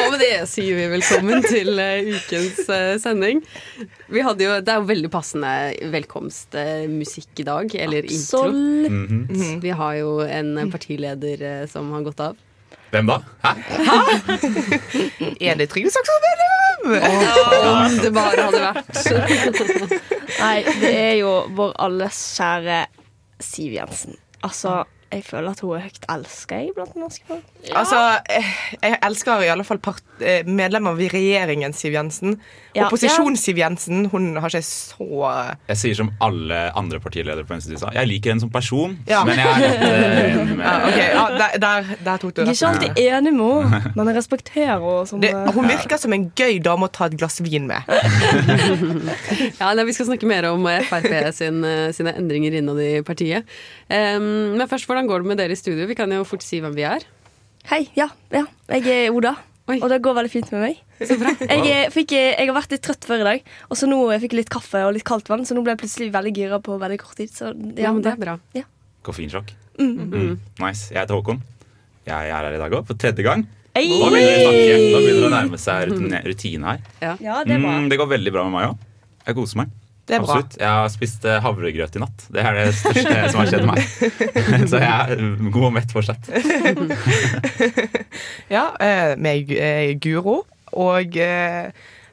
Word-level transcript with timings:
Og 0.00 0.12
med 0.12 0.20
det 0.22 0.32
sier 0.48 0.76
vi 0.78 0.86
velkommen 0.94 1.42
til 1.44 1.78
eh, 1.82 2.08
ukens 2.16 2.60
eh, 2.72 2.94
sending. 3.02 3.42
Vi 4.10 4.22
hadde 4.24 4.46
jo, 4.46 4.52
det 4.64 4.72
er 4.72 4.78
jo 4.80 4.88
veldig 4.88 5.10
passende 5.12 5.50
velkomstmusikk 5.92 7.42
i 7.42 7.46
dag, 7.48 7.74
eller 7.86 8.08
intro. 8.08 8.46
Mhm. 8.50 9.58
Vi 9.64 9.74
har 9.82 9.98
jo 10.00 10.10
en 10.24 10.54
partileder 10.72 11.44
eh, 11.50 11.66
som 11.70 11.92
har 11.96 12.06
gått 12.08 12.20
av. 12.30 12.38
Hvem 12.90 13.06
da? 13.06 13.20
Hæ? 13.44 13.52
Er 15.50 15.54
det 15.60 15.68
Trygve 15.70 15.92
Saksvold 15.94 16.24
Vedum? 16.26 16.48
Om 16.90 17.98
det 18.02 18.10
bare 18.16 18.46
hadde 18.48 18.62
vært. 18.64 18.94
Nei, 20.40 20.56
det 20.80 20.90
er 20.96 21.14
jo 21.20 21.34
vår 21.54 21.76
alles 21.86 22.18
kjære 22.38 22.80
Siv 23.40 23.76
Jensen. 23.76 24.18
Altså, 24.46 24.80
jeg 25.10 25.24
føler 25.26 25.50
at 25.50 25.60
hun 25.64 25.74
er 25.74 25.86
høyt 25.88 26.04
elska 26.12 26.60
blant 26.76 26.96
norske 26.98 27.24
folk. 27.26 27.46
Altså, 27.74 27.98
eh, 28.30 28.50
jeg 28.78 28.98
elsker 29.06 29.42
i 29.42 29.50
alle 29.50 29.66
fall 29.66 29.80
eh, 30.22 30.46
medlemmer 30.46 30.94
av 30.94 31.02
regjeringen 31.14 31.74
Siv 31.74 31.96
Jensen. 31.96 32.38
Ja. 32.74 32.86
Opposisjons-Siv 32.86 33.58
Jensen, 33.58 34.04
hun 34.12 34.36
har 34.38 34.52
ikke 34.52 34.62
så 34.62 35.06
Jeg 35.66 35.78
sier 35.80 35.96
som 35.98 36.12
alle 36.22 36.58
andre 36.78 37.00
partiledere 37.02 37.42
på 37.42 37.50
venstresiden 37.54 37.80
sa. 37.82 37.90
Jeg 37.96 38.06
liker 38.06 38.30
henne 38.30 38.44
som 38.44 38.52
person, 38.54 38.96
Ja. 39.10 39.24
men 39.26 39.40
jeg 39.40 39.48
er 39.50 39.64
litt 39.64 39.82
eh, 39.88 40.20
enig 40.36 40.56
med 40.60 40.64
ja, 40.68 40.74
okay. 40.86 41.08
ja, 41.16 41.24
der, 41.40 41.56
der, 41.64 41.90
der 42.06 42.22
tok 42.22 42.34
du 42.36 42.42
Jeg 42.44 42.52
er 42.52 42.54
ikke 42.54 42.70
alltid 42.70 43.02
enig 43.02 43.32
med 43.34 43.50
henne, 43.74 43.92
men 43.96 44.12
jeg 44.12 44.18
respekterer 44.20 44.86
henne. 45.10 45.52
Hun 45.56 45.68
virker 45.72 46.02
som 46.04 46.14
en 46.14 46.28
gøy 46.38 46.60
dame 46.62 46.86
å 46.86 46.92
ta 46.94 47.10
et 47.10 47.18
glass 47.18 47.40
vin 47.42 47.66
med. 47.70 47.82
Ja, 49.60 49.72
nei, 49.76 49.84
Vi 49.88 49.94
skal 49.96 50.08
snakke 50.10 50.28
mer 50.28 50.46
om 50.50 50.64
Frp 50.88 51.10
sin, 51.36 51.62
eh, 51.66 51.90
sine 51.96 52.14
endringer 52.18 52.54
innad 52.60 52.78
i 52.82 52.90
partiet. 53.06 53.46
Um, 53.90 54.56
men 54.58 54.68
først, 54.70 54.86
hvordan 54.88 55.08
går 55.10 55.22
det 55.24 55.30
med 55.32 55.40
dere 55.42 55.56
i 55.56 55.58
studio? 55.58 55.86
Vi 55.90 55.96
kan 55.98 56.10
jo 56.14 56.22
fort 56.28 56.44
si 56.46 56.60
hvem 56.62 56.74
vi 56.76 56.86
er. 56.86 57.04
Hei, 57.70 57.84
ja, 57.98 58.08
ja. 58.32 58.46
Jeg 58.70 58.86
er 58.88 59.14
Oda, 59.14 59.34
Oi. 59.70 59.78
og 59.80 59.88
det 59.92 60.00
går 60.04 60.16
veldig 60.18 60.32
fint 60.32 60.50
med 60.54 60.64
meg. 60.64 60.80
Så 61.06 61.16
bra. 61.20 61.32
Jeg, 61.46 61.92
fikk, 61.94 62.12
jeg 62.16 62.48
har 62.48 62.56
vært 62.56 62.74
litt 62.74 62.82
trøtt 62.84 63.06
før 63.08 63.22
i 63.22 63.28
dag, 63.28 63.46
og 63.70 63.78
så 63.78 63.88
nå 63.88 64.00
jeg 64.12 64.24
fikk 64.24 64.34
jeg 64.34 64.40
litt 64.42 64.52
kaffe 64.52 64.82
og 64.86 64.92
litt 64.96 65.06
kaldt 65.08 65.30
vann, 65.32 65.46
så 65.48 65.56
nå 65.56 65.62
ble 65.64 65.74
jeg 65.76 65.82
plutselig 65.84 66.10
veldig 66.16 66.34
gira 66.36 66.58
på 66.64 66.76
veldig 66.80 66.98
kort 67.00 67.16
tid. 67.20 67.32
Så 67.32 67.52
Ja, 67.78 67.92
men 67.94 68.02
det 68.04 68.12
er 68.16 68.20
bra. 68.20 68.36
koffeinsjokk. 69.06 69.54
Mm. 69.80 70.36
Nice. 70.60 70.90
Jeg 70.92 71.00
heter 71.00 71.16
Håkon. 71.16 71.40
Jeg 72.04 72.30
er 72.30 72.34
her 72.34 72.52
i 72.52 72.60
dag 72.60 72.74
òg, 72.76 72.86
for 72.88 72.98
tredje 73.00 73.24
gang. 73.24 73.46
Nå 73.70 74.10
begynner 74.10 75.20
det 75.22 75.28
å 75.28 75.32
nærme 75.32 75.58
seg 75.60 75.92
rutine, 76.26 76.74
her. 76.74 76.80
Ja. 77.00 77.14
Mm, 77.46 77.88
det 77.88 77.98
går 78.00 78.08
veldig 78.16 78.32
bra 78.34 78.44
med 78.48 78.56
meg 78.58 78.70
òg. 78.72 78.78
Jeg 79.28 79.36
koser 79.38 79.62
meg. 79.62 79.70
Det 80.10 80.16
er 80.16 80.24
bra. 80.24 80.40
Absolutt. 80.40 80.56
Jeg 80.58 80.74
har 80.74 80.88
spist 80.90 81.26
eh, 81.28 81.36
havregrøt 81.44 81.94
i 81.94 82.00
natt. 82.02 82.24
Det 82.34 82.42
er 82.42 82.56
det 82.58 82.64
største 82.74 83.12
som 83.30 83.40
har 83.40 83.50
skjedd 83.52 83.66
meg. 83.68 83.82
Så 84.72 84.80
jeg 84.82 84.90
er 84.90 85.20
god 85.54 85.66
og 85.68 85.74
mett 85.78 85.94
fortsatt. 85.94 86.30
Ja, 88.50 88.64
eh, 88.82 89.12
med 89.22 89.52
eh, 89.54 89.92
Guro. 90.02 90.40
Og 90.74 91.14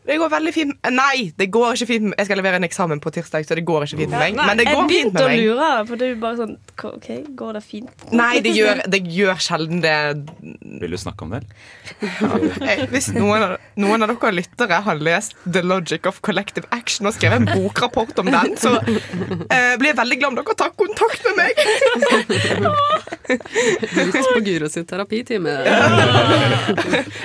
det 0.07 0.15
går 0.21 0.29
veldig 0.31 0.53
fint 0.55 0.87
Nei, 0.93 1.31
det 1.37 1.49
går 1.51 1.75
ikke 1.75 1.87
fint. 1.89 2.13
Jeg 2.17 2.27
skal 2.29 2.39
levere 2.39 2.59
en 2.61 2.65
eksamen 2.67 3.01
på 3.03 3.11
tirsdag, 3.15 3.43
så 3.47 3.57
det 3.57 3.65
går 3.67 3.83
ikke 3.87 3.99
fint 4.03 4.13
med 4.13 4.19
meg. 4.21 4.37
Men 4.39 4.59
det 4.59 4.65
går 4.69 4.79
fint 4.79 4.89
begynte 4.89 5.13
med 5.13 5.23
å 5.23 5.27
meg. 5.31 5.41
lure, 5.43 5.69
for 5.89 5.99
det 5.99 6.05
er 6.07 6.11
jo 6.13 6.19
bare 6.21 6.37
sånn 6.39 6.53
OK, 6.87 7.07
går 7.41 7.57
det 7.57 7.63
fint? 7.65 8.05
Nei, 8.15 8.39
det 8.45 8.53
gjør, 8.55 8.81
det 8.93 9.01
gjør 9.17 9.41
sjelden 9.43 9.81
det. 9.83 9.95
Vil 10.81 10.95
du 10.95 10.99
snakke 11.01 11.27
om 11.27 11.35
det? 11.35 11.43
Eh, 12.67 12.81
Hvis 12.91 13.07
noen 13.15 13.43
av, 13.43 13.51
noen 13.79 14.03
av 14.03 14.09
dere 14.11 14.31
lyttere 14.35 14.79
har 14.83 14.97
lest 14.99 15.35
The 15.45 15.61
Logic 15.63 16.05
of 16.09 16.19
Collective 16.25 16.67
Action 16.75 17.07
og 17.09 17.13
skrevet 17.15 17.39
en 17.43 17.47
bokrapport 17.63 18.17
om 18.21 18.27
den, 18.33 18.55
så 18.59 18.73
eh, 18.81 19.73
blir 19.79 19.91
jeg 19.91 19.97
veldig 19.99 20.17
glad 20.19 20.29
om 20.33 20.39
dere 20.39 20.55
tar 20.59 20.73
kontakt 20.79 21.23
med 21.27 21.33
meg. 21.39 21.53
Lyst 23.97 24.31
på 24.33 24.41
Guro 24.45 24.69
sin 24.71 24.85
terapitime. 24.89 25.53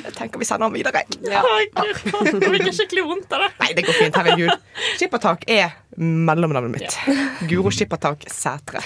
Jeg 0.02 0.14
tenker 0.16 0.40
vi 0.40 0.46
sender 0.48 0.68
den 0.68 0.76
videre. 0.76 1.02
Jeg 1.22 2.71
fikk 2.72 2.80
skikkelig 2.80 3.04
vondt 3.08 3.32
av 3.36 3.44
det. 3.44 3.50
Nei, 3.60 3.70
det 3.78 3.84
går 3.86 3.98
fint. 4.00 4.16
Herregud. 4.18 4.66
Skippertak 4.98 5.44
er 5.52 5.74
mellomnavnet 6.00 6.72
mitt. 6.72 6.98
Guro 7.50 7.70
Skippertak 7.74 8.24
Sætre. 8.32 8.80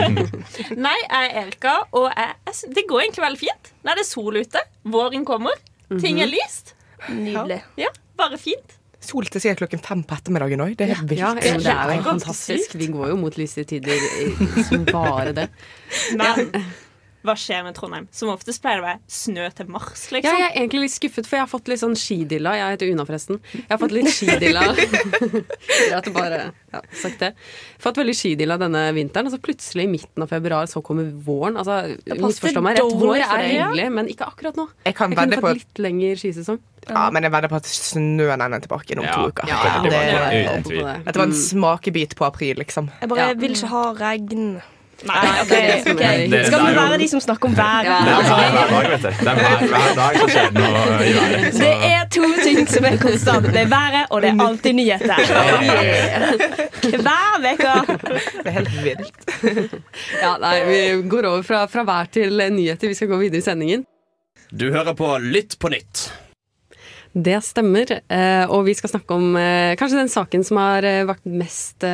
Nei, 0.86 0.96
jeg 1.02 1.10
er 1.30 1.36
Erika, 1.42 1.76
og 1.96 2.08
jeg, 2.12 2.34
jeg, 2.48 2.72
det 2.76 2.86
går 2.90 3.04
egentlig 3.06 3.24
veldig 3.26 3.40
fint. 3.42 3.70
Nå 3.84 3.92
er 3.94 4.00
det 4.02 4.06
sol 4.08 4.38
ute. 4.40 4.62
Våren 4.92 5.24
kommer. 5.28 5.56
Ting 6.02 6.20
er 6.22 6.30
lyst. 6.30 6.74
Nydelig. 7.12 7.60
Ja, 7.80 7.92
bare 8.18 8.38
fint. 8.40 8.74
Sol 9.06 9.28
til 9.30 9.38
sikkert 9.42 9.60
klokken 9.60 9.82
fem 9.84 10.00
på 10.08 10.16
ettermiddagen 10.16 10.62
òg. 10.64 10.72
Det 10.78 10.86
er 10.88 10.94
helt 10.96 11.10
vilt. 11.12 11.20
Ja, 11.20 11.28
det 11.36 11.52
er 11.70 11.92
jo 12.00 12.06
fantastisk. 12.08 12.72
Vi 12.80 12.88
går 12.90 13.12
jo 13.12 13.18
mot 13.20 13.36
lyse 13.38 13.62
tider 13.68 13.94
i- 13.94 14.64
som 14.66 14.82
bare 14.88 15.32
det. 15.36 15.44
Men 16.18 16.50
hva 17.26 17.34
skjer 17.38 17.64
med 17.66 17.74
Trondheim? 17.76 18.06
Som 18.14 18.30
oftest 18.32 18.62
pleier 18.64 18.80
det 18.80 18.84
å 18.84 18.86
være 18.86 19.00
snø 19.18 19.48
til 19.58 19.68
mars, 19.74 20.06
Ja, 20.10 20.16
liksom. 20.16 20.38
jeg 20.38 20.46
er 20.46 20.56
egentlig 20.60 20.80
litt 20.86 20.94
skuffet, 20.94 21.26
for 21.28 21.36
jeg 21.36 21.42
har 21.44 21.50
fått 21.50 21.68
litt 21.72 21.82
sånn 21.82 21.96
skidilla. 21.98 22.54
Jeg 22.56 22.76
heter 22.76 22.92
Una, 22.94 23.06
forresten. 23.08 23.40
Jeg 23.52 23.66
har 23.74 23.80
fått 23.82 23.94
litt 23.96 24.10
skidilla. 24.14 24.62
Greit 25.90 26.08
å 26.10 26.14
bare 26.14 26.40
ja, 26.72 26.80
sagt 27.02 27.20
det. 27.22 27.32
Fått 27.82 27.98
veldig 28.00 28.14
skidilla 28.16 28.56
denne 28.60 28.86
vinteren, 28.96 29.28
og 29.28 29.34
så 29.36 29.40
plutselig 29.42 29.86
i 29.86 29.90
midten 29.90 30.24
av 30.24 30.30
februar 30.32 30.68
så 30.70 30.82
kommer 30.84 31.08
våren. 31.26 31.58
Altså, 31.60 31.96
Misforstå 32.20 32.62
meg 32.64 32.78
rett, 32.80 32.96
vår 33.02 33.16
er 33.18 33.24
ja. 33.26 33.66
hyggelig, 33.68 33.88
men 33.98 34.10
ikke 34.12 34.28
akkurat 34.30 34.56
nå. 34.58 34.68
Jeg 34.86 34.96
kan 34.98 35.12
Jeg 35.12 35.18
kunne 35.20 35.40
fått 35.40 35.46
på 35.48 35.54
litt 35.60 35.82
lengre 35.86 36.16
skisesong. 36.20 36.62
Ja, 36.86 37.08
men 37.10 37.24
jeg 37.26 37.32
vedder 37.34 37.50
på 37.50 37.58
at 37.58 37.66
snøen 37.66 38.42
er 38.46 38.60
tilbake 38.62 38.94
om 38.96 39.02
Ja. 39.04 39.16
to 39.18 39.32
uker. 39.32 39.48
Ja, 39.50 39.58
ja, 39.66 39.82
det, 39.82 39.90
det 39.90 40.64
tvil. 40.68 40.84
det. 40.86 41.16
var 41.16 41.24
en 41.26 41.32
smakebit 41.34 42.14
på 42.14 42.26
april, 42.28 42.56
liksom. 42.62 42.90
Jeg 43.00 43.08
bare 43.10 43.28
Ja. 43.28 43.34
vil 43.34 43.56
ikke 43.56 43.72
ha 43.72 43.84
regn. 43.98 44.62
Nei, 45.04 45.40
okay, 45.42 45.80
okay. 45.92 46.28
Dere- 46.30 46.46
Skal 46.48 46.60
vi 46.64 46.68
det 46.72 46.76
være 46.76 46.98
de 46.98 47.06
som 47.08 47.20
snakker 47.20 47.48
om 47.50 47.56
været? 47.56 47.84
Ja. 47.84 47.96
Det 48.06 48.12
er 48.16 48.22
hver, 48.26 48.50
hver 48.54 48.68
dag, 48.72 48.90
vet 48.90 49.02
du. 49.02 49.08
Det 49.08 49.28
er 49.28 49.34
hver, 49.34 49.58
hver 49.72 49.90
dag 49.98 50.16
som 50.20 50.28
skjer 50.32 50.50
noe 50.56 50.68
i 51.04 51.12
været. 51.16 51.52
Så- 51.52 51.58
Det 51.60 51.90
er 51.90 52.04
to 52.16 52.30
ting 52.42 52.68
som 52.68 52.84
er 52.90 52.96
konstant. 53.02 53.46
Det 53.52 53.60
er 53.60 53.68
været, 53.74 54.06
og 54.10 54.22
det 54.22 54.30
er 54.30 54.46
alltid 54.46 54.72
nyheter. 54.72 55.16
Hver 57.04 57.36
uke. 57.52 57.72
Det 58.42 58.46
er 58.46 58.50
helt 58.50 58.84
vilt. 58.84 59.74
Ja, 60.22 60.36
nei, 60.42 60.54
vi 60.70 60.78
går 61.10 61.28
over 61.28 61.42
fra, 61.46 61.64
fra 61.70 61.84
vær 61.88 62.08
til 62.12 62.40
nyheter. 62.52 62.88
Vi 62.88 62.94
skal 62.94 63.08
gå 63.12 63.18
videre 63.20 63.38
i 63.42 63.44
sendingen. 63.44 63.84
Du 64.50 64.70
hører 64.72 64.94
på 64.96 65.16
Lytt 65.20 65.58
på 65.60 65.68
nytt. 65.72 66.06
Det 67.16 67.38
stemmer, 67.44 67.88
eh, 68.12 68.44
og 68.52 68.66
vi 68.66 68.74
skal 68.76 68.90
snakke 68.92 69.14
om 69.16 69.36
eh, 69.40 69.72
kanskje 69.80 69.98
den 70.02 70.10
saken 70.12 70.42
som 70.44 70.58
har 70.60 70.84
eh, 70.84 71.04
vært 71.08 71.24
mest 71.24 71.84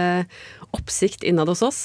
oppsikt 0.74 1.22
innad 1.22 1.48
hos 1.52 1.62
oss. 1.62 1.82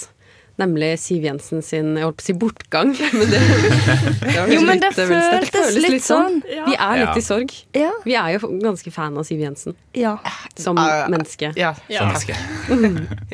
Nemlig 0.57 0.95
Siv 0.97 1.21
Jensen 1.21 1.61
sin 1.61 1.91
jeg 1.99 2.03
holdt 2.07 2.17
på 2.17 2.23
å 2.23 2.25
si 2.25 2.33
bortgang. 2.33 2.95
Men 3.13 3.29
det, 3.29 3.41
det, 3.45 4.55
Jo, 4.55 4.61
men 4.65 4.79
det 4.81 4.89
litt, 4.89 4.95
føltes 4.95 4.95
det 4.95 5.05
føltes 5.53 5.75
litt 5.91 6.01
sånn. 6.07 6.39
Vi 6.47 6.73
er 6.73 6.97
litt 6.97 7.11
Ja. 7.11 7.13
i 7.13 7.21
sorg. 7.21 7.53
Ja. 7.77 7.91
Vi 8.03 8.15
er 8.17 8.31
jo 8.39 8.49
ganske 8.63 8.89
fan 8.95 9.13
av 9.21 9.27
Siv 9.27 9.37
Jensen 9.43 9.75
ja. 9.93 10.15
som 10.57 10.73
Uh, 10.81 11.05
menneske. 11.13 11.51
Ja. 11.55 11.75
Som 11.85 12.09
menneske. 12.09 12.33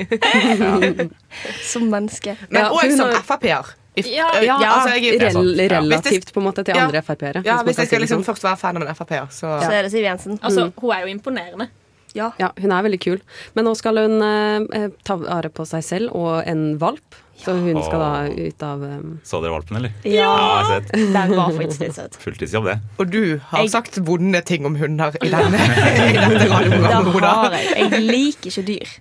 Som 1.64 1.88
menneske. 1.92 2.36
Men 2.50 2.62
Ja, 2.66 2.70
òg 2.72 2.92
som 2.98 3.10
har- 3.10 3.22
Frp-er. 3.24 3.66
Ja, 3.96 4.28
Ja, 4.42 4.58
altså, 4.58 4.90
jeg- 5.00 5.20
rel 5.22 5.70
relativt 5.70 6.34
på 6.34 6.40
en 6.42 6.46
måte 6.48 6.64
til 6.66 6.76
Ja. 6.76 6.86
andre 6.88 7.02
Frp-ere. 7.02 7.44
ja, 7.46 7.62
hvis 7.64 7.78
jeg 7.78 7.88
skal 7.88 8.00
liksom 8.02 8.24
sånn. 8.24 8.34
først 8.34 8.44
være 8.44 8.58
fan 8.58 8.78
av 8.78 8.84
en 8.88 8.96
Frp-er, 8.96 9.28
så 9.30 9.62
Så 9.62 9.72
er 9.72 9.82
det 9.84 9.92
Siv 9.92 10.02
Jensen. 10.04 10.40
Altså, 10.42 10.72
hun 10.76 10.92
er 10.92 11.02
jo 11.02 11.08
imponerende. 11.14 11.68
Ja. 12.14 12.32
Ja, 12.40 12.52
hun 12.62 12.72
er 12.72 12.84
veldig 12.86 13.00
kul. 13.02 13.20
Men 13.58 13.66
nå 13.66 13.74
skal 13.80 13.98
hun 14.04 14.20
eh, 14.22 14.88
ta 15.04 15.16
vare 15.18 15.50
på 15.54 15.66
seg 15.66 15.84
selv 15.86 16.14
og 16.16 16.44
en 16.48 16.78
valp. 16.82 17.20
Så 17.44 17.52
hun 17.58 17.76
skal 17.84 18.00
da 18.00 18.10
ut 18.30 18.62
av 18.64 18.84
um... 18.86 19.16
Så 19.28 19.40
dere 19.44 19.52
valpen, 19.52 19.76
eller? 19.80 19.92
Ja. 20.08 20.30
jeg 20.30 20.52
har 20.54 20.68
sett. 20.70 20.92
Den 20.94 21.34
var 21.36 21.50
faktisk 21.58 21.96
søt. 21.98 22.16
Fulltidsjobb, 22.24 22.70
det. 22.70 22.76
Og 23.02 23.10
du 23.12 23.18
har 23.50 23.64
Jeg- 23.66 23.72
sagt 23.74 23.98
vonde 24.08 24.40
ting 24.48 24.64
om 24.70 24.78
hunder 24.80 25.18
i 25.18 25.32
denne, 25.34 25.60
i 25.66 26.14
dette 26.14 26.38
Det 26.40 26.48
radioprogrammet. 26.54 26.94
har 26.94 27.10
Oda. 27.18 27.58
jeg. 27.58 27.90
Jeg 27.90 28.04
liker 28.06 28.52
ikke 28.54 28.66
dyr. 28.70 28.94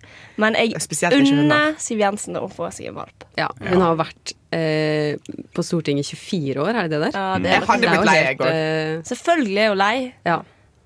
Men 0.43 0.57
jeg 0.59 0.73
unner 1.21 1.77
Siv 1.79 2.01
Jensen 2.01 2.41
å 2.41 2.49
få 2.51 2.71
seg 2.73 2.89
en 2.91 2.97
valp. 3.03 3.29
Ja, 3.39 3.51
hun 3.61 3.85
har 3.85 4.01
vært 4.01 4.33
eh, 4.57 5.21
på 5.55 5.63
Stortinget 5.69 6.09
i 6.09 6.17
24 6.17 6.65
år, 6.65 6.73
er 6.73 6.89
det 6.89 6.97
det 6.97 7.13
der? 7.13 7.21
Ja, 7.21 7.29
det 7.39 7.53
Jeg 7.53 7.61
er 7.61 7.69
hadde 7.69 7.87
er 7.87 7.95
blitt 7.99 8.09
lei, 8.09 8.17
jeg 8.25 8.41
òg. 8.41 8.47
eh, 8.49 8.97
Selvfølgelig 9.13 9.63
er 9.67 9.69
hun 9.77 9.83
lei. 9.85 9.95
ja. 10.27 10.41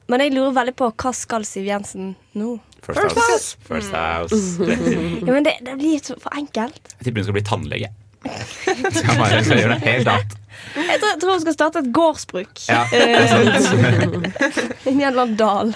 Men 0.06 0.22
jeg 0.22 0.34
lurer 0.36 0.54
veldig 0.54 0.74
på 0.78 0.88
hva 1.02 1.12
skal 1.16 1.44
Siv 1.48 1.66
Jensen 1.66 2.14
nå? 2.38 2.56
First, 2.86 3.00
First 3.00 3.18
House. 3.18 3.56
First 3.66 3.94
House. 3.94 4.40
Ja, 5.26 5.32
men 5.32 5.46
det, 5.46 5.56
det 5.66 5.76
blir 5.80 5.98
så 5.98 6.14
for 6.22 6.34
enkelt. 6.38 6.92
Jeg 6.98 7.08
tipper 7.08 7.22
hun 7.22 7.28
skal 7.28 7.38
bli 7.38 7.46
tannlege. 7.46 7.92
Skal 8.26 9.18
bare 9.18 9.42
skal 9.46 9.60
gjøre 9.62 9.76
det 9.76 9.86
helt 9.86 10.10
annet. 10.12 10.36
Jeg 10.76 11.00
tror, 11.02 11.18
tror 11.20 11.32
hun 11.34 11.42
skal 11.42 11.56
starte 11.56 11.82
et 11.82 11.90
gårdsbruk. 11.94 12.62
Ja, 12.70 12.82
sant. 13.30 13.68
Inni 14.86 15.04
en 15.06 15.10
eller 15.10 15.26
annen 15.26 15.38
dal. 15.38 15.74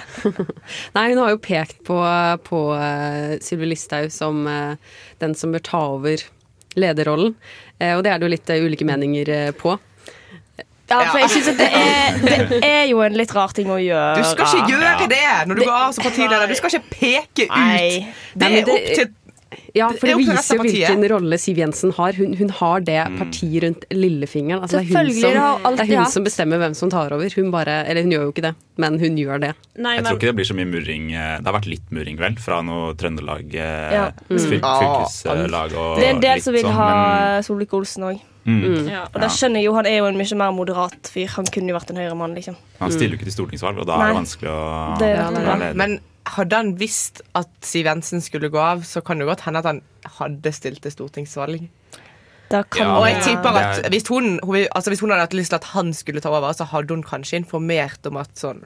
Nei, 0.96 1.04
hun 1.12 1.20
har 1.22 1.34
jo 1.34 1.40
pekt 1.42 1.82
på, 1.86 1.98
på 2.46 2.62
uh, 2.74 3.36
Sylvi 3.44 3.70
Listhaug 3.70 4.10
som 4.14 4.46
eh, 4.50 4.94
den 5.22 5.36
som 5.38 5.54
bør 5.54 5.66
ta 5.66 5.82
over 5.98 6.24
lederrollen. 6.78 7.34
Eh, 7.78 7.96
og 7.96 8.04
det 8.04 8.12
er 8.12 8.20
det 8.20 8.28
jo 8.28 8.34
litt 8.34 8.52
eh, 8.52 8.64
ulike 8.64 8.86
meninger 8.88 9.32
eh, 9.34 9.50
på. 9.56 9.76
Ja, 10.90 11.04
for 11.12 11.18
jeg 11.22 11.30
synes 11.30 11.48
at 11.52 11.60
det 11.60 11.70
er, 11.70 12.18
det 12.50 12.60
er 12.66 12.84
jo 12.90 13.00
en 13.06 13.14
litt 13.18 13.32
rar 13.36 13.54
ting 13.54 13.70
å 13.70 13.78
gjøre. 13.78 14.18
Du 14.18 14.26
skal 14.32 14.58
ikke 14.58 14.74
gjøre 14.74 15.06
det 15.12 15.22
når 15.46 15.60
du 15.60 15.64
går 15.68 15.78
av 15.86 15.94
som 15.94 16.04
partileder. 16.08 16.50
Du 16.50 16.58
skal 16.58 16.74
ikke 16.76 16.98
peke 16.98 17.46
ut. 17.46 17.56
Nei. 17.56 18.12
Det 18.34 18.52
er 18.60 18.70
opp 18.74 18.92
til 18.98 19.16
Ja, 19.74 19.88
for 19.90 20.06
det, 20.06 20.12
det 20.14 20.18
viser 20.22 20.56
jo 20.58 20.62
hvilken 20.62 21.04
rolle 21.10 21.36
Siv 21.42 21.58
Jensen 21.58 21.90
har. 21.96 22.14
Hun, 22.18 22.34
hun 22.38 22.50
har 22.54 22.82
det 22.86 22.98
partiet 23.18 23.64
rundt 23.64 23.84
lillefingeren. 23.90 24.62
Altså, 24.62 24.78
det 24.78 24.94
er 24.94 25.06
hun, 25.06 25.10
som, 25.14 25.30
det 25.34 25.42
har 25.42 25.76
det 25.78 25.84
er 25.86 25.90
hun 26.00 26.10
som 26.14 26.26
bestemmer 26.26 26.60
hvem 26.62 26.74
som 26.78 26.90
tar 26.90 27.14
over. 27.14 27.34
Hun 27.34 27.50
bare, 27.54 27.80
eller 27.90 28.06
hun 28.06 28.14
gjør 28.14 28.24
jo 28.28 28.32
ikke 28.34 28.44
det, 28.46 28.52
men 28.82 28.98
hun 29.02 29.18
gjør 29.18 29.42
det. 29.46 29.52
Nei, 29.78 29.96
Jeg 29.98 30.06
tror 30.06 30.18
ikke 30.20 30.30
det 30.30 30.36
blir 30.38 30.48
så 30.50 30.56
mye 30.58 30.70
murring. 30.70 31.10
eh, 31.14 31.36
Det 31.42 31.50
har 31.50 31.56
vært 31.58 31.66
litt 31.70 31.90
murring, 31.94 32.18
vel, 32.22 32.38
fra 32.42 32.60
noe 32.66 32.94
Trøndelag 32.98 33.54
eh, 33.54 33.94
Ja. 33.94 34.04
Mm. 34.30 34.38
fylkeslag 34.38 35.74
og 35.78 35.98
Det 35.98 36.06
er 36.06 36.14
en 36.14 36.24
del 36.26 36.42
som 36.46 36.54
vil 36.54 36.66
sånn, 36.66 36.78
ha 36.78 36.90
men- 36.94 37.46
Solvik-Olsen 37.46 38.06
òg. 38.10 38.20
Mm. 38.44 38.88
ja. 38.88 39.02
Og 39.10 39.18
da 39.20 39.28
skjønner 39.28 39.60
jeg 39.60 39.68
jo, 39.68 39.74
han 39.76 39.86
er 39.86 39.98
jo 39.98 40.06
en 40.08 40.16
mye 40.16 40.36
mer 40.40 40.54
moderat 40.56 41.10
fyr. 41.12 41.28
Han 41.36 41.48
kunne 41.52 41.72
jo 41.72 41.76
vært 41.76 41.90
en 41.92 42.00
høyremann, 42.00 42.36
liksom. 42.38 42.56
Han 42.80 42.94
stiller 42.94 43.14
jo 43.14 43.20
ikke 43.20 43.28
til 43.28 43.36
stortingsvalg, 43.36 43.82
og 43.82 43.90
da 43.90 43.98
er 43.98 44.12
det 44.12 44.20
vanskelig 44.20 44.52
å 44.54 44.62
Det 45.00 45.10
er 45.12 45.60
det. 45.64 45.74
Men 45.76 45.98
hadde 46.30 46.56
han 46.56 46.72
visst 46.80 47.22
at 47.38 47.50
Siv 47.64 47.88
Jensen 47.88 48.22
skulle 48.24 48.50
gå 48.52 48.60
av, 48.60 48.82
så 48.88 49.02
kan 49.04 49.20
det 49.20 49.28
godt 49.28 49.44
hende 49.46 49.62
at 49.62 49.68
han 49.68 49.82
hadde 50.18 50.52
stilt 50.56 50.82
til 50.84 50.94
stortingsvalg. 50.94 51.68
Da 52.50 52.64
kan 52.66 52.82
Ja, 52.82 52.98
Og 52.98 53.06
jeg 53.06 53.22
tipper 53.22 53.56
at 53.56 53.90
hvis 53.92 54.08
hun, 54.10 54.38
hun, 54.42 54.66
altså 54.74 54.90
hvis 54.90 55.00
hun 55.04 55.12
hadde 55.14 55.28
hatt 55.28 55.36
lyst 55.38 55.52
til 55.54 55.60
at 55.60 55.68
han 55.70 55.92
skulle 55.94 56.20
ta 56.20 56.32
over, 56.34 56.52
så 56.56 56.66
hadde 56.66 56.96
hun 56.96 57.04
kanskje 57.06 57.38
informert 57.44 58.06
om 58.10 58.18
at 58.18 58.32
sånn 58.34 58.64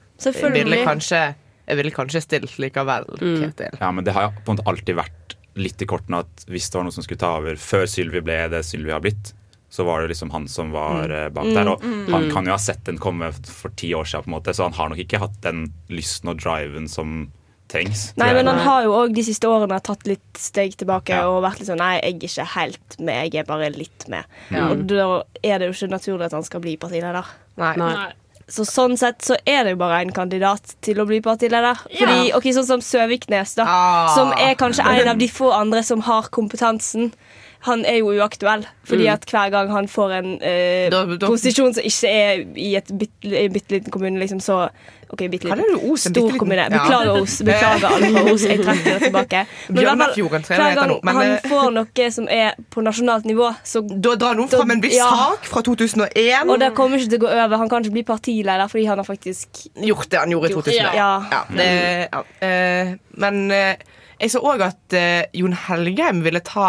ville 0.54 0.80
kanskje, 0.86 1.34
jeg 1.68 1.76
ville 1.76 1.92
kanskje 1.92 2.22
stilt 2.24 2.56
likevel, 2.58 3.04
Mm. 3.20 3.52
Ja, 3.80 3.90
men 3.90 4.04
det 4.04 4.14
har 4.14 4.32
på 4.44 4.52
en 4.52 4.56
måte 4.56 4.66
alltid 4.66 4.96
vært 4.96 5.36
litt 5.54 5.82
i 5.82 5.86
kortene 5.86 6.24
at 6.24 6.46
hvis 6.48 6.70
det 6.70 6.78
var 6.78 6.84
noe 6.84 6.92
som 6.92 7.04
skulle 7.04 7.20
ta 7.20 7.36
over 7.38 7.54
før 7.60 7.84
Sylvi 7.86 8.20
ble 8.24 8.48
det 8.50 8.64
Sylvi 8.66 8.90
har 8.90 9.00
blitt, 9.04 9.32
så 9.74 9.82
var 9.88 10.02
det 10.04 10.12
liksom 10.12 10.30
han 10.30 10.44
som 10.50 10.70
var 10.74 11.10
eh, 11.10 11.28
bak 11.34 11.48
der. 11.50 11.70
Og 11.72 11.82
han 12.12 12.28
kan 12.30 12.46
jo 12.46 12.52
ha 12.54 12.60
sett 12.62 12.84
den 12.86 13.00
komme 13.02 13.32
for 13.34 13.74
ti 13.74 13.90
år 13.98 14.06
siden, 14.06 14.28
på 14.28 14.30
en 14.30 14.36
måte, 14.36 14.54
så 14.54 14.68
han 14.68 14.76
har 14.78 14.92
nok 14.92 15.00
ikke 15.02 15.18
hatt 15.24 15.40
den 15.42 15.64
lysten 15.90 16.30
og 16.30 16.38
driven 16.44 16.86
som 16.90 17.24
trengs. 17.72 18.12
Nei, 18.20 18.28
men 18.36 18.46
han 18.46 18.60
har 18.62 18.84
jo 18.86 18.92
òg 18.94 19.14
de 19.16 19.24
siste 19.26 19.48
årene 19.50 19.80
tatt 19.82 20.06
litt 20.06 20.38
steg 20.38 20.76
tilbake 20.78 21.16
Ja. 21.16 21.24
og 21.26 21.42
vært 21.42 21.58
litt 21.62 21.70
sånn 21.70 21.80
Nei, 21.82 21.94
jeg 21.96 22.20
er 22.20 22.28
ikke 22.28 22.46
helt 22.54 22.98
med, 23.00 23.32
jeg 23.32 23.40
er 23.42 23.48
bare 23.48 23.70
litt 23.74 24.06
med. 24.12 24.24
Ja. 24.54 24.68
Og 24.70 24.84
da 24.86 25.06
er 25.42 25.58
det 25.58 25.70
jo 25.72 25.74
ikke 25.78 25.90
naturlig 25.96 26.28
at 26.28 26.36
han 26.38 26.46
skal 26.46 26.62
bli 26.62 26.76
partileder. 26.78 27.26
Nei. 27.58 27.74
Nei. 27.80 28.12
Så 28.46 28.66
sånn 28.68 28.92
sett 29.00 29.24
så 29.24 29.38
er 29.48 29.64
det 29.64 29.72
jo 29.72 29.80
bare 29.80 30.02
en 30.04 30.12
kandidat 30.12 30.74
til 30.84 31.00
å 31.00 31.06
bli 31.08 31.22
partileder. 31.24 31.78
Fordi, 31.88 32.28
ok, 32.36 32.50
Sånn 32.52 32.66
som 32.68 32.82
Søviknes, 32.84 33.54
da. 33.56 33.64
Ah. 33.66 34.10
Som 34.14 34.34
er 34.36 34.52
kanskje 34.60 34.84
en 34.84 35.08
av 35.14 35.18
de 35.18 35.28
få 35.40 35.48
andre 35.56 35.80
som 35.82 36.04
har 36.04 36.28
kompetansen. 36.28 37.14
Han 37.64 37.84
er 37.88 37.96
jo 38.02 38.10
uaktuell, 38.12 38.66
fordi 38.84 39.06
at 39.08 39.22
hver 39.30 39.48
gang 39.54 39.70
han 39.72 39.86
får 39.88 40.10
en 40.18 40.26
eh, 40.42 40.90
Da- 40.92 41.04
da- 41.16 41.26
posisjon 41.30 41.72
som 41.72 41.86
ikke 41.88 42.10
er 42.10 42.42
i 42.60 42.74
en 42.76 42.98
bitte, 43.00 43.48
bitte 43.54 43.72
liten 43.72 43.90
kommune, 43.94 44.20
liksom, 44.20 44.40
så 44.44 44.66
OK, 45.14 45.22
bitte 45.30 45.48
liten. 45.48 45.62
Os 45.92 46.04
Stor 46.10 46.36
kommune. 46.36 46.60
Ja. 46.60 46.68
Beklager 46.68 47.22
Os. 47.22 47.38
Beklager 47.46 47.86
alle 47.88 48.10
fra 48.12 48.32
Os. 48.32 48.44
Jeg 48.44 48.60
trekker 48.60 48.98
det 48.98 49.02
tilbake. 49.06 49.46
Men 49.68 49.78
hver 49.78 50.74
gang 50.74 50.92
han 51.06 51.22
eh, 51.22 51.48
får 51.48 51.72
noe 51.76 52.10
som 52.18 52.28
er 52.28 52.52
på 52.70 52.84
nasjonalt 52.84 53.24
nivå, 53.28 53.48
så 53.64 53.80
da 53.88 54.14
drar 54.20 54.36
noen 54.36 54.50
Da- 54.50 54.60
fram 54.60 54.74
en 54.76 54.84
viss 54.84 54.98
ja. 54.98 55.08
sak 55.08 55.48
fra 55.48 55.62
2001. 55.62 56.50
Og 56.50 56.60
det 56.60 56.72
kommer 56.76 56.98
ikke 57.00 57.14
til 57.14 57.22
å 57.22 57.24
gå 57.26 57.32
over. 57.32 57.56
Han 57.64 57.72
kan 57.72 57.84
ikke 57.84 57.96
bli 57.96 58.06
partileder 58.12 58.68
fordi 58.68 58.86
han 58.90 59.00
har 59.00 59.08
faktisk 59.08 59.66
gjort 59.88 60.10
det 60.10 60.20
han 60.24 60.36
gjorde 60.36 60.50
i 60.52 60.54
2001. 60.58 60.94
Ja. 61.00 61.10
Ja, 61.32 61.42
det, 61.54 61.72
ja. 62.12 62.24
Eh, 62.44 62.94
men 63.24 63.44
eh, 63.54 63.74
jeg 64.20 64.30
så 64.30 64.40
òg 64.46 64.62
at 64.62 64.94
uh, 64.94 65.22
Jon 65.36 65.54
Helgheim 65.66 66.22
ville 66.24 66.40
ta 66.44 66.68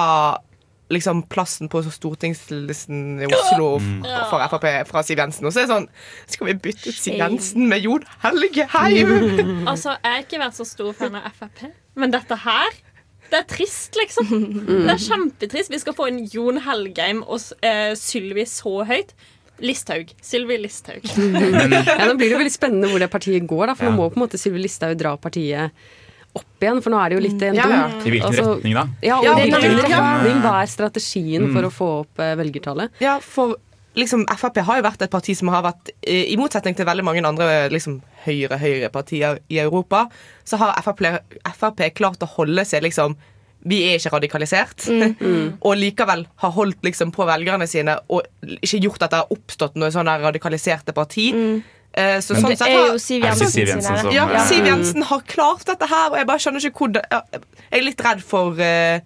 liksom 0.93 1.23
plassen 1.33 1.69
på 1.71 1.81
stortingslisten 1.81 3.21
i 3.23 3.29
Oslo 3.29 3.69
for 4.29 4.43
Frp 4.51 4.67
fra 4.89 5.01
Siv 5.05 5.17
Jensen. 5.21 5.47
Og 5.47 5.53
så 5.53 5.63
er 5.63 5.65
det 5.65 5.73
sånn 5.73 5.87
Skal 6.29 6.49
vi 6.51 6.57
bytte 6.67 6.91
ut 6.91 6.97
Siv 6.99 7.17
Jensen 7.19 7.69
med 7.71 7.85
Jon 7.85 8.05
Helge 8.25 8.67
Heim? 8.75 9.15
Altså, 9.71 9.95
jeg 9.97 10.11
har 10.11 10.25
ikke 10.25 10.41
vært 10.43 10.59
så 10.59 10.67
stor 10.69 10.93
fan 10.97 11.17
av 11.17 11.31
Frp, 11.39 11.65
men 11.97 12.13
dette 12.13 12.37
her 12.45 12.81
det 13.25 13.39
er 13.39 13.45
trist, 13.49 13.95
liksom. 13.97 14.27
Det 14.85 14.91
er 14.93 14.99
kjempetrist. 15.01 15.71
Vi 15.73 15.79
skal 15.81 15.95
få 15.97 16.05
inn 16.11 16.19
Jon 16.29 16.59
Helgheim 16.61 17.23
og 17.25 17.41
uh, 17.65 17.95
Sylvi 17.97 18.43
så 18.45 18.83
høyt. 18.85 19.15
Listhaug. 19.65 20.11
Sylvi 20.21 20.59
Listhaug. 20.61 21.07
Ja, 21.09 22.05
Nå 22.05 22.13
blir 22.19 22.29
det 22.29 22.37
veldig 22.37 22.53
spennende 22.53 22.91
hvor 22.91 23.01
det 23.01 23.09
partiet 23.09 23.47
går, 23.49 23.71
da, 23.71 23.75
for 23.79 23.87
Ja. 23.87 23.95
nå 23.95 23.97
må 23.97 24.09
på 24.13 24.19
en 24.19 24.25
måte 24.27 24.37
Sylvi 24.37 24.61
Listhaug 24.67 24.93
dra 25.01 25.15
partiet 25.17 25.73
opp 26.35 26.63
igjen, 26.65 26.81
for 26.83 26.93
nå 26.93 26.99
er 27.03 27.09
det 27.13 27.17
jo 27.19 27.23
litt 27.25 27.41
i 27.43 27.49
en 27.51 27.55
Ja, 27.59 27.63
dum. 27.67 27.75
ja. 27.75 27.85
I 28.05 28.11
hvilken 28.15 28.27
Altså, 28.31 28.47
retning 28.55 28.73
da? 28.77 28.83
Ja, 29.05 29.17
og 29.19 29.25
Ja, 29.25 29.35
i 29.37 29.49
hvilken 29.51 29.77
retning? 29.79 30.41
Hva 30.43 30.55
er 30.63 30.71
strategien 30.71 31.47
for 31.53 31.67
å 31.67 31.71
få 31.73 31.87
opp 32.01 32.19
eh, 32.23 32.35
velgertallet? 32.39 32.91
Ja, 33.03 33.19
for 33.23 33.55
liksom 33.95 34.25
Frp 34.27 34.57
har 34.67 34.81
jo 34.81 34.83
vært 34.83 35.01
et 35.05 35.11
parti 35.13 35.35
som 35.39 35.47
har 35.53 35.63
vært 35.63 35.91
eh, 36.03 36.25
I 36.33 36.35
motsetning 36.39 36.75
til 36.75 36.85
veldig 36.87 37.03
mange 37.07 37.23
andre 37.23 37.69
liksom 37.71 38.01
høyre-høyre-partier 38.25 39.39
i 39.49 39.59
Europa, 39.63 40.07
så 40.43 40.57
har 40.59 40.75
Frp, 40.83 41.05
Frp 41.55 41.81
klart 41.95 42.23
å 42.25 42.29
holde 42.37 42.65
seg 42.67 42.83
liksom 42.83 43.15
vi 43.65 43.79
er 43.89 43.95
ikke 43.97 44.11
radikalisert, 44.13 44.83
og 45.65 45.71
likevel 45.79 46.27
har 46.43 46.51
holdt 46.53 46.83
liksom 46.85 47.09
på 47.15 47.25
velgerne 47.25 47.65
sine 47.65 47.95
og 48.13 48.21
ikke 48.61 48.77
gjort 48.83 49.07
at 49.07 49.09
det 49.15 49.21
har 49.23 49.31
oppstått 49.33 49.79
noe 49.81 49.89
sånn 49.89 50.05
radikaliserte 50.05 50.93
parti. 50.93 51.31
Eh, 51.33 51.63
så 51.95 52.36
sånn 52.36 52.51
Det 52.51 52.57
sett 52.59 52.68
er 52.68 52.89
jo 52.92 52.97
Siv 53.00 53.24
Jensen 53.24 53.51
Siv 53.51 53.69
Jensen 53.71 54.00
som- 54.01 54.12
ja, 54.12 54.25
Ja. 54.31 54.44
Siv 54.45 54.65
Jensen 54.68 55.03
har 55.07 55.21
klart 55.21 55.65
dette 55.65 55.88
her, 55.88 56.09
og 56.12 56.18
jeg 56.19 56.27
bare 56.27 56.44
skjønner 56.44 56.65
ikke 56.65 56.80
hvor 56.81 56.92
det, 56.92 57.03
Jeg 57.09 57.80
er 57.80 57.86
litt 57.86 58.01
redd 58.03 58.24
for 58.24 58.51
uh, 58.59 59.00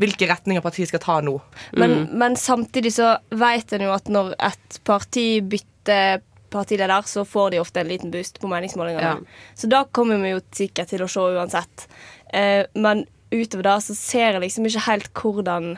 hvilke 0.00 0.28
retninger 0.30 0.62
partiet 0.64 0.88
skal 0.88 1.02
ta 1.04 1.20
nå. 1.20 1.40
Men, 1.76 2.08
men 2.16 2.34
samtidig 2.40 2.94
så 2.96 3.18
vet 3.30 3.72
en 3.72 3.84
jo 3.86 3.92
at 3.92 4.08
når 4.08 4.34
et 4.40 4.80
parti 4.88 5.40
bytter 5.40 6.22
partileder, 6.52 7.04
så 7.08 7.24
får 7.24 7.50
de 7.52 7.60
ofte 7.62 7.80
en 7.80 7.88
liten 7.88 8.10
boost 8.12 8.40
på 8.40 8.48
meningsmålingene. 8.50 9.02
Ja. 9.02 9.16
Så 9.56 9.68
da 9.68 9.84
kommer 9.84 10.20
vi 10.20 10.34
jo 10.34 10.40
sikkert 10.52 10.88
til 10.92 11.04
å 11.04 11.08
se 11.08 11.20
uansett. 11.20 11.86
Uh, 12.32 12.64
men 12.74 13.06
utover 13.32 13.62
det 13.68 13.78
så 13.86 13.96
ser 13.96 14.32
jeg 14.34 14.42
liksom 14.44 14.66
ikke 14.68 14.86
helt 14.88 15.12
hvordan 15.14 15.76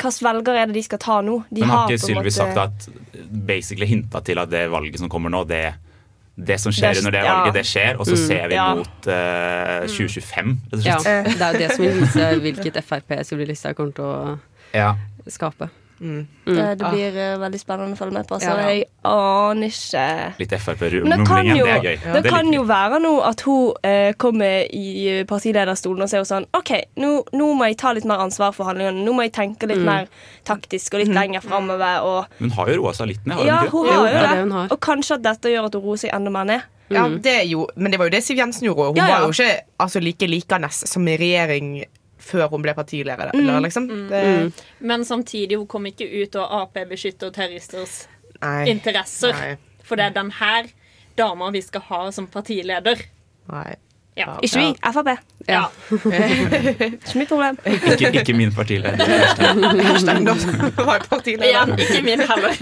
Hvilke 0.00 0.24
velgere 0.24 0.62
er 0.62 0.66
det 0.70 0.74
de 0.74 0.82
skal 0.82 0.98
ta 0.98 1.20
nå? 1.22 1.44
De 1.50 1.60
Men 1.60 1.68
har 1.70 1.88
ikke 1.90 2.00
Sylvi 2.06 2.30
sagt 2.32 2.56
at 2.58 2.88
basically 3.46 3.86
hinta 3.86 4.20
til 4.24 4.38
at 4.38 4.50
det 4.50 4.64
valget 4.72 4.98
som 4.98 5.08
kommer 5.12 5.30
nå, 5.30 5.44
det, 5.46 5.74
det 6.40 6.56
som 6.60 6.72
skjer 6.72 6.94
Det- 6.94 7.02
under 7.04 7.10
det 7.18 7.24
ja. 7.24 7.34
valget, 7.34 7.54
det 7.54 7.64
skjer, 7.66 7.98
og 8.00 8.06
så 8.06 8.16
ser 8.16 8.48
vi 8.48 8.54
Ja. 8.54 8.74
mot 8.74 9.06
uh, 9.06 9.86
2025, 9.86 10.56
rett 10.72 10.80
og 10.80 10.86
Ja, 10.86 10.98
slett. 10.98 11.24
det 11.38 11.42
er 11.42 11.52
jo 11.52 11.58
det 11.58 11.70
som 11.76 11.84
vil 11.84 12.00
vise 12.00 12.30
hvilket 12.40 12.84
Frp 12.84 13.12
Sylvi 13.26 13.44
Listhaug 13.50 13.76
kommer 13.76 13.92
til 13.92 14.04
å 14.04 14.38
Ja. 14.74 14.94
skape. 15.28 15.68
Eh, 16.00 16.24
Det 16.46 16.78
blir 16.80 17.16
ah. 17.20 17.38
veldig 17.42 17.60
spennende 17.60 17.92
å 17.92 17.98
følge 17.98 18.12
med 18.12 18.26
på. 18.28 18.38
Så 18.40 18.48
Ja. 18.48 18.68
jeg 18.68 18.86
aner 19.04 19.66
ikke 19.68 20.38
Litt 20.38 20.50
Men 20.50 21.10
det 21.10 21.26
kan 21.26 21.46
Frp-mumlingen, 21.46 21.64
det 21.64 21.70
er 21.70 21.82
gøy. 21.82 22.14
det 22.14 22.22
Det 22.22 22.30
kan 22.30 22.52
jo 22.52 22.62
være 22.64 23.00
nå 23.00 23.12
at 23.22 23.40
hun 23.42 23.72
eh, 23.84 24.12
kommer 24.14 24.64
i 24.72 25.24
partilederstolen 25.28 26.02
og 26.02 26.08
sier 26.08 26.24
sånn 26.24 26.46
OK, 26.56 26.72
nå, 26.96 27.24
nå 27.32 27.54
må 27.54 27.68
jeg 27.68 27.76
ta 27.76 27.92
litt 27.92 28.04
mer 28.08 28.18
ansvar 28.18 28.52
for 28.52 28.64
handlingene. 28.64 29.04
Nå 29.04 29.12
må 29.12 29.22
jeg 29.28 29.32
tenke 29.32 29.68
litt 29.68 29.84
mer 29.84 30.08
taktisk 30.44 30.94
og 30.94 31.00
litt 31.04 31.14
lenger 31.14 31.40
framover. 31.40 32.00
Og 32.02 32.24
Hun 32.38 32.50
har 32.50 32.66
jo 32.68 32.82
roa 32.82 32.92
seg 32.92 33.08
litt 33.08 33.26
ned, 33.26 33.36
har 33.36 33.44
ja, 33.46 33.58
hun 33.68 33.86
ikke? 33.86 33.92
har 33.92 34.08
jo 34.08 34.12
det. 34.14 34.28
det 34.30 34.40
hun 34.40 34.50
har. 34.52 34.68
Og 34.72 34.80
kanskje 34.80 35.14
at 35.14 35.22
dette 35.22 35.48
gjør 35.52 35.66
at 35.66 35.74
hun 35.74 35.82
roer 35.82 35.96
seg 35.96 36.14
enda 36.14 36.30
mer 36.30 36.44
ned. 36.44 36.62
Ja, 36.90 37.06
det 37.06 37.34
er 37.44 37.46
jo, 37.46 37.68
Men 37.76 37.92
det 37.92 37.98
var 38.00 38.08
jo 38.08 38.16
det 38.16 38.24
Siv 38.24 38.36
Jensen 38.36 38.66
gjorde. 38.66 38.88
Hun 38.88 38.96
Ja, 38.96 39.06
ja. 39.06 39.18
var 39.20 39.26
jo 39.28 39.30
ikke 39.30 39.60
altså, 39.78 40.00
like 40.02 40.26
likende 40.26 40.70
som 40.72 41.06
regjering 41.06 41.84
før 42.20 42.46
hun 42.52 42.62
ble 42.64 42.74
partileder. 42.76 43.32
Eller, 43.34 43.60
liksom. 43.64 43.88
det, 44.10 44.22
Men 44.78 45.04
samtidig, 45.04 45.56
hun 45.58 45.66
kom 45.70 45.86
ikke 45.90 46.06
ut 46.22 46.36
og 46.40 46.56
Ap 46.62 46.80
beskytter 46.90 47.32
terroristers 47.34 48.04
nei, 48.40 48.68
interesser. 48.72 49.32
Nei. 49.36 49.54
For 49.84 49.98
det 49.98 50.10
er 50.10 50.18
den 50.20 50.30
her 50.38 50.68
dama 51.18 51.50
vi 51.50 51.62
skal 51.64 51.82
ha 51.90 52.02
som 52.14 52.28
partileder. 52.30 53.06
nei. 53.52 53.70
Ja. 54.18 54.34
Ikke 54.42 54.58
vi, 54.58 54.74
Frp. 54.92 55.08
ja. 55.48 55.60
Ikke 56.90 57.18
mitt 57.18 57.28
problem. 57.30 57.56
Ikke, 57.64 58.10
ikke 58.20 58.34
min 58.36 58.50
partileder. 58.52 58.98
Hashtag 59.86 60.26
var 60.90 61.06
partileder. 61.08 61.46
ja. 61.48 61.62
Ikke 61.78 62.02
min 62.04 62.20
heller. 62.20 62.52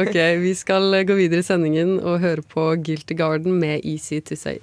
Ok, 0.00 0.16
Vi 0.40 0.54
skal 0.54 1.04
gå 1.06 1.18
videre 1.18 1.42
i 1.42 1.46
sendingen 1.46 1.98
og 2.00 2.20
høre 2.22 2.42
på 2.42 2.70
Guilty 2.86 3.18
Garden 3.18 3.58
med 3.60 3.80
Easy 3.84 4.20
to 4.24 4.38
Say. 4.38 4.62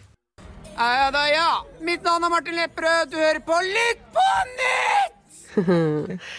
Ja 0.78 1.10
da, 1.12 1.24
ja. 1.30 1.66
Mitt 1.82 2.04
navn 2.06 2.24
er 2.28 2.30
Martin 2.30 2.54
Lepperød. 2.56 3.10
Du 3.10 3.18
hører 3.18 3.42
på 3.42 3.58
Lytt 3.66 4.04
på 4.14 4.30
nytt! 4.54 6.22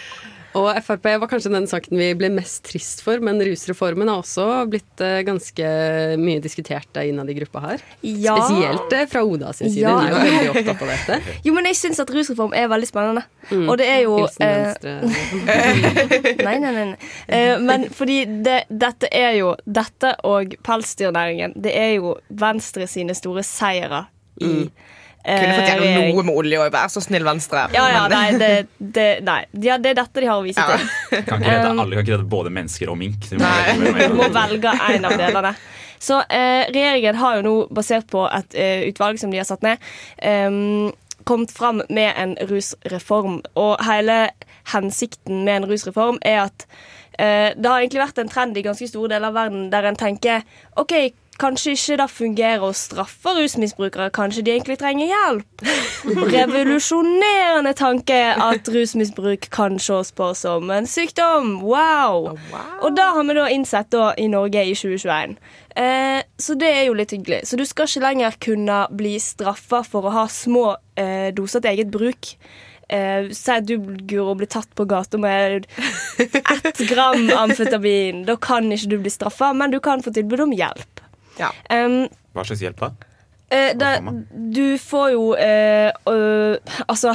Og 0.58 0.68
Frp 0.82 1.04
var 1.20 1.28
kanskje 1.30 1.50
den 1.52 1.66
saken 1.68 1.98
vi 2.00 2.06
ble 2.18 2.30
mest 2.32 2.62
trist 2.66 3.02
for, 3.04 3.20
men 3.22 3.38
rusreformen 3.44 4.08
har 4.08 4.22
også 4.22 4.46
blitt 4.70 5.02
eh, 5.04 5.20
ganske 5.26 5.68
mye 6.18 6.40
diskutert 6.42 6.98
innad 7.02 7.28
i 7.30 7.36
gruppa 7.36 7.62
her. 7.66 7.84
Ja. 8.00 8.34
Spesielt 8.40 8.94
eh, 8.96 9.04
fra 9.10 9.22
Oda 9.28 9.52
sin 9.52 9.70
side. 9.74 9.84
Ja. 9.84 9.98
De 10.00 10.08
er 10.08 10.16
jo 10.16 10.24
veldig 10.24 10.50
opptatt 10.54 10.82
av 10.86 10.92
dette. 10.94 11.20
Jo, 11.46 11.54
men 11.54 11.68
jeg 11.68 11.78
syns 11.82 12.00
at 12.02 12.10
rusreform 12.14 12.56
er 12.56 12.70
veldig 12.72 12.88
spennende. 12.88 13.26
Og 13.60 13.74
det 13.78 13.90
er 13.92 14.02
jo 14.06 14.16
Hilsen 14.22 14.46
eh, 14.48 16.44
nei, 16.48 16.56
nei. 16.64 16.72
nei. 16.78 16.86
Eh, 17.26 17.54
men 17.62 17.88
fordi 17.94 18.22
det, 18.46 18.62
dette 18.68 19.12
er 19.14 19.38
jo 19.38 19.54
Dette 19.64 20.16
og 20.26 20.56
pelsdyrnæringen, 20.66 21.58
det 21.60 21.76
er 21.76 21.98
jo 21.98 22.16
Venstre 22.28 22.88
sine 22.90 23.16
store 23.18 23.44
seire 23.46 24.06
i 24.40 24.52
eh, 25.24 25.40
Kunne 25.40 25.54
fått 25.58 25.70
gjøre 25.72 26.12
noe 26.12 26.22
med 26.28 26.34
olje 26.40 26.60
òg. 26.62 26.70
Vær 26.72 26.92
så 26.92 27.02
snill, 27.04 27.24
Venstre. 27.26 27.66
Ja, 27.74 27.86
ja, 27.92 28.04
nei, 28.12 28.26
det, 28.40 28.50
det, 28.98 29.08
nei. 29.26 29.40
Ja, 29.64 29.76
det 29.82 29.92
er 29.94 29.98
dette 30.02 30.22
de 30.22 30.30
har 30.30 30.38
å 30.40 30.46
vise 30.46 30.62
Ja. 30.62 30.78
til. 30.78 31.24
Kan 31.28 31.42
ikke 31.42 31.56
redde, 31.56 31.70
Um, 31.74 31.82
alle 31.84 31.98
kan 31.98 32.06
ikke 32.06 32.16
redde 32.16 32.30
både 32.36 32.54
mennesker 32.54 32.92
og 32.94 32.98
mink. 33.00 33.28
Du 33.30 33.36
må 33.40 33.44
Nei. 33.44 34.08
må 34.20 34.30
velge 34.34 34.72
en 34.92 35.04
av 35.10 35.16
delene. 35.20 35.54
Så 35.98 36.20
eh, 36.30 36.68
regjeringen 36.70 37.16
har 37.18 37.40
jo 37.40 37.42
nå, 37.48 37.54
basert 37.74 38.06
på 38.12 38.22
et 38.30 38.54
eh, 38.54 38.84
utvalg 38.92 39.18
som 39.18 39.32
de 39.34 39.40
har 39.40 39.48
satt 39.48 39.64
ned, 39.66 39.82
em, 40.22 40.92
kommet 41.26 41.50
fram 41.50 41.80
med 41.90 42.12
en 42.16 42.36
rusreform. 42.46 43.40
Og 43.58 43.82
hele 43.84 44.28
hensikten 44.72 45.42
med 45.44 45.56
en 45.64 45.66
rusreform 45.72 46.20
er 46.22 46.44
at 46.44 46.66
eh, 47.18 47.50
det 47.58 47.66
har 47.66 47.80
egentlig 47.82 48.04
vært 48.04 48.20
en 48.22 48.30
trend 48.30 48.56
i 48.56 48.62
ganske 48.62 48.86
store 48.92 49.10
deler 49.16 49.32
av 49.32 49.40
verden 49.40 49.66
der 49.74 49.90
en 49.90 49.98
tenker 49.98 50.46
OK, 50.78 50.94
kanskje 51.38 51.72
ikke 51.76 51.96
det 52.00 52.06
fungerer 52.10 52.64
å 52.66 52.72
straffe 52.76 53.34
rusmisbrukere, 53.36 54.10
kanskje 54.14 54.42
de 54.46 54.54
egentlig 54.56 54.78
trenger 54.80 55.10
hjelp. 55.12 55.66
Revolusjonerende 56.32 57.72
tanke 57.78 58.18
at 58.34 58.68
rusmisbruk 58.74 59.48
kan 59.54 59.78
ses 59.82 60.12
på 60.16 60.30
som 60.38 60.70
en 60.74 60.88
sykdom. 60.90 61.58
Wow! 61.62 62.32
Og 62.82 62.96
da 62.98 63.10
har 63.16 63.26
vi 63.28 63.38
da 63.38 63.48
innsett 63.54 63.90
da 63.94 64.10
i 64.18 64.28
Norge 64.30 64.64
i 64.66 64.74
2021. 64.74 65.36
Eh, 65.78 66.20
så 66.38 66.56
det 66.58 66.70
er 66.74 66.86
jo 66.88 66.96
litt 66.98 67.14
hyggelig. 67.14 67.44
Så 67.46 67.58
du 67.58 67.64
skal 67.68 67.86
ikke 67.86 68.04
lenger 68.06 68.38
kunne 68.42 68.80
bli 68.98 69.14
straffa 69.22 69.84
for 69.86 70.08
å 70.08 70.14
ha 70.16 70.26
små 70.32 70.72
eh, 70.98 71.30
doser 71.36 71.62
til 71.62 71.76
eget 71.76 71.92
bruk. 71.94 72.32
Eh, 72.88 73.28
Si 73.36 73.52
at 73.52 73.66
du 73.68 73.76
Guro, 73.78 74.34
blir 74.38 74.48
tatt 74.50 74.70
på 74.74 74.86
gata 74.88 75.20
med 75.20 75.66
ett 76.18 76.82
gram 76.88 77.28
amfetamin. 77.44 78.24
Da 78.26 78.38
kan 78.40 78.72
ikke 78.72 78.90
du 78.94 78.98
bli 79.04 79.12
straffa, 79.12 79.52
men 79.54 79.70
du 79.74 79.78
kan 79.84 80.02
få 80.02 80.14
tilbud 80.16 80.48
om 80.48 80.56
hjelp. 80.56 81.04
Ja. 81.38 81.52
Um, 81.70 82.06
Hva 82.34 82.44
slags 82.46 82.62
hjelp 82.64 82.82
da? 82.82 82.92
Eh, 83.50 83.76
det, 83.76 83.92
du 84.52 84.78
får 84.78 85.10
jo 85.14 85.22
eh, 85.40 85.92
øh, 86.10 86.56
Altså, 86.86 87.14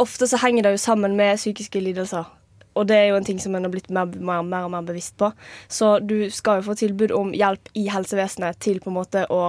ofte 0.00 0.26
så 0.26 0.40
henger 0.40 0.62
det 0.64 0.70
jo 0.76 0.80
sammen 0.80 1.16
med 1.16 1.36
psykiske 1.36 1.80
lidelser. 1.80 2.24
Og 2.74 2.88
det 2.88 2.96
er 2.96 3.10
jo 3.10 3.18
en 3.18 3.24
ting 3.24 3.40
som 3.40 3.54
en 3.54 3.66
har 3.66 3.72
blitt 3.72 3.90
mer, 3.92 4.08
mer, 4.16 4.42
mer 4.42 4.64
og 4.64 4.70
mer 4.72 4.84
bevisst 4.86 5.18
på. 5.20 5.28
Så 5.68 5.98
du 5.98 6.30
skal 6.32 6.60
jo 6.60 6.70
få 6.70 6.76
tilbud 6.80 7.12
om 7.12 7.34
hjelp 7.36 7.68
i 7.76 7.88
helsevesenet 7.92 8.62
til 8.64 8.80
på 8.80 8.88
en 8.88 8.96
måte 8.96 9.26
å 9.28 9.42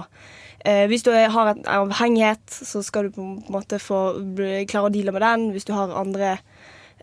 eh, 0.66 0.84
Hvis 0.92 1.08
du 1.08 1.12
har 1.14 1.54
en 1.54 1.64
avhengighet, 1.64 2.44
så 2.52 2.84
skal 2.84 3.08
du 3.08 3.16
på 3.16 3.24
en 3.24 3.40
måte 3.54 3.80
få 3.80 4.02
klare 4.68 4.90
å 4.90 4.92
deale 4.92 5.16
med 5.16 5.24
den. 5.24 5.52
Hvis 5.56 5.70
du 5.70 5.72
har 5.78 5.96
andre 5.96 6.34
eh, 6.34 6.44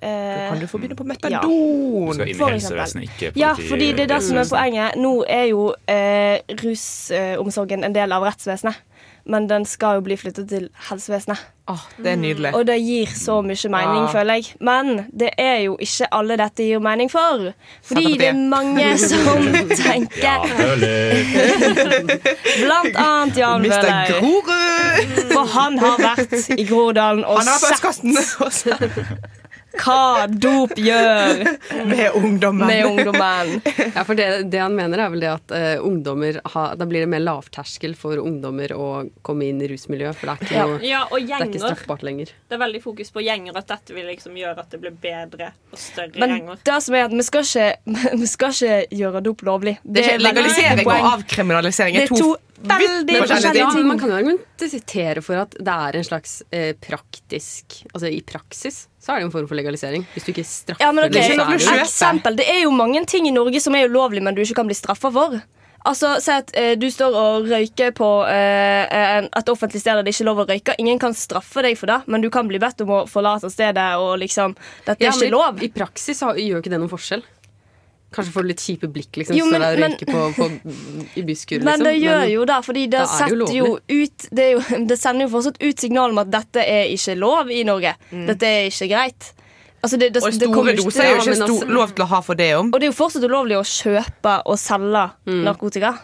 Kan 0.01 0.61
du 0.61 0.67
få 0.67 0.79
begynne 0.81 0.97
på 0.97 1.05
metadon? 1.05 2.17
Ja. 2.17 2.35
For 2.39 2.51
eksempel. 2.55 3.03
ikke 3.09 3.33
ja, 3.37 3.53
fordi 3.69 3.93
det 3.93 4.07
er 4.09 4.15
det 4.17 4.23
som 4.25 4.37
er 4.41 4.49
poenget. 4.51 4.97
Nå 4.97 5.25
er 5.29 5.45
jo 5.53 5.75
eh, 5.89 6.41
rusomsorgen 6.65 7.85
en 7.85 7.95
del 7.95 8.13
av 8.17 8.23
rettsvesenet. 8.25 8.75
Men 9.31 9.45
den 9.51 9.67
skal 9.69 9.99
jo 9.99 10.01
bli 10.07 10.17
flyttet 10.17 10.47
til 10.49 10.71
helsevesenet. 10.89 11.39
Oh, 11.71 11.83
det 12.03 12.15
er 12.15 12.17
nydelig. 12.19 12.51
Og 12.57 12.65
det 12.67 12.79
gir 12.83 13.07
så 13.15 13.37
mye 13.45 13.69
mening, 13.71 14.07
Ja. 14.07 14.13
føler 14.15 14.35
jeg. 14.41 14.55
Men 14.61 15.05
det 15.13 15.29
er 15.39 15.59
jo 15.67 15.77
ikke 15.79 16.09
alle 16.17 16.37
dette 16.41 16.65
gir 16.67 16.81
mening 16.83 17.11
for. 17.13 17.53
Fordi 17.85 18.17
det 18.19 18.29
er 18.31 18.33
mange 18.41 18.97
som 19.11 19.45
Ja, 19.45 19.63
tenker 19.77 20.49
føler. 20.57 21.13
Blant 22.65 22.97
annet 22.97 23.37
Jan. 23.39 23.63
Bøhler. 23.63 24.09
Grorud! 24.09 25.33
For 25.35 25.45
han 25.55 25.79
har 25.85 26.01
vært 26.03 26.51
i 26.57 26.65
Groruddalen 26.65 27.23
og 27.25 27.39
Han 27.39 27.53
har 27.53 27.59
sett 27.61 28.81
hva 29.79 30.27
dop 30.31 30.73
gjør 30.79 31.45
med 31.87 32.11
ungdommen. 32.19 32.67
med 32.67 32.87
ungdommen. 32.87 33.53
Ja, 33.95 34.03
for 34.05 34.15
det, 34.19 34.27
det 34.51 34.59
han 34.63 34.75
mener 34.77 34.99
er 35.05 35.13
vel 35.13 35.23
det 35.23 35.31
at 35.31 35.55
uh, 35.55 35.85
ungdommer 35.87 36.41
har, 36.55 36.75
Da 36.81 36.87
blir 36.91 37.05
det 37.05 37.11
mer 37.13 37.23
lavterskel 37.23 37.95
for 37.99 38.19
ungdommer 38.19 38.73
å 38.75 38.89
komme 39.27 39.47
inn 39.51 39.61
i 39.63 39.69
rusmiljø, 39.71 40.13
for 40.19 40.27
det 40.27 40.35
er 40.35 40.45
ikke, 40.45 40.57
Ja. 40.59 40.67
noe, 40.67 40.81
Ja, 40.91 41.03
og 41.11 41.21
det 41.23 41.37
er 41.39 41.47
ikke 41.47 41.63
straffbart 41.63 42.03
lenger. 42.07 42.33
Det 42.49 42.59
er 42.59 42.63
veldig 42.65 42.83
fokus 42.83 43.11
på 43.15 43.23
gjenger, 43.25 43.57
at 43.57 43.71
dette 43.71 43.95
vil 43.95 44.07
liksom 44.11 44.35
gjøre 44.41 44.59
at 44.67 44.71
det 44.75 44.81
blir 44.83 44.97
bedre 45.07 45.53
og 45.73 45.79
større 45.79 46.19
Men 46.19 46.35
gjenger. 46.37 46.63
det 46.65 46.83
som 46.83 46.95
er 46.99 47.05
at 47.09 47.17
vi 47.17 47.23
skal 47.31 47.47
ikke, 47.47 47.71
vi 48.25 48.31
skal 48.35 48.55
ikke 48.57 49.01
gjøre 49.01 49.23
dop 49.31 49.43
lovlig. 49.47 49.79
Det 49.85 50.07
er 50.15 50.19
legalisering 50.19 50.87
og 50.87 51.11
avkriminalisering. 51.15 51.95
Det 51.95 52.09
er 52.11 52.17
to 52.17 52.37
veldig 52.61 53.17
forskjellige 53.23 53.63
Ja, 53.63 53.71
ting. 53.73 53.87
man 53.89 53.99
kan 53.99 54.11
jo 54.11 54.17
argumentere 54.19 55.23
for 55.25 55.41
at 55.47 55.55
det 55.57 55.77
er 55.89 55.97
en 55.97 56.05
slags 56.05 56.43
eh, 56.53 56.75
praktisk 56.77 57.79
Altså 57.95 58.11
i 58.13 58.21
praksis 58.27 58.83
så 59.11 59.17
er 59.17 59.25
det 59.25 59.27
en 59.27 59.33
form 59.35 59.47
for 59.51 59.59
legalisering. 59.59 60.05
Hvis 60.15 60.27
du 60.27 60.31
ikke 60.31 60.47
straffer 60.47 60.85
Ja, 60.85 60.93
men 60.95 61.09
ok, 61.09 61.15
det, 61.17 61.25
så 61.35 61.47
er 61.75 61.81
Eksempel. 61.83 62.37
Det 62.39 62.47
er 62.47 62.61
jo 62.63 62.71
mange 62.75 63.03
ting 63.11 63.27
i 63.27 63.33
Norge 63.35 63.61
som 63.63 63.75
er 63.75 63.89
ulovlig, 63.91 64.23
men 64.23 64.37
du 64.37 64.43
ikke 64.45 64.61
kan 64.61 64.71
bli 64.71 64.77
straffa 64.79 65.11
for. 65.15 65.41
Altså, 65.89 66.13
Si 66.21 66.31
at 66.31 66.51
eh, 66.55 66.75
du 66.79 66.87
står 66.93 67.17
og 67.17 67.49
røyker 67.49 67.95
på 67.97 68.09
eh, 68.29 69.25
et 69.25 69.49
offentlig 69.51 69.81
sted 69.81 69.97
der 69.97 70.05
det 70.05 70.13
ikke 70.15 70.27
er 70.27 70.29
lov 70.29 70.43
å 70.45 70.47
røyke. 70.51 70.77
Ingen 70.79 71.01
kan 71.03 71.17
straffe 71.17 71.65
deg 71.65 71.79
for 71.81 71.91
det, 71.91 72.03
men 72.07 72.23
du 72.23 72.29
kan 72.31 72.47
bli 72.51 72.61
bedt 72.63 72.85
om 72.85 72.93
å 73.01 73.03
forlate 73.11 73.51
stedet. 73.51 73.89
Og 73.99 74.19
liksom, 74.23 74.55
Dette 74.87 75.03
Ja, 75.03 75.11
er 75.11 75.19
ikke 75.19 75.35
lov. 75.35 75.59
I, 75.59 75.71
I 75.71 75.75
praksis 75.75 76.21
så 76.23 76.35
gjør 76.37 76.63
ikke 76.63 76.75
det 76.75 76.83
noen 76.83 76.93
forskjell. 76.93 77.25
Kanskje 78.11 78.33
får 78.35 78.43
du 78.43 78.49
litt 78.51 78.63
kjipe 78.63 78.89
blikk 78.91 79.19
liksom, 79.21 79.37
Jo, 79.39 79.45
står 79.47 79.53
men- 79.53 79.61
der 79.63 79.73
og 79.73 79.81
men- 79.81 79.93
røyker 79.93 80.09
på, 80.11 80.23
på, 80.35 80.47
i 81.17 81.23
busskur. 81.23 81.61
Men 81.63 81.79
liksom. 81.79 81.85
det 81.87 81.95
gjør 82.03 82.25
jo 82.33 82.45
det, 82.51 82.57
fordi 82.67 82.87
det, 82.91 83.01
er 83.01 83.07
setter 83.07 83.53
jo 83.55 83.69
ut 83.77 84.25
det, 84.35 84.47
jo, 84.53 84.63
det 84.91 84.97
sender 84.99 85.29
jo 85.29 85.33
fortsatt 85.37 85.61
ut 85.63 85.85
signal 85.85 86.11
om 86.11 86.19
at 86.25 86.31
dette 86.33 86.65
er 86.65 86.91
ikke 86.91 87.15
lov 87.21 87.53
i 87.55 87.63
Norge. 87.69 87.95
Dette 88.11 88.51
er 88.51 88.67
ikke 88.73 88.89
greit. 88.91 89.33
Altså, 89.81 89.97
det, 89.97 90.11
det, 90.13 90.21
Og 90.27 90.35
store 90.35 90.75
doser 90.77 91.05
er 91.07 91.15
jo 91.15 91.23
ikke 91.23 91.37
stor, 91.41 91.71
lov 91.73 91.95
til 91.97 92.05
å 92.05 92.09
ha 92.11 92.21
for 92.21 92.37
det 92.37 92.51
om. 92.59 92.69
Og 92.69 92.81
det 92.81 92.89
er 92.89 92.91
jo 92.91 92.99
fortsatt 92.99 93.25
ulovlig 93.25 93.57
å 93.57 93.65
kjøpe 93.65 94.35
og 94.45 94.59
selge 94.61 95.07
narkotika. 95.47 95.95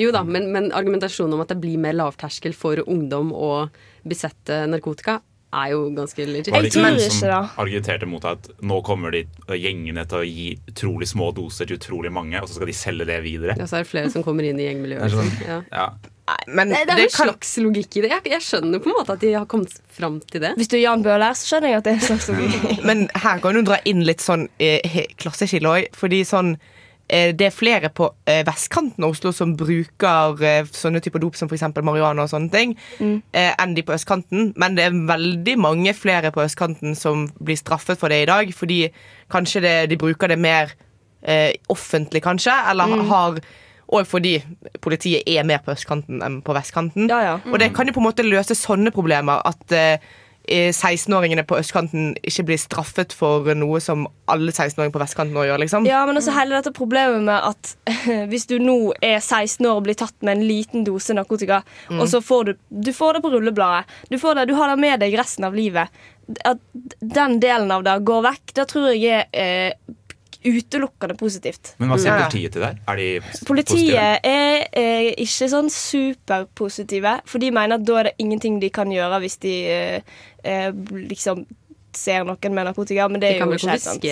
Jo 0.00 0.10
da, 0.12 0.22
men, 0.24 0.50
men 0.52 0.70
argumentasjonen 0.76 1.34
om 1.36 1.42
at 1.44 1.48
det 1.52 1.58
blir 1.60 1.76
mer 1.80 1.96
lavterskel 1.96 2.54
for 2.56 2.80
ungdom 2.86 3.32
å 3.36 3.50
besette 4.06 4.62
narkotika, 4.70 5.18
er 5.54 5.70
jo 5.72 5.84
ganske 5.94 6.26
legit. 6.26 6.50
Var 6.52 6.64
det 6.64 6.72
ikke 6.72 6.82
noen 6.82 7.12
som 7.14 7.52
argumenterte 7.62 8.08
mot 8.10 8.24
at 8.28 8.48
nå 8.66 8.80
kommer 8.86 9.14
de 9.14 9.22
gjengene 9.54 10.04
til 10.10 10.18
å 10.18 10.26
gi 10.26 10.48
utrolig 10.72 11.08
små 11.10 11.30
doser 11.36 11.68
til 11.70 11.78
utrolig 11.78 12.12
mange, 12.12 12.40
og 12.42 12.50
så 12.50 12.58
skal 12.58 12.70
de 12.70 12.76
selge 12.76 13.06
det 13.08 13.20
videre? 13.24 13.56
Ja, 13.58 13.68
så 13.70 13.78
er 13.78 13.86
det 13.86 13.90
flere 13.92 14.12
som 14.12 14.26
kommer 14.26 14.46
inn 14.48 14.60
i 14.60 14.66
gjengmiljøet. 14.68 15.06
Det 15.06 15.08
er 15.08 15.16
sånn-. 15.16 15.40
Ja. 15.46 15.62
Ja. 15.72 15.88
Men 16.50 16.72
Det, 16.74 16.80
det 16.88 16.94
er 16.96 17.00
en 17.04 17.10
kan 17.14 17.28
slags 17.30 17.52
logikk 17.62 17.98
i 18.00 18.02
det. 18.02 18.08
Jeg, 18.10 18.22
jeg 18.32 18.42
skjønner 18.42 18.80
på 18.82 18.90
en 18.90 18.96
måte 18.98 19.14
at 19.14 19.22
de 19.22 19.28
har 19.36 19.46
kommet 19.46 19.76
fram 19.94 20.18
til 20.26 20.42
det. 20.42 20.56
Hvis 20.58 20.72
du 20.72 20.74
er 20.80 20.82
Jan 20.82 21.04
Bøhler, 21.06 21.36
så 21.38 21.52
skjønner 21.52 21.70
jeg 21.70 21.78
at 21.78 21.86
det 21.86 21.92
er 21.92 22.00
en 22.00 22.06
slags 22.08 22.30
logikk. 22.32 22.80
Men 22.88 23.04
her 23.14 23.42
kan 23.44 23.54
du 23.54 23.62
dra 23.68 23.78
inn 23.86 24.02
litt 24.08 24.24
sånn 24.24 24.48
eh, 24.58 25.04
klasseskille 25.22 25.70
òg. 25.70 25.86
Fordi 25.94 26.24
sånn 26.26 26.56
eh, 26.56 26.72
det 27.08 27.46
er 27.46 27.54
flere 27.54 27.90
på 27.94 28.08
eh, 28.26 28.40
vestkanten 28.46 29.04
av 29.06 29.12
Oslo 29.14 29.30
som 29.34 29.52
bruker 29.58 30.42
eh, 30.42 30.70
sånne 30.74 31.02
typer 31.04 31.22
dop 31.22 31.36
som 31.38 31.50
f.eks. 31.50 31.68
marihuana 31.76 32.24
og 32.24 32.32
sånne 32.32 32.50
ting, 32.50 32.72
eh, 32.98 33.52
enn 33.52 33.76
de 33.76 33.84
på 33.86 33.94
østkanten. 33.94 34.50
Men 34.58 34.78
det 34.78 34.88
er 34.88 34.98
veldig 35.10 35.54
mange 35.62 35.94
flere 35.94 36.32
på 36.34 36.42
østkanten 36.42 36.96
som 36.98 37.28
blir 37.38 37.60
straffet 37.60 38.00
for 38.00 38.10
det 38.10 38.24
i 38.24 38.30
dag, 38.30 38.50
fordi 38.54 38.80
kanskje 39.32 39.62
det, 39.62 39.76
de 39.92 40.00
bruker 40.00 40.34
det 40.34 40.40
mer 40.42 40.74
eh, 41.22 41.54
offentlig, 41.72 42.24
kanskje, 42.26 42.56
eller 42.72 42.98
har 43.12 43.40
og 43.86 44.06
fordi 44.10 44.40
politiet 44.82 45.28
er 45.30 45.44
mer 45.46 45.60
på 45.62 45.70
østkanten 45.76 46.22
enn 46.26 46.40
på 46.42 46.54
vestkanten. 46.56 47.06
Ja, 47.06 47.20
ja. 47.22 47.34
Og 47.46 47.60
det 47.62 47.70
kan 47.76 47.86
jo 47.86 47.94
på 47.94 48.02
en 48.02 48.08
måte 48.08 48.26
løse 48.26 48.56
sånne 48.58 48.90
problemer. 48.94 49.44
At 49.46 49.74
eh, 49.74 50.02
16-åringene 50.46 51.42
på 51.46 51.58
østkanten 51.58 52.12
ikke 52.26 52.44
blir 52.50 52.60
straffet 52.60 53.14
for 53.16 53.48
noe 53.58 53.80
som 53.82 54.06
alle 54.30 54.52
16-åringer 54.52 54.94
på 54.94 55.02
vestkanten 55.02 55.34
nå 55.34 55.46
gjør. 55.48 55.62
liksom. 55.62 55.88
Ja, 55.88 56.04
men 56.06 56.18
også 56.20 56.34
hele 56.36 56.56
dette 56.58 56.74
problemet 56.76 57.24
med 57.26 57.48
at 57.50 57.72
hvis 58.30 58.46
du 58.50 58.58
nå 58.62 58.94
er 59.00 59.18
16 59.18 59.66
år 59.66 59.80
og 59.80 59.86
blir 59.88 59.98
tatt 59.98 60.16
med 60.22 60.38
en 60.38 60.46
liten 60.46 60.86
dose 60.86 61.16
narkotika, 61.16 61.62
og 61.96 62.06
så 62.10 62.22
får 62.24 62.48
du, 62.48 62.54
du 62.70 62.92
får 62.94 63.18
det 63.18 63.24
på 63.26 63.32
rullebladet, 63.34 63.96
du, 64.10 64.18
får 64.22 64.40
det, 64.40 64.48
du 64.50 64.56
har 64.58 64.72
det 64.72 64.80
med 64.82 65.02
deg 65.02 65.18
resten 65.18 65.48
av 65.48 65.56
livet, 65.56 65.90
at 66.46 66.62
den 67.00 67.38
delen 67.42 67.70
av 67.70 67.86
det 67.86 68.00
går 68.06 68.26
vekk, 68.26 68.56
det 68.58 68.66
tror 68.70 68.90
jeg 68.94 69.26
er 69.30 69.72
eh, 69.74 69.95
utelukkende 70.46 71.16
positivt. 71.18 71.74
Men 71.78 71.88
hva 71.90 71.98
sier 71.98 72.12
Ja. 72.16 72.28
politiet 72.28 72.52
til 72.52 72.62
deg? 72.62 72.78
Er 72.88 72.96
de 72.96 73.08
positive? 73.20 73.46
Politiet 73.50 74.20
er, 74.24 74.66
er 74.72 75.10
ikke 75.18 75.48
sånn 75.52 75.70
superpositive, 75.70 77.20
for 77.26 77.42
de 77.42 77.50
mener 77.54 77.78
at 77.78 77.84
da 77.86 78.00
er 78.00 78.10
det 78.10 78.14
ingenting 78.22 78.58
de 78.62 78.70
kan 78.74 78.90
gjøre 78.92 79.20
hvis 79.22 79.38
de 79.42 79.54
eh, 79.66 80.00
eh, 80.44 80.72
liksom 81.10 81.46
ser 81.96 82.26
noen 82.28 82.52
med 82.52 82.66
narkotika, 82.68 83.06
men 83.08 83.20
det 83.22 83.30
De 83.30 83.38
er 83.40 83.46
jo 83.46 83.52
ikke 83.56 83.70
helt 83.72 83.80
sant. 83.86 84.02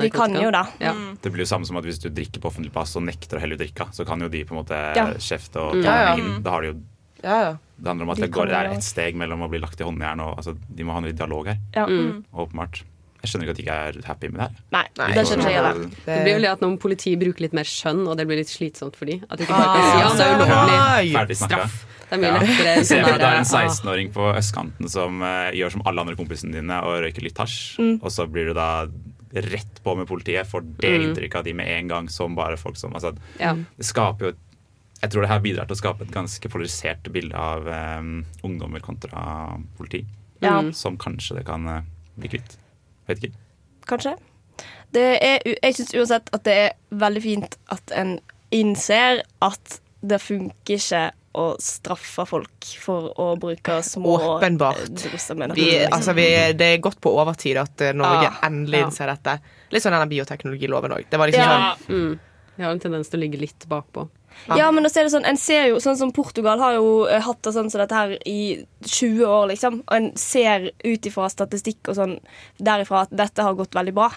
De 0.00 0.10
kan 0.14 0.30
jo 0.36 0.50
det. 0.54 0.62
Ja. 0.84 0.92
Det 1.22 1.32
blir 1.34 1.42
jo 1.42 1.50
samme 1.50 1.66
som 1.66 1.76
at 1.80 1.84
hvis 1.88 1.98
du 1.98 2.08
drikker 2.08 2.38
på 2.38 2.46
offentlig 2.52 2.70
plass 2.72 2.94
og 2.96 3.02
nekter 3.02 3.36
å 3.36 3.42
helle 3.42 3.56
ut 3.58 3.62
drikka, 3.64 3.88
så 3.92 4.06
kan 4.06 4.20
jo 4.22 4.28
de 4.30 4.44
på 4.46 4.54
en 4.54 4.60
måte 4.62 4.78
Ja. 4.94 5.08
kjefte 5.18 5.56
og 5.58 5.74
Mm. 5.74 5.82
ta 5.82 5.90
Ja, 5.90 6.02
ja. 6.06 6.16
inn. 6.22 6.42
Da 6.42 6.50
har 6.50 6.60
de 6.62 6.68
jo 6.68 6.80
Ja, 7.24 7.40
ja. 7.42 7.56
Det 7.82 7.86
handler 7.86 8.02
om 8.04 8.10
at 8.10 8.16
De 8.16 8.22
det, 8.22 8.30
går, 8.32 8.46
det 8.46 8.54
er 8.54 8.64
et 8.74 8.82
steg 8.82 9.14
mellom 9.14 9.40
å 9.42 9.48
bli 9.50 9.58
lagt 9.60 9.80
i 9.80 9.84
håndjern 9.84 10.20
og 10.20 10.36
altså, 10.38 10.56
De 10.74 10.82
må 10.84 10.92
ha 10.92 10.98
en 10.98 11.14
dialog 11.14 11.46
her, 11.46 11.56
Ja. 11.74 11.86
Mm. 11.86 12.24
åpenbart. 12.34 12.82
Jeg 13.22 13.30
skjønner 13.30 13.46
ikke 13.46 13.54
at 13.54 13.58
de 13.60 13.62
ikke 13.62 13.78
er 13.86 14.06
happy 14.08 14.28
med 14.32 14.40
det 14.40 14.46
her. 14.48 14.54
Nei, 14.74 14.84
det 15.14 15.22
skjønner 15.28 15.50
jeg 15.52 15.62
ikke. 15.62 15.88
Det 16.08 16.18
blir 16.24 16.32
jo 16.34 16.42
det 16.42 16.50
at 16.50 16.60
når 16.64 16.76
politiet 16.82 17.20
bruker 17.22 17.44
litt 17.46 17.52
mer 17.54 17.68
skjønn, 17.70 18.00
og 18.10 18.16
det 18.18 18.26
blir 18.26 18.40
litt 18.42 18.50
slitsomt 18.50 18.96
for 18.98 19.06
de 19.06 19.20
At 19.28 19.38
de 19.38 19.46
ikke 19.46 19.54
bare 19.54 19.70
kan 19.70 19.82
Ah, 19.82 19.92
si 19.92 20.02
ja, 20.02 20.10
det 20.18 20.26
er 20.26 20.42
ulovlig. 20.42 21.12
Ferdig 21.14 21.36
snakka. 21.38 21.68
Det 22.12 22.18
er 22.18 22.20
mye 22.20 22.32
Ja. 22.32 22.74
Se 22.82 22.82
sånn 22.90 23.06
for 23.06 23.22
deg 23.22 23.28
er 23.28 23.38
en 23.38 23.46
ah. 23.46 23.62
16-åring 23.62 24.10
på 24.12 24.26
østkanten 24.36 24.90
som 24.92 25.22
uh, 25.22 25.48
gjør 25.56 25.70
som 25.76 25.84
alle 25.86 26.02
andre 26.04 26.16
kompisene 26.18 26.52
dine 26.58 26.80
og 26.84 26.98
røyker 27.06 27.22
litt 27.24 27.38
hasj, 27.40 27.78
Mm. 27.78 27.94
og 28.02 28.10
så 28.12 28.26
blir 28.28 28.50
du 28.50 28.54
da 28.58 28.86
rett 29.32 29.78
på 29.82 29.94
med 29.96 30.06
politiet, 30.10 30.44
får 30.50 30.66
det 30.82 30.90
inntrykket 31.06 31.38
av 31.40 31.44
de 31.46 31.54
med 31.56 31.70
en 31.72 31.88
gang 31.88 32.08
som 32.12 32.34
bare 32.36 32.58
folk 32.60 32.76
som 32.76 32.92
altså, 32.92 33.14
Ja. 33.40 33.54
Det 33.54 33.86
skaper 33.88 34.26
jo 34.26 34.32
Jeg 35.00 35.10
tror 35.10 35.22
det 35.24 35.30
her 35.30 35.40
bidrar 35.40 35.66
til 35.66 35.74
å 35.74 35.80
skape 35.80 36.02
et 36.04 36.12
ganske 36.14 36.48
polarisert 36.52 37.08
bilde 37.10 37.34
av 37.34 37.64
um, 37.66 38.24
ungdommer 38.44 38.80
kontra 38.84 39.56
politi, 39.78 40.04
Ja. 40.42 40.58
som 40.72 40.98
kanskje 40.98 41.38
det 41.40 41.46
kan 41.46 41.64
uh, 41.66 41.80
bli 42.18 42.28
kvitt. 42.28 42.58
Vet 43.12 43.24
ikke. 43.30 43.40
Kanskje. 43.90 44.14
Det 44.92 45.06
er, 45.24 45.38
jeg 45.62 45.74
syns 45.78 45.94
uansett 45.96 46.28
at 46.36 46.44
det 46.44 46.54
er 46.66 46.72
veldig 47.00 47.22
fint 47.24 47.54
at 47.72 47.94
en 47.96 48.18
innser 48.52 49.22
at 49.42 49.78
det 50.04 50.18
funker 50.20 50.76
ikke 50.76 51.02
å 51.40 51.46
straffe 51.64 52.26
folk 52.28 52.66
for 52.82 53.06
å 53.16 53.30
bruke 53.40 53.78
små 53.86 54.18
Åpenbart. 54.36 54.82
med 55.38 55.54
Vi, 55.56 55.64
liksom. 55.64 55.94
altså, 55.96 56.12
vi, 56.18 56.26
det 56.60 56.66
er 56.74 56.82
godt 56.84 57.00
på 57.00 57.14
overtid 57.16 57.56
at 57.56 57.80
eh, 57.80 57.94
Norge 57.96 58.26
Ja. 58.28 58.34
endelig 58.44 58.82
Ja. 58.82 58.86
innser 58.90 59.06
dette. 59.08 59.38
Litt 59.72 59.82
sånn 59.82 59.96
denne 59.96 60.10
bioteknologiloven 60.12 60.92
òg. 60.92 61.06
Det 61.08 61.18
var 61.18 61.26
liksom 61.32 61.40
Ja. 61.40 61.74
sånn 61.88 61.88
Mm. 61.88 62.18
Vi 62.58 62.62
har 62.64 62.70
en 62.72 62.80
tendens 62.80 63.08
til 63.08 63.18
å 63.18 63.22
ligge 63.22 63.40
litt 63.40 63.64
bakpå. 63.66 64.10
Ja, 64.56 64.70
men 64.70 64.84
også 64.84 65.00
er 65.00 65.04
det 65.08 65.12
sånn, 65.14 65.26
en 65.28 65.36
ser 65.36 65.68
jo, 65.70 65.76
sånn 65.80 65.96
som 66.00 66.12
Portugal 66.12 66.58
har 66.58 66.74
jo 66.74 67.06
eh, 67.06 67.20
hatt 67.22 67.42
det 67.42 67.52
sånn 67.54 67.70
som 67.70 67.80
dette 67.80 67.94
her 67.94 68.16
i 68.26 68.64
20 68.84 69.24
år, 69.26 69.46
liksom. 69.52 69.80
Og 69.86 69.96
en 69.96 70.10
ser 70.16 70.70
ut 70.84 71.06
ifra 71.06 71.28
statistikk 71.30 71.88
og 71.88 71.96
sånn 71.96 72.18
derifra 72.58 73.02
at 73.06 73.10
dette 73.14 73.42
har 73.42 73.54
gått 73.54 73.74
veldig 73.74 73.94
bra. 73.94 74.10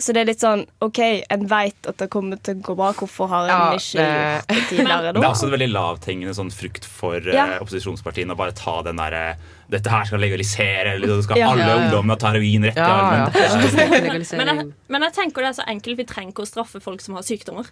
Så 0.00 0.14
det 0.16 0.22
er 0.22 0.28
litt 0.30 0.40
sånn 0.40 0.62
OK, 0.80 0.98
en 1.28 1.42
veit 1.50 1.84
at 1.90 1.98
det 2.00 2.06
kommer 2.08 2.38
til 2.40 2.54
å 2.56 2.62
gå 2.70 2.74
bra. 2.78 2.92
Hvorfor 2.96 3.28
har 3.28 3.42
en 3.42 3.50
Ja, 3.50 3.64
ikke 3.76 3.98
det- 3.98 4.06
gjort 4.06 4.46
det 4.48 4.62
tidligere 4.70 5.00
Det 5.02 5.08
er 5.10 5.20
da? 5.20 5.28
også 5.28 5.44
en 5.44 5.52
veldig 5.52 5.68
lavthengende 5.74 6.32
sånn 6.38 6.52
frukt 6.54 6.84
for 6.88 7.16
eh, 7.18 7.34
Ja. 7.34 7.58
opposisjonspartiene 7.60 8.32
å 8.32 8.36
bare 8.38 8.54
ta 8.56 8.80
den 8.86 8.96
derre 8.96 9.36
Dette 9.70 9.90
her 9.92 10.04
skal 10.08 10.18
legalisere, 10.18 10.94
eller 10.96 11.06
så 11.06 11.22
skal 11.26 11.36
Ja. 11.38 11.50
alle 11.50 11.66
Ja, 11.66 11.68
ja. 11.68 11.82
ungdommene 11.84 12.16
ta 12.18 12.30
heroin 12.32 12.64
rett 12.64 12.76
i 12.76 12.80
Ja, 12.80 12.88
armen. 12.88 14.24
Men 14.32 14.48
jeg, 14.56 14.72
men 14.88 15.02
jeg 15.02 15.12
tenker 15.14 15.42
det 15.44 15.50
er 15.52 15.62
så 15.62 15.66
enkelt. 15.68 15.96
Vi 16.00 16.04
trenger 16.04 16.32
ikke 16.32 16.42
å 16.46 16.48
straffe 16.48 16.80
folk 16.82 17.00
som 17.04 17.14
har 17.14 17.22
sykdommer. 17.22 17.68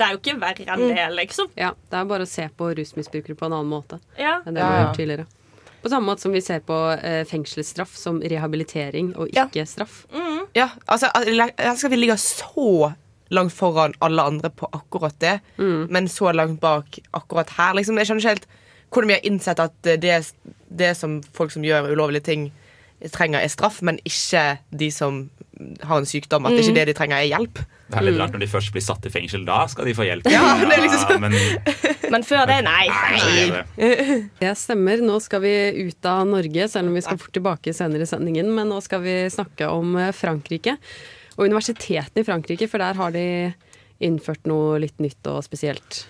Det 0.00 0.06
er 0.06 0.14
jo 0.14 0.20
ikke 0.22 0.38
verre 0.40 0.64
enn 0.72 0.86
det, 0.94 1.02
liksom. 1.18 1.50
Ja, 1.60 1.74
det 1.90 1.98
er 2.00 2.06
bare 2.08 2.24
å 2.24 2.30
se 2.30 2.46
på 2.56 2.70
rusmisbrukere 2.78 3.36
på 3.36 3.44
en 3.50 3.52
annen 3.58 3.68
måte 3.68 3.98
Ja. 4.18 4.38
enn 4.46 4.54
det 4.56 4.62
vi 4.64 4.68
har 4.70 4.86
gjort 4.86 4.96
tidligere. 4.96 5.26
På 5.82 5.88
samme 5.92 6.08
måte 6.10 6.20
som 6.24 6.32
vi 6.32 6.40
ser 6.44 6.60
på 6.64 6.76
eh, 7.02 7.22
fengselsstraff 7.28 7.92
som 7.96 8.18
rehabilitering 8.20 9.14
og 9.16 9.28
Ja. 9.36 9.46
ikke 9.46 9.66
straff. 9.68 10.06
Ja, 10.56 10.70
altså 10.88 11.08
Jeg 11.16 11.76
skal 11.78 11.90
vi 11.90 11.96
ligger 11.96 12.16
så 12.16 12.94
langt 13.30 13.52
foran 13.52 13.94
alle 14.02 14.22
andre 14.22 14.50
på 14.50 14.66
akkurat 14.72 15.18
det, 15.20 15.40
men 15.58 16.08
så 16.08 16.32
langt 16.34 16.60
bak 16.60 16.98
akkurat 17.14 17.48
her. 17.56 17.74
Liksom, 17.74 17.96
jeg 17.96 18.06
skjønner 18.08 18.20
ikke 18.24 18.34
helt 18.34 18.46
hvordan 18.90 19.06
vi 19.06 19.14
har 19.14 19.26
innsett 19.30 19.60
at 19.60 19.72
det, 19.82 20.32
det 20.68 20.96
som 20.96 21.20
folk 21.32 21.52
som 21.52 21.62
gjør 21.62 21.92
ulovlige 21.92 22.24
ting, 22.26 22.52
trenger, 23.08 23.40
er 23.40 23.48
straff, 23.48 23.80
men 23.86 23.96
ikke 24.04 24.58
de 24.76 24.90
som 24.92 25.22
har 25.84 25.98
en 26.00 26.06
sykdom. 26.08 26.46
At 26.48 26.56
ikke 26.60 26.74
det 26.76 26.86
de 26.90 26.94
trenger, 26.96 27.16
er 27.20 27.28
hjelp. 27.32 27.58
Det 27.90 27.98
er 27.98 28.04
litt 28.06 28.18
rart 28.20 28.32
når 28.36 28.42
de 28.44 28.48
først 28.48 28.70
blir 28.72 28.84
satt 28.84 29.04
i 29.08 29.10
fengsel. 29.12 29.42
Da 29.48 29.62
skal 29.68 29.88
de 29.88 29.94
få 29.96 30.04
hjelp. 30.06 30.28
Ja, 30.30 30.54
det 30.60 30.68
er 30.76 30.84
liksom 30.84 31.20
men 31.24 31.34
Men 32.14 32.24
før 32.26 32.44
det, 32.50 32.58
nei. 32.66 32.86
nei, 32.90 33.62
det- 33.76 34.20
Det 34.40 34.52
stemmer. 34.64 35.00
Nå 35.04 35.18
skal 35.24 35.42
vi 35.44 35.52
ut 35.88 36.06
av 36.10 36.24
Norge, 36.28 36.68
selv 36.72 36.88
om 36.90 36.94
vi 36.98 37.02
skal 37.04 37.18
fort 37.20 37.32
tilbake 37.36 37.74
senere 37.76 38.06
i 38.06 38.10
sendingen. 38.10 38.52
Men 38.56 38.68
nå 38.72 38.80
skal 38.84 39.02
vi 39.04 39.16
snakke 39.32 39.68
om 39.72 39.96
eh, 40.00 40.12
Frankrike 40.16 40.76
og 41.36 41.46
universitetene 41.48 42.20
i 42.24 42.26
Frankrike, 42.26 42.66
for 42.68 42.82
der 42.82 42.98
har 42.98 43.12
de 43.14 43.26
innført 44.04 44.44
noe 44.48 44.78
litt 44.82 44.98
nytt 45.00 45.26
og 45.30 45.42
spesielt. 45.44 46.04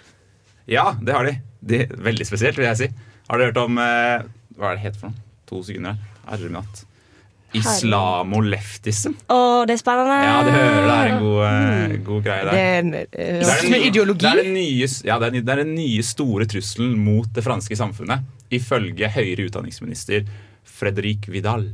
ja, 0.70 0.92
det 1.02 1.14
har 1.14 1.26
de. 1.26 1.37
de. 1.61 1.85
Veldig 1.99 2.26
spesielt, 2.26 2.59
vil 2.59 2.66
jeg 2.70 2.78
si. 2.85 2.88
Har 3.30 3.38
dere 3.38 3.50
hørt 3.52 3.61
om 3.64 3.78
eh, 3.82 4.23
Hva 4.59 4.73
er 4.73 4.78
det 4.78 4.85
het 4.88 4.97
for 5.00 5.11
noe? 5.11 5.26
To 5.50 5.61
sekunder 5.66 5.97
her. 5.97 6.10
Herre 6.29 6.49
min 6.49 6.61
hatt. 6.61 6.85
Islamoleftism. 7.59 9.17
Å, 9.27 9.39
det 9.67 9.75
er 9.75 9.81
spennende. 9.81 10.19
Ja, 10.23 10.37
det 10.47 10.53
hører 10.55 10.85
det 10.87 10.95
er 10.95 11.09
en 11.11 11.19
god, 11.25 11.41
mm. 11.43 11.95
god 12.07 12.21
greie 12.29 12.45
Det 12.47 12.53
der. 12.53 12.61
er 12.61 12.79
en 12.79 12.93
uh, 12.95 13.00
Det 13.11 13.55
er 13.57 13.65
en, 13.67 13.77
ideologi. 13.89 14.23
Det 14.23 14.31
er 14.31 14.43
den 14.45 14.55
nye, 14.55 14.89
ja, 15.09 15.19
det 15.19 15.31
er, 15.31 15.37
det 15.41 15.55
er 15.57 15.62
den 15.65 15.75
nye 15.75 16.07
store 16.07 16.47
trusselen 16.50 16.95
mot 17.03 17.31
det 17.35 17.45
franske 17.47 17.79
samfunnet, 17.79 18.27
ifølge 18.55 19.11
høyere 19.11 19.49
utdanningsminister 19.50 20.27
Fredrik 20.79 21.26
Vidal. 21.33 21.67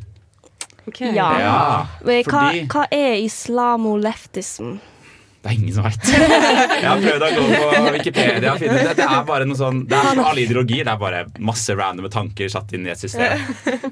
Ja. 1.02 1.30
Ja, 1.42 1.86
Men 2.06 2.22
Hva, 2.30 2.44
hva 2.70 2.84
er 2.94 3.16
islamoleftism? 3.18 4.76
Det 5.46 5.52
er 5.52 5.60
ingen 5.60 5.74
som 5.76 5.84
veit. 5.86 6.08
Jeg 6.82 6.88
har 6.88 7.02
prøvd 7.02 7.24
å 7.24 7.30
gå 7.36 7.44
på 7.46 7.82
Wikipedia 7.94 8.54
og 8.54 8.62
finne 8.62 8.80
det. 8.82 8.94
Det 8.98 9.06
er 9.06 9.26
bare 9.28 9.46
noe 9.46 9.58
sånn 9.58 9.84
Det 9.86 9.98
er 9.98 10.08
som 10.10 10.22
alle 10.26 10.42
ideologier. 10.42 10.86
Det 10.88 10.94
er 10.94 11.02
bare 11.02 11.24
masse 11.38 11.76
randome 11.78 12.10
tanker 12.10 12.50
satt 12.50 12.74
inn 12.74 12.88
i 12.88 12.92
et 12.94 13.02
system. 13.02 13.44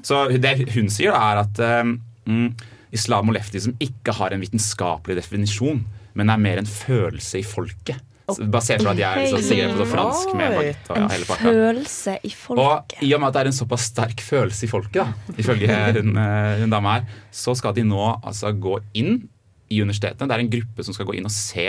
Så 0.03 0.25
det 0.35 0.57
hun 0.75 0.91
sier, 0.91 1.15
da, 1.15 1.21
er 1.31 1.43
at 1.45 1.85
um, 2.27 2.49
islam 2.95 3.31
og 3.31 3.37
leftism 3.37 3.77
ikke 3.83 4.17
har 4.19 4.35
en 4.35 4.43
vitenskapelig 4.43 5.15
definisjon, 5.21 5.79
men 6.15 6.33
er 6.33 6.43
mer 6.43 6.59
en 6.59 6.67
følelse 6.69 7.39
i 7.39 7.47
folket. 7.47 8.03
Basert 8.25 8.49
Bare 8.49 8.65
se 8.65 8.75
for 8.81 8.89
at 8.89 8.99
jeg 8.99 9.27
så 9.29 9.39
sier 9.45 9.69
det 9.69 9.77
på 9.77 9.85
fransk 9.85 10.31
med 10.33 10.47
Oi. 10.47 10.55
bagett 10.57 10.87
og 10.89 10.97
ja, 10.97 11.09
hele 11.11 11.27
pakka. 11.29 11.51
Følelse 11.53 12.15
i 12.25 12.31
Og 12.55 12.95
i 13.05 13.11
og 13.13 13.21
med 13.21 13.27
at 13.27 13.35
det 13.35 13.41
er 13.43 13.49
en 13.51 13.57
såpass 13.59 13.85
sterk 13.91 14.23
følelse 14.25 14.65
i 14.65 14.69
folket, 14.71 15.03
da, 15.03 15.35
ifølge 15.37 15.77
hun, 15.99 16.17
eh, 16.17 16.63
hun 16.63 16.73
dama 16.73 16.95
her, 16.97 17.19
så 17.29 17.53
skal 17.55 17.75
de 17.77 17.85
nå 17.85 18.07
altså 18.15 18.49
gå 18.57 18.79
inn 18.97 19.19
i 19.69 19.81
universitetene. 19.81 20.29
Det 20.29 20.37
er 20.37 20.43
en 20.45 20.53
gruppe 20.53 20.85
som 20.85 20.95
skal 20.95 21.07
gå 21.09 21.17
inn 21.17 21.27
og 21.27 21.33
se 21.33 21.67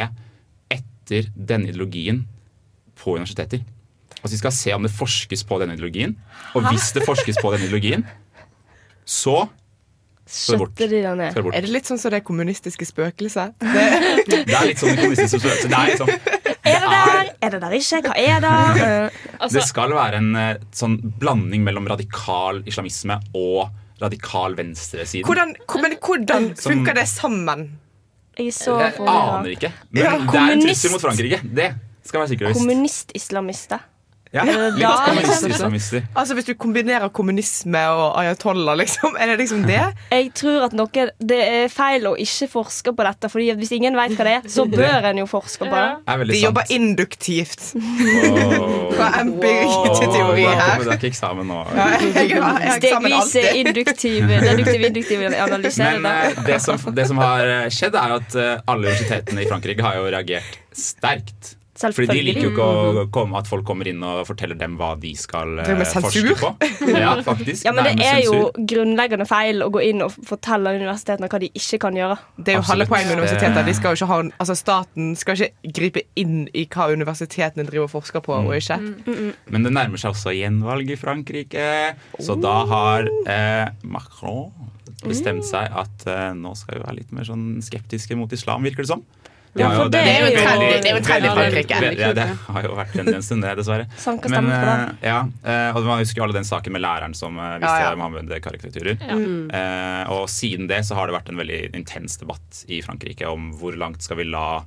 etter 0.72 1.30
denne 1.34 1.70
ideologien 1.70 2.24
på 2.98 3.16
universiteter. 3.16 3.62
Altså 4.22 4.32
De 4.34 4.40
skal 4.40 4.54
se 4.56 4.74
om 4.74 4.86
det 4.86 4.92
forskes 4.94 5.44
på 5.46 5.60
denne 5.62 5.76
ideologien. 5.76 6.16
Og 6.56 6.66
hvis 6.70 6.90
det 6.96 7.04
forskes 7.06 7.38
på 7.42 7.52
denne 7.54 7.68
ideologien, 7.68 8.06
så 9.06 9.46
skal 10.26 10.56
det 10.56 10.58
bort. 10.58 10.72
Skjøtte 10.74 10.90
de 10.90 11.00
den 11.04 11.20
ned? 11.22 11.36
Det. 11.36 11.54
Er 11.54 11.62
det 11.62 11.70
litt 11.70 11.86
sånn 11.86 12.00
som 12.02 12.10
det 12.10 12.24
kommunistiske 12.26 12.88
spøkelset? 12.88 13.54
Det 14.26 14.40
er 14.42 14.66
litt 14.66 14.80
sånn 14.80 14.96
det 14.96 15.04
kommunistiske 15.04 15.38
spøkelset. 15.38 15.70
Det 15.70 15.78
er 15.78 15.92
liksom 15.92 16.10
Er 16.66 16.82
det 16.82 16.90
der? 16.90 17.30
Er 17.46 17.54
det 17.54 17.60
der 17.62 17.76
ikke? 17.78 18.00
Hva 18.08 18.14
er 18.18 18.42
det? 18.42 18.54
Altså, 19.38 19.54
Det 19.60 19.66
skal 19.68 19.94
være 19.94 20.18
en 20.18 20.30
eh, 20.40 20.52
sånn 20.74 20.96
blanding 21.22 21.62
mellom 21.66 21.86
radikal 21.92 22.58
islamisme 22.66 23.20
og 23.38 23.68
radikal 24.02 24.58
venstreside. 24.58 25.24
Hvordan, 25.28 25.54
men 25.80 25.94
hvordan 26.02 26.50
funker 26.58 26.98
det 26.98 27.06
sammen? 27.08 27.68
Jeg 28.36 28.46
er 28.46 28.56
så 28.56 28.78
Jeg 28.80 28.94
aner 29.00 29.50
ikke. 29.54 29.72
Men 29.90 30.02
det 30.28 30.40
er 30.40 30.54
en 30.54 30.64
trussel 30.66 30.92
mot 30.92 31.00
Frankrike. 31.00 31.40
Det 31.56 31.70
skal 32.04 32.20
være 32.20 32.36
visst. 32.50 32.60
Kommunist-islamister. 32.60 33.84
Ja, 34.36 34.44
litt 34.74 34.82
Da- 34.82 34.94
kommunist-islamister. 35.06 36.06
Altså 36.14 36.36
Hvis 36.36 36.48
du 36.48 36.54
kombinerer 36.58 37.08
kommunisme 37.14 37.82
og 37.92 38.18
ayatollah, 38.20 38.76
liksom, 38.78 39.16
er 39.18 39.32
det 39.32 39.38
liksom 39.44 39.64
det? 39.66 39.82
Jeg 40.14 40.30
tror 40.36 40.66
at 40.68 40.76
noe, 40.76 41.06
det 41.18 41.40
er 41.40 41.68
feil 41.72 42.06
å 42.10 42.14
ikke 42.20 42.48
forske 42.52 42.92
på 42.96 43.06
dette, 43.06 43.30
Fordi 43.32 43.48
hvis 43.58 43.72
ingen 43.76 43.96
vet 43.98 44.16
hva 44.18 44.26
det 44.28 44.34
er, 44.40 44.48
så 44.52 44.66
bør 44.76 45.10
en 45.10 45.22
jo 45.22 45.26
forske 45.30 45.64
på 45.64 45.72
det. 45.72 45.86
Det 46.06 46.14
er 46.14 46.22
veldig 46.22 46.34
De 46.34 46.40
sant. 46.40 46.48
jobber 46.48 46.74
induktivt. 46.76 47.66
Oh. 47.76 48.92
Fra 48.96 49.10
empiri 49.22 49.92
til 50.00 50.12
teori 50.14 50.46
her. 50.46 50.82
Det 50.82 50.92
er 50.92 50.98
ikke 51.00 51.10
eksamen 51.12 51.48
nå. 51.50 51.60
Ja, 51.76 51.88
jeg, 52.00 52.14
jeg, 52.30 52.42
har 52.42 52.60
eksamen 52.76 53.12
Stegvis 53.12 53.18
alltid. 53.20 53.60
induktiv, 53.62 54.30
deduktiv, 54.46 54.86
induktiv 54.90 55.26
analyse. 55.26 55.82
Men 55.82 56.06
det 56.06 56.14
eh, 56.14 56.36
det? 56.36 56.46
det 56.52 56.60
som, 56.64 56.80
det 56.94 57.06
som 57.10 57.20
har 57.22 57.52
eh, 57.52 57.68
skjedd, 57.72 57.98
er 58.00 58.16
at 58.20 58.36
eh, 58.40 58.64
alle 58.66 58.86
universitetene 58.90 59.44
i 59.44 59.48
Frankrike 59.50 59.84
har 59.86 60.00
jo 60.00 60.08
reagert 60.12 60.58
sterkt. 60.76 61.56
Fordi 61.80 62.06
de 62.10 62.22
liker 62.24 62.46
jo 62.46 62.50
ikke 62.52 62.66
å 62.66 63.04
komme, 63.12 63.40
at 63.40 63.48
folk 63.50 63.66
kommer 63.68 63.88
inn 63.90 64.02
og 64.06 64.22
forteller 64.28 64.58
dem 64.58 64.76
hva 64.80 64.94
de 65.00 65.12
skal 65.18 65.60
eh, 65.62 65.82
forske 65.92 66.36
på. 66.40 66.52
Ja, 66.96 67.12
faktisk. 67.24 67.66
Ja, 67.66 67.72
men 67.76 67.84
det 67.86 68.06
er 68.06 68.22
jo 68.24 68.32
sensur. 68.32 68.60
grunnleggende 68.72 69.26
feil 69.28 69.64
å 69.64 69.68
gå 69.74 69.82
inn 69.84 70.04
og 70.04 70.14
fortelle 70.26 70.72
universitetene 70.78 71.28
hva 71.32 71.40
de 71.42 71.50
ikke 71.52 71.80
kan 71.86 71.98
gjøre. 71.98 72.16
Det 72.38 72.54
er 72.54 72.60
jo 72.60 72.66
halve 72.70 72.88
poenget 72.90 73.12
med 73.12 73.20
universiteter. 73.20 73.66
De 73.66 73.74
skal 73.76 73.92
jo 73.92 74.00
ikke 74.00 74.10
ha, 74.12 74.20
altså 74.44 74.56
Staten 74.58 75.10
skal 75.18 75.36
ikke 75.40 75.74
gripe 75.80 76.04
inn 76.18 76.46
i 76.56 76.66
hva 76.72 76.88
universitetene 76.94 77.66
driver 77.68 77.88
og 77.88 77.94
forsker 77.98 78.24
på 78.24 78.36
og 78.36 78.54
ikke. 78.56 78.78
Men 79.52 79.66
det 79.66 79.74
nærmer 79.76 80.00
seg 80.00 80.14
også 80.14 80.34
gjenvalg 80.36 80.90
i 80.92 80.98
Frankrike, 81.00 81.68
så 82.22 82.38
da 82.40 82.56
har 82.70 83.10
eh, 83.28 83.68
Macron 83.84 84.50
bestemt 85.04 85.44
seg 85.46 85.70
at 85.76 86.06
eh, 86.08 86.32
nå 86.36 86.54
skal 86.58 86.78
vi 86.78 86.84
være 86.86 86.98
litt 87.00 87.14
mer 87.14 87.26
sånn 87.28 87.60
skeptiske 87.64 88.16
mot 88.18 88.32
islam, 88.32 88.64
virker 88.66 88.86
det 88.86 88.92
som. 88.94 89.04
Ja, 89.58 89.70
for 89.76 89.88
det 89.88 90.00
er 90.02 90.20
jo- 90.20 90.26
en 90.96 91.02
trend 91.02 91.24
i 91.24 91.28
Frankrike. 91.28 91.80
Ja, 91.98 92.12
det 92.12 92.26
har 92.46 92.62
jo 92.62 92.74
vært 92.76 92.96
en 93.00 93.22
stund, 93.22 93.42
det, 93.42 93.56
dessverre. 93.58 93.86
Sanka 93.98 94.28
Men, 94.28 94.44
stemmer 94.44 94.60
på 94.60 94.66
det. 94.66 94.96
eh, 95.02 95.08
ja, 95.08 95.20
eh, 95.44 95.76
og 95.76 95.84
man 95.84 95.98
husker 95.98 96.20
jo 96.20 96.24
alle 96.24 96.32
den 96.36 96.44
saken 96.44 96.72
med 96.72 96.82
læreren 96.82 97.14
som 97.16 97.36
visste 97.36 97.60
viste 97.60 97.82
Ja, 97.82 97.90
ja. 97.90 97.96
Mohammed-karikaturer. 97.96 98.96
Mm. 99.10 99.50
Eh, 99.54 100.10
og 100.12 100.28
siden 100.28 100.68
det 100.68 100.82
så 100.84 100.94
har 100.94 101.06
det 101.06 101.14
vært 101.16 101.28
en 101.30 101.36
veldig 101.40 101.74
intens 101.74 102.16
debatt 102.18 102.64
i 102.68 102.80
Frankrike 102.82 103.26
om 103.30 103.52
hvor 103.58 103.76
langt 103.76 104.02
skal 104.02 104.16
vi 104.18 104.24
la 104.24 104.64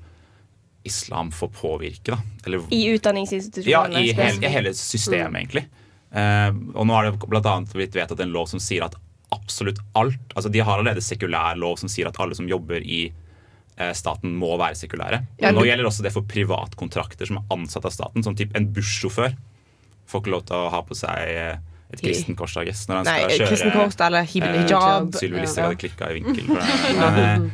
islam 0.86 1.30
få 1.32 1.50
påvirke. 1.52 2.12
da 2.16 2.18
Eller 2.46 2.60
I 2.72 2.88
ja, 2.88 2.94
utdanningsinstitusjonene. 2.98 4.00
i, 4.00 4.12
hel, 4.14 4.26
i 4.26 4.32
spesifikt. 4.32 4.52
hele 4.52 4.70
systemet, 4.74 5.36
egentlig. 5.44 5.66
Eh, 6.12 6.50
og 6.74 6.88
nå 6.88 6.94
har 6.96 7.12
det 7.12 7.46
annet 7.46 7.74
blitt 7.74 7.94
vedtatt 7.94 8.20
en 8.22 8.32
lov 8.34 8.48
som 8.50 8.60
sier 8.60 8.84
at 8.86 8.96
absolutt 9.32 9.78
alt. 9.96 10.18
Altså, 10.36 10.50
de 10.52 10.60
har 10.60 10.80
allerede 10.80 11.04
sekulær 11.06 11.56
lov 11.60 11.78
som 11.78 11.90
sier 11.92 12.08
at 12.08 12.18
alle 12.20 12.34
som 12.34 12.48
jobber 12.50 12.82
i 12.82 13.12
eh, 13.12 13.14
staten, 13.96 14.34
må 14.40 14.52
være 14.60 14.76
sekulære. 14.80 15.22
Ja, 15.42 15.52
Nå 15.56 15.64
gjelder 15.68 15.88
også 15.90 16.04
det 16.06 16.12
for 16.16 16.28
privatkontrakter 16.30 17.30
som 17.30 17.40
er 17.42 17.56
ansatt 17.56 17.86
av 17.88 17.94
staten. 17.96 18.26
Som 18.26 18.36
typ 18.40 18.56
en 18.60 18.68
bussjåfør 18.76 19.36
får 20.10 20.24
ikke 20.24 20.34
lov 20.34 20.44
til 20.50 20.58
å 20.58 20.70
ha 20.74 20.82
på 20.84 20.98
seg 20.98 21.32
eh, 21.32 21.58
et 21.94 22.04
kristent 22.04 22.38
kors, 22.38 22.54
I 22.60 22.68
guess, 22.68 22.84
når 22.90 23.00
han 23.00 23.08
Nei, 23.08 23.16
skal 23.24 23.32
kjøre 23.38 23.50
kristen 23.54 23.74
kors 23.74 23.98
eller 24.06 24.26
eh, 24.26 24.32
hijab. 24.36 25.10
Sylvi 25.18 25.42
Listhaug 25.46 25.64
Ja. 25.64 25.70
hadde 25.72 25.82
klikka 25.86 26.10
i 26.12 26.20
vinkel. 26.20 26.46
For 26.50 26.60
det. 26.60 26.94
Men, 27.00 27.20
eh, 27.24 27.50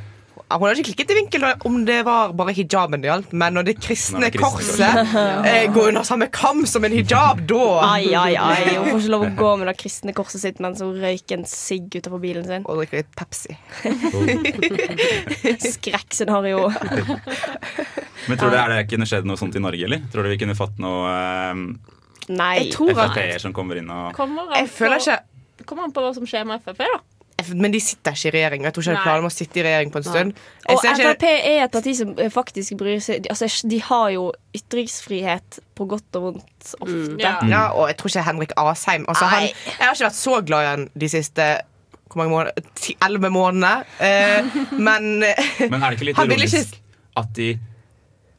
Hun 0.46 0.62
hadde 0.62 0.78
ikke 0.84 0.92
klikket 0.92 1.12
i 1.12 1.16
vinkel 1.18 1.46
om 1.66 1.78
det 1.88 1.98
var 2.06 2.34
bare 2.38 2.54
hijaben 2.54 3.02
det 3.02 3.10
gjaldt, 3.10 3.32
men 3.34 3.56
når 3.58 3.66
det 3.66 3.74
kristne 3.82 4.20
Når 4.22 4.26
det 4.28 4.42
kristne 4.44 4.90
korset 5.02 5.48
eh, 5.50 5.64
går 5.74 5.90
under 5.90 6.06
samme 6.06 6.28
kam 6.34 6.62
som 6.70 6.86
en 6.86 6.94
hijab, 6.94 7.42
da 7.50 7.62
Ai, 7.88 8.14
ai, 8.14 8.36
ai. 8.38 8.76
Hun 8.76 8.92
får 8.92 9.00
ikke 9.00 9.14
lov 9.16 9.26
å 9.26 9.32
gå 9.40 9.50
med 9.62 9.70
det 9.72 9.76
kristne 9.80 10.14
korset 10.18 10.44
sitt 10.44 10.62
mens 10.64 10.84
hun 10.86 10.94
røyker 11.02 11.42
en 11.42 11.48
sigg 11.50 11.90
utenfor 11.98 12.22
bilen 12.22 12.46
sin. 12.46 12.68
Og 12.70 12.84
drikker 12.84 13.02
litt 13.02 13.10
Pepsi. 13.18 13.58
Skrekkscenario. 15.74 16.70
men 18.30 18.38
tror 18.38 18.54
du 18.54 18.56
det 18.56 18.62
er 18.62 18.76
det 18.76 18.80
kunne 18.94 19.10
skjedd 19.10 19.26
noe 19.26 19.42
sånt 19.42 19.58
i 19.58 19.64
Norge, 19.66 19.90
eller? 19.90 20.06
Tror 20.14 20.28
du 20.28 20.34
vi 20.36 20.40
kunne 20.46 20.58
fått 20.58 20.78
noe 20.84 21.10
eh, 21.10 21.66
Nei. 22.36 22.54
Jeg 22.62 22.72
tror 22.78 22.94
at 22.94 23.12
Frp-er 23.16 23.42
som 23.42 23.54
kommer 23.54 23.82
inn 23.82 23.90
og 23.94 24.14
Kommer 24.18 24.56
Jeg 24.58 24.70
føler 24.74 25.02
ikke 25.02 25.66
Kommer 25.66 25.86
an 25.86 25.94
på 25.94 26.02
hva 26.06 26.14
som 26.14 26.26
skjer 26.30 26.46
med 26.48 26.62
Frp, 26.62 26.82
da. 26.86 27.02
Men 27.54 27.72
de 27.74 27.80
sitter 27.84 28.16
ikke 28.16 28.30
i 28.30 28.32
regjering. 28.32 28.64
Jeg 28.64 28.74
tror 28.74 28.82
ikke 28.84 28.92
de 28.92 28.96
klarer 28.96 29.04
planer 29.06 29.24
om 29.26 29.28
å 29.28 29.34
sitte 29.36 29.60
i 29.60 29.64
regjering 29.66 29.92
på 29.92 30.00
en 30.00 30.06
stund. 30.08 30.38
Jeg 30.66 30.76
Og 30.76 30.86
Frp 30.86 31.24
er 31.30 31.64
et 31.66 31.72
parti 31.76 31.94
som 31.98 32.14
faktisk 32.32 32.78
bryr 32.80 33.02
seg 33.04 33.22
de- 33.24 33.30
Altså, 33.30 33.50
de 33.70 33.80
har 33.80 34.10
jo 34.16 34.24
ytringsfrihet 34.56 35.60
på 35.76 35.88
godt 35.90 36.16
og 36.20 36.24
vondt 36.30 36.72
ofte. 36.82 37.20
Ja. 37.22 37.36
Ja, 37.50 37.62
og 37.76 37.88
jeg 37.92 37.98
tror 38.00 38.12
ikke 38.14 38.24
Henrik 38.30 38.52
Asheim 38.58 39.06
altså, 39.08 39.26
han, 39.30 39.44
Jeg 39.50 39.78
har 39.80 39.94
ikke 39.94 40.08
vært 40.08 40.20
så 40.20 40.40
glad 40.48 40.64
i 40.64 40.70
han 40.72 40.90
de 40.96 41.10
siste 41.12 41.48
hvor 42.10 42.22
mange 42.24 42.32
måneder? 42.32 42.66
Ti- 42.80 42.96
Elleve 43.04 43.30
månedene. 43.34 43.86
Eh, 44.00 44.44
men 44.88 45.20
Men 45.20 45.84
er 45.84 45.90
det 45.92 46.00
ikke 46.00 46.10
litt 46.12 46.18
ironisk 46.24 46.80
at 47.18 47.34
de 47.36 47.60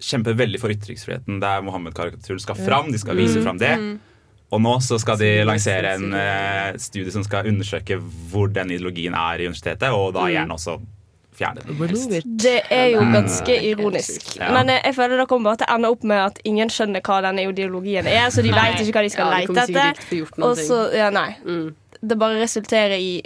kjemper 0.00 0.36
veldig 0.36 0.58
for 0.60 0.68
ytringsfriheten, 0.72 1.38
der 1.40 1.62
Mohammed-karikaturen 1.64 2.40
skal 2.40 2.54
fram? 2.56 2.90
De 2.92 2.98
skal 3.00 3.16
vise 3.16 3.42
fram 3.44 3.58
det. 3.60 3.74
Og 4.54 4.62
nå 4.62 4.76
så 4.84 4.98
skal 5.02 5.18
de 5.18 5.30
lansere 5.46 5.96
en 5.96 6.12
uh, 6.14 6.76
studie 6.78 7.10
som 7.10 7.24
skal 7.26 7.48
undersøke 7.50 7.98
hvor 8.30 8.52
den 8.52 8.70
ideologien 8.76 9.16
er 9.18 9.42
i 9.42 9.48
universitetet, 9.48 9.90
og 9.90 10.14
da 10.14 10.28
gjerne 10.30 10.54
også 10.54 10.76
fjerne 11.36 11.64
den. 11.66 12.36
Det 12.40 12.60
er 12.72 12.86
jo 12.94 13.02
ganske 13.12 13.56
ironisk. 13.70 14.36
Men 14.40 14.70
eh, 14.72 14.80
jeg 14.84 14.94
føler 14.96 15.20
det 15.20 15.28
kommer 15.30 15.50
bare 15.50 15.62
til 15.62 15.68
å 15.68 15.76
ende 15.76 15.90
opp 15.92 16.06
med 16.08 16.22
at 16.22 16.40
ingen 16.48 16.72
skjønner 16.72 17.04
hva 17.04 17.20
denne 17.26 17.46
ideologien 17.48 18.08
er, 18.08 18.28
så 18.32 18.44
de 18.44 18.54
veit 18.54 18.76
vet 18.76 18.86
ikke 18.86 19.00
hva 19.00 19.06
de 19.06 19.12
skal 19.12 19.32
Ja, 19.32 19.40
lete 19.42 19.66
etter. 19.66 20.30
Og 20.46 20.60
så, 20.60 20.80
ja, 20.96 21.10
nei. 21.14 21.30
Mm. 21.44 21.74
Det 22.06 22.18
bare 22.20 22.40
resulterer 22.40 22.96
i 23.00 23.18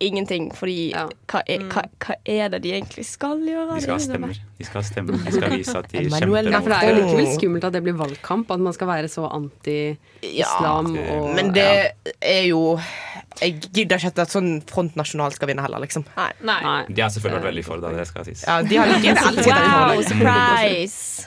ingenting, 0.00 0.50
fordi 0.54 0.90
Ja. 0.92 1.06
hva, 1.28 1.40
er, 1.48 1.58
hva, 1.70 1.82
hva 2.04 2.14
er 2.26 2.48
det 2.50 2.62
de 2.62 2.72
egentlig 2.72 3.04
skal 3.06 3.38
gjøre? 3.40 3.74
De 3.76 3.80
skal 3.82 3.94
ha 3.94 3.98
er 4.00 4.04
stemmer. 4.04 4.34
De 4.58 4.64
skal 4.64 4.82
ha 4.82 4.88
stemmer. 4.88 5.12
De 5.24 5.32
skal 5.32 5.50
vise 5.56 5.76
at 5.78 5.88
de 5.92 5.98
kjemper 6.10 6.50
Ja, 6.52 6.60
for 6.60 6.68
det 6.74 6.78
er 6.82 6.88
jo 6.90 6.96
likevel 7.02 7.28
skummelt 7.38 7.64
at 7.64 7.72
det 7.72 7.82
blir 7.86 7.96
valgkamp. 7.96 8.50
At 8.50 8.60
man 8.60 8.72
skal 8.76 8.88
være 8.88 9.08
så 9.08 9.24
anti-islam. 9.32 10.94
Ja, 10.96 11.12
og- 11.20 11.34
Men 11.34 11.52
det 11.52 11.92
er 12.20 12.44
jo 12.48 12.78
Jeg 13.40 13.60
gidder 13.72 13.96
ikke 13.98 14.18
at 14.22 14.28
sånn 14.32 14.62
Front 14.66 14.96
National 14.96 15.30
skal 15.32 15.48
vinne 15.48 15.60
heller, 15.60 15.78
liksom. 15.80 16.04
Nei. 16.16 16.30
Nei. 16.42 16.84
De 16.88 17.02
har 17.02 17.10
selvfølgelig 17.10 17.42
vært 17.42 17.50
veldig 17.52 17.64
for 17.64 17.76
det, 17.80 17.96
det 17.98 18.06
skal 18.06 18.24
sies. 18.24 18.44
Ja, 18.46 18.62
de 18.62 18.76
har 18.76 18.86
like 18.86 19.08
elsket 19.12 19.46
Wow, 19.46 20.02
surprise! 20.02 21.26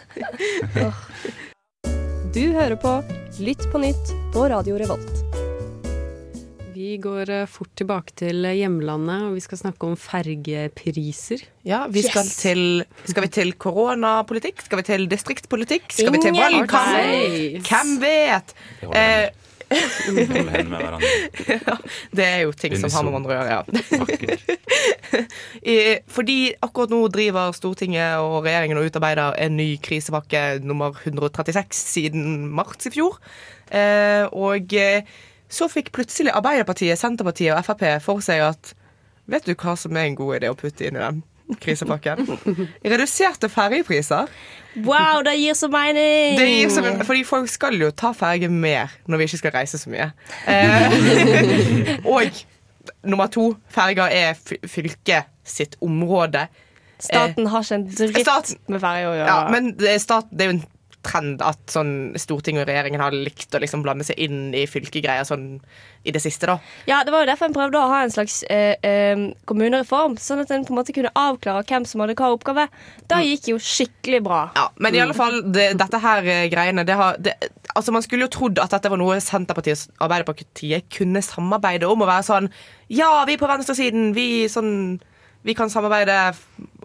Du 2.33 2.51
hører 2.53 2.75
på 2.81 3.03
Lytt 3.39 3.71
på 3.71 3.79
nytt 3.79 4.11
på 4.33 4.49
Radio 4.49 4.75
Revolt. 4.77 5.38
Vi 6.89 6.95
går 6.97 7.29
eh, 7.29 7.45
fort 7.45 7.69
tilbake 7.77 8.15
til 8.17 8.47
hjemlandet, 8.57 9.27
og 9.27 9.35
vi 9.37 9.41
skal 9.45 9.59
snakke 9.59 9.85
om 9.85 9.97
fergepriser. 9.99 11.43
Ja, 11.67 11.83
vi 11.85 12.01
skal 12.01 12.25
Yes. 12.25 12.37
til 12.41 12.85
Skal 13.05 13.23
vi 13.27 13.29
til 13.29 13.53
koronapolitikk? 13.53 14.61
Skal 14.65 14.77
vi 14.79 14.83
til 14.87 15.05
distriktspolitikk? 15.11 15.85
Skal 15.93 16.11
vi 16.15 16.21
til 16.23 16.33
valgkamp? 16.33 17.61
Hvem 17.67 18.01
vet? 18.01 18.55
Vi 18.81 18.87
holder 18.87 19.29
Eh, 19.29 19.29
holder 19.69 20.49
hendene 20.49 20.69
med 20.69 20.81
hverandre. 20.81 21.77
det 22.17 22.25
er 22.25 22.39
jo 22.47 22.51
ting 22.57 22.73
som 22.81 22.89
har 22.89 23.03
med 23.05 23.11
hverandre 23.13 23.33
å 23.35 23.37
gjøre, 23.37 23.53
ja. 23.53 23.61
Fordi 26.17 26.39
akkurat 26.65 26.89
nå 26.89 27.03
driver 27.13 27.53
Stortinget 27.53 28.17
og 28.17 28.49
regjeringen 28.49 28.81
og 28.81 28.89
utarbeider 28.89 29.37
en 29.37 29.57
ny 29.61 29.77
krisepakke 29.77 30.57
nummer 30.65 30.97
136 31.05 31.85
siden 31.85 32.49
mars 32.49 32.81
i 32.89 32.95
fjor. 32.97 33.21
Eh, 33.69 34.25
og 34.33 34.73
eh, 34.73 35.05
så 35.49 35.67
fikk 35.71 35.91
plutselig 35.95 36.31
Arbeiderpartiet, 36.37 36.99
Senterpartiet 37.01 37.55
og 37.57 37.65
Frp 37.65 37.85
for 38.05 38.21
seg 38.25 38.43
at 38.51 38.75
Vet 39.29 39.45
du 39.45 39.51
hva 39.53 39.75
som 39.77 39.93
er 39.97 40.07
en 40.09 40.15
god 40.17 40.39
idé 40.39 40.47
å 40.49 40.55
putte 40.57 40.87
inn 40.87 40.95
i 40.97 41.01
den 41.03 41.19
krisepakken? 41.61 42.23
Reduserte 42.93 43.45
ferjepriser. 43.49 44.25
Wow, 44.85 45.21
det 45.25 45.35
gir 45.37 45.53
så 45.57 45.69
mening! 45.69 46.33
Det 46.39 46.47
gir 46.49 46.71
så, 46.73 46.81
fordi 47.05 47.21
folk 47.29 47.49
skal 47.49 47.77
jo 47.77 47.91
ta 47.93 48.09
ferge 48.17 48.49
mer 48.49 48.89
når 49.05 49.21
vi 49.21 49.27
ikke 49.29 49.39
skal 49.43 49.53
reise 49.59 49.77
så 49.81 49.89
mye. 49.93 50.07
Eh, 50.49 51.93
og 52.13 52.41
nummer 53.05 53.29
to, 53.33 53.51
ferger 53.73 54.09
er 54.17 54.33
fy- 54.37 54.61
fylket 54.65 55.29
sitt 55.45 55.77
område. 55.85 56.47
Staten 56.99 57.47
har 57.53 57.63
ikke 57.63 57.77
en 57.79 57.85
dritt 57.93 58.17
Staten- 58.25 58.59
med 58.67 58.81
ferge. 58.83 59.07
å 59.11 59.15
gjøre. 59.15 59.29
Ja, 59.29 59.39
men 59.53 59.71
det 59.79 59.93
er, 59.93 60.01
stat, 60.03 60.25
det 60.33 60.45
er 60.47 60.51
jo 60.51 60.57
en 60.57 60.65
trend 61.05 61.43
at 61.45 61.61
sånn 61.71 62.13
Stortinget 62.19 62.65
og 62.65 62.69
regjeringen 62.69 63.01
har 63.03 63.15
likt 63.15 63.55
å 63.55 63.61
liksom 63.63 63.83
blande 63.85 64.05
seg 64.07 64.19
inn 64.19 64.49
i 64.57 64.65
fylkegreier 64.67 65.27
sånn 65.27 65.59
i 66.07 66.13
det 66.15 66.21
siste, 66.23 66.47
da. 66.47 66.57
Ja, 66.87 67.01
det 67.03 67.11
var 67.11 67.23
jo 67.23 67.29
derfor 67.29 67.49
en 67.49 67.55
prøvde 67.55 67.79
å 67.79 67.89
ha 67.91 68.01
en 68.05 68.13
slags 68.13 68.41
eh, 68.51 68.75
eh, 68.85 69.23
kommunereform, 69.49 70.15
sånn 70.21 70.43
at 70.43 70.51
en 70.55 70.65
på 70.67 70.73
en 70.73 70.79
måte 70.79 70.95
kunne 70.95 71.11
avklare 71.17 71.65
hvem 71.67 71.87
som 71.87 72.03
hadde 72.03 72.15
hva 72.19 72.31
oppgave. 72.35 72.67
Det 73.11 73.19
gikk 73.25 73.51
jo 73.53 73.59
skikkelig 73.63 74.21
bra. 74.25 74.41
Ja, 74.55 74.67
men 74.79 74.95
i 74.95 75.03
alle 75.03 75.17
fall, 75.17 75.41
det, 75.55 75.73
dette 75.79 76.01
her 76.03 76.27
eh, 76.27 76.47
greiene 76.51 76.85
det 76.87 76.97
har, 76.99 77.19
det, 77.19 77.35
altså 77.75 77.93
Man 77.95 78.05
skulle 78.05 78.27
jo 78.27 78.33
trodd 78.33 78.59
at 78.63 78.71
dette 78.75 78.91
var 78.91 78.99
noe 79.01 79.19
Senterpartiet 79.23 79.89
og 79.97 80.07
Arbeiderpartiet 80.07 80.87
kunne 80.93 81.23
samarbeide 81.25 81.89
om. 81.89 82.03
Og 82.03 82.11
være 82.11 82.27
sånn 82.27 82.51
Ja, 82.91 83.11
vi 83.27 83.37
på 83.39 83.49
venstresiden, 83.49 84.13
vi 84.15 84.47
sånn 84.51 84.73
Vi 85.45 85.55
kan 85.55 85.71
samarbeide, 85.71 86.33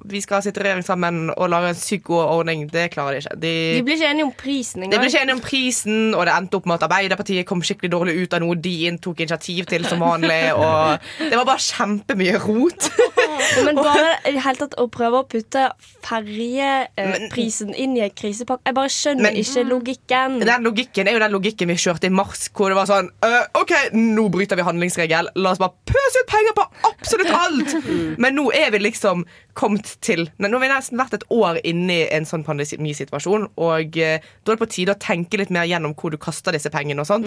vi 0.05 0.21
skal 0.21 0.43
sitte 0.43 0.61
i 0.61 0.65
regjering 0.65 0.85
sammen 0.85 1.31
og 1.37 1.49
lage 1.53 1.69
en 1.73 1.79
sykt 1.79 2.05
god 2.09 2.25
ordning. 2.25 2.67
Det 2.73 2.91
klarer 2.95 3.17
de 3.17 3.23
ikke. 3.23 3.37
De, 3.41 3.53
De 3.79 3.83
blir 3.87 3.97
ikke 4.01 4.11
enige 4.11 4.25
om 4.29 4.33
prisen 4.39 4.83
engang. 4.83 4.93
de 4.93 4.99
blir 5.03 5.13
ikke 5.13 5.23
enige 5.23 5.37
om 5.39 5.43
prisen, 5.45 6.01
og 6.15 6.27
det 6.27 6.35
endte 6.35 6.59
opp 6.59 6.67
med 6.67 6.75
at 6.81 6.87
Arbeiderpartiet 6.89 7.47
kom 7.47 7.63
skikkelig 7.65 7.91
dårlig 7.95 8.17
ut 8.25 8.35
av 8.35 8.43
noe 8.45 8.55
de 8.59 8.75
tok 9.03 9.21
initiativ 9.25 9.65
til 9.71 9.87
som 9.89 10.01
vanlig. 10.03 10.41
Og 10.59 10.99
det 11.31 11.37
var 11.39 11.45
bare 11.49 11.63
kjempemye 11.65 12.39
rot. 12.45 12.91
Men 13.67 13.77
bare 13.89 14.13
i 14.31 14.37
hele 14.39 14.57
tatt 14.61 14.77
å 14.81 14.87
prøve 14.93 15.23
å 15.23 15.29
putte 15.29 15.69
ferjeprisen 16.05 17.73
inn 17.75 17.97
i 17.99 18.03
en 18.05 18.13
krisepakke 18.15 18.69
Jeg 18.71 18.77
bare 18.77 18.93
skjønner 18.93 19.23
Men- 19.31 19.39
ikke 19.41 19.65
logikken. 19.69 20.39
Den 20.45 20.63
logikken 20.67 21.09
er 21.09 21.13
jo 21.17 21.23
den 21.23 21.33
logikken 21.35 21.69
vi 21.69 21.75
kjørte 21.81 22.07
i 22.09 22.15
mars, 22.15 22.49
hvor 22.55 22.69
det 22.73 22.77
var 22.79 22.87
sånn 22.91 23.11
«Øh, 23.25 23.43
OK, 23.61 23.73
nå 23.95 24.29
bryter 24.33 24.57
vi 24.57 24.63
handlingsregel. 24.67 25.29
La 25.37 25.51
oss 25.55 25.59
bare 25.63 25.75
pøse 25.87 26.23
ut 26.25 26.31
penger 26.31 26.57
på 26.59 26.67
absolutt 26.91 27.31
alt! 27.35 27.75
Men 28.23 28.35
nå 28.39 28.51
er 28.55 28.71
vi 28.75 28.79
liksom 28.85 29.25
kommet 29.55 29.84
til 30.05 30.25
Nei, 30.38 30.49
Nå 30.51 30.59
har 30.59 30.64
vi 30.64 30.70
nesten 30.73 30.99
vært 31.01 31.14
et 31.18 31.27
år 31.35 31.59
inne 31.64 31.94
i 31.97 32.07
en 32.16 32.27
sånn 32.29 32.44
pandemisituasjon, 32.47 33.47
og 33.57 33.99
eh, 34.01 34.18
da 34.44 34.53
er 34.53 34.57
det 34.57 34.62
på 34.62 34.70
tide 34.73 34.94
å 34.97 35.01
tenke 35.01 35.38
litt 35.40 35.53
mer 35.55 35.68
gjennom 35.68 35.94
hvor 35.99 36.14
du 36.14 36.18
kaster 36.20 36.53
disse 36.57 36.70
pengene 36.73 37.05
og 37.05 37.09
sånn. 37.11 37.27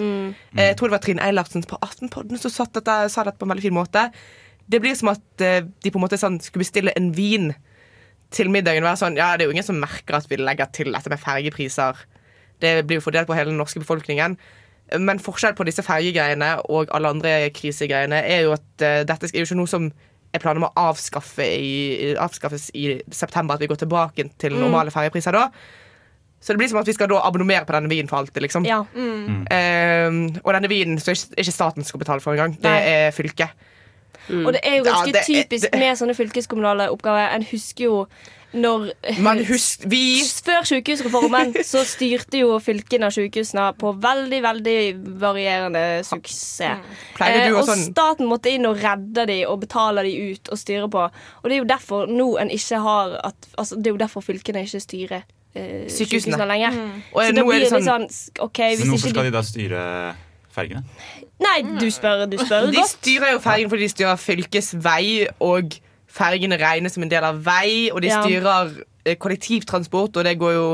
Eh, 0.56 0.68
Jeg 0.70 0.76
tror 0.78 0.88
det 0.90 0.96
var 0.98 1.04
Trine 1.06 1.24
Eilertsen 1.28 1.64
på 1.68 1.78
Aftenpodden 1.84 2.38
som 2.42 2.50
satt 2.54 2.74
dette, 2.78 2.98
sa 3.12 3.24
dette 3.24 3.38
på 3.40 3.46
en 3.48 3.54
veldig 3.54 3.66
fin 3.68 3.76
måte. 3.78 4.08
Det 4.68 4.80
blir 4.84 4.94
som 4.98 5.08
at 5.14 5.44
eh, 5.44 5.62
de 5.64 5.90
på 5.90 5.96
en 6.00 6.04
måte 6.04 6.20
sånn 6.20 6.40
skulle 6.44 6.64
bestille 6.66 6.92
en 6.96 7.12
vin 7.16 7.52
til 8.34 8.50
middagen. 8.52 8.84
Og 8.84 8.90
Være 8.90 9.00
sånn, 9.00 9.16
ja, 9.16 9.30
Det 9.36 9.46
er 9.46 9.48
jo 9.48 9.56
ingen 9.56 9.64
som 9.66 9.80
merker 9.80 10.18
at 10.18 10.28
vi 10.28 10.36
legger 10.36 10.68
til 10.72 10.92
dette 10.92 11.08
med 11.08 11.20
fergepriser. 11.22 11.96
Det 12.60 12.86
blir 12.86 12.98
jo 12.98 13.06
fordelt 13.06 13.26
på 13.30 13.36
hele 13.38 13.48
den 13.52 13.60
norske 13.60 13.80
befolkningen. 13.80 14.36
Men 14.98 15.20
forskjell 15.20 15.54
på 15.56 15.66
disse 15.68 15.84
fergegreiene 15.84 16.62
og 16.72 16.88
alle 16.96 17.10
andre 17.12 17.32
krisegreiene 17.52 18.22
er 18.24 18.46
jo 18.46 18.54
at 18.56 18.84
eh, 18.84 19.02
dette 19.08 19.28
er 19.32 19.40
jo 19.42 19.48
ikke 19.48 19.58
noe 19.60 19.68
som 19.68 19.90
er 20.34 20.38
planer 20.42 20.60
om 20.62 20.68
å 20.68 20.72
avskaffe 20.90 21.44
i, 21.44 22.14
avskaffes 22.20 22.70
i 22.74 23.00
september. 23.10 23.54
At 23.54 23.60
vi 23.60 23.66
går 23.70 23.80
tilbake 23.84 24.28
til 24.38 24.52
normale 24.58 24.90
ferjepriser 24.90 25.32
da. 25.32 25.48
Så 26.40 26.52
det 26.54 26.58
blir 26.60 26.68
som 26.70 26.78
at 26.78 26.86
vi 26.86 26.92
skal 26.94 27.08
da 27.10 27.18
abonnere 27.26 27.64
på 27.66 27.72
denne 27.74 27.88
vinen 27.90 28.06
for 28.08 28.18
alltid. 28.20 28.42
liksom. 28.44 28.64
Ja. 28.68 28.84
Eh, 29.50 30.10
og 30.44 30.52
denne 30.54 30.68
vinen 30.70 30.98
så 31.02 31.10
er 31.10 31.42
ikke- 31.42 31.52
staten 31.52 31.82
som 31.82 31.88
skal 31.88 31.98
betale 32.04 32.20
for 32.20 32.32
engang. 32.32 32.54
Det 32.60 32.70
er 32.70 33.10
fylket. 33.10 33.50
Og 34.28 34.52
det 34.52 34.60
er 34.62 34.76
jo 34.76 34.84
Ja, 34.84 34.92
ganske 34.92 35.12
det 35.12 35.22
er- 35.22 35.44
typisk 35.44 35.70
det- 35.70 35.80
med 35.80 35.96
sånne 35.96 36.14
fylkeskommunale 36.14 36.90
oppgaver. 36.90 37.34
En 37.34 37.42
husker 37.42 37.84
jo 37.84 38.06
når 38.56 38.86
Men 39.20 39.42
husk, 39.44 39.82
vi 39.92 40.22
Før 40.24 40.64
sykehusreformen 40.64 41.50
så 41.66 41.82
styrte 41.84 42.40
jo 42.40 42.54
fylkene 42.64 43.10
og 43.10 43.12
sykehusene 43.12 43.66
på 43.76 43.92
veldig 44.00 44.38
veldig 44.42 44.76
varierende 45.20 45.82
suksess. 46.08 46.80
Pleide 47.18 47.42
Eh, 47.42 47.48
du 47.50 47.58
og 47.60 47.66
sånn 47.68 47.82
staten 47.90 48.28
måtte 48.30 48.48
inn 48.54 48.64
og 48.70 48.80
redde 48.80 49.26
de 49.28 49.40
og 49.46 49.60
betale 49.66 50.02
de 50.06 50.14
ut 50.32 50.48
og 50.54 50.58
styre 50.60 50.88
på. 50.88 51.02
Og 51.42 51.44
det 51.50 51.58
er 51.58 51.60
jo 51.60 51.68
derfor 51.68 52.06
nå 52.08 52.28
en 52.40 52.50
ikke 52.54 52.80
har 52.84 53.18
at, 53.24 53.50
altså, 53.58 53.76
Det 53.76 53.86
er 53.90 53.96
jo 53.98 54.00
derfor 54.04 54.24
fylkene 54.24 54.62
ikke 54.64 54.80
styrer 54.80 55.22
eh, 55.54 55.84
Sykehusene. 55.88 55.98
sykehusene 55.98 56.46
lenger. 56.48 56.78
Og 57.12 57.20
Så 57.24 57.34
nå 57.36 57.44
er 57.44 57.50
blir 57.52 57.60
det 57.66 57.70
sånn 57.74 57.84
sånn 57.84 58.08
okay, 58.48 58.76
hvis 58.76 58.88
hvorfor 58.88 59.12
skal 59.12 59.28
de 59.28 59.30
de 59.30 59.36
da 59.36 59.42
styre 59.42 59.82
fergene? 60.54 60.82
Nei, 61.38 61.58
du 61.78 61.86
spør, 61.92 62.24
du 62.26 62.38
spør 62.40 62.70
De 62.72 62.80
godt. 62.80 62.96
styrer 62.96 63.32
jo 63.36 63.38
fergen 63.44 63.68
fordi 63.70 63.84
de 63.86 63.92
styrer 63.92 64.16
fylkesvei, 64.18 65.28
og 65.44 65.76
fergene 66.18 66.58
regnes 66.60 66.94
som 66.98 67.02
en 67.06 67.10
del 67.12 67.24
av 67.24 67.40
vei, 67.46 67.88
og 67.94 68.02
de 68.02 68.10
Ja. 68.12 68.20
styrer 68.22 68.72
eh, 69.06 69.14
kollektivtransport, 69.16 70.16
og 70.18 70.24
det 70.26 70.36
går 70.38 70.52
jo 70.58 70.68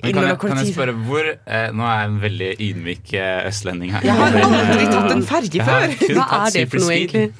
Men 0.00 0.12
kan, 0.14 0.26
jeg, 0.28 0.38
kan 0.38 0.58
jeg 0.60 0.68
spørre 0.76 0.92
hvor 1.08 1.26
eh, 1.26 1.70
Nå 1.74 1.82
er 1.82 1.96
jeg 1.98 2.08
en 2.08 2.18
veldig 2.22 2.50
ydmyk 2.68 3.12
eh, 3.18 3.48
østlending 3.48 3.90
her. 3.96 4.04
Jeg 4.06 4.14
har 4.14 4.36
aldri 4.46 4.84
tatt 4.92 5.10
en 5.16 5.24
ferge 5.26 5.64
før. 5.66 5.94
Hva 6.14 6.26
er 6.46 6.52
det 6.54 6.62
for 6.70 6.84
noe, 6.84 6.94
egentlig? 6.94 7.32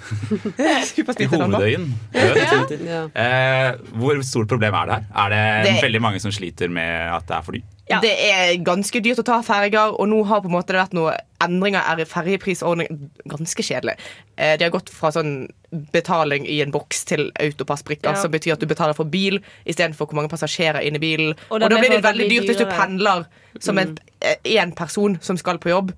I 1.23 1.29
hovedøyen. 1.31 1.85
Ja. 2.19 2.59
Ja. 2.89 3.01
Eh, 3.15 3.79
hvor 3.95 4.19
stort 4.27 4.51
problem 4.51 4.75
er 4.75 4.91
det 4.91 4.97
her? 4.99 5.07
Er 5.23 5.29
det, 5.37 5.45
Det- 5.69 5.83
veldig 5.87 6.03
mange 6.03 6.19
som 6.25 6.35
sliter 6.35 6.69
med 6.69 7.15
at 7.15 7.29
det 7.31 7.37
er 7.39 7.47
for 7.47 7.53
dyrt? 7.61 7.75
Ja. 7.89 8.01
Det 8.05 8.11
er 8.13 8.57
ganske 8.65 9.01
dyrt 9.01 9.19
å 9.23 9.25
ta 9.25 9.39
ferger, 9.43 9.95
og 9.97 10.09
nå 10.11 10.19
har 10.29 10.43
på 10.45 10.51
en 10.51 10.53
måte 10.59 10.75
det 10.75 10.81
vært 10.83 10.93
noen 10.97 11.17
endringer 11.41 11.81
er 11.89 12.03
i 12.03 12.05
fergeprisordningen. 12.09 13.11
Ganske 13.33 13.63
kjedelig. 13.65 13.95
Eh, 14.37 14.57
De 14.59 14.65
har 14.67 14.71
gått 14.75 14.91
fra 14.93 15.09
sånn 15.15 15.49
betaling 15.93 16.45
i 16.47 16.61
en 16.63 16.71
boks 16.75 17.05
til 17.09 17.31
autopassbrikker, 17.41 18.11
Ja. 18.13 18.21
som 18.21 18.31
betyr 18.31 18.53
at 18.53 18.61
du 18.61 18.67
betaler 18.67 18.95
for 18.95 19.05
bil 19.05 19.41
istedenfor 19.67 20.07
hvor 20.07 20.15
mange 20.15 20.29
passasjerer 20.29 20.83
inne 20.85 20.97
i 20.97 20.99
bilen. 20.99 21.35
Og 21.51 21.63
Og, 21.63 21.71
da 21.71 21.79
blir 21.79 21.91
det 21.91 22.03
veldig 22.03 22.29
dyrt 22.29 22.47
hvis 22.49 22.59
du 22.59 22.67
pendler 22.67 23.25
som 23.61 23.77
én 23.79 24.75
person 24.77 25.19
som 25.23 25.37
skal 25.37 25.59
på 25.59 25.71
jobb. 25.71 25.93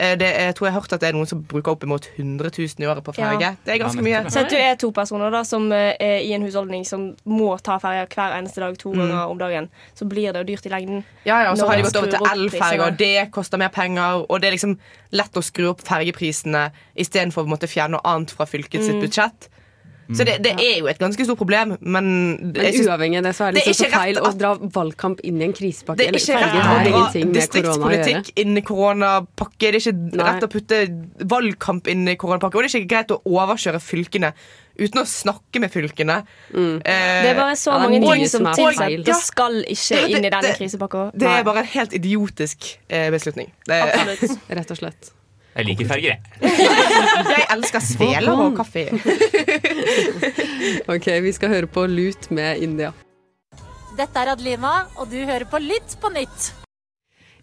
Eh, 0.00 0.14
Det, 0.16 0.28
jeg 0.32 0.54
tror 0.56 0.66
jeg 0.66 0.72
har 0.72 0.80
hørt 0.80 0.92
at 0.96 1.00
det 1.02 1.08
er 1.10 1.12
noen 1.12 1.28
som 1.28 1.42
bruker 1.44 1.74
oppimot 1.74 2.06
100 2.16 2.50
000 2.56 2.80
i 2.80 2.86
året 2.88 3.04
på 3.04 3.12
ferge. 3.18 3.40
Ja. 3.44 3.50
Det 3.66 3.74
er 3.74 3.78
ganske 3.82 4.00
mye. 4.06 4.22
Så 4.32 4.46
du 4.48 4.54
er 4.56 4.74
to 4.80 4.88
personer 4.96 5.30
da 5.34 5.42
som 5.44 5.66
eh, 5.76 5.92
er 6.00 6.24
i 6.24 6.32
en 6.32 6.42
husholdning 6.46 6.86
som 6.88 7.10
må 7.28 7.50
ta 7.60 7.76
ferger 7.82 8.08
hver 8.08 8.38
eneste 8.38 8.62
dag 8.64 8.78
to 8.80 8.94
ganger 8.96 9.28
om 9.28 9.36
dagen, 9.38 9.68
så 9.94 10.08
blir 10.08 10.32
det 10.32 10.40
jo 10.40 10.48
dyrt 10.54 10.66
i 10.66 10.72
lengden. 10.72 11.04
Ja, 11.28 11.42
ja, 11.44 11.50
og 11.52 11.58
så 11.60 11.68
har 11.68 11.76
de 11.76 11.82
gått 11.82 11.96
over 12.00 12.08
til 12.16 12.26
elferger, 12.32 12.86
og 12.86 12.96
det 12.98 13.30
koster 13.30 13.58
mer 13.60 13.68
penger. 13.68 14.24
Og 14.30 14.40
det 14.40 14.48
er 14.48 14.56
liksom 14.56 14.78
lett 15.12 15.36
å 15.36 15.42
skru 15.44 15.68
opp 15.74 15.84
fergeprisene 15.84 16.70
istedenfor 16.96 17.44
å 17.44 17.50
måtte 17.52 17.68
fjerne 17.68 17.98
noe 17.98 18.04
annet 18.08 18.30
fra 18.32 18.46
fylket 18.46 18.82
sitt 18.84 18.96
Mm. 18.96 19.02
budsjett. 19.04 19.48
Så 20.12 20.24
det, 20.26 20.42
det 20.42 20.52
er 20.58 20.78
jo 20.80 20.86
et 20.90 20.98
ganske 20.98 21.24
stort 21.24 21.38
problem, 21.38 21.76
men 21.80 22.06
Men 22.52 22.54
synes- 22.72 22.86
uavhengig 22.88 23.18
av 23.18 23.22
det, 23.28 23.34
så 23.36 23.44
er 23.48 23.52
det, 23.52 23.54
Det 23.54 23.62
er 23.62 23.70
liksom 23.70 23.84
så 23.84 23.88
ikke 23.88 24.00
feil 24.00 24.16
å 24.18 24.38
dra 24.38 24.54
valgkamp 24.58 25.20
inn 25.24 25.40
i 25.40 25.44
en 25.44 25.52
krisepakke. 25.52 25.96
det 25.96 26.08
er 26.08 26.18
ikke 26.18 26.40
rett 26.40 26.56
å 26.60 26.90
dra 26.90 27.32
distriktspolitikk 27.34 28.32
inn 28.42 28.56
i 28.58 28.62
koronapakke. 28.62 29.58
Det 29.70 29.74
er 29.74 29.78
ikke 29.80 30.16
Nei. 30.16 30.24
rett 30.32 30.42
å 30.46 30.50
putte 30.50 30.80
valgkamp 31.34 31.86
inn 31.88 32.08
i 32.08 32.16
koronapakke. 32.16 32.54
Og 32.56 32.62
det 32.66 32.74
er 32.74 32.80
ikke 32.80 32.90
greit 32.94 33.14
å 33.14 33.20
overkjøre 33.24 33.80
fylkene 33.80 34.32
uten 34.80 35.02
å 35.02 35.04
snakke 35.06 35.60
med 35.60 35.70
fylkene. 35.72 36.22
Mm. 36.54 36.76
Eh, 36.84 37.22
Det 37.22 37.30
er 37.30 37.34
bare 37.36 37.56
så 37.58 37.72
Ja, 37.74 37.78
mange 37.84 38.00
ting 38.00 38.26
som 38.28 38.46
er 38.46 38.54
tilsier 38.54 38.98
at 39.00 39.04
det 39.04 39.16
skal 39.16 39.52
ikke 39.64 39.96
Ja, 39.96 40.06
det- 40.06 40.10
inn 40.16 40.24
i 40.24 40.30
denne 40.30 40.54
krisepakka. 40.56 41.10
det 41.16 41.28
er 41.28 41.44
bare 41.44 41.58
en 41.58 41.64
helt 41.66 41.92
idiotisk 41.92 42.78
eh, 42.88 43.10
beslutning. 43.10 43.50
Det, 43.66 43.82
Absolutt. 43.82 44.38
Rett 44.50 44.70
og 44.70 44.76
slett. 44.78 45.10
Jeg 45.56 45.64
liker 45.66 45.86
farger, 45.90 46.10
jeg. 46.14 46.20
jeg 47.34 47.44
elsker 47.56 47.80
sveler 47.82 48.34
og 48.46 48.54
kaffe. 48.60 48.84
Ok, 50.92 51.06
vi 51.24 51.32
skal 51.34 51.48
høre 51.54 51.68
på 51.70 51.86
Lut 51.90 52.30
med 52.30 52.58
India. 52.62 52.90
Dette 53.98 54.16
er 54.22 54.28
Adlima, 54.34 54.72
og 55.00 55.10
du 55.10 55.16
hører 55.18 55.46
på 55.50 55.58
Lytt 55.62 55.96
på 56.00 56.08
nytt. 56.14 56.52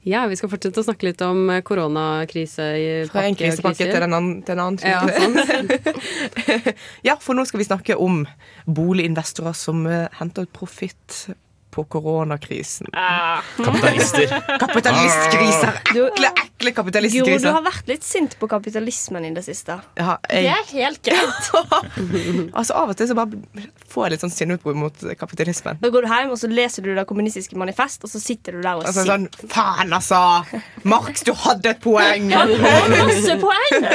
Ja, 0.08 0.22
vi 0.30 0.38
skal 0.40 0.50
fortsette 0.52 0.80
å 0.80 0.86
snakke 0.86 1.06
litt 1.10 1.22
om 1.26 1.50
eh, 1.52 1.64
koronakrise 1.68 2.66
i 2.80 2.86
Fra 3.10 3.26
en 3.28 3.36
krisepakke 3.36 3.86
til 3.90 4.04
en 4.06 4.14
annen. 4.16 4.44
Til 4.48 4.54
en 4.56 4.64
annen 4.64 4.80
Ja, 4.88 5.02
ja, 7.10 7.16
for 7.20 7.34
nå 7.36 7.44
skal 7.50 7.60
vi 7.60 7.68
snakke 7.68 7.94
om 8.00 8.24
boliginvestorer 8.66 9.56
som 9.58 9.84
eh, 9.90 10.08
henter 10.22 10.42
ut 10.48 10.54
profitt 10.56 11.28
på 11.78 11.84
koronakrisen. 11.94 12.90
Kapitalister. 13.62 14.32
Kapitalistgriser! 14.64 15.82
Ekle, 15.94 16.32
ekle 16.42 16.74
Guro, 16.74 17.38
du 17.38 17.50
har 17.52 17.62
vært 17.62 17.90
litt 17.92 18.06
sint 18.06 18.34
på 18.40 18.50
kapitalismen 18.50 19.28
i 19.28 19.32
det 19.36 19.44
siste. 19.46 19.78
Ja, 20.00 20.16
Det 20.26 20.42
er 20.50 20.64
helt 20.72 21.04
greit. 21.06 21.52
altså 22.58 22.78
Av 22.82 22.90
og 22.94 22.98
til 22.98 23.10
så 23.12 23.18
bare 23.18 23.38
får 23.92 24.08
jeg 24.08 24.16
litt 24.16 24.24
sånn 24.26 24.34
sinneutbrudd 24.34 24.80
mot 24.80 25.06
kapitalismen. 25.20 25.78
Da 25.84 25.92
går 25.94 26.08
du 26.08 26.10
hjem 26.10 26.34
og 26.34 26.42
så 26.42 26.50
leser 26.50 26.86
du 26.86 26.94
det 26.98 27.06
kommunistiske 27.10 27.58
manifest, 27.60 28.08
og 28.08 28.12
så 28.12 28.22
sitter 28.24 28.58
du 28.58 28.64
der 28.66 28.80
og 28.80 28.88
Altså 28.88 29.06
sier 29.06 29.14
sånn 29.14 29.52
Faen, 29.54 29.94
altså! 29.94 30.22
Marx, 30.88 31.22
du 31.28 31.34
hadde 31.46 31.76
et 31.76 31.82
poeng! 31.84 32.32
Masse 32.34 33.38
poeng! 33.44 33.88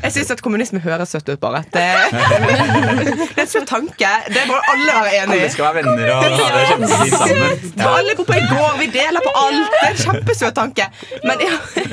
Jeg 0.00 0.14
syns 0.16 0.32
at 0.32 0.42
kommunisme 0.44 0.80
høres 0.84 1.12
søtt 1.12 1.28
ut, 1.28 1.40
bare. 1.42 1.62
Det, 1.74 1.84
det 2.16 3.36
er 3.36 3.44
en 3.44 3.50
søt 3.50 3.68
tanke. 3.68 4.12
Det 4.32 4.46
må 4.48 4.56
alle 4.72 4.96
være 5.02 5.14
enig 5.20 5.38
Alle 5.40 5.52
skal 5.52 5.68
være 5.68 5.82
venner 5.82 6.12
og 6.14 6.24
ha 6.24 6.48
det 6.56 6.66
kjempefint 6.72 7.25
sammen. 7.26 7.86
Alle 7.86 8.14
bor 8.18 8.26
på 8.28 8.36
en 8.36 8.48
gård, 8.50 8.78
vi 8.80 8.88
deler 8.94 9.24
på 9.24 9.32
alt. 9.42 9.70
Det 9.72 9.80
er 9.82 9.92
en 9.94 10.02
kjempesøt 10.04 10.56
tanke. 10.56 10.86
Men 11.24 11.42
i, 11.44 11.50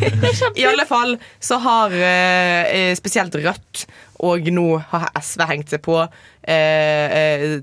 i 0.62 0.66
alle 0.70 0.86
fall 0.90 1.16
så 1.44 1.60
har 1.64 1.96
eh, 1.98 2.94
spesielt 3.00 3.36
Rødt, 3.44 3.86
og 4.24 4.48
nå 4.56 4.68
har 4.94 5.10
SV 5.20 5.46
hengt 5.50 5.74
seg 5.74 5.82
på 5.84 5.98
eh, 6.00 7.18
eh, 7.18 7.58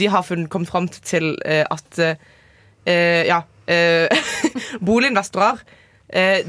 De 0.00 0.08
har 0.12 0.24
funnet, 0.26 0.48
kommet 0.52 0.70
fram 0.72 0.88
til 0.90 1.32
eh, 1.46 1.62
at 1.70 2.00
eh, 2.04 3.26
Ja. 3.28 3.42
eh, 3.70 4.08
boliginvestorer 4.86 5.60
eh, 6.08 6.40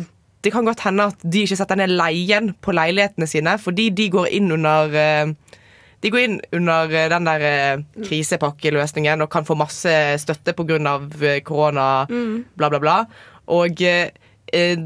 Det 0.41 0.51
kan 0.55 0.65
godt 0.65 0.81
hende 0.87 1.09
at 1.11 1.21
de 1.21 1.43
ikke 1.45 1.57
setter 1.59 1.77
ned 1.77 1.91
leien 1.93 2.53
på 2.63 2.73
leilighetene 2.73 3.27
sine, 3.29 3.57
fordi 3.61 3.89
de 3.93 4.07
går 4.13 4.31
inn 4.39 4.49
under 4.55 4.95
eh, 4.97 5.33
de 6.01 6.11
går 6.13 6.23
inn 6.25 6.39
under 6.57 6.89
eh, 6.89 7.09
den 7.11 7.27
der 7.29 7.45
eh, 7.45 7.83
krisepakkeløsningen 8.07 9.21
og 9.21 9.29
kan 9.33 9.45
få 9.45 9.57
masse 9.59 9.93
støtte 10.21 10.55
pga. 10.57 10.97
korona, 11.45 12.05
bla, 12.57 12.69
bla, 12.69 12.79
bla. 12.79 12.97
Og 13.47 13.81
eh, 13.81 14.09
eh, 14.53 14.77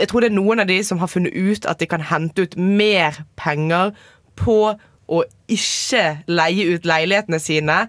jeg 0.00 0.08
tror 0.08 0.20
det 0.20 0.30
er 0.30 0.38
noen 0.38 0.62
av 0.62 0.68
de 0.70 0.78
som 0.84 0.98
har 0.98 1.10
funnet 1.12 1.34
ut 1.34 1.66
at 1.68 1.80
de 1.80 1.86
kan 1.86 2.00
hente 2.00 2.42
ut 2.42 2.56
mer 2.56 3.20
penger 3.36 3.92
på 4.40 4.76
å 5.10 5.24
ikke 5.50 6.04
leie 6.30 6.70
ut 6.74 6.86
leilighetene 6.86 7.40
sine 7.42 7.82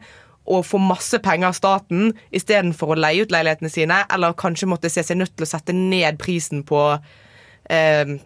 og 0.52 0.66
få 0.66 0.80
masse 0.82 1.20
penger 1.24 1.52
av 1.52 1.56
staten 1.56 2.12
istedenfor 2.34 2.92
å 2.92 3.00
leie 3.00 3.24
ut 3.24 3.32
leilighetene 3.32 3.70
sine, 3.72 4.02
eller 4.12 4.36
kanskje 4.36 4.68
måtte 4.68 4.90
se 4.92 5.04
seg 5.06 5.22
nødt 5.22 5.36
til 5.38 5.46
å 5.46 5.52
sette 5.52 5.76
ned 5.78 6.18
prisen 6.20 6.66
på 6.68 6.82
eh, 7.70 8.18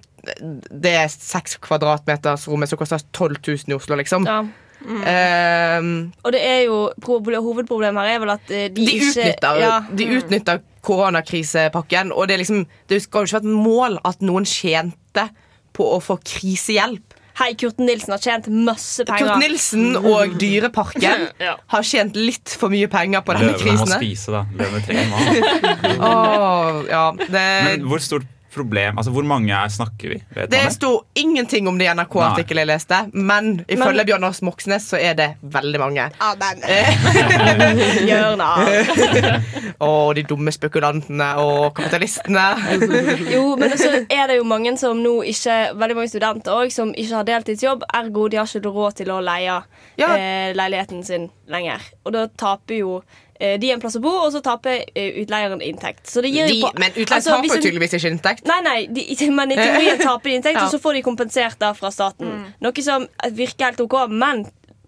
det 0.71 0.93
er 0.99 1.09
seks 1.11 1.57
kvadratmetersrommet 1.63 2.71
som 2.71 2.79
koster 2.79 3.03
12 3.13 3.39
000 3.39 3.73
i 3.73 3.77
Oslo, 3.79 3.97
liksom. 3.99 4.27
ja. 4.29 4.43
Eh, 4.85 5.81
Og 6.21 6.33
det 6.35 6.41
er 6.45 6.59
jo 6.67 6.91
Hovedproblemet 7.01 8.05
her 8.05 8.17
er 8.17 8.21
vel 8.21 8.33
at 8.35 8.51
eh, 8.53 8.67
de, 8.69 8.83
de 8.83 8.97
ikke 8.99 9.07
utnytter, 9.07 9.59
ja. 9.63 9.75
de 9.89 10.07
utnytter 10.17 10.61
koronakrisepakken, 10.85 12.11
og 12.13 12.27
det, 12.27 12.35
er 12.35 12.43
liksom, 12.43 12.65
det 12.91 13.01
skal 13.01 13.23
jo 13.23 13.29
ikke 13.31 13.39
være 13.39 13.49
et 13.55 13.65
mål 13.65 13.99
at 14.05 14.21
noen 14.25 14.45
tjente 14.45 15.29
på 15.75 15.87
å 15.95 16.01
få 16.03 16.19
krisehjelp. 16.21 17.15
Hei, 17.35 17.49
Kurt 17.59 17.81
Nilsen 17.83 18.13
har 18.13 18.21
tjent 18.23 18.45
masse 18.47 19.03
penger. 19.03 19.33
Kurt 19.33 19.41
Nilsen 19.41 19.97
og 19.97 20.37
Dyreparken 20.39 21.25
har 21.73 21.83
tjent 21.83 22.15
litt 22.15 22.53
for 22.55 22.71
mye 22.71 22.87
penger 22.91 23.25
på 23.27 23.35
denne 23.35 23.57
Løvene 23.57 23.81
må 23.81 23.89
spise, 23.97 24.31
da. 24.31 24.45
Løvene 24.55 24.85
trenger 24.85 25.09
mat. 25.11 25.57
oh, 26.11 26.79
ja, 26.87 27.03
det, 27.25 27.43
Men 27.67 27.89
hvor 27.89 28.05
stort 28.05 28.29
problem 28.55 28.97
Altså, 28.97 29.11
hvor 29.13 29.25
mange 29.27 29.51
er, 29.53 29.69
snakker 29.69 30.13
vi? 30.15 30.17
Vet 30.35 30.49
det 30.51 30.63
sto 30.73 30.91
ingenting 31.19 31.67
om 31.69 31.77
det 31.79 31.85
i 31.89 31.93
NRK-artikkelen 31.93 32.63
jeg 32.65 32.71
leste, 32.71 32.99
men 33.13 33.51
ifølge 33.67 34.01
Men- 34.01 34.05
Bjørnar 34.09 34.39
Moxnes 34.47 34.87
så 34.93 34.97
er 34.99 35.13
det 35.19 35.29
veldig 35.43 35.79
mange. 35.83 36.07
Amen. 36.23 36.63
Jørnar. 38.07 38.59
Og 39.83 40.15
de 40.17 40.23
dumme 40.27 40.51
spekulantene 40.55 41.29
og 41.41 41.73
kapitalistene. 41.77 42.45
Jo, 43.35 43.55
men 43.59 43.73
så 43.77 43.91
er 44.09 44.27
det 44.29 44.37
jo 44.39 44.45
mange 44.47 44.75
som 44.79 44.97
nå 45.03 45.17
ikke 45.27 45.55
Veldig 45.75 45.95
mange 45.97 46.11
studenter 46.11 46.55
òg 46.55 46.71
som 46.73 46.91
ikke 46.95 47.15
har 47.19 47.27
deltidsjobb. 47.27 47.83
Ergo 47.95 48.27
de 48.31 48.39
har 48.39 48.47
ikke 48.49 48.71
råd 48.75 48.97
til 49.01 49.11
å 49.13 49.19
leie 49.23 49.59
Ja. 49.99 50.09
eh, 50.15 50.51
leiligheten 50.55 51.03
sin 51.07 51.29
lenger. 51.51 51.81
Og 52.05 52.13
da 52.15 52.25
taper 52.27 52.75
jo 52.79 52.97
eh, 52.99 53.24
de 53.59 53.71
en 53.75 53.81
plass 53.83 53.97
å 53.99 54.01
bo, 54.03 54.11
og 54.25 54.31
så 54.35 54.41
taper 54.45 54.83
eh, 54.95 55.21
utleieren 55.23 55.61
inntekt. 55.65 56.05
Så 56.07 56.23
det 56.23 56.31
gir 56.33 56.47
De, 56.47 56.59
jo 56.59 56.69
på, 56.69 56.73
men 56.79 56.91
utleieren 56.93 57.17
altså, 57.19 57.35
taper 57.35 57.51
jo 57.51 57.61
tydeligvis 57.63 57.95
ikke 57.99 58.13
inntekt. 58.15 58.45
Nei, 58.47 58.59
nei, 58.65 58.77
de, 58.87 59.07
men 59.39 59.55
i 59.55 59.57
teorien 59.59 59.99
taper 60.03 60.31
de 60.31 60.37
inntekt, 60.41 60.55
Ja. 60.59 60.67
og 60.67 60.71
så 60.71 60.79
får 60.79 60.99
de 60.99 61.05
kompensert 61.05 61.59
da 61.59 61.73
fra 61.75 61.91
staten. 61.91 62.45
Noe 62.63 62.85
som 62.85 63.07
virker 63.35 63.71
helt 63.71 63.81
OK, 63.83 63.97
men 64.11 64.45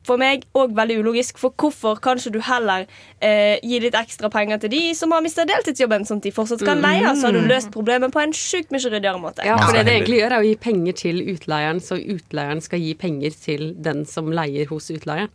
for 0.07 0.19
meg 0.21 0.45
òg 0.55 0.71
veldig 0.77 1.01
ulogisk. 1.03 1.39
For 1.41 1.51
hvorfor 1.60 1.97
kan 2.03 2.19
ikke 2.21 2.31
du 2.38 2.39
heller 2.47 2.86
eh, 3.19 3.57
gi 3.60 3.81
litt 3.83 3.97
ekstra 3.97 4.29
penger 4.31 4.62
til 4.63 4.71
de 4.71 4.81
som 4.95 5.12
har 5.12 5.23
mista 5.25 5.43
deltidsjobben, 5.47 6.05
sånn 6.07 6.21
at 6.21 6.29
de 6.29 6.33
fortsatt 6.36 6.63
kan 6.67 6.79
leie? 6.83 7.03
Så 7.17 7.27
har 7.27 7.36
du 7.36 7.41
løst 7.49 7.73
problemet 7.75 8.13
på 8.15 8.21
en 8.23 8.36
sjukt 8.36 8.71
mye 8.71 8.83
ryddigere 8.86 9.19
måte. 9.19 9.43
Ja, 9.47 9.57
for 9.60 9.75
det 9.75 9.83
det 9.89 9.97
egentlig 9.97 10.21
gjør, 10.21 10.38
er 10.38 10.45
å 10.45 10.47
gi 10.47 10.55
penger 10.63 10.97
til 11.03 11.19
utleieren, 11.33 11.83
så 11.83 11.99
utleieren 11.99 12.63
skal 12.63 12.83
gi 12.83 12.93
penger 12.99 13.36
til 13.36 13.73
den 13.83 14.05
som 14.07 14.31
leier 14.31 14.71
hos 14.71 14.88
utleieren. 14.95 15.33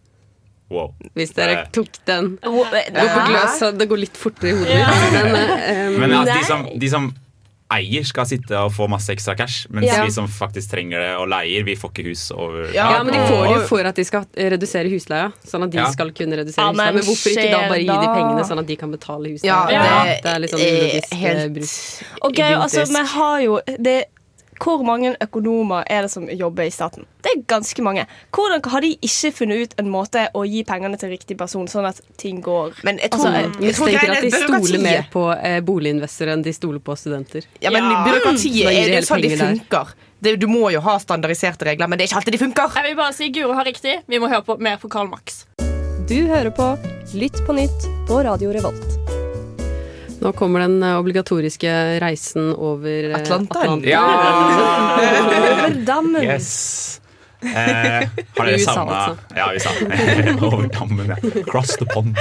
Wow. 0.73 0.95
Hvis 1.15 1.35
dere 1.37 1.59
Eh, 1.63 1.67
tok 1.77 1.89
den. 2.09 2.39
Ro- 2.43 2.65
Det 2.73 2.87
går 2.97 3.11
på 3.17 3.27
gløs, 3.29 3.59
det 3.79 3.89
går 3.91 3.99
litt 4.07 4.17
fortere 4.17 4.49
i 4.49 4.57
hodet 4.57 4.79
mitt. 4.81 5.33
Men, 5.33 5.51
Um, 5.93 6.01
Men 6.03 6.11
altså, 6.23 6.39
de, 6.39 6.45
som, 6.49 6.65
de 6.81 6.89
som 6.89 7.13
eier, 7.73 8.05
skal 8.05 8.27
sitte 8.29 8.53
og 8.61 8.69
få 8.77 8.85
masse 8.93 9.09
ekstra 9.15 9.33
cash, 9.37 9.63
mens 9.73 9.87
Ja. 9.89 10.03
vi 10.05 10.11
som 10.13 10.27
faktisk 10.29 10.75
trenger 10.75 11.01
det 11.01 11.13
og 11.17 11.29
leier, 11.33 11.65
vi 11.65 11.73
får 11.81 11.89
ikke 11.95 12.05
hus 12.11 12.27
over 12.35 12.67
Ja, 12.75 12.91
ja, 12.99 13.03
men 13.03 13.15
de 13.17 13.21
får 13.31 13.47
det 13.49 13.55
jo 13.55 13.63
for 13.71 13.89
at 13.89 13.97
de 13.97 14.05
skal 14.05 14.27
eh, 14.37 14.51
redusere 14.53 14.91
husleia. 14.93 15.31
Sånn 15.49 15.65
at 15.65 15.71
de 15.73 15.79
Ja. 15.81 15.87
skal 15.91 16.11
kunne 16.13 16.37
redusere 16.37 16.67
Ja, 16.67 16.71
husleia. 16.73 16.93
men 16.93 17.03
hvorfor 17.09 17.31
ikke 17.33 17.51
da 17.51 17.61
bare 17.73 17.81
gi 17.81 17.87
de 17.89 18.09
pengene, 18.13 18.45
sånn 18.45 18.59
at 18.61 18.67
de 18.67 18.77
kan 18.77 18.91
betale 18.93 19.33
husleia? 19.33 19.71
Ja, 19.71 19.71
Ja, 19.73 20.05
det 20.05 20.23
det 20.23 20.33
er 20.35 20.39
litt 20.45 20.51
sånn 20.53 20.61
ulogisk 20.69 21.13
eh, 21.13 21.17
helt 21.25 21.53
bruk. 21.55 21.73
Ok, 22.29 22.39
altså, 22.41 22.85
vi 22.93 23.07
har 23.17 23.41
jo 23.41 23.61
det 23.79 24.05
hvor 24.63 24.83
mange 24.87 25.15
økonomer 25.23 25.87
er 25.91 26.07
det 26.07 26.13
som 26.13 26.29
jobber 26.31 26.69
i 26.69 26.73
staten? 26.75 27.07
Det 27.23 27.33
er 27.33 27.43
ganske 27.51 27.83
mange. 27.85 28.05
Hvordan 28.35 28.63
har 28.73 28.85
de 28.85 28.93
ikke 28.99 29.33
funnet 29.35 29.63
ut 29.67 29.75
en 29.83 29.91
måte 29.91 30.25
å 30.39 30.45
gi 30.47 30.63
pengene 30.69 30.99
til 31.01 31.13
riktig 31.15 31.37
person, 31.41 31.67
sånn 31.71 31.89
at 31.89 32.01
ting 32.21 32.41
går 32.43 32.79
Men 32.87 32.99
jeg 33.03 33.13
Altså, 33.13 33.31
tror, 33.31 33.65
jeg 33.65 33.77
tror 33.77 33.91
tenker 33.91 34.15
at 34.15 34.23
de 34.23 34.31
stoler 34.45 34.83
mer 34.83 35.05
på 35.13 35.27
eh, 35.35 35.59
boliginvestorer 35.67 36.37
enn 36.37 36.47
de 36.47 36.55
stoler 36.57 36.83
på 36.83 36.97
studenter. 36.99 37.47
Ja, 37.61 37.75
men 37.75 37.91
Ja. 37.91 38.05
byråkratiet 38.07 38.65
mm. 38.65 38.73
er 38.73 38.95
jo 38.97 39.05
sånn 39.07 39.27
de 39.27 39.37
funker. 39.37 39.95
Det, 40.23 40.37
du 40.39 40.47
må 40.47 40.71
jo 40.71 40.81
ha 40.81 40.99
standardiserte 41.03 41.67
regler, 41.67 41.91
men 41.91 41.99
det 41.99 42.07
er 42.07 42.13
ikke 42.13 42.23
alltid 42.23 42.39
de 42.39 42.43
funker. 42.45 42.79
Jeg 42.79 42.93
vil 42.93 42.99
bare 43.03 43.17
si 43.17 43.31
Guro 43.35 43.59
har 43.59 43.67
riktig. 43.67 43.99
Vi 44.07 44.23
må 44.23 44.31
høre 44.31 44.47
på 44.47 44.59
mer 44.63 44.79
på 44.79 44.91
Karl 44.93 45.11
Max. 45.11 45.45
Du 46.07 46.19
hører 46.31 46.55
på 46.55 46.77
Lytt 47.19 47.43
på 47.47 47.53
nytt 47.59 47.91
på 48.09 48.23
Radio 48.23 48.55
Revolt. 48.55 49.02
Nå 50.23 50.33
kommer 50.39 50.63
den 50.65 50.83
eh, 50.83 50.99
obligatoriske 51.01 51.71
reisen 52.03 52.53
over 52.55 53.11
eh, 53.11 53.17
Atlanteren. 53.19 53.83
Ja! 53.85 54.03
Over 55.03 55.79
dammen. 55.87 56.23
Yes. 56.23 57.01
Eh, 57.43 58.09
har 58.37 58.47
dere 58.47 58.59
samme 58.63 58.95
altså. 58.95 59.17
Ja, 59.35 59.49
USA. 59.55 59.71
Over 60.47 60.69
dammen, 60.71 61.09
ja. 61.11 61.17
Cross 61.51 61.77
the 61.81 61.87
pond. 61.91 62.19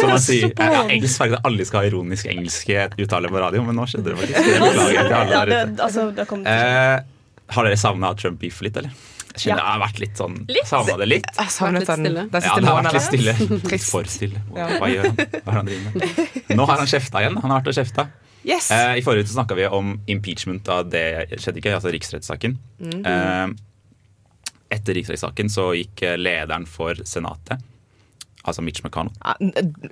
Som 0.00 0.08
man 0.14 0.22
sier. 0.24 0.54
Ja, 0.56 0.86
engelsk 0.88 1.20
farge 1.20 1.40
alle 1.44 1.66
skal 1.68 1.82
ha 1.82 1.90
ironisk 1.90 2.30
engelske 2.32 2.86
uttale 2.96 3.28
på 3.28 3.42
radio, 3.42 3.64
men 3.66 3.76
nå 3.76 3.84
skjedde 3.90 4.14
det 4.14 4.22
faktisk. 4.22 4.40
Det, 4.40 5.50
ute. 5.52 5.82
altså, 5.84 6.06
det. 6.16 6.28
Eh, 6.54 6.94
har 7.58 7.68
dere 7.68 7.80
savna 7.80 8.14
Trump-beef 8.16 8.62
litt, 8.64 8.80
eller? 8.80 8.96
Jeg 9.34 9.42
kjenner 9.42 9.60
det 9.60 9.66
har 9.66 9.80
vært 9.82 9.96
litt 9.98 10.20
sånn 10.20 10.34
Savna 10.68 10.96
det 11.00 11.06
litt. 11.10 11.24
Jeg 11.34 11.42
har 11.42 11.50
savnet 11.50 11.82
litt 11.82 11.88
den, 11.90 12.04
stille. 12.04 12.22
den 12.30 12.44
Ja, 12.46 12.54
det 12.54 12.68
har 12.70 12.76
vært 12.84 12.94
litt 12.94 13.06
stille. 13.08 13.32
Litt 13.54 13.64
Trist. 13.66 13.90
for 13.90 14.10
stille. 14.10 14.42
Hva, 14.54 14.68
hva 14.78 14.90
gjør 14.92 15.08
han? 15.08 15.16
Hva 15.34 15.40
er 15.50 15.58
han 15.58 15.70
driver 15.70 15.96
med? 15.98 16.54
Nå 16.54 16.66
har 16.70 16.82
han 16.84 16.90
kjefta 16.92 17.22
igjen. 17.24 17.38
Han 17.42 17.50
har 17.50 17.58
vært 17.64 17.72
og 17.72 17.78
kjefta. 17.80 18.06
Yes. 18.44 18.70
Eh, 18.70 18.92
I 19.00 19.02
forrige 19.02 19.24
uke 19.26 19.32
snakka 19.34 19.56
vi 19.58 19.66
om 19.66 19.94
impeachment 20.12 20.68
av 20.70 20.86
det 20.92 21.04
skjedde 21.40 21.58
ikke, 21.62 21.74
altså 21.80 21.90
riksrettssaken. 21.94 22.58
Mhm. 22.84 23.04
Eh, 23.10 23.46
etter 24.74 24.96
riksrettssaken 25.00 25.50
så 25.52 25.68
gikk 25.78 26.02
eh, 26.06 26.16
lederen 26.20 26.66
for 26.68 26.98
Senatet, 27.08 27.62
altså 28.44 28.62
Mitch 28.62 28.84
McConnell 28.84 29.14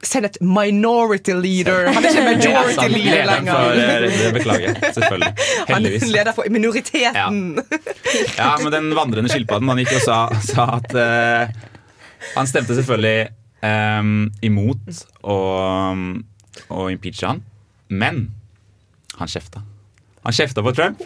Send 0.02 0.26
et 0.28 0.38
minority 0.40 1.30
leader. 1.30 1.88
Han 1.94 2.04
er 2.04 2.08
ikke 2.08 2.24
majority 2.26 2.88
leader 2.92 3.24
Lederen 3.24 3.46
for 3.48 3.74
lenger. 3.74 4.04
eh, 4.04 4.18
det 4.18 4.32
Beklager. 4.34 4.74
Selvfølgelig. 4.92 5.32
Han 5.68 5.86
er 5.86 6.06
leder 6.12 6.32
for 6.36 6.50
minoriteten. 6.50 7.40
Ja, 8.38 8.50
men 8.62 8.72
den 8.72 8.90
vandrende 8.96 9.32
skilpadden, 9.32 9.68
han 9.68 9.80
gikk 9.82 9.94
og 10.00 10.04
sa, 10.04 10.18
sa 10.44 10.66
at 10.76 10.94
uh, 10.96 11.62
Han 12.36 12.46
stemte 12.46 12.76
selvfølgelig 12.78 13.28
um, 13.64 14.30
imot 14.42 15.02
å, 15.22 15.38
å 16.72 16.86
impeache 16.92 17.26
han, 17.28 17.42
men 17.88 18.24
han 19.18 19.28
kjefta. 19.30 19.62
Han 20.22 20.36
kjefta 20.36 20.64
på 20.64 20.72
Trump. 20.76 21.02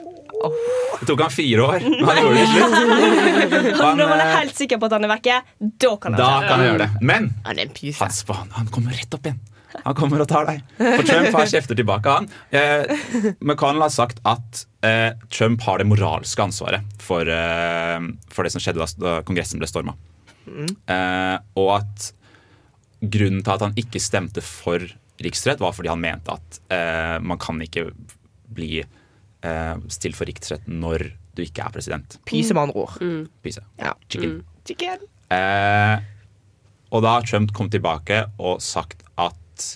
Det 1.01 1.09
tok 1.11 1.25
han 1.27 1.33
fire 1.35 1.67
år, 1.67 1.85
men 1.91 2.07
han 2.11 2.23
gjorde 2.23 2.39
det 2.39 2.47
til 2.47 2.55
slutt. 2.55 3.83
Han, 3.83 4.01
når 4.01 4.13
man 4.13 4.23
er 4.23 4.33
helt 4.39 4.57
sikker 4.57 4.81
på 4.81 4.89
at 4.89 4.97
han 4.97 5.07
er 5.09 5.13
vekke, 5.17 5.37
da 5.85 5.93
kan 6.03 6.17
han 6.17 6.23
Da 6.23 6.31
kan 6.47 6.55
han 6.57 6.67
gjøre 6.71 6.81
det. 6.85 6.89
Men 7.13 7.29
Han 7.45 7.61
er 7.61 7.69
en 7.69 8.49
han, 8.57 8.73
kommer 8.73 8.97
rett 8.97 9.19
opp 9.19 9.29
igjen. 9.29 9.43
Han 9.85 9.97
kommer 9.99 10.23
og 10.25 10.29
tar 10.31 10.47
deg. 10.49 10.63
For 10.79 11.05
Trump 11.05 11.37
har 11.37 11.51
kjefter 11.51 11.77
tilbake 11.77 12.13
han. 12.19 12.29
Eh, 12.49 12.97
McConnell 13.45 13.85
har 13.85 13.93
sagt 13.93 14.23
at 14.25 14.63
eh, 14.87 15.13
Trump 15.29 15.61
har 15.67 15.83
det 15.83 15.89
moralske 15.91 16.47
ansvaret 16.47 16.97
for, 17.03 17.29
eh, 17.29 17.99
for 18.33 18.47
det 18.47 18.55
som 18.55 18.65
skjedde 18.65 18.81
da, 18.81 18.89
da 19.03 19.17
Kongressen 19.27 19.61
ble 19.61 19.69
storma. 19.69 19.97
Eh, 20.47 21.37
og 21.61 21.73
at 21.81 22.11
grunnen 23.05 23.43
til 23.45 23.53
at 23.53 23.65
han 23.67 23.77
ikke 23.79 24.01
stemte 24.03 24.45
for 24.45 24.85
riksrett, 25.23 25.61
var 25.61 25.75
fordi 25.77 25.91
han 25.93 26.03
mente 26.03 26.35
at 26.35 26.61
eh, 26.73 27.17
man 27.25 27.41
kan 27.41 27.61
ikke 27.65 27.89
bli 28.57 28.81
eh, 29.45 29.75
stilt 29.93 30.19
for 30.19 30.29
riksrett 30.29 30.67
når 30.71 31.11
du 31.37 31.45
ikke 31.45 31.67
er 31.67 31.75
president. 31.75 32.19
Pyse 32.29 32.57
med 32.57 32.69
andre 32.69 32.85
ord. 32.87 32.97
Pyse. 33.45 33.65
Ja. 33.81 33.93
Chicken. 34.09 34.39
Chicken. 34.67 35.09
Eh, 35.35 35.97
og 36.95 37.03
da 37.05 37.17
har 37.17 37.27
Trump 37.27 37.53
kommet 37.55 37.75
tilbake 37.75 38.23
og 38.39 38.63
sagt 38.65 39.03
at 39.21 39.67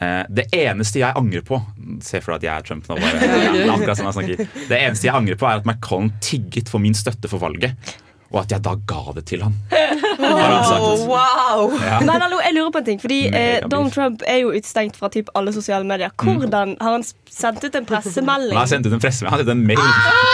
eh, 0.00 0.22
det 0.30 0.46
eneste 0.54 1.02
jeg 1.02 1.18
angrer 1.18 1.42
på 1.46 1.58
Se 2.04 2.20
for 2.22 2.36
deg 2.36 2.38
at 2.38 2.46
jeg 2.46 2.52
er 2.54 2.66
Trump 2.68 2.88
nå. 2.88 2.98
bare 3.02 3.30
ja, 3.58 3.72
akkurat 3.74 3.98
sånn 3.98 4.10
jeg 4.10 4.18
snakker. 4.20 4.60
Det 4.70 4.78
eneste 4.78 5.08
jeg 5.10 5.16
angrer 5.18 5.40
på, 5.40 5.48
er 5.48 5.62
at 5.62 5.66
McConnell 5.68 6.14
tigget 6.24 6.70
for 6.70 6.84
min 6.84 6.96
støtte 6.96 7.30
for 7.30 7.42
valget. 7.42 7.74
Og 8.30 8.42
at 8.44 8.52
jeg 8.54 8.64
da 8.64 8.76
ga 8.88 9.16
det 9.16 9.24
til 9.30 9.44
han. 9.46 9.56
Wow! 10.18 11.72
Ja. 11.84 12.00
Men 12.00 12.20
hallo, 12.22 12.40
jeg 12.42 12.54
lurer 12.56 12.72
på 12.74 12.80
en 12.82 12.86
ting, 12.88 13.00
fordi 13.02 13.18
eh, 13.28 13.58
Donald 13.70 13.92
Trump 13.94 14.22
er 14.26 14.42
jo 14.42 14.52
utestengt 14.54 14.98
fra 14.98 15.10
typ 15.12 15.30
alle 15.38 15.52
sosiale 15.54 15.86
medier. 15.86 16.10
Hvordan 16.18 16.76
Har 16.80 16.98
han 16.98 17.04
sendt 17.30 17.64
ut 17.64 17.74
en 17.74 17.86
pressemelding? 17.86 18.54
Han 18.56 18.64
har 18.64 18.70
sendt 18.70 18.88
ut 18.88 18.96
en 18.96 19.02
pressemelding. 19.02 19.30
Han 19.30 19.38
har 19.38 19.44
sendt 19.44 19.54
en 19.54 19.66
mail. 19.66 19.82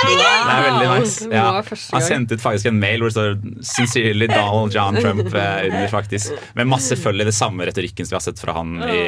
det 0.08 0.28
er 0.54 0.64
veldig 0.68 0.88
nice. 0.94 1.28
Ja. 1.30 1.44
Han 1.50 2.00
har 2.00 2.06
sendte 2.06 2.38
ut 2.38 2.44
faktisk 2.44 2.70
en 2.70 2.80
mail 2.80 3.02
hvor 3.02 3.12
det 3.12 3.16
står 3.16 3.36
'Sincerely 3.74 4.28
Donald 4.30 4.74
John 4.74 4.96
Trump' 4.96 5.34
eh, 5.34 5.66
under, 5.68 5.88
faktisk. 5.92 6.32
Med 6.54 6.70
masse 6.70 6.96
følge 6.96 7.26
i 7.26 7.28
det 7.30 7.34
samme 7.36 7.66
retorikken 7.68 8.06
som 8.06 8.14
vi 8.14 8.20
har 8.20 8.24
sett 8.24 8.40
fra 8.40 8.56
han 8.56 8.76
i 8.88 9.04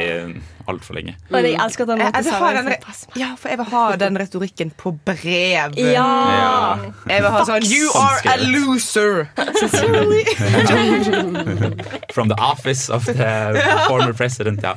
altfor 0.66 0.98
lenge. 0.98 1.16
Jeg 1.30 1.58
elsker 1.62 1.86
at 1.86 1.90
han 1.94 2.00
Jeg, 2.00 2.24
jeg, 2.24 2.34
ha 2.34 2.52
den, 2.56 2.72
ja, 3.16 3.28
for 3.38 3.48
jeg 3.52 3.58
vil 3.58 3.68
ha 3.70 3.84
den 3.96 4.18
retorikken 4.18 4.72
på 4.76 4.92
brev. 5.06 5.76
Ja! 5.76 6.06
Ja. 6.36 6.76
Jeg 7.08 7.22
vil 7.22 7.30
ha 7.30 7.44
sånn 7.48 7.66
You 7.70 7.90
are 7.94 8.20
a 8.26 8.36
loser'. 8.42 9.26
loser! 9.36 10.65
From 12.16 12.30
the 12.30 12.38
office 12.40 12.88
of 12.92 13.04
the 13.06 13.62
former 13.86 14.12
president, 14.16 14.62
ja. 14.62 14.74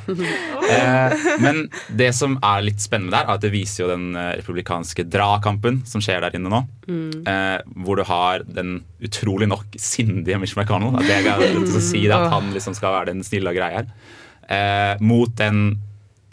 Eh, 0.70 1.14
men 1.40 1.62
det 1.88 2.12
som 2.16 2.36
er 2.44 2.64
litt 2.66 2.82
spennende 2.82 3.14
der, 3.16 3.26
er 3.26 3.38
at 3.38 3.44
det 3.44 3.52
viser 3.54 3.84
jo 3.84 3.90
den 3.92 4.10
eh, 4.18 4.34
republikanske 4.40 5.06
dragkampen 5.10 5.82
som 5.88 6.02
skjer 6.04 6.22
der 6.24 6.36
inne 6.38 6.52
nå. 6.52 6.62
Eh, 6.90 7.58
hvor 7.84 8.00
du 8.00 8.04
har 8.08 8.44
den 8.46 8.80
utrolig 9.02 9.48
nok 9.50 9.78
sindige 9.80 10.38
Mitch 10.40 10.56
McConnell. 10.58 10.98
At 11.00 11.06
det 11.08 11.20
er 11.22 11.46
til 11.58 11.78
å 11.78 11.84
si 11.84 12.04
at 12.10 12.28
han 12.32 12.50
liksom 12.54 12.76
skal 12.78 12.98
være 12.98 13.12
den 13.12 13.24
snille 13.26 13.52
og 13.52 13.60
greie 13.60 13.80
her. 13.80 13.94
Eh, 14.50 14.94
mot 15.04 15.32
den 15.38 15.80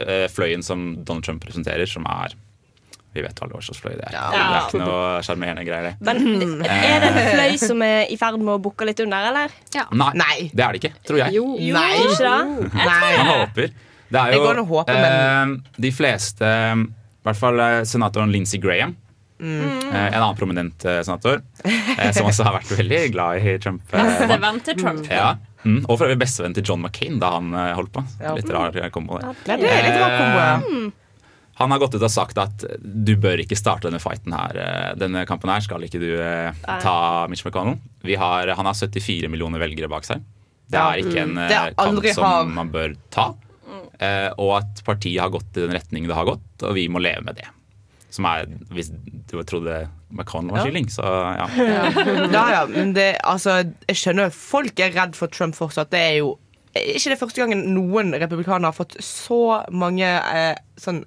eh, 0.02 0.26
fløyen 0.32 0.65
som 0.65 0.89
Donald 1.06 1.26
Trump 1.28 1.46
representerer, 1.46 1.86
som 1.89 2.08
er 2.10 2.36
Vi 3.17 3.23
vet 3.25 3.41
alle 3.41 3.58
hva 3.58 3.63
slags 3.65 3.82
fløy 3.82 3.95
det 3.97 4.06
er. 4.08 4.13
Det 4.13 4.41
er 4.43 4.67
ikke 4.67 4.82
noe 4.84 5.23
sjarmerende 5.25 5.65
greier, 5.65 5.88
det. 5.89 5.95
Men 6.06 6.62
er 6.69 7.01
det 7.03 7.10
en 7.10 7.32
fløy 7.34 7.58
som 7.62 7.82
er 7.86 8.06
i 8.13 8.17
ferd 8.21 8.38
med 8.38 8.53
å 8.56 8.60
bukke 8.62 8.86
litt 8.88 9.01
under, 9.03 9.27
eller? 9.32 9.58
Nei, 9.97 10.12
Nei. 10.21 10.38
det 10.53 10.63
er 10.67 10.77
det 10.77 10.84
ikke, 10.84 10.93
tror 11.10 11.21
jeg. 11.23 11.34
Jo. 11.39 11.47
Nei. 11.58 11.89
Ikke 12.06 12.21
det? 12.21 12.69
Nei. 12.77 13.01
Man 13.17 13.34
håper. 13.34 13.73
Det 14.08 14.21
er 14.21 14.38
jo 14.38 14.43
går 14.45 14.62
håpe, 14.69 14.93
men... 14.95 15.58
eh, 15.58 15.82
de 15.84 15.89
fleste, 15.91 16.47
i 16.47 17.27
hvert 17.27 17.39
fall 17.41 17.60
eh, 17.60 17.82
senatoren 17.89 18.32
Lindsey 18.32 18.62
Graham, 18.63 18.95
Mm. 19.38 19.60
eh, 19.93 20.08
en 20.08 20.15
annen 20.17 20.34
prominent 20.39 20.82
eh, 20.89 20.95
senator, 21.06 21.43
eh, 21.62 22.08
som 22.15 22.25
også 22.25 22.47
har 22.47 22.56
vært 22.56 22.71
veldig 22.80 23.01
glad 23.13 23.43
i 23.45 23.51
Trump. 23.62 23.84
eh, 23.93 24.08
Bestevenn 24.23 24.58
til 24.65 24.80
Trump. 24.80 25.03
ja. 25.13 25.27
mm, 25.62 25.84
og 25.84 25.91
for 25.99 26.08
øvrig 26.08 26.17
bestevenn 26.23 26.56
til 26.58 26.65
John 26.65 26.82
McCain 26.82 27.19
da 27.21 27.30
han 27.36 27.51
eh, 27.53 27.67
holdt 27.77 27.91
på. 27.93 28.01
Litt 28.39 28.49
rar 28.49 28.73
kombo. 28.95 29.19
det. 29.21 29.36
Ja, 29.45 29.60
det 29.62 29.69
er 29.75 29.86
litt 29.86 29.99
rar 30.01 30.15
kombo. 30.17 30.39
ja. 30.41 30.89
Han 31.58 31.72
har 31.74 31.80
gått 31.82 31.96
ut 31.98 32.04
og 32.06 32.12
sagt 32.13 32.38
at 32.38 32.63
du 32.82 33.15
bør 33.17 33.41
ikke 33.41 33.58
starte 33.58 33.88
denne 33.89 34.02
fighten 34.04 34.34
her. 34.38 34.58
Eh, 34.62 34.91
Denne 35.02 35.24
kampen 35.30 35.50
her 35.50 35.63
skal 35.65 35.82
ikke 35.88 36.00
du 36.02 36.10
eh, 36.22 36.54
ta 36.84 37.26
Mitch 37.32 37.41
McConnell. 37.48 37.80
Vi 38.06 38.15
har, 38.22 38.52
han 38.54 38.70
har 38.70 38.78
74 38.78 39.30
millioner 39.34 39.62
velgere 39.63 39.89
bak 39.89 40.06
seg. 40.06 40.22
Det 40.70 40.78
er 40.78 41.02
ikke 41.02 41.22
en 41.24 41.38
eh, 41.41 41.54
er 41.58 41.74
kamp 41.80 42.06
som 42.13 42.24
har- 42.28 42.50
man 42.60 42.70
bør 42.74 42.93
ta. 43.13 43.32
Eh, 43.98 44.30
og 44.38 44.52
at 44.60 44.84
partiet 44.86 45.17
har 45.24 45.32
gått 45.34 45.58
i 45.58 45.63
den 45.65 45.74
retningen 45.74 46.08
det 46.12 46.15
har 46.20 46.28
gått, 46.30 46.46
og 46.67 46.76
vi 46.78 46.86
må 46.93 47.02
leve 47.02 47.24
med 47.26 47.39
det. 47.41 47.48
Som 48.13 48.26
er, 48.30 48.46
Hvis 48.72 48.91
du 48.93 49.36
trodde 49.43 49.88
McConnell 50.13 50.54
var 50.56 50.67
kylling, 50.70 50.86
så 50.93 51.04
ja. 51.41 51.48
Ja, 52.32 52.43
ja, 52.54 52.62
men 52.70 52.93
det, 52.96 53.15
altså, 53.28 53.63
jeg 53.89 53.98
skjønner 54.00 54.30
folk 54.32 54.80
er 54.80 54.93
redd 54.96 55.17
for 55.17 55.28
Trump 55.34 55.58
fortsatt. 55.58 55.89
Det 55.91 56.00
er 56.06 56.15
jo 56.22 56.36
ikke 56.78 57.10
det 57.15 57.17
første 57.20 57.41
gangen 57.41 57.65
noen 57.74 58.13
republikanere 58.22 58.70
har 58.70 58.78
fått 58.78 58.93
så 59.02 59.63
mange 59.74 60.06
eh, 60.06 60.54
sånn 60.78 61.02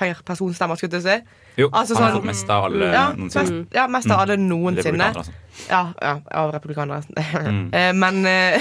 per 0.00 0.22
personstemmer, 0.26 0.78
skulle 0.80 0.96
jeg 0.98 1.04
si. 1.04 1.36
Jo, 1.60 1.66
Altså 1.76 1.94
han 1.98 2.02
har 2.06 2.10
sånn- 2.14 2.20
fått 2.22 2.28
mest 2.30 2.50
av 2.50 2.64
alle 2.70 2.86
Ja, 2.94 3.04
noensinne. 3.12 3.58
mest, 3.60 3.74
ja, 3.76 3.86
mest 3.92 4.10
av 4.14 4.20
alle 4.24 4.36
noensinne. 4.40 5.08
Altså. 5.12 5.32
Ja, 5.68 5.82
ja, 6.00 6.14
av 6.40 6.52
republikanere. 6.56 7.02
Mm. 7.50 7.66
Eh, 7.74 7.92
Men 7.92 8.24
eh, 8.26 8.60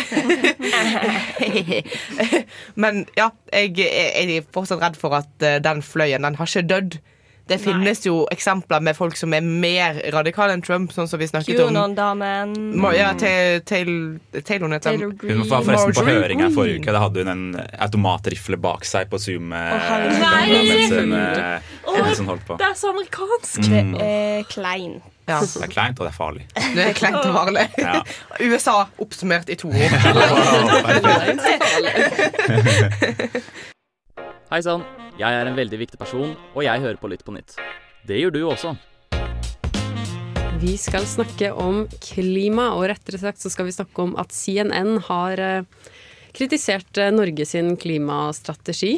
Men 2.76 3.06
ja, 3.18 3.30
jeg, 3.54 3.74
jeg 3.78 4.38
er 4.40 4.46
fortsatt 4.54 4.82
redd 4.84 4.98
for 5.00 5.16
at 5.20 5.46
eh, 5.46 5.60
den 5.64 5.82
fløyen, 5.86 6.26
den 6.28 6.36
har 6.40 6.50
ikke 6.50 6.66
dødd. 6.70 7.00
Det 7.50 7.58
finnes 7.62 8.04
jo 8.06 8.28
eksempler 8.32 8.80
med 8.86 8.96
folk 8.98 9.16
som 9.18 9.34
er 9.34 9.42
mer 9.42 9.94
radikale 10.14 10.54
enn 10.54 10.62
Trump, 10.66 10.92
sånn 10.94 11.08
som 11.10 11.20
vi 11.20 11.26
snakket 11.30 11.60
om. 11.64 11.70
QAnon-damen. 11.74 12.48
Ja, 12.96 13.14
Taylor 13.18 13.60
Taylor 13.66 14.20
Taylor 14.46 14.70
heter 14.78 14.98
Hun 15.02 15.50
var 15.50 15.62
forresten 15.66 15.94
på 15.98 16.06
høring 16.08 16.40
her 16.46 16.52
forrige 16.54 16.80
uke. 16.84 16.92
Da 16.94 17.00
hadde 17.08 17.20
hun 17.26 17.32
en 17.34 17.46
automatrifle 17.82 18.58
bak 18.62 18.86
seg 18.86 19.10
på 19.12 19.18
Zoom. 19.22 19.46
Oh, 19.52 19.56
Nei! 20.22 20.48
mens 20.70 20.92
hun, 20.94 21.14
eh, 21.14 21.60
hun 22.20 22.28
holdt 22.36 22.46
på. 22.48 22.54
Det 22.62 22.68
er 22.70 22.74
så 22.78 22.88
amerikansk. 22.94 23.62
Det 23.70 23.80
Mm. 23.90 23.96
er 24.02 24.44
klein. 24.50 25.02
Ja. 25.30 25.40
Det 25.42 25.62
er 25.64 25.68
kleint, 25.70 26.00
og 26.00 26.06
det 26.08 26.14
er 26.14 26.18
farlig. 26.18 26.44
Det 26.76 26.84
er 26.90 26.94
kleint 26.98 27.16
og 27.22 27.34
farlig. 27.36 27.68
Ja. 27.78 28.02
USA 28.50 28.86
oppsummert 29.00 29.50
i 29.50 29.56
to 29.56 29.68
ord. 29.70 29.76
Hei 34.50 34.62
sann, 34.66 34.82
jeg 35.20 35.36
er 35.36 35.50
en 35.50 35.58
veldig 35.58 35.80
viktig 35.82 36.00
person, 36.00 36.32
og 36.56 36.64
jeg 36.66 36.82
hører 36.84 37.00
på 37.02 37.10
Lytt 37.12 37.26
på 37.28 37.34
nytt. 37.36 37.58
Det 38.08 38.20
gjør 38.22 38.32
du 38.36 38.42
også. 38.50 38.76
Vi 40.60 40.74
skal 40.80 41.06
snakke 41.08 41.52
om 41.56 41.86
klima, 42.04 42.70
og 42.76 42.88
rettere 42.92 43.20
sagt 43.22 43.40
så 43.44 43.52
skal 43.52 43.70
vi 43.70 43.76
snakke 43.76 44.04
om 44.04 44.16
at 44.20 44.34
CNN 44.36 44.98
har 45.08 45.40
eh, 45.40 45.64
kritisert 46.36 47.00
eh, 47.00 47.12
Norge 47.16 47.46
sin 47.48 47.76
klimastrategi. 47.80 48.98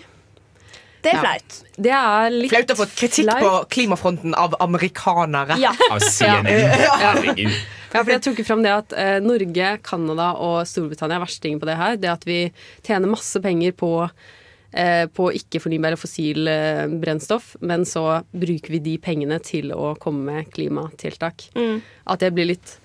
Det 1.01 1.09
er 1.09 1.17
Ja. 1.17 1.21
flaut. 1.25 1.59
Det 1.81 1.93
er 1.97 2.33
litt 2.33 2.51
Flaut 2.53 2.73
å 2.75 2.79
få 2.83 2.85
kritikk 2.93 3.29
på 3.41 3.51
klimafronten 3.73 4.35
av 4.37 4.53
amerikanere. 4.61 5.57
Ja. 5.61 5.71
Av 5.89 5.97
CNN. 5.97 6.81
Ja. 6.85 7.13
Ja, 7.91 8.05
for 8.05 8.11
jeg 8.13 8.21
tok 8.23 8.37
fram 8.47 8.61
det 8.63 8.71
at 8.71 8.93
eh, 8.95 9.17
Norge, 9.19 9.71
Canada 9.83 10.29
og 10.39 10.61
Storbritannia 10.69 11.17
er 11.17 11.25
verstingen 11.25 11.59
på 11.59 11.67
det 11.67 11.75
her. 11.75 11.97
Det 11.99 12.07
at 12.13 12.23
vi 12.29 12.37
tjener 12.85 13.09
masse 13.11 13.41
penger 13.43 13.73
på, 13.75 13.89
på 15.11 15.31
ikke-fornybar 15.35 15.91
eller 15.91 15.99
fossil 15.99 16.47
eh, 16.47 16.85
brennstoff, 17.01 17.55
men 17.59 17.83
så 17.87 18.21
bruker 18.31 18.77
vi 18.77 18.83
de 18.85 18.95
pengene 19.03 19.39
til 19.43 19.73
å 19.75 19.93
komme 19.99 20.23
med 20.29 20.51
klimatiltak. 20.53 21.49
Mm. 21.57 21.81
At 22.13 22.23
det 22.23 22.31
blir 22.35 22.53
litt 22.53 22.77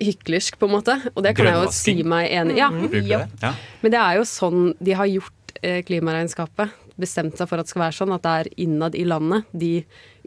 hyklersk, 0.00 0.58
på 0.60 0.68
en 0.68 0.76
måte. 0.78 0.96
Og 1.14 1.24
det 1.24 1.34
kan 1.36 1.48
jeg 1.50 1.58
jo 1.58 1.72
si 1.74 1.96
meg 2.06 2.30
enig 2.32 2.56
i. 2.56 2.62
Ja. 2.62 2.70
Bruker? 2.72 3.26
Ja. 3.42 3.54
Men 3.82 3.94
det 3.94 4.00
er 4.00 4.20
jo 4.20 4.28
sånn 4.28 4.70
de 4.80 4.96
har 4.96 5.10
gjort 5.10 5.58
eh, 5.60 5.82
klimaregnskapet. 5.86 6.78
Bestemt 7.00 7.36
seg 7.38 7.48
for 7.48 7.60
at 7.60 7.68
det 7.68 7.72
skal 7.72 7.84
være 7.86 7.96
sånn 7.96 8.14
at 8.16 8.24
det 8.24 8.32
er 8.40 8.50
innad 8.64 8.96
i 8.98 9.06
landet 9.08 9.48
de 9.56 9.72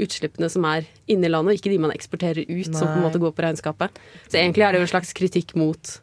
utslippene 0.01 0.49
som 0.49 0.65
er 0.65 0.87
inni 1.11 1.29
landet, 1.29 1.53
og 1.53 1.59
ikke 1.59 1.73
de 1.73 1.81
man 1.83 1.93
eksporterer 1.93 2.47
ut, 2.49 2.71
som 2.71 2.87
på 2.87 2.97
en 2.97 3.05
måte 3.05 3.21
går 3.21 3.33
på 3.35 3.45
regnskapet. 3.45 3.99
Så 4.25 4.39
egentlig 4.41 4.65
er 4.65 4.73
det 4.73 4.81
jo 4.81 4.87
en 4.87 4.93
slags 4.95 5.13
kritikk 5.17 5.53
mot 5.59 5.97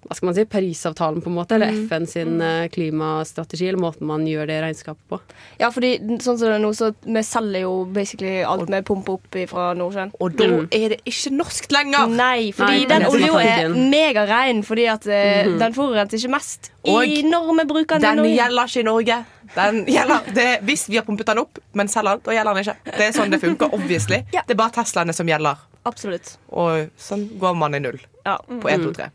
hva 0.00 0.16
skal 0.16 0.30
man 0.30 0.36
si, 0.36 0.44
Parisavtalen, 0.48 1.20
på 1.20 1.28
en 1.28 1.36
måte, 1.36 1.56
eller 1.58 1.74
FN 1.84 2.06
sin 2.08 2.40
eh, 2.40 2.68
klimastrategi, 2.72 3.68
eller 3.68 3.82
måten 3.82 4.08
man 4.08 4.24
gjør 4.28 4.48
det 4.48 4.56
regnskapet 4.64 5.02
på. 5.12 5.18
Ja, 5.60 5.68
fordi 5.74 5.92
sånn 6.00 6.38
som 6.40 6.46
det 6.46 6.54
er 6.56 6.62
nå, 6.62 6.70
så 6.76 6.88
vi 7.04 7.22
selger 7.26 7.66
jo 7.66 7.74
basically 7.92 8.38
alt 8.48 8.70
vi 8.72 8.80
pumper 8.86 9.18
opp 9.18 9.38
fra 9.50 9.66
Nordsjøen. 9.76 10.14
Og 10.24 10.38
da 10.40 10.48
er 10.76 10.94
det 10.94 11.00
ikke 11.04 11.34
norskt 11.36 11.76
lenger. 11.76 12.08
Nei, 12.16 12.48
fordi 12.56 12.80
Nei, 12.80 12.88
den 12.94 13.06
olja 13.10 13.42
er 13.44 13.76
megarein, 13.92 14.64
fordi 14.64 14.88
at 14.88 15.04
mm 15.04 15.12
-hmm. 15.12 15.58
den 15.58 15.74
forurenser 15.74 16.18
ikke 16.18 16.32
mest 16.32 16.72
Og 16.88 17.04
i 17.06 17.22
når 17.22 17.52
vi 17.60 17.64
bruker 17.64 17.98
den 17.98 18.18
i 18.18 18.22
Den 18.22 18.36
gjelder 18.36 18.64
ikke 18.64 18.80
i 18.80 18.82
Norge. 18.82 19.24
Den 19.54 19.84
gjelder, 19.96 20.20
det, 20.34 20.58
hvis 20.62 20.88
vi 20.88 20.96
har 20.96 21.04
pumpet 21.04 21.26
den 21.26 21.38
opp, 21.38 21.58
men 21.72 21.88
selger 21.88 22.10
den, 22.10 22.20
da 22.24 22.32
gjelder 22.32 22.54
den 22.54 22.60
ikke. 22.62 22.76
Det 22.96 23.06
er 23.06 23.12
sånn 23.12 23.30
det 23.30 23.40
funker, 23.40 23.74
obviously. 23.74 24.24
Ja. 24.32 24.42
Det 24.46 24.54
er 24.54 24.56
bare 24.56 24.70
Teslaene 24.70 25.12
som 25.12 25.28
gjelder. 25.28 25.56
Absolutt. 25.84 26.38
Og 26.48 26.88
sånn 26.96 27.28
går 27.40 27.54
man 27.54 27.74
i 27.74 27.78
null 27.78 28.00
Ja. 28.24 28.38
på 28.46 28.68
1, 28.68 28.82
2, 28.82 28.92
3. 28.92 29.10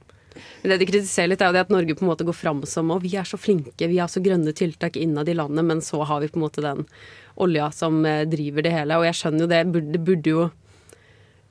Men 0.64 0.72
det 0.74 0.78
de 0.82 0.88
kritiserer 0.90 1.30
litt, 1.32 1.42
er 1.42 1.52
jo 1.52 1.58
det 1.58 1.64
at 1.66 1.74
Norge 1.74 1.96
på 1.96 2.06
en 2.06 2.12
måte 2.12 2.26
går 2.28 2.36
fram 2.38 2.64
som 2.70 2.92
og 2.92 3.02
vi 3.06 3.16
er 3.18 3.24
så 3.30 3.38
flinke, 3.40 3.88
vi 3.92 3.98
har 4.02 4.08
så 4.12 4.22
grønne 4.26 4.54
tiltak 4.58 4.98
innad 5.00 5.30
i 5.30 5.36
landet, 5.38 5.66
men 5.66 5.82
så 5.82 6.04
har 6.06 6.20
vi 6.24 6.28
på 6.34 6.40
en 6.42 6.46
måte 6.48 6.62
den 6.66 6.86
olja 7.36 7.72
som 7.76 8.06
eh, 8.06 8.24
driver 8.30 8.64
det 8.66 8.72
hele. 8.76 8.98
Og 9.00 9.06
jeg 9.08 9.18
skjønner 9.22 9.46
jo 9.46 9.52
det, 9.52 9.64
burde- 9.74 9.92
det 9.98 10.04
burde 10.12 10.30
jo 10.38 10.46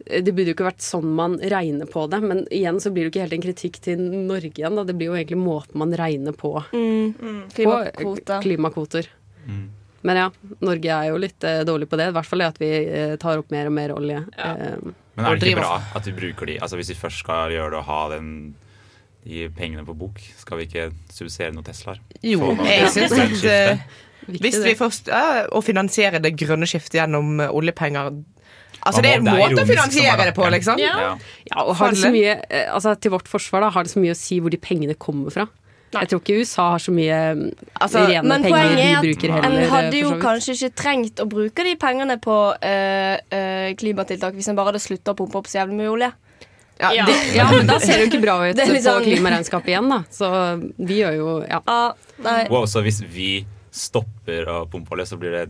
det 0.04 0.34
burde 0.34 0.50
jo 0.50 0.54
ikke 0.56 0.66
vært 0.66 0.82
sånn 0.84 1.06
man 1.16 1.36
regner 1.40 1.86
på 1.88 2.02
det, 2.12 2.18
men 2.20 2.42
igjen 2.52 2.76
så 2.82 2.90
blir 2.92 3.06
det 3.06 3.08
jo 3.08 3.12
ikke 3.14 3.22
helt 3.24 3.36
en 3.38 3.44
kritikk 3.44 3.78
til 3.86 4.00
Norge 4.02 4.50
igjen. 4.50 4.74
Da. 4.76 4.82
Det 4.84 4.96
blir 4.98 5.08
jo 5.08 5.14
egentlig 5.16 5.38
måten 5.40 5.78
man 5.80 5.94
regner 5.96 6.34
på. 6.36 6.50
Mm. 6.74 7.14
på 7.14 7.54
Klimakvoter. 7.54 8.42
klimakvoter. 8.44 9.08
Men 10.04 10.16
ja, 10.20 10.26
Norge 10.60 10.90
er 10.92 11.08
jo 11.08 11.20
litt 11.22 11.44
eh, 11.48 11.62
dårlig 11.64 11.88
på 11.88 11.96
det. 11.96 12.10
I 12.10 12.16
hvert 12.18 12.28
fall 12.28 12.42
det 12.44 12.50
at 12.52 12.60
vi 12.60 12.68
eh, 12.84 13.14
tar 13.22 13.40
opp 13.40 13.54
mer 13.54 13.70
og 13.70 13.76
mer 13.78 13.94
olje. 13.96 14.18
Eh, 14.36 14.76
Men 15.16 15.24
er 15.30 15.38
det 15.40 15.48
ikke 15.54 15.62
bra 15.62 15.78
at 15.96 16.08
vi 16.10 16.12
bruker 16.18 16.50
de 16.50 16.58
Altså 16.58 16.76
Hvis 16.76 16.90
vi 16.90 16.96
først 16.98 17.20
skal 17.22 17.52
gjøre 17.54 17.70
det 17.72 17.78
og 17.80 17.86
ha 17.88 18.00
den, 18.12 18.28
de 19.24 19.48
pengene 19.56 19.84
på 19.86 19.94
bok, 19.96 20.20
skal 20.40 20.60
vi 20.60 20.68
ikke 20.68 20.90
subsidiere 21.12 21.54
noen 21.54 21.66
Teslaer? 21.66 22.00
Jo, 22.24 22.52
noen 22.52 22.68
jeg 22.68 22.90
syns 22.92 23.16
at 23.16 23.48
eh, 23.48 23.82
Hvis 24.28 24.60
vi 24.64 24.74
først 24.78 25.08
ja, 25.12 25.44
Å 25.48 25.60
finansiere 25.64 26.20
det 26.24 26.34
grønne 26.40 26.68
skiftet 26.68 27.00
gjennom 27.00 27.40
eh, 27.40 27.52
oljepenger 27.52 28.12
Altså 28.84 29.00
Det 29.00 29.14
er 29.14 29.22
en 29.22 29.28
måte 29.30 29.62
å 29.62 29.66
finansiere 29.68 30.14
er 30.18 30.28
det 30.28 30.36
på, 30.36 30.44
liksom. 30.52 30.80
Ja. 30.82 31.16
Ja. 31.48 31.62
Og 31.64 31.72
har 31.78 31.94
det 31.94 32.02
så 32.02 32.10
mye, 32.12 32.38
eh, 32.50 32.66
altså 32.68 32.94
Til 33.00 33.14
vårt 33.16 33.30
forsvar 33.30 33.64
da, 33.64 33.70
har 33.72 33.86
det 33.86 33.94
så 33.94 34.02
mye 34.02 34.12
å 34.12 34.18
si 34.18 34.40
hvor 34.44 34.52
de 34.52 34.60
pengene 34.60 34.96
kommer 35.00 35.32
fra. 35.32 35.48
Jeg 35.94 36.10
tror 36.10 36.20
ikke 36.22 36.40
USA 36.42 36.64
har 36.72 36.82
så 36.82 36.92
mye 36.94 37.18
mm, 37.38 37.44
Altså, 37.78 38.02
rene 38.08 38.26
Men 38.26 38.42
penger 38.42 38.72
de 38.74 38.86
er 38.88 39.04
bruker 39.04 39.34
heller. 39.36 39.60
en 39.62 39.70
hadde 39.70 40.00
jo 40.00 40.10
kanskje 40.22 40.56
ikke 40.56 40.70
trengt 40.82 41.22
å 41.22 41.28
bruke 41.30 41.66
de 41.66 41.76
pengene 41.80 42.16
på 42.22 42.36
øh, 42.50 43.16
øh, 43.38 43.68
klimatiltak 43.78 44.34
hvis 44.34 44.50
en 44.50 44.58
bare 44.58 44.72
hadde 44.72 44.82
slutta 44.82 45.14
å 45.14 45.18
pumpe 45.18 45.38
opp 45.38 45.50
så 45.50 45.60
jævlig 45.60 45.78
mye 45.82 45.92
olje. 45.92 46.10
Ja, 46.80 46.90
Ja. 46.92 47.04
det, 47.06 47.34
Ja, 47.36 47.50
men 47.52 47.66
da 47.66 47.78
ser 47.78 47.98
det 47.98 48.06
jo 48.06 48.10
ikke 48.12 48.22
bra 48.24 48.36
ut 48.50 48.58
er 48.58 48.66
på 48.66 48.72
liksom- 48.74 49.02
klimaregnskapet 49.04 49.68
igjen, 49.74 49.88
da. 49.88 50.02
Så 50.10 50.30
vi 50.78 51.00
gjør 51.02 51.16
jo 51.16 51.28
ja. 51.48 51.60
Ah, 51.66 51.92
wow, 52.50 52.64
så 52.66 52.82
hvis 52.82 53.00
vi 53.06 53.46
stopper 53.70 54.46
å 54.46 54.68
pumpe 54.70 54.90
olje, 54.94 55.06
så 55.06 55.16
blir 55.18 55.30
det 55.32 55.48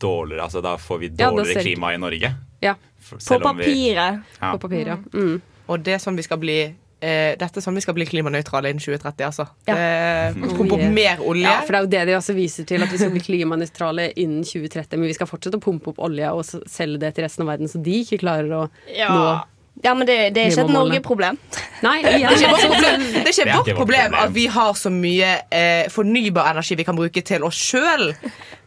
dårligere. 0.00 0.42
Altså 0.46 0.62
Da 0.62 0.76
får 0.76 0.98
vi 0.98 1.10
Ja, 1.18 1.30
dårligere 1.30 1.54
ser- 1.54 1.62
klima 1.62 1.92
i 1.94 1.98
Norge. 1.98 2.34
Ja. 2.60 2.74
På 3.10 3.40
papiret. 3.40 4.20
vi- 4.40 4.52
på 4.52 4.58
papiret. 4.58 4.98
Mm. 5.12 5.40
og 5.68 5.82
det 5.84 5.92
er 5.94 5.98
sånn 5.98 6.16
vi 6.16 6.22
skal 6.22 6.38
bli 6.38 6.74
eh, 7.02 7.34
Dette 7.38 7.56
er 7.56 7.60
sånn 7.62 7.74
vi 7.74 7.80
skal 7.80 7.94
bli 7.94 8.04
klimanøytrale 8.04 8.68
innen 8.68 8.78
2030, 8.78 9.24
altså. 9.24 9.46
Ja. 9.66 9.74
Eh, 9.74 10.34
Pumpe 10.34 10.72
opp 10.74 10.92
mer 10.92 11.16
olje. 11.24 11.42
Ja, 11.48 11.60
for 11.62 11.72
det 11.72 11.78
er 11.78 11.80
jo 11.80 11.86
det 11.86 12.06
de 12.06 12.12
også 12.18 12.34
viser 12.34 12.66
til, 12.66 12.82
at 12.82 12.90
vi 12.90 12.98
skal 12.98 13.10
bli 13.10 13.20
klimanøytrale 13.20 14.12
innen 14.16 14.42
2030. 14.44 14.98
Men 14.98 15.06
vi 15.08 15.14
skal 15.14 15.26
fortsette 15.26 15.56
å 15.56 15.60
pumpe 15.64 15.88
opp 15.88 15.96
olje 15.98 16.28
og 16.30 16.44
selge 16.68 16.98
det 17.00 17.14
til 17.14 17.24
resten 17.24 17.42
av 17.48 17.48
verden, 17.56 17.68
så 17.68 17.82
de 17.82 18.02
ikke 18.04 18.20
klarer 18.20 18.50
å 18.52 18.68
Ja. 18.94 19.08
nå 19.08 19.44
Ja, 19.82 19.94
men 19.94 20.06
det, 20.06 20.16
det 20.34 20.42
er 20.42 20.50
ikke 20.50 20.64
et 20.66 20.72
Norge-problem. 20.74 21.38
Nei, 21.80 21.96
Det 22.04 22.10
er 22.12 22.34
ikke 22.34 22.50
vårt 22.52 22.66
problem, 22.66 23.04
det 23.14 23.22
er 23.22 23.30
ikke 23.30 23.46
vårt 23.46 23.46
ikke 23.46 23.56
vårt 23.56 23.76
problem 23.76 24.10
problem. 24.10 24.18
at 24.24 24.34
vi 24.34 24.46
har 24.46 24.74
så 24.76 24.90
mye 24.92 25.30
eh, 25.48 25.86
fornybar 25.92 26.50
energi 26.52 26.76
vi 26.76 26.84
kan 26.84 26.98
bruke 26.98 27.22
til 27.24 27.46
oss 27.48 27.56
sjøl. 27.70 28.10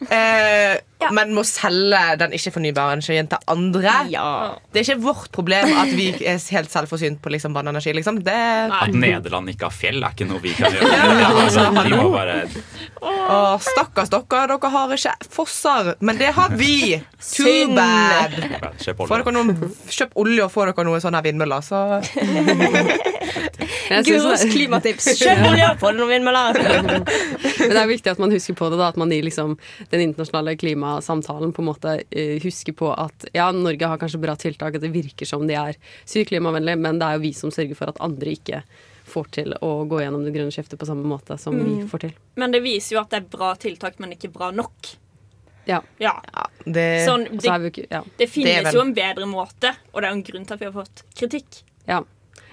Eh, 0.09 0.73
Men 1.11 1.33
må 1.35 1.43
selge 1.47 1.99
den 2.21 2.31
ikke-fornybare 2.37 2.95
energien 2.97 3.27
til 3.31 3.37
andre. 3.51 3.93
Ja. 4.13 4.25
Det 4.71 4.81
er 4.81 4.87
ikke 4.87 5.03
vårt 5.03 5.31
problem 5.35 5.73
at 5.81 5.91
vi 5.97 6.07
er 6.23 6.39
helt 6.55 6.71
selvforsynt 6.71 7.21
på 7.23 7.31
liksom 7.33 7.53
vannenergi. 7.57 7.93
Liksom. 7.97 8.21
Det, 8.23 8.37
At 8.79 8.93
Nederland 8.95 9.49
ikke 9.53 9.67
har 9.69 9.75
fjell, 9.75 9.99
er 10.03 10.15
ikke 10.15 10.27
noe 10.29 10.41
vi 10.43 10.53
kan 10.57 10.71
gjøre. 10.75 11.31
Altså, 11.43 11.67
de 11.83 11.97
må 11.97 12.09
bare 12.13 12.39
Åh, 13.03 13.57
stakkars 13.59 14.09
dere, 14.13 14.45
dere 14.53 14.69
har 14.71 14.93
ikke 14.95 15.15
fosser. 15.33 15.93
Men 15.99 16.17
det 16.21 16.31
har 16.37 16.53
vi. 16.59 17.01
Too 17.19 17.67
bad. 17.75 18.37
kjøpe 18.79 19.07
Få 19.07 19.17
olje. 19.17 19.23
dere 19.25 19.35
noen, 19.35 19.73
kjøp 19.91 20.15
olje 20.23 20.45
og 20.45 20.51
få 20.53 20.67
dere 20.69 20.85
noen 20.87 21.03
sånne 21.03 21.23
vindmøller, 21.25 21.63
så 21.65 21.83
Guros 24.03 24.43
klimatips. 24.51 25.07
Kjøp 25.19 25.43
olje, 25.51 25.67
og 25.73 25.79
få 25.81 25.91
deg 25.91 25.99
noen 26.01 26.11
vindmøller. 26.13 26.59
Men 26.83 27.73
det 27.73 27.79
er 27.83 27.89
viktig 27.89 28.11
at 28.13 28.21
man 28.21 28.33
husker 28.33 28.57
på 28.57 28.69
det, 28.73 28.79
da, 28.81 28.89
at 28.93 28.99
man 28.99 29.11
i 29.13 29.19
liksom, 29.25 29.55
den 29.91 30.05
internasjonale 30.07 30.55
klimasamtalen 30.93 31.53
på 31.53 31.61
en 31.61 31.65
måte 31.65 31.93
huske 32.13 32.43
husker 32.43 32.73
på 32.73 32.91
at 32.93 33.25
ja, 33.33 33.51
Norge 33.51 33.85
har 33.87 33.97
kanskje 33.97 34.19
bra 34.21 34.35
tiltak, 34.35 34.75
at 34.75 34.81
det 34.81 34.91
virker 34.93 35.25
som 35.25 35.47
de 35.47 35.53
er 35.55 35.75
sykt 36.05 36.29
klimavennlige, 36.29 36.77
men 36.79 36.99
det 36.99 37.05
er 37.07 37.13
jo 37.17 37.23
vi 37.23 37.33
som 37.33 37.51
sørger 37.51 37.75
for 37.75 37.89
at 37.89 37.99
andre 38.03 38.33
ikke 38.35 38.63
får 39.05 39.27
til 39.35 39.53
å 39.61 39.71
gå 39.89 39.99
gjennom 40.01 40.23
det 40.23 40.33
grønne 40.33 40.51
skiftet 40.53 40.79
på 40.79 40.85
samme 40.87 41.03
måte 41.03 41.37
som 41.37 41.57
vi 41.59 41.81
får 41.87 41.99
til. 42.05 42.13
Men 42.39 42.51
det 42.51 42.61
viser 42.63 42.95
jo 42.95 43.01
at 43.01 43.09
det 43.11 43.17
er 43.23 43.29
bra 43.33 43.53
tiltak, 43.55 43.97
men 43.99 44.13
ikke 44.15 44.31
bra 44.31 44.51
nok. 44.51 44.93
Ja. 45.65 45.81
Ja. 45.99 46.13
det, 46.65 47.05
Sånn, 47.07 47.25
er 47.27 47.59
det, 47.59 47.71
vi 47.77 47.85
ja. 47.89 48.03
det 48.17 48.27
finnes 48.29 48.49
Det 48.51 48.57
er 48.59 48.63
vel- 48.69 48.75
jo 48.75 48.81
en 48.81 48.93
bedre 48.93 49.25
måte, 49.27 49.73
og 49.93 50.01
det 50.01 50.07
er 50.07 50.11
jo 50.13 50.17
en 50.19 50.23
grunn 50.23 50.45
til 50.45 50.53
at 50.53 50.59
vi 50.59 50.65
har 50.65 50.75
fått 50.75 51.03
kritikk. 51.15 51.63
ja. 51.87 52.03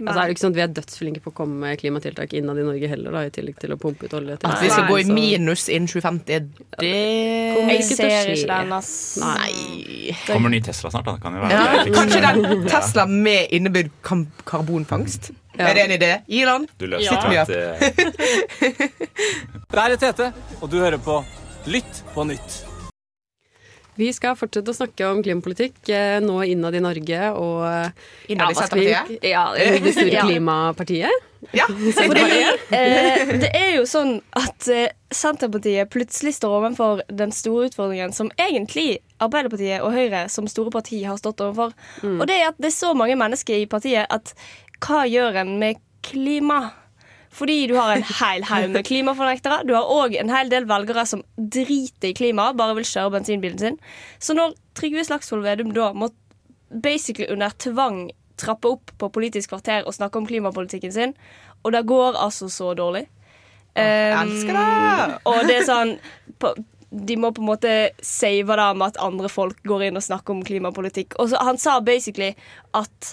Altså 0.07 0.23
er 0.23 0.31
det 0.31 0.35
ikke 0.35 0.43
sånn 0.43 0.55
at 0.55 0.59
Vi 0.59 0.63
er 0.65 0.73
dødsflinke 0.77 1.23
på 1.25 1.33
å 1.33 1.35
komme 1.41 1.59
med 1.65 1.81
klimatiltak 1.81 2.33
innad 2.39 2.61
i 2.61 2.67
Norge 2.67 2.91
heller, 2.91 3.17
da, 3.17 3.25
i 3.29 3.33
tillegg 3.35 3.59
til 3.61 3.75
å 3.75 3.79
pumpe 3.81 4.09
ut 4.09 4.15
olje. 4.19 4.39
At 4.41 4.63
vi 4.63 4.71
skal 4.73 4.89
gå 4.89 5.01
i 5.03 5.07
minus 5.11 5.67
innen 5.73 5.91
2050, 5.91 6.49
det 6.81 6.95
Kommer 7.57 7.75
ikke 7.77 7.99
til 7.99 8.07
å 8.07 8.23
skje. 8.31 8.47
den, 8.53 8.73
ass. 8.79 8.93
Nei. 9.21 10.15
Kommer 10.31 10.55
ny 10.55 10.63
Tesla 10.65 10.93
snart, 10.95 11.11
da. 11.11 11.17
Kan 11.21 11.37
jo 11.37 11.45
være 11.45 11.53
Ja, 11.59 11.85
kanskje 11.99 12.23
den 12.25 12.67
Tesla 12.71 13.07
med 13.11 13.53
innebygd 13.57 13.93
karbonfangst. 14.49 15.33
Ja. 15.59 15.69
Er 15.69 15.75
det 15.77 15.83
en 15.85 15.95
idé? 15.99 16.11
Ilan, 16.41 16.67
sitt 16.79 17.27
mye 17.29 17.43
opp. 17.43 17.49
det. 19.75 19.85
er 19.85 19.97
Tete, 20.01 20.33
og 20.61 20.71
du 20.71 20.79
hører 20.81 21.01
på 21.03 21.21
Lytt 21.69 22.05
på 22.15 22.25
nytt. 22.25 22.70
Vi 24.01 24.11
skal 24.17 24.37
fortsette 24.39 24.73
å 24.73 24.77
snakke 24.77 25.09
om 25.11 25.21
klimapolitikk 25.25 25.91
eh, 25.93 26.19
nå 26.25 26.39
innad 26.49 26.77
i 26.79 26.81
Norge 26.85 27.33
og 27.37 27.65
eh, 27.69 28.07
Innad 28.33 28.55
i 28.55 28.57
Senterpartiet? 28.57 29.27
Ja, 29.29 29.43
det 29.57 29.93
store 29.97 30.23
klimapartiet. 30.29 31.27
Ja. 31.57 31.67
Fordi 31.69 32.25
eh, 32.77 33.35
det 33.41 33.51
er 33.57 33.75
jo 33.79 33.85
sånn 33.89 34.19
at 34.37 34.69
eh, 34.73 34.89
Senterpartiet 35.13 35.93
plutselig 35.93 36.37
står 36.39 36.57
overfor 36.61 37.05
den 37.09 37.33
store 37.35 37.69
utfordringen 37.69 38.15
som 38.17 38.33
egentlig 38.41 39.01
Arbeiderpartiet 39.21 39.85
og 39.85 39.93
Høyre 39.97 40.27
som 40.33 40.49
store 40.49 40.73
parti 40.73 41.03
har 41.05 41.21
stått 41.21 41.43
overfor. 41.45 41.77
Og 42.07 42.25
det 42.29 42.41
er 42.41 42.51
at 42.53 42.61
det 42.61 42.71
er 42.71 42.77
så 42.79 42.95
mange 42.97 43.19
mennesker 43.21 43.61
i 43.61 43.69
partiet 43.69 44.09
at 44.09 44.33
hva 44.81 45.05
gjør 45.09 45.43
en 45.43 45.59
med 45.61 45.81
klima? 46.07 46.71
Fordi 47.31 47.67
du 47.71 47.77
har 47.79 47.95
en 47.95 48.03
hel 48.03 48.45
haug 48.49 48.73
med 48.75 48.87
klimafornektere. 48.89 49.63
Du 49.69 49.75
har 49.77 49.87
òg 49.87 50.17
en 50.19 50.33
hel 50.33 50.51
del 50.51 50.67
velgere 50.71 51.05
som 51.07 51.23
driter 51.39 52.11
i 52.11 52.17
klima, 52.17 52.51
bare 52.59 52.75
vil 52.81 52.89
kjøre 52.89 53.15
bensinbilen 53.15 53.61
sin. 53.61 53.79
Så 54.19 54.35
når 54.35 54.57
Trygve 54.79 55.05
Slagsvold 55.07 55.47
Vedum 55.47 55.71
da 55.77 55.93
må 55.95 56.11
basically 56.71 57.31
under 57.31 57.55
tvang 57.63 58.09
trappe 58.41 58.75
opp 58.75 58.91
på 58.99 59.11
Politisk 59.15 59.53
kvarter 59.53 59.87
og 59.87 59.95
snakke 59.95 60.19
om 60.19 60.27
klimapolitikken 60.27 60.93
sin, 60.95 61.15
og 61.63 61.75
det 61.75 61.87
går 61.87 62.19
altså 62.19 62.49
så 62.51 62.75
dårlig 62.75 63.07
Um, 63.71 64.27
elsker 64.27 64.57
det! 64.57 65.19
og 65.31 65.45
det 65.47 65.57
er 65.61 65.67
sånn 65.69 65.93
på, 66.43 66.49
de 66.91 67.17
må 67.23 67.29
på 67.31 67.39
en 67.39 67.51
måte 67.53 67.75
save 68.03 68.57
det 68.59 68.65
med 68.81 68.89
at 68.89 68.99
andre 68.99 69.29
folk 69.31 69.61
går 69.63 69.85
inn 69.87 70.01
og 70.01 70.03
snakker 70.03 70.35
om 70.35 70.41
klimapolitikk. 70.43 71.15
Og 71.23 71.31
så 71.31 71.39
Han 71.47 71.61
sa 71.61 71.79
basically 71.79 72.33
at 72.75 73.13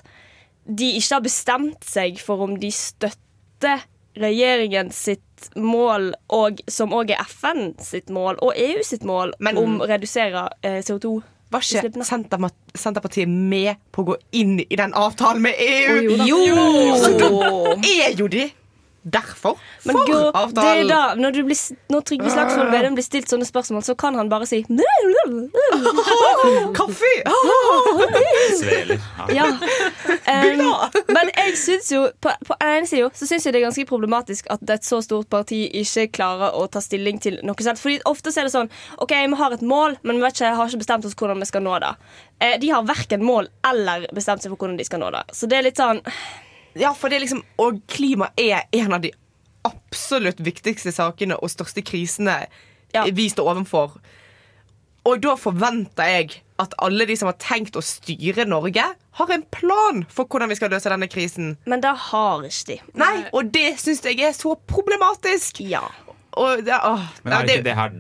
de 0.66 0.96
ikke 0.98 1.14
har 1.14 1.22
bestemt 1.28 1.86
seg 1.86 2.18
for 2.18 2.42
om 2.48 2.58
de 2.58 2.72
støtter 2.74 3.86
regjeringen 4.22 4.92
sitt 4.94 5.24
mål, 5.56 6.12
og, 6.34 6.62
som 6.72 6.94
òg 6.96 7.14
er 7.14 7.24
FN 7.30 7.72
sitt 7.84 8.12
mål, 8.14 8.40
og 8.44 8.58
EU 8.58 8.84
sitt 8.86 9.06
mål, 9.08 9.36
om 9.54 9.82
å 9.82 9.90
redusere 9.90 10.48
eh, 10.66 10.80
CO2. 10.86 11.20
Var 11.54 11.64
ikke 11.64 12.04
Senterpartiet 12.76 13.30
med 13.32 13.78
på 13.96 14.04
å 14.04 14.08
gå 14.10 14.16
inn 14.36 14.58
i 14.60 14.76
den 14.76 14.96
avtalen 14.98 15.46
med 15.46 15.56
EU? 15.64 15.94
Oh, 15.96 16.02
jo 16.04 16.18
da. 16.20 16.26
jo! 16.28 16.98
Så 17.00 17.12
da 17.22 17.30
er 17.88 18.18
jo 18.20 18.28
de 18.32 18.50
derfor 19.14 19.58
Men 19.84 19.96
for 19.96 20.08
gå, 20.08 20.18
det 20.18 20.28
er 20.28 20.40
avtalen. 20.42 20.90
da, 20.92 21.02
når, 21.16 21.32
du 21.38 21.42
blir, 21.48 21.60
når 21.94 22.02
Trygve 22.10 22.30
Slagsvold 22.34 22.72
Vedum 22.74 22.98
blir 22.98 23.06
stilt 23.06 23.32
sånne 23.32 23.48
spørsmål, 23.48 23.84
så 23.86 23.96
kan 24.00 24.18
han 24.20 24.32
bare 24.32 24.48
si 24.50 24.64
Kaffe! 26.78 27.14
Sveler. 28.60 29.00
Ja. 29.34 29.48
Um, 30.28 30.60
men 31.08 31.30
jeg 31.32 31.54
syns 31.60 31.88
jo 31.92 32.02
på, 32.20 32.32
på 32.44 32.56
den 32.60 32.80
ene 32.80 32.88
siden 32.90 33.14
så 33.16 33.28
synes 33.28 33.46
jeg 33.46 33.54
det 33.56 33.62
er 33.62 33.66
ganske 33.68 33.86
problematisk 33.88 34.48
at 34.52 34.64
et 34.74 34.86
så 34.86 35.00
stort 35.04 35.30
parti 35.32 35.62
ikke 35.82 36.08
klarer 36.18 36.56
å 36.58 36.66
ta 36.72 36.82
stilling 36.84 37.20
til 37.24 37.40
noe 37.48 37.64
selv. 37.64 37.80
Fordi 37.80 38.02
ofte 38.10 38.34
er 38.36 38.48
det 38.48 38.54
sånn 38.54 38.72
OK, 39.04 39.14
vi 39.16 39.40
har 39.40 39.56
et 39.56 39.64
mål, 39.64 39.98
men 40.04 40.20
vi 40.20 40.26
vet 40.26 40.40
ikke, 40.40 40.56
har 40.58 40.72
ikke 40.72 40.84
bestemt 40.84 41.08
oss 41.08 41.16
hvordan 41.18 41.44
vi 41.44 41.50
skal 41.50 41.64
nå 41.64 41.78
det. 41.84 41.94
Eh, 42.44 42.58
de 42.60 42.74
har 42.74 42.88
verken 42.88 43.24
mål 43.26 43.48
eller 43.68 44.08
bestemt 44.16 44.44
seg 44.44 44.52
for 44.52 44.60
hvordan 44.60 44.80
de 44.80 44.88
skal 44.88 45.04
nå 45.04 45.14
det. 45.16 45.24
Så 45.34 45.50
det 45.50 45.60
er 45.60 45.68
litt 45.70 45.80
sånn 45.80 46.04
Ja, 46.80 46.94
for 46.98 47.10
det 47.10 47.18
er 47.18 47.26
liksom 47.26 47.44
Og 47.64 47.82
klima 47.90 48.30
er 48.38 48.68
en 48.72 48.94
av 48.98 49.04
de 49.04 49.14
absolutt 49.68 50.40
viktigste 50.40 50.94
sakene 50.96 51.36
og 51.42 51.52
største 51.52 51.84
krisene 51.84 52.46
vi 53.14 53.26
står 53.30 53.50
overfor. 53.52 53.98
Og 55.08 55.22
da 55.24 55.34
forventer 55.40 56.08
jeg 56.08 56.38
at 56.62 56.74
alle 56.82 57.06
de 57.06 57.16
som 57.20 57.30
har 57.30 57.38
tenkt 57.42 57.78
å 57.78 57.84
styre 57.86 58.48
Norge, 58.48 58.84
har 59.20 59.34
en 59.34 59.44
plan 59.54 60.04
for 60.10 60.26
hvordan 60.26 60.50
vi 60.50 60.58
skal 60.58 60.72
løse 60.74 60.90
denne 60.90 61.10
krisen. 61.12 61.56
Men 61.70 61.84
det 61.84 61.94
har 62.10 62.46
ikke 62.48 62.72
de. 62.72 62.78
Nei, 62.98 63.14
og 63.36 63.52
det 63.54 63.78
syns 63.82 64.04
jeg 64.08 64.20
er 64.26 64.34
så 64.36 64.56
problematisk. 64.70 65.62
Ja. 65.68 65.84
Og 66.38 66.64
det, 66.66 66.74
åh, 66.76 67.06
Men 67.24 67.34
er 67.34 67.48
det 67.48 67.60
ikke 67.60 67.70
det 67.70 67.78
her 67.78 67.98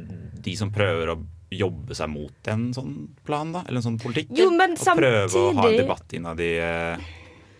de 0.47 0.55
som 0.57 0.71
prøver 0.73 1.13
å 1.13 1.19
jobbe 1.53 1.95
seg 1.95 2.09
mot 2.11 2.49
en 2.51 2.67
sånn 2.75 2.95
plan, 3.27 3.53
da? 3.55 3.63
Eller 3.67 3.79
en 3.79 3.87
sånn 3.91 4.01
politikk? 4.01 4.33
Jo, 4.35 4.49
men 4.55 4.75
og 4.75 4.99
prøve 4.99 5.41
å 5.41 5.53
ha 5.57 5.69
en 5.69 5.79
debatt 5.79 6.17
innad 6.17 6.41
i, 6.43 6.51
eh, 6.59 7.07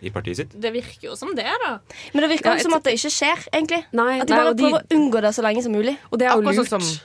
i 0.02 0.10
partiet 0.10 0.36
sitt? 0.36 0.60
Det 0.60 0.72
virker 0.72 1.08
jo 1.10 1.16
som 1.16 1.34
det, 1.34 1.44
da. 1.64 1.78
Men 2.14 2.22
det 2.22 2.30
virker 2.38 2.56
Ja, 2.56 2.58
som 2.62 2.74
at 2.74 2.84
det 2.84 2.94
ikke 2.98 3.10
skjer, 3.12 3.48
egentlig. 3.52 3.84
Nei, 3.92 4.20
at 4.20 4.26
de 4.28 4.34
nei, 4.34 4.42
bare 4.44 4.54
de- 4.54 4.62
prøver 4.64 4.82
å 4.82 4.96
unngå 4.98 5.20
det 5.22 5.34
så 5.34 5.42
lenge 5.42 5.62
som 5.62 5.72
mulig. 5.72 5.96
Og 6.12 6.18
det 6.18 6.28
er 6.28 6.34
jo 6.36 6.42
lurt. 6.42 6.54
sånn 6.68 6.80
som- 6.82 7.00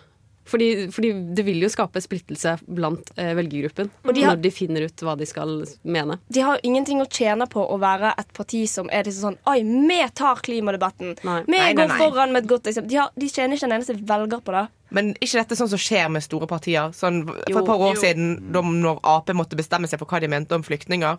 fordi, 0.46 0.92
fordi 0.92 1.34
det 1.36 1.46
vil 1.46 1.62
jo 1.62 1.70
skape 1.70 2.02
splittelse 2.04 2.60
blant 2.68 3.12
eh, 3.18 3.34
velgergruppen 3.34 3.90
Og 4.06 4.14
de 4.14 4.22
har- 4.24 4.36
når 4.36 4.42
de 4.42 4.50
finner 4.52 4.82
ut 4.84 4.96
hva 4.98 5.18
de 5.18 5.26
skal 5.26 5.66
mene. 5.86 6.20
De 6.30 6.42
har 6.42 6.60
ingenting 6.64 7.00
å 7.00 7.08
tjene 7.10 7.48
på 7.50 7.64
å 7.72 7.80
være 7.80 8.14
et 8.20 8.34
parti 8.34 8.68
som 8.68 8.90
er 8.92 9.04
liksom 9.06 9.32
sånn 9.34 9.38
Oi, 9.48 9.64
vi 9.64 10.10
tar 10.14 10.36
klimadebatten. 10.36 11.16
Vi 11.22 11.28
Nei, 11.28 11.44
nei, 11.48 11.74
går 11.74 11.88
nei. 11.88 11.98
foran 11.98 12.32
med 12.34 12.44
et 12.44 12.50
godt 12.50 12.64
eksempel. 12.64 12.90
De, 12.90 12.96
har, 12.98 13.10
de 13.18 13.26
tjener 13.30 13.56
ikke 13.56 13.64
en 13.64 13.72
eneste 13.82 13.96
velger 14.06 14.42
på 14.44 14.52
det. 14.52 14.68
Men 14.92 15.14
ikke 15.16 15.40
dette 15.48 15.56
sånn 15.58 15.70
som 15.70 15.80
skjer 15.80 16.12
med 16.12 16.22
store 16.22 16.46
partier? 16.46 16.92
Sånn, 16.94 17.26
for 17.26 17.44
Jo, 17.50 17.60
et 17.60 17.66
par 17.66 17.78
år 17.80 17.96
jo. 17.96 18.02
siden, 18.02 18.52
da 18.52 18.62
når 18.62 19.00
Ap 19.04 19.28
måtte 19.30 19.56
bestemme 19.56 19.88
seg 19.88 19.98
for 19.98 20.06
hva 20.06 20.20
de 20.20 20.28
mente 20.28 20.52
om 20.52 20.62
flyktninger, 20.62 21.18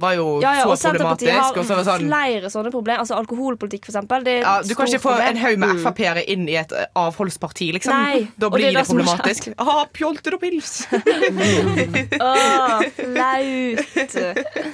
var 0.00 0.14
jo 0.16 0.26
Ja, 0.42 0.54
ja, 0.60 0.64
og 0.66 0.76
så 0.76 0.90
Senterpartiet 0.90 1.32
har 1.36 1.56
Og 1.56 1.66
så 1.68 1.78
sånn, 1.86 2.06
flere 2.08 2.50
sånne 2.52 2.72
problemer. 2.74 3.02
Altså 3.04 3.18
Alkoholpolitikk, 3.20 3.86
for 3.86 3.92
eksempel. 3.94 4.26
Ja, 4.40 4.56
du 4.62 4.74
kan 4.74 4.86
ikke 4.90 5.02
få 5.02 5.12
problem. 5.14 5.28
en 5.36 5.42
haug 5.44 5.58
med 5.58 5.68
Mm. 5.70 5.82
Frp-ere 5.84 6.24
inn 6.26 6.48
i 6.48 6.56
et 6.58 6.72
eh, 6.72 6.86
avholdsparti, 6.98 7.70
liksom. 7.76 7.94
Nei, 7.94 8.28
da 8.40 8.50
blir 8.50 8.70
det, 8.70 8.74
det 8.80 8.86
problematisk. 8.88 9.50
Ha 9.58 9.76
Ah, 9.80 9.84
pjolter 9.94 10.34
og 10.34 10.40
pils! 10.42 10.86
Åh, 12.20 12.82
flaut. 12.96 14.16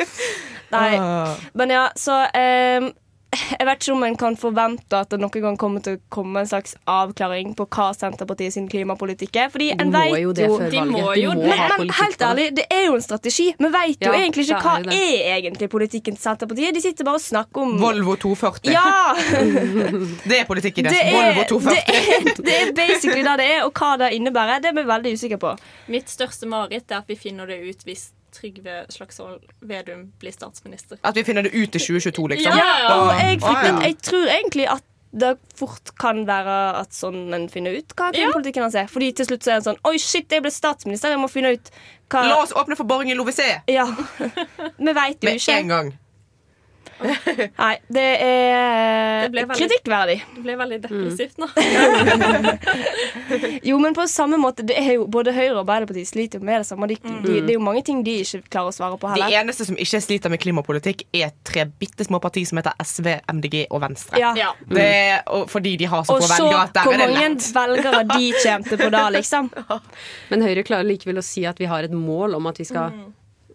Nei. 0.76 0.92
Men 1.54 1.70
ja, 1.70 1.84
så 1.94 2.24
ehm, 2.34 2.90
Jeg 3.36 3.66
vet 3.68 3.82
ikke 3.82 3.92
om 3.92 4.04
en 4.06 4.16
kan 4.16 4.36
forvente 4.38 4.96
at 4.96 5.10
det 5.12 5.18
noen 5.20 5.42
gang 5.42 5.56
kommer 5.60 5.82
til 5.84 5.96
å 5.98 6.00
komme 6.14 6.40
en 6.40 6.48
slags 6.48 6.76
avklaring 6.88 7.52
på 7.58 7.66
hva 7.74 7.88
Senterpartiet 7.96 8.54
sin 8.54 8.68
klimapolitikk 8.70 9.36
er. 9.42 9.50
Fordi 9.52 9.68
De 9.74 9.82
en 9.84 9.92
vet 9.92 10.14
jo 10.22 10.32
det 10.36 10.46
før 10.48 10.70
De 10.70 10.78
valget. 10.78 10.92
må 10.94 11.02
De 11.12 11.20
jo 11.24 11.34
det. 11.36 11.50
ha 11.50 11.66
men, 11.76 11.82
men 11.82 11.92
helt 11.98 12.24
ærlig, 12.28 12.46
det 12.56 12.66
er 12.72 12.84
jo 12.86 12.94
en 12.96 13.04
strategi. 13.04 13.46
Vi 13.58 13.70
vet 13.74 14.06
jo 14.06 14.12
Ja, 14.12 14.20
egentlig 14.22 14.46
ikke 14.46 14.60
hva 14.62 14.74
er 14.80 14.96
er 14.96 15.36
egentlig 15.36 15.68
politikken 15.72 16.16
til 16.16 16.22
Senterpartiet. 16.22 16.74
De 16.78 16.84
sitter 16.86 17.08
bare 17.08 17.20
og 17.20 17.26
snakker 17.26 17.66
om 17.66 17.76
Volvo 17.82 18.16
240. 18.24 18.72
Ja! 18.72 19.14
Det 20.30 20.40
er 20.40 20.46
politikken 20.48 20.86
deres. 20.88 21.12
Volvo 21.12 21.26
Volvo 21.26 21.40
det, 21.42 21.48
240. 21.48 21.94
er, 21.96 22.42
det 22.46 22.56
er 22.62 22.72
basically 22.76 23.22
det 23.26 23.36
det 23.42 23.48
er, 23.56 23.64
og 23.66 23.72
hva 23.76 23.92
det 24.00 24.12
innebærer, 24.16 24.62
det 24.64 24.72
er 24.72 24.78
vi 24.80 24.86
veldig 24.88 25.12
usikre 25.18 25.38
på. 25.42 25.52
Mitt 25.92 26.10
største 26.12 26.48
mareritt 26.50 26.90
er 26.90 27.02
at 27.02 27.10
vi 27.10 27.18
finner 27.20 27.46
det 27.50 27.60
ut 27.66 27.84
hvis 27.86 28.08
Trygve 28.36 28.74
Slagsvold 28.92 29.40
Vedum 29.62 30.12
blir 30.20 30.32
statsminister. 30.34 30.98
At 31.04 31.14
vi 31.16 31.24
finner 31.24 31.42
det 31.46 31.54
ut 31.54 31.74
i 31.74 31.78
2022, 31.80 32.28
liksom. 32.34 32.52
Ja, 32.56 32.98
Og 32.98 33.08
Da- 33.08 33.18
jeg, 33.22 33.40
frykter, 33.40 33.72
Ah, 33.76 33.82
jeg 33.88 33.98
tror 34.02 34.26
egentlig 34.28 34.68
at 34.70 34.82
det 35.16 35.38
fort 35.56 35.92
kan 35.98 36.26
være 36.26 36.56
at 36.82 36.90
sånn 36.92 37.32
en 37.32 37.48
finner 37.48 37.72
ut 37.78 37.94
hva 37.96 38.10
klimapolitikken 38.12 38.62
hans 38.66 38.74
er. 38.74 38.86
Fordi 38.86 39.12
til 39.16 39.24
slutt 39.26 39.42
så 39.46 39.52
er 39.52 39.56
en 39.56 39.62
sånn 39.62 39.78
Oi, 39.88 39.96
shit, 39.98 40.28
jeg 40.28 40.42
ble 40.42 40.50
statsminister, 40.52 41.08
jeg 41.14 41.18
må 41.22 41.30
finne 41.32 41.54
ut 41.56 41.70
hva 42.10 42.24
La 42.28 42.42
oss 42.42 42.52
åpne 42.52 42.76
for 42.76 42.84
boring 42.84 43.10
i 43.10 43.14
Lovise 43.14 43.62
Ja. 43.68 43.86
Vi 44.78 44.92
veit 44.92 45.22
jo 45.22 45.30
med 45.30 45.40
ikke. 45.40 45.56
en 45.60 45.68
gang. 45.68 45.98
Nei, 47.60 47.74
det 47.92 48.04
er 48.24 49.26
Det 49.28 49.42
veldig- 49.42 49.56
kritikkverdig. 49.58 50.14
Det 50.36 50.44
ble 50.46 50.54
veldig 50.60 50.78
depressivt 50.86 51.36
nå. 51.42 51.48
Jo, 53.66 53.78
men 53.82 53.94
på 53.94 54.04
samme 54.08 54.36
måte 54.40 54.62
det 54.66 54.76
er 54.78 54.92
jo 54.96 55.06
Både 55.10 55.32
Høyre 55.34 55.54
og 55.56 55.60
Arbeiderpartiet 55.64 56.08
sliter 56.08 56.40
med 56.44 56.60
det 56.62 56.66
samme. 56.68 56.86
De, 56.90 56.96
de, 57.02 57.40
det 57.44 57.52
er 57.52 57.56
jo 57.58 57.62
mange 57.64 57.82
ting 57.86 58.02
de 58.06 58.14
ikke 58.22 58.40
klarer 58.52 58.70
å 58.70 58.74
svare 58.76 58.98
på 59.00 59.10
De 59.10 59.14
heller. 59.22 59.36
eneste 59.42 59.66
som 59.68 59.76
ikke 59.80 60.00
sliter 60.04 60.32
med 60.32 60.40
klimapolitikk, 60.42 61.04
er 61.16 61.32
tre 61.46 61.66
bitte 61.68 62.06
små 62.06 62.20
partier 62.22 62.46
som 62.48 62.60
heter 62.60 62.76
SV, 62.82 63.10
MDG 63.36 63.56
og 63.70 63.82
Venstre. 63.84 64.20
Ja. 64.22 64.32
Ja. 64.38 64.50
Det 64.70 64.86
er, 64.86 65.20
og 65.36 65.48
fordi 65.52 65.76
de 65.80 65.86
har 65.90 66.06
så 66.06 66.16
Og 66.16 66.22
få 66.24 66.30
så 66.30 66.40
velgere 66.46 66.64
at 66.68 66.74
der 66.76 66.88
hvor 66.88 66.96
er 66.96 67.04
det 67.04 67.12
mange 67.12 67.52
velgere 67.60 68.02
de 68.14 68.32
kommer 68.42 68.70
til 68.70 68.82
på 68.84 68.90
da, 68.94 69.04
liksom. 69.18 69.44
Men 70.32 70.46
Høyre 70.46 70.62
klarer 70.66 70.86
likevel 70.88 71.20
å 71.20 71.26
si 71.26 71.42
at 71.48 71.60
vi 71.60 71.68
har 71.70 71.86
et 71.88 71.94
mål 71.96 72.38
om 72.40 72.44
at 72.52 72.60
vi 72.62 72.66
skal 72.68 72.92
Ja, 72.92 72.96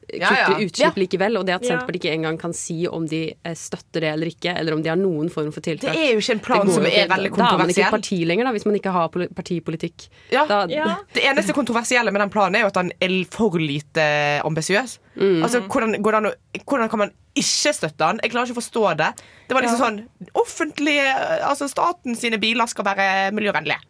kutte 0.07 0.31
ja. 0.35 0.57
utslipp 0.59 0.99
likevel. 0.99 1.37
Og 1.39 1.45
det 1.47 1.55
at 1.55 1.65
Senterpartiet 1.65 2.05
ikke 2.05 2.17
engang 2.17 2.39
kan 2.41 2.55
si 2.57 2.83
om 2.89 3.05
de 3.09 3.21
eh, 3.33 3.55
støtter 3.57 4.05
det 4.05 4.11
eller 4.15 4.31
ikke, 4.31 4.55
eller 4.57 4.75
om 4.75 4.83
de 4.83 4.91
har 4.91 4.99
noen 4.99 5.29
form 5.33 5.51
for 5.55 5.63
tiltak. 5.65 5.93
Det 5.93 6.07
er 6.07 6.15
jo 6.15 6.23
ikke 6.23 6.37
en 6.37 6.43
plan 6.47 6.71
som 6.71 6.87
er 6.87 7.09
veldig 7.11 7.33
kontroversiell. 7.33 7.47
Da 7.47 7.51
er 7.53 7.63
man 7.63 7.73
ikke 7.75 7.87
et 7.87 7.95
parti 7.97 8.19
lenger, 8.27 8.49
da, 8.49 8.53
hvis 8.57 8.67
man 8.67 8.79
ikke 8.79 8.95
har 8.97 9.11
partipolitikk. 9.41 10.07
Ja. 10.33 10.45
Da, 10.49 10.63
Ja. 10.71 10.89
Det 11.13 11.23
eneste 11.27 11.53
kontroversielle 11.53 12.11
med 12.13 12.21
den 12.23 12.31
planen 12.31 12.55
er 12.55 12.65
jo 12.65 12.71
at 12.71 12.77
den 12.79 12.91
er 13.03 13.15
for 13.31 13.57
lite 13.59 14.03
ambisiøs. 14.47 14.97
Mm. 15.15 15.43
Altså, 15.43 15.61
hvordan, 15.67 15.97
går 16.01 16.17
det 16.17 16.33
hvordan 16.65 16.89
kan 16.89 16.99
man 17.05 17.13
ikke 17.35 17.73
støtte 17.75 17.99
den? 17.99 18.19
Jeg 18.23 18.31
klarer 18.31 18.49
ikke 18.49 18.57
å 18.57 18.61
forstå 18.61 18.85
det. 19.01 19.11
Det 19.47 19.55
var 19.55 19.65
liksom 19.65 19.81
sånn 19.81 20.01
Offentlige, 20.39 21.03
altså 21.43 21.67
staten 21.67 22.15
sine 22.15 22.39
biler 22.41 22.69
skal 22.71 22.87
være 22.87 23.07
miljøvennlige. 23.35 23.81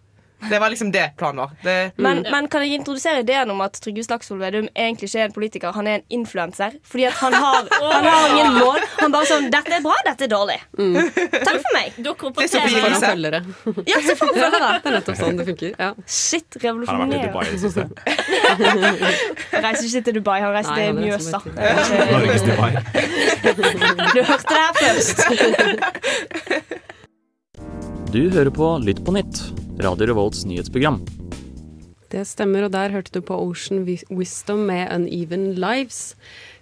Det 0.49 0.59
var 0.59 0.69
liksom 0.73 0.91
det 0.91 1.11
planen 1.17 1.37
var. 1.43 1.51
Det, 1.63 1.91
Men, 2.01 2.25
men 2.31 2.47
kan 2.51 2.63
jeg 2.65 2.79
introdusere 2.79 3.19
ideen 3.21 3.49
om 3.53 3.61
at 3.61 3.77
Trygve 3.83 4.03
Slagsvold 4.03 4.41
Vedum 4.41 4.67
egentlig 4.75 5.09
ikke 5.09 5.19
er 5.21 5.25
en 5.29 5.35
politiker, 5.35 5.71
han 5.75 5.87
er 5.87 5.99
en 5.99 6.05
influenser? 6.09 6.71
Fordi 6.83 7.05
at 7.09 7.13
han 7.21 7.33
har, 7.33 7.67
han 7.93 8.05
har 8.09 8.29
ingen 8.33 8.53
mål. 8.57 8.79
Han 9.01 9.11
bare 9.13 9.29
sånn 9.29 9.49
'Dette 9.51 9.77
er 9.77 9.83
bra, 9.85 9.95
dette 10.07 10.25
er 10.25 10.31
dårlig'. 10.31 10.61
Takk 11.31 11.59
for 11.61 11.71
meg. 11.77 11.93
Det 11.97 12.09
er 12.09 12.15
så 12.51 12.59
får 12.61 12.89
han 12.89 13.01
følgere. 13.05 13.39
Ja, 13.87 13.97
så 14.07 14.15
får 14.17 14.25
vi 14.33 14.39
følge 14.39 14.59
det. 14.59 14.71
Det 14.81 14.89
er 14.89 14.95
nettopp 14.97 15.17
sånn 15.21 15.37
det 15.37 15.45
funker. 15.51 15.69
Ja. 15.77 15.91
Shit, 16.07 16.49
Han 16.61 16.81
har 16.87 16.97
vært 17.05 17.13
i 17.13 17.21
Dubai 17.27 17.45
i 17.45 17.51
revolusjonerende. 17.51 17.51
det 17.51 17.59
siste. 17.61 17.83
Han 19.51 19.63
reiser 19.65 19.85
ikke 19.87 20.03
til 20.07 20.13
Dubai, 20.19 20.39
han 20.41 20.53
reiser 20.55 20.71
Nei, 20.71 20.77
til 20.79 20.85
han 20.87 20.95
Mjøsa. 21.01 21.39
Norges 22.11 22.43
Dubai. 22.47 22.71
Du 24.15 24.19
hørte 24.27 24.47
det 24.49 24.61
her 24.61 24.73
først. 24.81 25.17
Du 28.11 28.25
hører 28.27 28.51
på 28.51 28.65
Lytt 28.83 28.97
på 29.07 29.13
nytt, 29.15 29.37
Radio 29.79 30.09
Revolts 30.09 30.41
nyhetsprogram. 30.43 30.97
Det 32.11 32.25
stemmer, 32.27 32.65
og 32.67 32.73
der 32.73 32.91
hørte 32.91 33.13
du 33.15 33.21
på 33.23 33.37
Ocean 33.39 33.85
Wisdom 33.87 34.65
med 34.67 34.91
Uneven 34.91 35.53
Lives. 35.55 36.17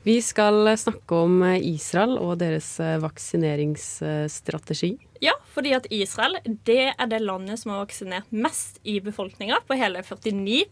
Vi 0.05 0.19
skal 0.21 0.69
snakke 0.77 1.23
om 1.25 1.41
Israel 1.57 2.19
og 2.21 2.37
deres 2.43 2.67
eh, 2.77 2.99
vaksineringsstrategi. 3.01 4.91
Ja, 5.25 5.33
fordi 5.49 5.73
at 5.73 5.89
Israel 5.89 6.37
det 6.69 6.91
er 6.91 7.09
det 7.09 7.23
landet 7.25 7.63
som 7.63 7.73
har 7.73 7.81
vaksinert 7.81 8.29
mest 8.29 8.77
i 8.85 8.99
befolkninga, 9.01 9.57
på 9.65 9.73
hele 9.81 10.05
49 10.05 10.67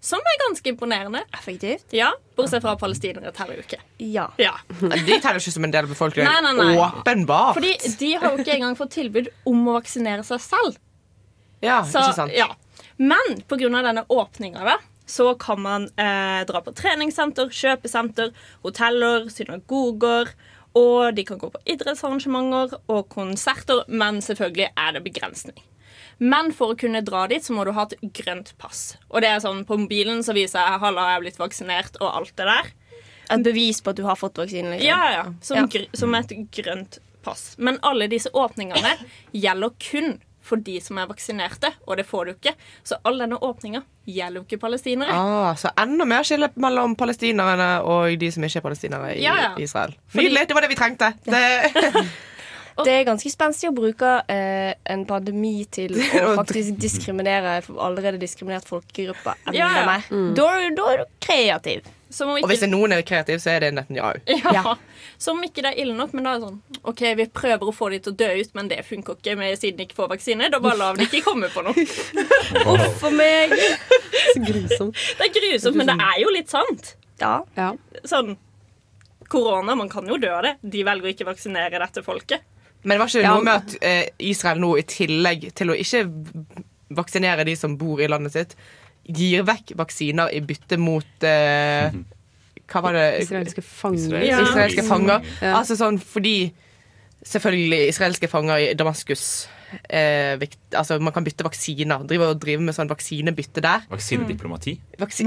som 0.00 0.20
er 0.20 0.38
ganske 0.48 0.70
imponerende. 0.70 1.22
Effektivt. 1.34 1.86
Ja, 1.94 2.12
Bortsett 2.36 2.62
fra 2.62 2.76
palestinere 2.78 3.32
teller 3.34 3.58
jo 3.58 3.64
ikke. 3.64 3.78
Ja. 4.02 4.26
Ja. 4.38 4.52
de 4.80 5.18
teller 5.20 5.40
ikke 5.40 5.54
som 5.54 5.64
en 5.66 5.72
del 5.74 5.88
av 5.88 5.92
befolkningen. 5.94 6.30
Nei, 6.30 6.42
nei, 6.52 6.74
nei. 6.74 6.76
Åpenbart. 6.82 7.56
Fordi 7.58 7.72
de 8.00 8.12
har 8.20 8.34
jo 8.34 8.44
ikke 8.44 8.56
engang 8.58 8.76
fått 8.78 8.94
tilbud 8.98 9.30
om 9.48 9.64
å 9.70 9.78
vaksinere 9.78 10.26
seg 10.26 10.42
selv. 10.44 10.76
ja, 11.64 11.82
Så, 11.84 12.04
ikke 12.04 12.18
sant? 12.20 12.36
ja. 12.36 12.50
Men 12.96 13.40
pga. 13.48 13.68
denne 13.82 14.04
åpninga, 14.08 14.78
så 15.06 15.34
kan 15.38 15.60
man 15.62 15.84
eh, 15.96 16.42
dra 16.48 16.60
på 16.64 16.72
treningssenter, 16.74 17.48
kjøpesenter, 17.52 18.32
hoteller, 18.64 19.28
synagoger. 19.30 20.32
Og 20.76 21.14
de 21.16 21.24
kan 21.24 21.38
gå 21.40 21.48
på 21.48 21.60
idrettsarrangementer 21.72 22.74
og 22.92 23.08
konserter, 23.08 23.84
men 23.88 24.20
selvfølgelig 24.20 24.68
er 24.76 24.92
det 24.92 25.04
begrensning. 25.06 25.56
Men 26.18 26.52
for 26.52 26.72
å 26.74 26.78
kunne 26.78 27.02
dra 27.04 27.26
dit, 27.28 27.44
så 27.44 27.52
må 27.52 27.64
du 27.64 27.72
ha 27.76 27.82
et 27.82 28.00
grønt 28.16 28.54
pass. 28.58 28.96
Og 29.10 29.20
det 29.20 29.28
er 29.28 29.40
sånn, 29.44 29.64
På 29.68 29.76
mobilen 29.78 30.22
så 30.24 30.32
viser 30.32 30.58
jeg 30.64 30.80
'halla, 30.80 31.08
jeg 31.10 31.16
er 31.16 31.20
blitt 31.20 31.38
vaksinert', 31.38 31.96
og 32.00 32.14
alt 32.16 32.36
det 32.36 32.46
der. 32.46 32.70
Et 33.30 33.42
bevis 33.42 33.80
på 33.82 33.90
at 33.90 33.96
du 33.96 34.04
har 34.04 34.14
fått 34.16 34.34
vaksinen? 34.38 34.70
Liksom. 34.78 34.86
Ja, 34.86 35.10
ja. 35.12 35.24
Som, 35.40 35.56
Ja. 35.56 35.66
gr 35.66 35.86
som 35.94 36.14
et 36.14 36.28
grønt 36.52 36.98
pass. 37.22 37.56
Men 37.58 37.78
alle 37.82 38.06
disse 38.08 38.30
åpningene 38.32 38.96
gjelder 39.34 39.70
kun 39.80 40.20
for 40.40 40.56
de 40.56 40.78
som 40.80 40.96
er 40.98 41.06
vaksinerte, 41.08 41.72
og 41.88 41.96
det 41.96 42.06
får 42.06 42.24
du 42.26 42.32
ikke. 42.34 42.54
Så 42.84 42.94
all 43.04 43.18
denne 43.18 43.36
åpninga 43.42 43.82
gjelder 44.06 44.34
jo 44.40 44.44
ikke 44.44 44.60
palestinere. 44.60 45.10
Ah, 45.10 45.54
så 45.54 45.70
enda 45.76 46.04
mer 46.06 46.22
skille 46.22 46.48
mellom 46.56 46.94
palestinerne 46.94 47.82
og 47.84 48.16
de 48.18 48.30
som 48.30 48.44
ikke 48.44 48.56
er 48.56 48.60
palestinere 48.68 49.16
i 49.16 49.22
Ja, 49.22 49.34
ja. 49.36 49.54
Israel. 49.58 49.94
Fordi- 50.08 50.28
Nydelig! 50.28 50.46
Det 50.48 50.54
var 50.54 50.60
det 50.60 50.68
vi 50.70 50.76
trengte. 50.76 51.14
Ja. 51.26 51.32
Det, 51.32 52.06
Det 52.84 52.92
er 52.92 53.04
ganske 53.08 53.30
spenstig 53.32 53.70
å 53.70 53.74
bruke 53.76 54.08
eh, 54.28 54.74
en 54.92 55.04
pandemi 55.08 55.64
til 55.72 55.94
å 55.96 56.34
faktisk 56.36 56.76
diskriminere 56.82 57.58
allerede 57.80 58.20
diskriminert 58.20 58.68
folkegruppe 58.68 59.32
enda 59.46 59.56
Ja, 59.56 59.70
ja. 59.78 59.84
mer. 59.88 60.08
Da, 60.36 60.48
da 60.76 60.88
er 60.92 61.04
du 61.04 61.06
kreativ. 61.24 61.86
Som 62.12 62.30
om 62.30 62.36
og 62.38 62.46
hvis 62.48 62.60
det 62.62 62.68
er 62.68 62.70
noen 62.70 62.92
er 62.94 63.00
kreativ, 63.02 63.40
så 63.42 63.50
er 63.56 63.64
det 63.64 63.72
Netanyahu. 63.74 64.20
ja, 64.54 64.76
Som 65.24 65.40
ikke 65.42 65.64
det 65.64 65.72
er 65.72 65.80
ille 65.82 65.96
nok, 65.96 66.12
men 66.14 66.26
da 66.28 66.34
er 66.36 66.38
det 66.42 66.46
sånn 66.50 66.84
OK, 66.92 67.02
vi 67.18 67.26
prøver 67.34 67.66
å 67.66 67.74
få 67.74 67.88
de 67.94 67.98
til 68.04 68.12
å 68.12 68.18
dø 68.20 68.28
ut, 68.38 68.52
men 68.58 68.68
det 68.70 68.78
funker 68.86 69.16
ikke 69.18 69.34
med, 69.40 69.56
siden 69.58 69.80
de 69.80 69.86
ikke 69.88 69.98
får 69.98 70.12
vaksine. 70.14 70.50
Da 70.52 70.60
bare 70.62 70.78
lar 70.78 70.94
vi 70.96 71.02
de 71.02 71.08
ikke 71.10 71.26
komme 71.32 71.48
på 71.52 71.64
noe. 71.66 71.86
Uff 72.76 73.00
for 73.00 73.16
meg. 73.16 73.56
Så 74.36 74.42
grusomt. 74.44 75.00
Det 75.18 75.26
er 75.26 75.32
grusomt, 75.34 75.80
men 75.80 75.90
det 75.90 75.96
er 76.12 76.20
jo 76.22 76.32
litt 76.36 76.52
sant. 76.52 76.92
Ja. 77.20 77.38
Ja. 77.56 77.72
Sånn 78.06 78.36
Korona, 79.32 79.74
man 79.74 79.88
kan 79.90 80.06
jo 80.06 80.20
dø 80.22 80.30
av 80.36 80.44
det. 80.46 80.52
De 80.62 80.84
velger 80.86 81.08
å 81.08 81.14
ikke 81.16 81.26
vaksinere 81.26 81.80
dette 81.82 82.04
folket. 82.06 82.44
Men 82.86 82.94
det 82.94 83.02
var 83.02 83.10
ikke 83.10 83.22
Ja. 83.26 83.32
noe 83.34 83.44
med 83.44 83.54
at 83.58 83.76
eh, 83.82 84.08
Israel 84.30 84.60
nå, 84.62 84.72
i 84.78 84.84
tillegg 84.86 85.48
til 85.58 85.72
å 85.72 85.76
ikke 85.76 86.04
vaksinere 86.96 87.44
de 87.48 87.56
som 87.58 87.74
bor 87.76 87.98
i 88.00 88.06
landet 88.06 88.32
sitt, 88.36 88.52
gir 89.06 89.42
vekk 89.46 89.74
vaksiner 89.78 90.30
i 90.34 90.40
bytte 90.46 90.78
mot 90.78 91.26
eh, 91.26 91.90
Hva 92.66 92.82
var 92.82 92.94
det? 92.96 93.04
Israelske 93.26 93.62
fanger. 93.62 94.22
Ja. 94.26 94.38
Israelske 94.42 94.82
fanger. 94.86 95.26
Ja. 95.42 95.56
Altså 95.60 95.76
sånn 95.78 95.98
fordi 96.02 96.52
Selvfølgelig 97.26 97.88
israelske 97.90 98.28
fanger 98.30 98.60
i 98.62 98.66
Damaskus 98.78 99.22
eh, 99.90 100.36
vikt, 100.38 100.60
altså 100.78 101.00
Man 101.02 101.12
kan 101.16 101.24
bytte 101.26 101.42
vaksiner. 101.46 102.04
Drive 102.06 102.28
og 102.30 102.38
driver 102.42 102.62
med 102.68 102.76
sånn 102.76 102.90
vaksinebytte 102.92 103.64
der. 103.64 103.82
Vaksinediplomati. 103.90 104.76
Vaksi 105.02 105.26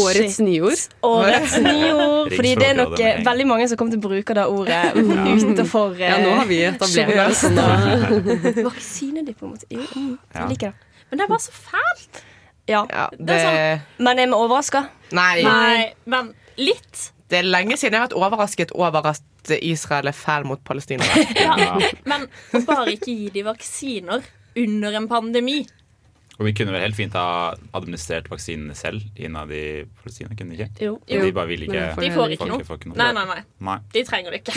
Årets 0.00 0.38
nyord. 0.44 0.82
Årets 1.06 1.54
nyord. 1.64 2.32
Fordi 2.36 2.54
det 2.60 2.66
er 2.68 2.74
nok 2.78 3.00
eh, 3.00 3.20
veldig 3.26 3.46
mange 3.50 3.68
som 3.70 3.78
kommer 3.80 3.94
til 3.96 4.00
å 4.00 4.08
bruke 4.08 4.34
det 4.36 4.44
ordet 4.46 4.80
utenfor 5.50 5.94
eh, 5.98 6.08
Ja, 6.10 6.18
nå 6.24 6.34
har 6.40 6.48
vi 6.50 6.58
etablert 6.68 7.22
oss. 7.26 7.44
nå. 7.54 8.64
Vaksinediplomati. 8.68 9.66
Jo, 9.70 9.86
mm, 9.96 10.18
Ja. 10.34 10.40
jeg 10.40 10.48
liker 10.54 10.66
det. 10.74 10.74
Men 11.10 11.18
det 11.18 11.24
er 11.24 11.32
bare 11.32 11.44
så 11.46 11.52
fælt. 11.56 12.20
Ja. 12.70 12.84
Ja, 12.90 13.08
Det 13.18 13.34
er 13.34 13.46
sånn. 13.46 14.04
Men 14.06 14.18
er 14.22 14.26
vi 14.30 14.36
overraska? 14.38 14.84
nei, 15.12 15.42
Nei, 15.42 15.92
men 16.06 16.34
litt. 16.56 17.10
det 17.28 17.38
er 17.40 17.42
lenge 17.48 17.76
siden 17.76 17.96
jeg 17.96 18.00
har 18.00 18.08
vært 18.08 18.18
overrasket 18.20 18.72
over 18.78 19.06
at 19.10 19.22
Israel 19.62 20.06
er 20.06 20.12
fæl 20.14 20.44
mot 20.46 20.60
palestinere. 20.64 21.24
Ja. 21.40 21.78
Men 22.04 22.28
å 22.54 22.60
bare 22.66 22.92
ikke 22.94 23.10
gi 23.16 23.30
de 23.34 23.42
vaksiner 23.48 24.22
under 24.60 24.92
en 24.98 25.08
pandemi 25.08 25.66
Og 26.40 26.46
vi 26.48 26.54
kunne 26.56 26.72
vel 26.72 26.80
helt 26.80 26.96
fint 26.96 27.12
ha 27.18 27.52
administrert 27.76 28.30
vaksinene 28.32 28.72
selv 28.78 29.04
innad 29.20 29.50
i 29.52 29.84
Palestina, 30.00 30.32
kunne 30.32 30.56
de 30.56 30.64
ikke? 30.64 30.86
Jo. 30.86 30.94
jo. 31.04 31.24
De 31.26 31.32
bare 31.36 31.50
vil 31.52 31.66
ikke 31.66 31.82
De 32.00 32.12
får 32.14 32.32
ikke 32.32 32.46
folk 32.46 32.54
noe. 32.54 32.64
får 32.64 32.80
ikke 32.80 32.92
noe. 32.94 32.96
Nei, 33.02 33.10
nei, 33.18 33.24
nei. 33.28 33.42
Nei. 33.68 33.78
De 33.92 34.04
trenger 34.08 34.32
det 34.32 34.40
ikke. 34.40 34.56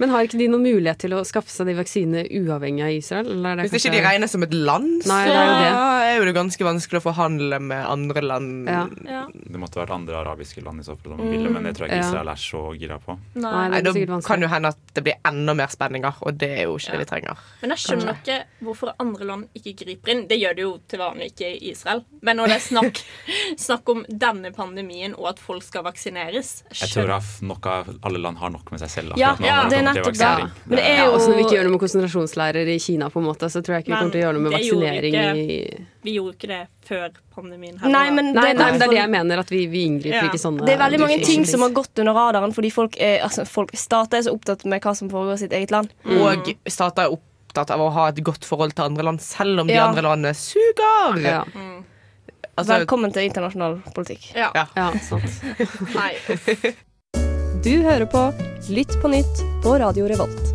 Men 0.00 0.12
har 0.12 0.26
ikke 0.26 0.38
de 0.40 0.48
noen 0.52 0.64
mulighet 0.66 1.00
til 1.06 1.14
å 1.16 1.22
skaffe 1.24 1.52
seg 1.52 1.70
de 1.70 1.76
vaksinene 1.78 2.26
uavhengig 2.42 2.84
av 2.84 2.92
Israel? 2.92 3.30
Eller 3.32 3.52
er 3.52 3.60
det 3.62 3.72
Hvis 3.72 3.86
ikke 3.86 3.94
de 3.96 4.02
regnes 4.04 4.34
som 4.34 4.44
et 4.44 4.54
land, 4.54 4.90
så 5.04 5.12
Nei, 5.12 5.20
det 5.28 5.36
er 5.36 5.46
jo 5.46 5.56
det. 5.56 5.70
er 6.06 6.18
jo 6.18 6.26
det 6.28 6.34
ganske 6.36 6.66
vanskelig 6.68 7.00
å 7.00 7.04
forhandle 7.06 7.60
med 7.64 7.84
andre 7.88 8.24
land. 8.24 8.68
Ja. 8.68 8.82
Ja. 9.08 9.22
Det 9.32 9.60
måtte 9.62 9.80
vært 9.80 9.94
andre 9.96 10.18
arabiske 10.20 10.64
land 10.64 10.82
i 10.82 10.86
så 10.86 10.98
fall 11.00 11.16
mm. 11.16 11.48
men 11.48 11.68
det 11.68 11.76
tror 11.78 11.86
jeg 11.86 11.96
ikke 11.96 12.02
Ja. 12.02 12.10
Israel 12.10 12.32
er 12.32 12.42
så 12.42 12.62
gira 12.76 12.98
på. 13.00 13.16
Nei, 13.34 13.52
Nei. 13.56 13.80
det 13.80 13.94
er 13.94 14.12
da 14.12 14.20
kan 14.26 14.44
jo 14.44 14.50
hende 14.52 14.72
at 14.74 14.94
det 14.96 15.04
blir 15.06 15.16
enda 15.28 15.54
mer 15.56 15.72
spenninger, 15.72 16.20
og 16.20 16.40
det 16.40 16.50
er 16.58 16.62
jo 16.66 16.76
ikke 16.76 16.96
det 16.96 17.02
vi 17.04 17.08
trenger. 17.12 17.46
Men 17.62 17.74
jeg 17.74 17.84
skjønner 17.86 18.20
ikke 18.20 18.38
hvorfor 18.66 18.92
andre 19.02 19.30
land 19.30 19.58
ikke 19.58 19.74
griper 19.84 20.12
inn. 20.12 20.24
Det 20.28 20.40
gjør 20.40 20.58
det 20.58 20.66
jo 20.66 20.74
til 20.90 21.02
vanlig 21.02 21.30
ikke 21.32 21.50
i 21.54 21.72
Israel. 21.72 22.04
Men 22.26 22.40
når 22.40 22.52
det 22.52 22.58
er 22.58 22.64
snakk, 22.66 23.02
snakk 23.66 23.94
om 23.94 24.04
denne 24.08 24.52
pandemien 24.56 25.16
og 25.16 25.32
at 25.32 25.42
folk 25.42 25.64
skal 25.64 25.86
vaksineres 25.86 26.52
Jeg 26.74 26.92
tror 26.92 27.16
at 27.18 27.42
nok 27.46 27.66
av 27.70 27.90
alle 28.06 28.20
land 28.20 28.40
har 28.40 28.52
nok 28.52 28.72
med 28.74 28.82
seg 28.82 28.92
selv 28.92 29.16
Ja, 29.16 29.32
akkurat 29.34 29.44
nå. 29.44 29.48
ja, 29.48 29.58
det 29.70 29.85
til 29.92 30.02
nettopp 30.02 30.18
da. 30.18 30.50
Men 30.66 30.76
det 30.80 30.84
er 30.90 30.98
jo 31.04 31.12
og 31.12 31.20
så 31.20 31.28
når 31.30 31.36
vi 31.36 31.42
ikke 31.46 31.54
gjør 31.56 31.64
noe 31.68 31.74
med 31.76 31.82
konsentrasjonsleirer 31.84 32.70
i 32.74 32.78
Kina, 32.82 33.08
på 33.10 33.20
en 33.22 33.26
måte, 33.28 33.50
så 33.52 33.62
tror 33.62 33.76
jeg 33.76 33.84
ikke 33.84 33.92
vi 33.92 33.98
kommer 34.00 34.12
til 34.16 34.20
å 34.20 34.24
gjøre 34.24 34.36
noe 34.36 34.44
med 34.46 34.52
vaksinering 34.56 35.14
ikke- 35.14 35.36
i 35.36 35.86
Vi 36.06 36.14
gjorde 36.16 36.34
ikke 36.36 36.48
det 36.48 36.60
før 36.88 37.08
pandemien. 37.34 37.78
Her, 37.80 37.88
Nei, 37.88 38.10
men 38.10 38.32
det 38.32 38.34
nei, 38.34 38.54
men 38.54 38.78
det 38.78 38.82
er 38.86 38.90
det 38.90 38.98
jeg 39.00 39.10
mener, 39.10 39.38
at 39.38 39.48
vi, 39.50 39.66
vi 39.66 39.84
inngriper 39.86 40.22
Ja. 40.22 40.26
ikke 40.30 40.38
sånne 40.42 40.64
Det 40.66 40.74
er 40.74 40.78
veldig 40.78 41.00
mange 41.00 41.24
ting 41.24 41.44
som 41.44 41.60
har 41.60 41.70
gått 41.70 41.98
under 41.98 42.14
radaren 42.14 42.52
fordi 42.54 42.70
folk, 42.72 42.96
er, 43.00 43.20
altså, 43.22 43.46
folk 43.46 43.70
stater 43.76 44.18
er 44.18 44.22
så 44.22 44.32
opptatt 44.34 44.64
med 44.64 44.80
hva 44.82 44.94
som 44.96 45.08
foregår 45.10 45.34
i 45.34 45.38
sitt 45.38 45.52
eget 45.52 45.70
land. 45.70 45.88
Og 46.06 46.54
stater 46.68 47.02
er 47.06 47.10
opptatt 47.18 47.70
av 47.70 47.80
å 47.80 47.90
ha 47.92 48.08
et 48.08 48.16
godt 48.22 48.44
forhold 48.44 48.74
til 48.74 48.84
andre 48.84 49.02
land, 49.02 49.20
selv 49.20 49.60
om 49.60 49.66
de 49.66 49.74
Ja. 49.74 49.88
andre 49.88 50.02
landene 50.02 50.34
suger. 50.34 51.20
Ja, 51.22 51.44
Altså, 52.58 52.72
Velkommen 52.86 53.12
til 53.12 53.28
internasjonal 53.28 53.82
politikk. 53.92 54.32
Ja. 54.34 54.50
ja, 54.54 54.90
sant. 55.04 55.42
Nei. 55.94 56.14
Du 57.66 57.80
hører 57.82 58.06
på 58.06 58.20
Lytt 58.70 58.92
på 59.02 59.08
nytt 59.10 59.40
på 59.64 59.72
Radio 59.82 60.04
Revolt. 60.06 60.52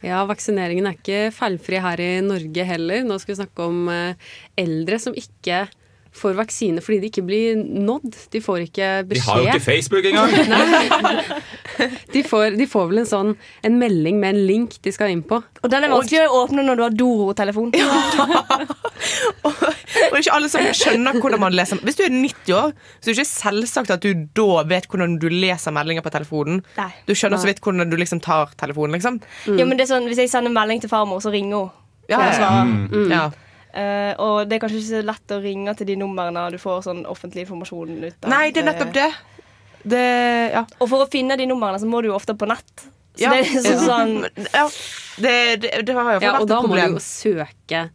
Ja, 0.00 0.22
vaksineringen 0.24 0.88
er 0.88 0.96
ikke 0.96 1.18
feilfri 1.36 1.82
her 1.84 2.00
i 2.00 2.06
Norge 2.24 2.64
heller. 2.64 3.02
Nå 3.04 3.18
skal 3.20 3.34
vi 3.34 3.36
snakke 3.42 3.66
om 3.68 3.90
eh, 3.92 4.32
eldre 4.56 4.96
som 5.02 5.12
ikke 5.12 5.66
får 6.16 6.36
vaksine 6.38 6.82
fordi 6.84 6.98
de 7.02 7.10
ikke 7.12 7.24
blir 7.26 7.56
nådd. 7.60 8.16
De 8.32 8.40
får 8.42 8.66
ikke 8.66 8.90
beskjed. 9.10 9.22
De 9.22 9.30
har 9.30 9.42
jo 9.42 9.46
ikke 9.52 9.66
Facebook 9.66 10.04
engang! 10.10 10.30
De 12.12 12.22
får, 12.24 12.54
de 12.56 12.64
får 12.70 12.86
vel 12.88 13.02
en 13.02 13.08
sånn 13.08 13.30
en 13.66 13.74
melding 13.76 14.16
med 14.22 14.32
en 14.32 14.46
link 14.48 14.78
de 14.80 14.92
skal 14.94 15.10
inn 15.12 15.20
på. 15.26 15.36
Og 15.60 15.68
den 15.68 15.84
er 15.84 15.92
vanskelig 15.92 16.22
å 16.24 16.38
åpne 16.46 16.64
når 16.64 16.78
du 16.78 16.82
har 16.86 16.94
Doro-telefon. 16.96 17.74
og 19.44 19.52
det 19.60 20.06
er 20.06 20.22
ikke 20.22 20.36
alle 20.38 20.48
som 20.52 20.64
skjønner 20.80 21.18
hvordan 21.20 21.42
man 21.42 21.54
leser 21.56 21.80
Hvis 21.84 21.98
du 21.98 22.06
er 22.06 22.14
90 22.14 22.56
år, 22.56 22.72
så 22.72 23.10
er 23.10 23.10
det 23.10 23.16
ikke 23.18 23.28
selvsagt 23.28 23.92
at 23.92 24.06
du 24.06 24.26
da 24.38 24.62
vet 24.70 24.88
hvordan 24.88 25.18
du 25.20 25.28
leser 25.32 25.74
meldinger 25.76 26.06
på 26.06 26.14
telefonen. 26.14 26.62
Nei. 26.78 26.90
Du 27.08 27.12
skjønner 27.12 27.42
så 27.42 27.50
vidt 27.50 27.60
hvordan 27.64 27.92
du 27.92 27.98
liksom 28.00 28.22
tar 28.24 28.54
telefonen, 28.56 28.96
liksom. 28.96 29.20
Ja, 29.52 29.66
men 29.66 29.76
det 29.76 29.86
er 29.86 29.92
sånn, 29.96 30.08
Hvis 30.08 30.22
jeg 30.24 30.32
sender 30.32 30.54
melding 30.54 30.80
til 30.80 30.92
farmor, 30.92 31.20
så 31.24 31.34
ringer 31.34 31.66
hun. 31.66 31.74
Ja, 32.08 32.20
å 32.22 32.24
ja, 32.24 32.36
svare. 32.38 33.04
ja. 33.10 33.24
Eh, 33.76 34.12
og 34.22 34.48
det 34.48 34.56
er 34.56 34.62
kanskje 34.64 34.78
ikke 34.80 34.88
så 34.94 35.02
lett 35.04 35.34
å 35.36 35.40
ringe 35.44 35.74
til 35.76 35.88
de 35.90 35.96
numrene 36.00 36.46
du 36.54 36.56
får 36.62 36.86
sånn 36.86 37.02
offentlig 37.10 37.44
informasjon 37.44 37.90
ut 38.06 38.24
av. 38.24 38.30
Nei, 38.32 38.46
det 38.54 38.62
er 38.62 38.70
nettopp 38.70 38.94
det. 38.96 39.08
Det 39.86 40.04
Ja. 40.54 40.64
Og 40.80 40.88
for 40.88 41.04
å 41.04 41.10
finne 41.12 41.36
de 41.36 41.46
numrene, 41.46 41.78
så 41.82 41.86
må 41.90 42.00
du 42.02 42.08
jo 42.08 42.16
ofte 42.16 42.34
på 42.38 42.48
nett. 42.48 42.86
Så 43.16 43.22
Ja. 43.26 43.30
det 43.30 43.44
er 43.52 43.78
sånn, 43.84 44.16
ja. 44.54 44.66
Det, 45.20 45.36
det, 45.60 45.70
det 45.86 45.94
har 45.94 46.16
jo 46.16 46.20
Ja, 46.24 46.32
vært 46.32 46.40
og 46.40 46.48
da 46.48 46.60
må 46.62 46.74
du 46.76 46.82
jo 46.96 47.04
søke 47.04 47.86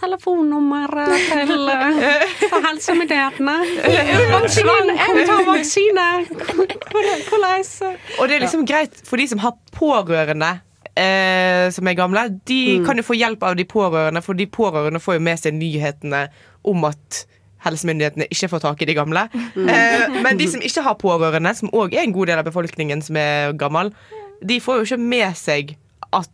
telefonnummeret 0.00 1.12
til, 1.30 1.68
eh, 1.70 2.32
til 2.40 2.64
helsemyndighetene. 2.66 3.54
Vaksine! 4.34 4.96
Jeg 4.98 5.26
tar 5.28 5.44
vaksine! 5.48 6.06
Hvordan? 6.90 7.98
Og 8.18 8.28
det 8.28 8.36
er 8.36 8.42
liksom 8.44 8.64
greit 8.68 8.96
for 9.06 9.20
de 9.22 9.28
som 9.30 9.42
har 9.44 9.54
pårørende 9.76 10.50
eh, 10.96 11.70
som 11.74 11.86
er 11.88 11.94
gamle. 11.98 12.26
De 12.46 12.78
Mm. 12.78 12.86
kan 12.86 12.96
jo 12.96 13.02
få 13.02 13.16
hjelp 13.18 13.42
av 13.42 13.56
de 13.56 13.64
pårørende, 13.64 14.22
for 14.22 14.34
de 14.34 14.46
pårørende 14.46 15.00
får 15.02 15.14
jo 15.14 15.20
med 15.20 15.38
seg 15.38 15.54
nyhetene 15.54 16.28
om 16.64 16.84
at 16.84 17.24
helsemyndighetene 17.64 18.26
ikke 18.30 18.48
får 18.52 18.60
tak 18.60 18.82
i 18.82 18.84
de 18.90 18.94
gamle. 18.94 19.28
Mm. 19.56 19.68
Eh, 19.68 20.22
men 20.22 20.36
de 20.36 20.46
som 20.48 20.60
ikke 20.60 20.82
har 20.84 20.94
pårørende, 21.00 21.54
som 21.56 21.70
òg 21.70 21.94
er 21.94 22.02
en 22.04 22.12
god 22.12 22.26
del 22.26 22.38
av 22.38 22.44
befolkningen 22.44 23.02
som 23.02 23.16
er 23.16 23.52
gammel, 23.56 23.92
de 24.44 24.60
får 24.60 24.82
jo 24.82 24.84
ikke 24.84 25.00
med 25.00 25.36
seg 25.36 25.76
at 26.12 26.28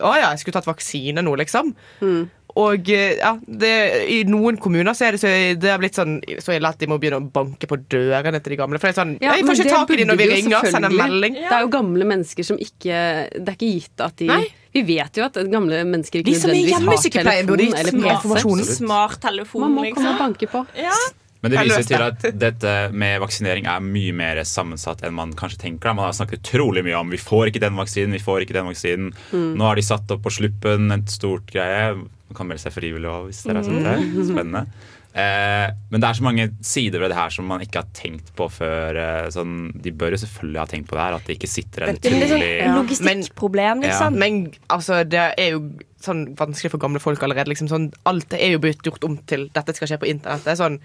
å 0.00 0.14
ja, 0.16 0.30
jeg 0.30 0.38
skulle 0.40 0.56
tatt 0.56 0.68
vaksine 0.70 1.20
nå, 1.20 1.34
liksom. 1.36 1.74
Mm. 2.00 2.30
Og 2.58 2.88
eh, 2.90 3.18
ja, 3.20 3.34
det, 3.46 3.72
I 4.10 4.20
noen 4.28 4.56
kommuner 4.62 4.96
så 4.96 5.06
er 5.08 5.16
det, 5.16 5.20
så, 5.22 5.30
det 5.60 5.70
er 5.70 5.78
blitt 5.82 5.98
sånn 5.98 6.16
så 6.42 6.56
ille 6.56 6.70
at 6.70 6.80
de 6.80 6.88
må 6.90 6.98
begynne 7.02 7.20
å 7.20 7.28
banke 7.30 7.68
på 7.70 7.78
dørene 7.92 8.40
til 8.42 8.56
de 8.56 8.58
gamle. 8.58 8.80
For 8.82 8.90
det 8.90 8.94
er 8.96 9.00
sånn, 9.02 9.14
Ja, 9.22 9.36
jeg 9.38 9.46
får 9.46 9.62
ikke 9.62 9.76
tak 9.76 9.94
i 9.94 10.00
de 10.00 10.08
når 10.08 10.20
vi 10.20 10.26
de 10.26 10.34
ringer, 10.34 10.56
sender 10.66 10.88
selvfølgelig. 10.88 11.04
melding. 11.04 11.38
Det 11.44 11.54
er 11.58 11.66
jo 11.66 11.70
gamle 11.76 12.08
mennesker 12.14 12.48
som 12.50 12.58
ikke 12.60 12.98
Det 13.36 13.46
er 13.46 13.56
ikke 13.58 13.70
gitt 13.76 14.04
at 14.08 14.18
de 14.18 14.30
Nei. 14.32 14.42
Vi 14.70 14.84
vet 14.86 15.18
jo 15.18 15.24
at 15.26 15.38
gamle 15.50 15.80
mennesker 15.82 16.22
ikke 16.22 16.36
nødvendigvis 16.36 16.76
har 16.76 17.16
telefon 17.16 17.64
eller 17.80 17.96
PC. 17.96 18.76
Smarttelefon, 18.76 19.64
Man 19.64 19.72
må 19.74 19.82
komme 19.82 19.88
liksom. 19.90 20.12
og 20.12 20.20
banke 20.20 20.46
på. 20.52 20.62
Ja. 20.78 20.94
Men 21.40 21.54
det 21.54 21.62
viser 21.64 21.86
til 21.88 22.04
at 22.04 22.24
dette 22.36 22.74
med 22.92 23.20
vaksinering 23.22 23.66
er 23.70 23.80
mye 23.82 24.12
mer 24.14 24.42
sammensatt 24.46 25.02
enn 25.06 25.16
man 25.16 25.32
kanskje 25.38 25.62
tenker. 25.64 25.94
Man 25.96 26.06
har 26.06 26.16
snakket 26.16 26.44
utrolig 26.44 26.84
mye 26.86 26.98
om 27.00 27.10
vi 27.12 27.20
får 27.20 27.50
ikke 27.50 27.62
den 27.64 27.78
vaksinen, 27.80 28.12
vi 28.14 28.22
får 28.22 28.44
ikke 28.44 28.58
den 28.58 28.68
vaksinen. 28.68 29.12
Mm. 29.32 29.54
Nå 29.56 29.68
har 29.70 29.80
de 29.80 29.86
satt 29.86 30.12
opp 30.12 30.22
på 30.26 30.34
sluppen 30.36 30.92
et 30.94 31.10
stort 31.12 31.48
greie. 31.50 31.96
Man 32.30 32.38
kan 32.38 32.46
melde 32.48 32.62
seg 32.62 32.72
frivillig 32.76 33.10
også, 33.10 33.26
hvis 33.28 33.42
dere 33.44 33.60
har 33.60 33.68
sett 33.68 33.84
det. 33.90 34.24
Spennende. 34.30 34.64
Eh, 35.10 35.66
men 35.90 35.98
det 35.98 36.06
er 36.06 36.14
så 36.14 36.22
mange 36.22 36.44
sider 36.62 37.02
ved 37.02 37.10
det 37.10 37.16
her 37.18 37.32
som 37.34 37.48
man 37.50 37.64
ikke 37.64 37.80
har 37.82 37.88
tenkt 37.98 38.28
på 38.38 38.46
før. 38.54 38.94
Eh, 39.02 39.26
sånn, 39.34 39.56
de 39.82 39.90
bør 39.98 40.14
jo 40.14 40.20
selvfølgelig 40.22 40.60
ha 40.62 40.66
tenkt 40.70 40.86
på 40.92 40.94
det 40.94 41.02
her, 41.02 41.16
at 41.18 41.26
det 41.26 41.34
ikke 41.34 41.50
sitter 41.50 41.82
en 41.88 41.98
Det 41.98 42.06
er 42.06 42.14
utrolig 42.14 42.28
sånn 42.30 42.76
logistikkproblem, 42.78 43.82
liksom. 43.88 44.18
Men 44.22 44.38
altså, 44.70 45.00
det 45.10 45.24
er 45.34 45.50
jo 45.56 45.64
sånn 46.00 46.22
vanskelig 46.38 46.70
for 46.76 46.80
gamle 46.86 47.02
folk 47.02 47.22
allerede. 47.26 47.50
Liksom, 47.50 47.68
sånn, 47.74 47.88
alt 48.06 48.38
er 48.38 48.54
jo 48.54 48.62
blitt 48.62 48.86
gjort 48.86 49.02
om 49.10 49.18
til 49.28 49.48
dette 49.52 49.74
skal 49.76 49.90
skje 49.90 49.98
på 50.04 50.08
internett. 50.14 50.46
Det 50.46 50.54
er 50.54 50.60
sånn 50.62 50.78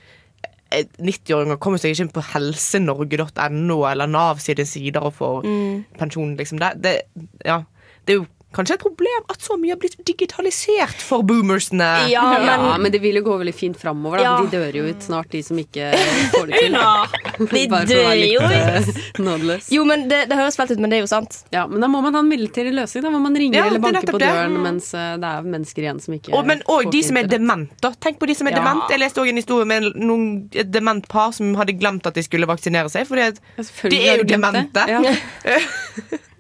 eh, 0.73 0.89
90-åringer 0.97 1.61
kommer 1.61 1.77
seg 1.79 1.93
ikke 1.93 2.07
inn 2.07 2.15
på 2.17 2.25
helsenorge.no 2.33 3.77
eller 3.91 4.09
Nav 4.09 4.41
sine 4.43 4.65
sider 4.67 5.05
og 5.05 5.13
får 5.21 5.45
Mm. 5.45 5.85
pensjon. 6.01 6.35
Liksom. 6.41 6.59
Det, 6.59 6.73
det, 6.81 6.95
ja. 7.45 7.61
det 8.05 8.13
er 8.15 8.19
jo 8.23 8.25
kanskje 8.55 8.77
et 8.77 8.83
problem 8.85 9.25
at 9.33 9.41
så 9.43 9.57
mye 9.59 9.73
har 9.75 9.79
blitt 9.81 9.97
digitalisert 10.07 11.01
for 11.03 11.23
boomersene. 11.27 11.89
Ja, 12.11 12.23
men, 12.79 12.89
det 12.93 13.01
vil 13.03 13.19
jo 13.19 13.23
gå 13.27 13.37
veldig 13.41 13.53
fint 13.55 13.77
framover. 13.79 14.21
Ja. 14.23 14.35
De 14.41 14.49
dør 14.55 14.75
jo 14.79 14.85
ut 14.89 15.03
snart, 15.05 15.29
de 15.33 15.41
som 15.45 15.59
ikke 15.61 15.91
får 16.33 16.49
det 16.51 16.61
til. 16.63 16.77
De 17.55 17.63
for 17.69 17.89
dør 17.89 18.13
jo 18.15 18.39
ut. 18.39 18.53
eh, 18.55 18.89
nådeløs. 19.19 19.67
Jo, 19.75 19.83
men 19.87 20.07
det, 20.09 20.21
det 20.31 20.37
høres 20.39 20.55
fælt 20.57 20.71
ut, 20.75 20.79
men 20.81 20.89
det 20.93 20.99
er 20.99 21.03
jo 21.03 21.09
sant. 21.11 21.41
Ja, 21.53 21.65
men 21.67 21.83
da 21.83 21.89
må 21.91 21.99
man 22.05 22.15
ha 22.15 22.21
en 22.23 22.29
midlertidig 22.31 22.71
løsning. 22.75 23.03
Da 23.05 23.11
må 23.13 23.19
man 23.23 23.35
ringe 23.35 23.57
Ja, 23.59 23.65
eller 23.67 23.81
er 23.81 23.83
banke 23.83 24.07
på 24.07 24.19
døren 24.21 24.23
det. 24.23 24.29
døren 24.39 24.57
mens 24.63 24.91
eh, 24.95 25.15
det 25.21 25.31
er 25.31 25.49
mennesker 25.55 25.85
igjen 25.87 25.99
som 26.03 26.15
ikke 26.15 26.33
Og, 26.35 26.45
men, 26.47 26.63
og 26.71 26.85
får 26.85 26.91
de 26.95 27.01
som 27.09 27.19
er 27.21 27.29
demente. 27.31 27.91
Tenk 28.05 28.19
på 28.21 28.29
de 28.31 28.35
som 28.39 28.47
er 28.49 28.55
Ja. 28.55 28.61
demente. 28.63 28.91
Jeg 28.95 29.03
leste 29.03 29.21
også 29.23 29.33
en 29.35 29.41
historie 29.41 29.67
med 29.69 29.89
noen 29.99 30.27
et 30.55 30.71
dement 30.71 31.07
par 31.11 31.33
som 31.35 31.51
hadde 31.59 31.75
glemt 31.79 32.07
at 32.07 32.15
de 32.15 32.23
skulle 32.25 32.47
vaksinere 32.49 32.89
seg. 32.93 33.07
Fordi 33.09 33.31
de 33.91 33.99
er 34.07 34.21
jo 34.23 34.29
demente. 34.29 34.85
glemt 34.87 35.11
det. 35.43 36.21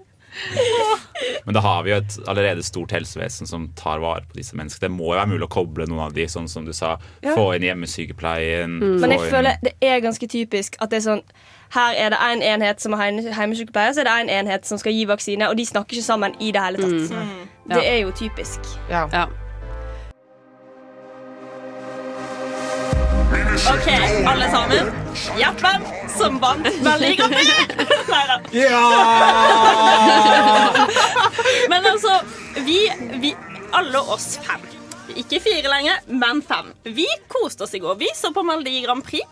Men 1.45 1.53
da 1.53 1.61
har 1.61 1.83
vi 1.85 1.91
jo 1.91 1.97
et 2.01 2.15
allerede 2.27 2.63
stort 2.65 2.91
helsevesen 2.91 3.47
som 3.47 3.67
tar 3.77 3.99
vare 4.03 4.25
på 4.29 4.37
disse 4.37 4.55
menneskene. 4.57 4.87
Det 4.89 4.91
må 4.91 5.11
jo 5.13 5.17
være 5.19 5.29
mulig 5.31 5.47
å 5.47 5.51
koble 5.53 5.85
noen 5.89 6.03
av 6.07 6.13
de, 6.13 6.25
sånn 6.31 6.47
som 6.51 6.65
du 6.65 6.73
sa. 6.73 6.95
Ja. 7.23 7.35
Få 7.37 7.51
inn 7.55 7.63
hjemmesykepleien. 7.67 8.79
Mm. 8.81 8.99
Men 9.01 9.11
jeg 9.15 9.19
inn- 9.21 9.31
føler 9.31 9.57
det 9.63 9.73
er 9.81 9.99
ganske 10.05 10.27
typisk 10.29 10.75
at 10.81 10.89
det 10.93 10.97
er 11.01 11.05
sånn 11.09 11.23
her 11.75 11.95
er 11.97 12.09
det 12.13 12.19
en 12.21 12.41
enhet 12.45 12.79
som 12.81 12.93
er 12.93 13.11
hjemmesykepleier, 13.25 13.93
så 13.97 14.03
er 14.03 14.07
det 14.09 14.13
en 14.21 14.29
enhet 14.29 14.65
som 14.69 14.77
skal 14.77 14.93
gi 14.93 15.05
vaksine, 15.09 15.49
og 15.49 15.57
de 15.57 15.65
snakker 15.65 15.97
ikke 15.97 16.05
sammen 16.05 16.35
i 16.39 16.51
det 16.55 16.61
hele 16.61 16.77
tatt. 16.77 17.09
Mm. 17.09 17.47
Det 17.67 17.81
Ja. 17.83 17.89
er 17.95 17.97
jo 18.05 18.11
typisk. 18.11 18.59
Ja. 18.89 19.27
OK, 23.35 23.87
alle 24.27 24.49
sammen. 24.51 24.91
Jappen, 25.39 25.81
som 26.17 26.39
vant 26.39 26.67
godt. 27.19 27.31
Nei 28.07 28.23
da. 28.29 28.39
Men 31.69 31.85
altså, 31.85 32.19
vi, 32.65 32.79
vi 33.21 33.35
Alle 33.75 33.99
oss 33.99 34.39
fem. 34.43 34.63
Ikke 35.19 35.39
fire 35.43 35.67
lenger, 35.69 35.99
men 36.07 36.41
fem. 36.41 36.71
Vi 36.83 37.07
koste 37.27 37.63
oss 37.67 37.75
i 37.75 37.79
går. 37.83 37.95
Vi 37.99 38.07
så 38.15 38.31
på 38.33 38.43
Melodi 38.43 38.81
Grand 38.85 39.03
Prix. 39.03 39.27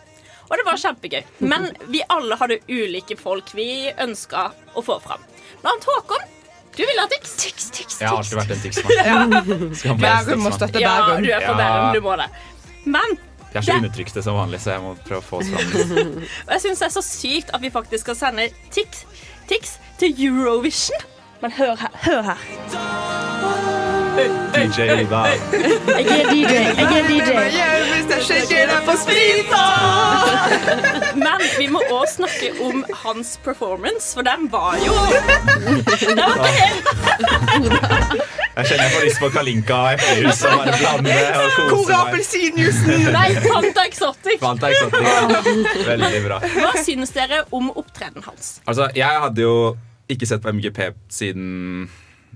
Og 0.50 0.58
det 0.60 0.66
var 0.68 0.80
kjempegøy. 0.80 1.24
Men 1.40 1.70
vi 1.88 2.04
alle 2.12 2.36
hadde 2.40 2.60
ulike 2.68 3.16
folk 3.20 3.54
vi 3.56 3.92
ønska 4.04 4.50
å 4.76 4.84
få 4.84 5.00
fram. 5.04 5.24
Blant 5.64 5.88
Håkon. 5.88 6.32
Du 6.76 6.82
ville 6.84 7.02
ha 7.02 7.08
Tix. 7.08 7.36
Tix, 7.38 7.70
Tix, 7.72 8.02
Jeg 8.02 8.10
har 8.10 8.18
alltid 8.18 8.38
vært 8.40 8.52
en 8.52 9.36
være 9.38 10.00
Bærum 10.02 10.44
må 10.44 10.52
støtte 10.56 10.82
Bærum. 10.82 11.22
Ja, 11.22 11.22
du 11.22 11.30
er 11.32 11.46
fra 11.46 11.56
Bærum. 11.60 11.94
Du 11.96 12.02
må 12.04 12.18
det. 12.20 12.28
Men 12.84 13.18
Jeg 13.54 13.60
er 13.62 13.66
så 13.68 13.78
undertrykte 13.78 14.24
som 14.26 14.38
vanlig, 14.38 14.62
så 14.64 14.72
jeg 14.74 14.82
må 14.82 14.96
prøve 15.06 15.22
å 15.22 15.26
få 15.28 15.42
oss 15.44 15.50
fram. 15.54 15.68
Og 16.48 16.54
jeg 16.56 16.62
syns 16.66 16.80
det 16.82 16.88
er 16.90 16.96
så 16.96 17.04
sykt 17.06 17.54
at 17.54 17.62
vi 17.62 17.70
faktisk 17.74 18.08
skal 18.08 18.18
sende 18.18 18.48
Tix, 18.74 19.04
Tix 19.50 19.78
til 20.02 20.10
Eurovision. 20.28 21.10
Men 21.44 21.52
hør 21.52 21.76
her. 21.76 21.92
Hør 22.06 22.22
her. 22.22 22.40
DJ 24.56 24.82
Ida. 24.82 25.22
Jeg 25.26 26.06
er 26.08 26.30
DJ. 26.32 26.54
Jeg 26.54 26.88
er 26.98 27.08
DJ. 27.10 27.32
Men 31.26 31.42
vi 31.58 31.68
må 31.68 31.82
òg 31.92 32.06
snakke 32.10 32.54
om 32.64 32.86
hans 33.04 33.36
performance, 33.44 34.14
for 34.14 34.26
den 34.26 34.48
var 34.54 34.78
jo 34.86 34.94
Den 36.08 36.18
var 36.22 36.48
ikke 36.48 36.58
helt 36.62 38.43
Jeg 38.54 38.68
kjenner 38.70 38.84
jeg 38.86 38.94
får 38.94 39.06
lyst 39.08 39.20
på 39.24 39.30
Kalinka 39.34 39.78
og 39.82 39.96
eplejus 39.96 40.42
og 40.46 40.60
bare 40.60 40.76
blande 40.78 41.16
og 41.40 41.48
Hvor 41.56 41.70
kose 41.72 41.90
er 41.90 41.98
meg. 41.98 42.04
appelsinjuicen? 42.04 43.08
Nei, 43.16 43.26
Fanta 43.48 43.86
Exotic. 43.90 44.38
Fanta 44.44 44.70
Exotic. 44.70 45.88
Veldig 45.88 46.22
bra. 46.28 46.38
Hva 46.60 46.74
syns 46.86 47.14
dere 47.16 47.40
om 47.58 47.72
opptredenen 47.74 48.28
hans? 48.28 48.52
Altså, 48.70 48.90
jeg 48.98 49.24
hadde 49.26 49.42
jo 49.48 49.56
ikke 50.14 50.30
sett 50.30 50.44
på 50.46 50.54
MGP 50.54 50.84
siden 51.14 51.88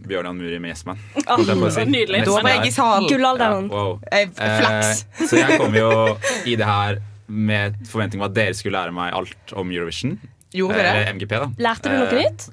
Bjørnan 0.07 0.37
Muri 0.37 0.57
med 0.61 0.73
Yesman. 0.73 0.97
Ah, 1.27 1.37
nydelig. 1.41 2.23
Da 2.25 2.33
var 2.41 2.49
jeg 2.55 2.71
i 2.71 2.73
salen. 2.73 3.07
Gullalderen. 3.09 3.69
Wow. 3.73 3.95
Jeg, 4.11 4.31
flaks. 4.37 5.05
Eh, 5.21 5.27
så 5.29 5.39
jeg 5.43 5.57
kom 5.61 5.73
jo 5.77 5.91
i 6.49 6.55
det 6.57 6.65
her 6.69 6.99
med 7.27 7.77
forventning 7.89 8.21
om 8.23 8.27
at 8.29 8.35
dere 8.37 8.53
skulle 8.57 8.77
lære 8.77 8.93
meg 8.95 9.13
alt 9.17 9.53
om 9.57 9.69
Eurovision. 9.73 10.17
Gjorde 10.55 10.77
eh. 10.81 10.89
Eller 10.95 11.13
MGP, 11.17 11.33
da. 11.43 11.49
Lærte 11.65 11.91
du 11.91 11.97
noe 11.97 12.09
Eh, 12.13 12.23
nytt? 12.25 12.47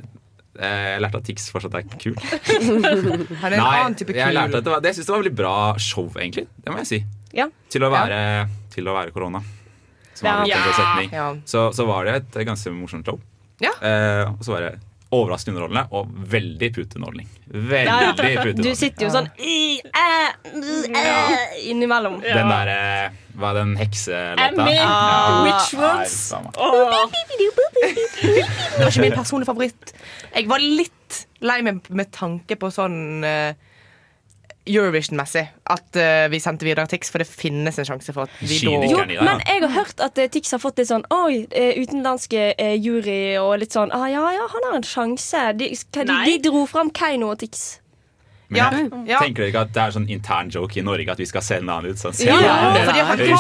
Eh, 0.59 0.95
Jeg 0.95 1.01
lærte 1.05 1.21
at 1.21 1.25
Tix 1.29 1.49
fortsatt 1.53 1.75
er 1.81 1.83
kul. 1.99 2.15
Han 3.43 3.53
er 3.53 3.57
en 3.57 3.61
Nei, 3.61 3.81
annen 3.81 3.97
type 3.99 4.15
jeg 4.15 4.27
kul. 4.29 4.37
lærte 4.39 4.61
at 4.61 4.65
det 4.65 4.73
var, 4.75 4.81
det, 4.85 4.93
jeg 4.93 4.99
synes 5.01 5.07
det 5.11 5.15
var 5.15 5.23
veldig 5.25 5.37
bra 5.43 5.55
show, 5.83 6.09
egentlig. 6.17 6.47
Det 6.65 6.73
må 6.75 6.81
jeg 6.83 6.91
si. 6.91 7.01
Ja. 7.35 7.49
Til 7.73 7.83
å 7.87 7.91
være, 7.93 8.19
til 8.75 8.89
å 8.91 8.95
være 8.97 9.15
korona. 9.15 9.43
Som 10.15 10.29
Ja. 10.29 10.37
var 10.45 11.01
en. 11.03 11.11
Ja. 11.11 11.29
Så, 11.45 11.69
så 11.75 11.87
var 11.89 12.05
det 12.07 12.15
et 12.23 12.41
ganske 12.47 12.71
morsomt 12.75 13.07
show. 13.09 13.19
Ja. 13.63 13.73
Eh, 13.83 14.25
og 14.31 14.43
så 14.47 14.55
var 14.55 14.61
det 14.69 14.73
overraskende 15.15 15.57
underholdende 15.59 15.85
og 15.95 16.31
veldig 16.35 16.69
puteunderholdning. 16.77 17.29
Veldig 17.49 17.85
Ja, 17.87 18.13
ja. 18.35 18.45
Du 18.59 18.71
sitter 18.79 19.07
jo 19.07 19.11
sånn 19.15 19.29
i, 19.39 19.81
æ, 19.85 20.07
æ, 20.91 21.05
innimellom. 21.71 22.21
Den 22.25 22.51
derre 22.51 22.79
Hva 23.35 23.51
er 23.51 23.61
den 23.61 23.73
hekselåta? 23.79 24.49
Åh. 26.57 27.11
Det 28.23 28.83
var 28.83 28.91
ikke 28.91 29.05
min 29.07 29.17
personlige 29.19 29.51
favoritt. 29.51 29.95
Jeg 30.35 30.49
var 30.51 30.63
litt 30.63 31.21
lei 31.45 31.61
meg 31.67 31.89
med 31.91 32.11
tanke 32.15 32.57
på 32.59 32.71
sånn 32.73 33.25
eh, 33.27 33.55
Eurovision-messig. 34.67 35.51
At 35.71 35.99
uh, 35.99 36.31
vi 36.33 36.41
sendte 36.41 36.65
videre 36.67 36.87
Tix, 36.89 37.11
for 37.13 37.21
det 37.21 37.29
finnes 37.29 37.79
en 37.79 37.89
sjanse 37.89 38.15
for 38.17 38.29
at 38.29 38.41
vi 38.41 38.59
da. 38.65 38.73
Jo, 38.89 39.05
men 39.21 39.43
jeg 39.45 39.63
har 39.67 39.73
hørt 39.77 40.01
at 40.05 40.19
uh, 40.19 40.27
Tix 40.33 40.55
har 40.57 40.63
fått 40.63 40.81
litt 40.81 40.91
sånn 40.91 41.05
Oi, 41.13 41.45
eh, 41.53 41.77
utenlandske 41.81 42.51
uh, 42.57 42.75
jury 42.81 43.37
og 43.41 43.59
litt 43.61 43.77
sånn 43.77 43.93
ah, 43.95 44.07
Ja, 44.11 44.25
ja, 44.35 44.49
han 44.51 44.69
har 44.69 44.79
en 44.81 44.87
sjanse. 44.89 45.47
De, 45.61 45.71
hva, 45.93 46.07
de, 46.09 46.19
de 46.31 46.37
dro 46.49 46.65
fram 46.71 46.93
Keiino 46.95 47.33
og 47.35 47.43
Tix. 47.45 47.67
Men 48.49 48.59
Ja, 48.61 48.67
jeg, 48.77 48.91
ja. 49.09 49.19
tenker 49.23 49.43
dere 49.45 49.51
ikke 49.53 49.63
at 49.65 49.71
det 49.75 49.83
er 49.83 49.95
sånn 49.95 50.09
intern 50.13 50.51
joke 50.53 50.77
i 50.77 50.83
Norge 50.85 51.11
at 51.15 51.21
vi 51.23 51.27
skal 51.27 51.43
sende 51.43 51.73
han 51.73 51.87
ut? 51.89 51.97
Sånn, 52.01 52.13
se 52.17 52.27
Ja, 52.29 52.57
for 52.85 52.93
det 52.93 53.05
han 53.05 53.19
har 53.19 53.23
jo, 53.25 53.39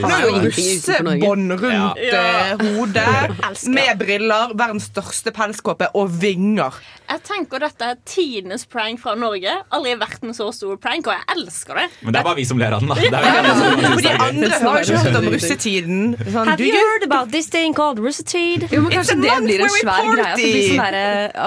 han 0.00 0.10
har 0.10 0.22
jo 0.24 0.40
russebånd 0.46 1.52
rundt 1.60 2.00
Ja. 2.00 2.54
eh, 2.54 2.64
hodet, 2.76 3.36
med 3.76 3.98
briller, 4.00 4.54
verdens 4.56 4.88
største 4.90 5.32
pelskåpe 5.36 5.90
og 5.94 6.08
vinger. 6.22 6.78
Jeg 7.10 7.22
tenker 7.26 7.58
dette 7.58 7.82
er 7.90 7.96
tidenes 8.06 8.64
prank 8.70 9.00
fra 9.02 9.16
Norge. 9.18 9.50
Aldri 9.74 9.96
vært 9.98 10.22
en 10.22 10.34
så 10.36 10.46
stor 10.54 10.76
prank, 10.78 11.08
og 11.10 11.16
jeg 11.16 11.24
elsker 11.34 11.74
det. 11.80 11.86
Men 12.06 12.14
det 12.14 12.20
er 12.20 12.26
bare 12.28 12.38
vi 12.38 12.44
som 12.46 12.60
ler 12.60 12.76
av 12.76 12.84
den, 12.84 12.92
da. 12.92 12.94
Er 13.00 13.48
For 13.90 14.04
de 14.04 14.12
andre 14.14 14.50
har 14.62 14.78
jo 14.78 14.84
ikke 14.84 15.00
hørt 15.04 15.18
om 15.18 15.26
russetiden. 15.34 16.04
Sånn, 16.30 16.46
Have 16.52 16.62
you 16.62 16.76
heard 16.76 17.06
about 17.08 17.32
this 17.34 17.50
thing 17.50 17.74
called 17.74 17.98
russetid? 17.98 18.68
Jo, 18.70 18.84
men 18.86 18.94
Kanskje 18.94 19.16
det 19.24 19.34
blir 19.42 19.64
en 19.66 19.74
svær 19.74 20.06
greie. 20.14 20.30
At, 20.30 20.38
det 20.38 20.52
blir 20.54 20.70
sånn 20.70 20.98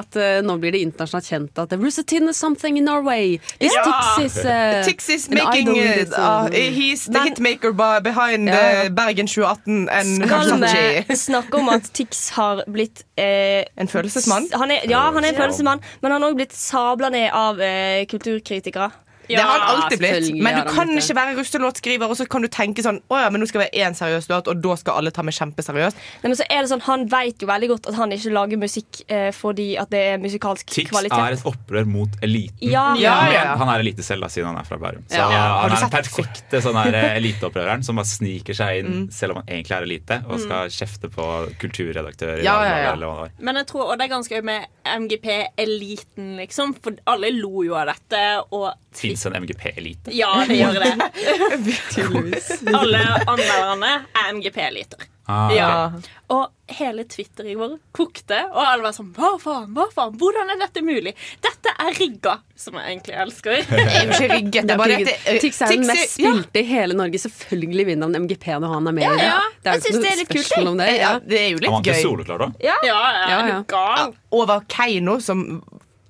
at 0.03 0.19
uh, 0.19 0.41
nå 0.43 0.57
blir 0.59 0.75
det 0.75 0.83
internasjonalt 0.83 1.29
kjent 1.31 1.63
at 1.63 1.77
Russetiden 1.79 2.27
is 2.29 2.37
something 2.37 2.77
in 2.77 2.82
Norway. 2.83 3.39
This 3.59 3.73
yeah. 3.73 3.83
Tix 4.17 4.25
is, 4.25 4.45
uh, 4.45 4.83
Tix 4.85 5.09
is 5.09 5.29
making 5.29 5.75
it, 5.77 6.11
uh, 6.13 6.21
uh, 6.21 6.45
uh, 6.45 6.51
He's 6.51 7.05
the 7.05 7.19
hitmaker 7.19 7.71
behind 8.03 8.47
Ja. 8.47 8.85
uh, 8.85 8.89
Bergen 8.89 9.27
2018 9.27 9.89
and 9.89 10.25
Skal 10.27 10.59
vi 11.07 11.15
snakke 11.27 11.57
om 11.57 11.69
at 11.69 11.89
Tix 11.93 12.29
har 12.37 12.63
blitt 12.67 13.03
eh, 13.17 13.63
En 13.77 13.87
følelsesmann. 13.87 14.47
Han 14.53 14.71
er, 14.71 14.83
ja, 14.89 15.11
han 15.11 15.23
er 15.23 15.29
en 15.29 15.35
følelsesmann, 15.35 15.79
men 16.01 16.11
han 16.11 16.21
har 16.21 16.29
også 16.29 16.35
blitt 16.41 16.53
sabla 16.55 17.09
ned 17.09 17.29
av 17.33 17.61
eh, 17.61 18.05
kulturkritikere. 18.05 18.91
Det 19.27 19.37
har 19.39 19.59
han 19.59 19.83
alltid 19.83 19.99
blitt. 19.99 20.41
Men 20.43 20.57
du 20.59 20.69
kan 20.73 20.89
ikke 20.97 21.15
være 21.15 21.35
russelåtskriver, 21.39 22.09
og 22.11 22.17
så 22.19 22.25
kan 22.29 22.41
du 22.43 22.47
tenke 22.51 22.83
sånn 22.83 22.99
Å 23.09 23.19
ja, 23.23 23.29
men 23.29 23.41
nå 23.41 23.47
skal 23.47 23.61
vi 23.61 23.67
være 23.69 23.87
én 23.87 23.95
seriøs 23.95 24.27
låt, 24.29 24.47
og 24.51 24.61
da 24.63 24.75
skal 24.75 24.99
alle 24.99 25.11
ta 25.15 25.23
meg 25.23 25.33
kjempeseriøst. 25.37 25.95
Nei, 26.23 26.27
men 26.31 26.35
så 26.39 26.45
er 26.49 26.61
det 26.65 26.69
sånn, 26.73 26.81
Han 26.87 27.05
vet 27.07 27.39
jo 27.41 27.47
veldig 27.47 27.69
godt 27.73 27.87
at 27.91 27.95
han 27.95 28.11
ikke 28.11 28.33
lager 28.35 28.57
musikk 28.61 29.01
eh, 29.07 29.31
fordi 29.31 29.69
at 29.79 29.89
det 29.93 30.01
er 30.13 30.17
musikalsk 30.23 30.67
Tix 30.73 30.91
kvalitet. 30.91 31.17
er 31.17 31.37
et 31.37 31.45
opprør 31.47 31.85
mot 31.87 32.09
eliten. 32.21 32.57
Ja. 32.69 32.93
Ja, 32.99 33.15
ja. 33.31 33.55
han 33.57 33.69
er 33.69 33.79
elite 33.85 34.03
selv, 34.03 34.21
da, 34.25 34.27
siden 34.33 34.47
han 34.51 34.57
er 34.59 34.67
fra 34.67 34.77
Bærum. 34.77 35.03
Så 35.09 35.15
Ja. 35.17 35.29
Har 35.29 35.69
han 35.69 35.77
er 35.77 35.85
den 35.87 35.95
perfekte 35.95 36.61
sånn 36.63 36.81
eh, 36.93 37.15
eliteopprøreren 37.17 37.83
som 37.83 37.95
bare 37.95 38.05
sniker 38.11 38.53
seg 38.53 38.83
Mm. 38.83 38.93
inn 38.93 39.11
selv 39.11 39.31
om 39.35 39.37
han 39.43 39.45
egentlig 39.53 39.75
er 39.77 39.83
elite, 39.85 40.15
og 40.27 40.39
skal 40.39 40.67
kjefte 40.73 41.07
på 41.13 41.25
kulturredaktør 41.61 42.39
i 42.41 42.43
Ja, 42.43 42.55
ja, 42.65 42.77
ja. 42.83 42.91
eller 42.93 43.07
hva 43.07 43.27
det. 43.27 43.33
Men 43.39 43.55
jeg 43.55 43.67
tror 43.67 43.91
og 43.91 43.97
det 43.99 44.05
er 44.09 44.13
ganske 44.15 44.33
gøy 44.35 44.43
med 44.43 44.65
MGP-eliten, 44.83 46.35
liksom. 46.37 46.73
For 46.83 46.95
alle 47.09 47.31
lo 47.35 47.63
jo 47.65 47.75
av 47.79 47.87
dette. 47.91 48.21
Og 48.53 48.71
Fins 48.99 49.25
en 49.25 49.33
MGP-elite. 49.41 50.11
Ja, 50.13 50.31
det 50.47 50.57
gjør 50.59 50.79
det. 50.83 50.93
Alle 52.73 53.01
anmelderne 53.27 53.93
er 54.13 54.33
MGP-eliter. 54.35 55.09
Ah, 55.25 55.45
ok. 55.47 55.53
ja. 55.55 55.91
Og 56.35 56.49
hele 56.75 57.05
Twitter 57.07 57.45
i 57.47 57.53
går 57.55 57.77
kokte, 57.95 58.41
og 58.51 58.57
alle 58.59 58.83
var 58.83 58.91
sånn 58.91 59.13
Hva 59.15 59.29
faen? 59.39 59.69
hva 59.71 59.85
faen? 59.93 60.17
Hvordan 60.19 60.49
er 60.51 60.57
dette 60.59 60.81
mulig? 60.83 61.13
Dette 61.45 61.71
er 61.79 61.95
rigga, 61.95 62.33
som 62.59 62.75
jeg 62.75 62.89
egentlig 62.89 63.15
elsker. 63.23 63.55
Er 63.71 64.09
ikke 64.09 64.27
rigget. 64.33 64.67
Det 64.67 64.75
er 64.75 64.81
bare 64.81 64.97
at 64.99 65.29
Tix 65.39 65.61
er 65.63 65.71
den 65.77 65.85
mest 65.87 66.17
ja. 66.19 66.33
spilte 66.33 66.59
i 66.59 66.65
hele 66.67 66.97
Norge. 66.99 67.21
Selvfølgelig 67.23 67.85
vinner 67.93 68.09
han 68.11 68.25
MGP 68.25 68.49
når 68.65 68.73
han 68.75 68.91
er 68.91 68.97
med 68.99 69.05
Ja, 69.05 69.13
i 69.13 69.21
det. 69.21 69.29
ja. 69.29 69.39
Det 69.63 69.71
er 69.71 69.77
Jeg 69.77 69.79
jo 69.79 69.85
synes 69.85 69.95
ikke 69.95 70.03
det 70.03 70.11
er 70.11 70.17
noe 70.17 70.23
litt 70.23 70.33
kult, 70.33 70.49
spørsmål 70.49 70.71
om 70.73 70.81
det. 70.83 70.89
Ja. 70.97 71.13
Det 71.23 71.39
er 71.39 71.47
jo 71.47 71.55
litt 71.55 71.63
gøy. 71.63 71.71
Han 71.71 71.77
vant 71.79 71.87
jo 71.87 71.95
gøy. 71.95 72.03
soloklar, 72.03 72.43
da. 72.43 72.49
Ja. 72.67 72.75
Ja, 72.83 72.99
ja, 73.15 73.23
Ja, 73.31 73.63
ja. 73.71 74.09
Over 74.43 74.67
Keiino, 74.75 75.15
som 75.23 75.45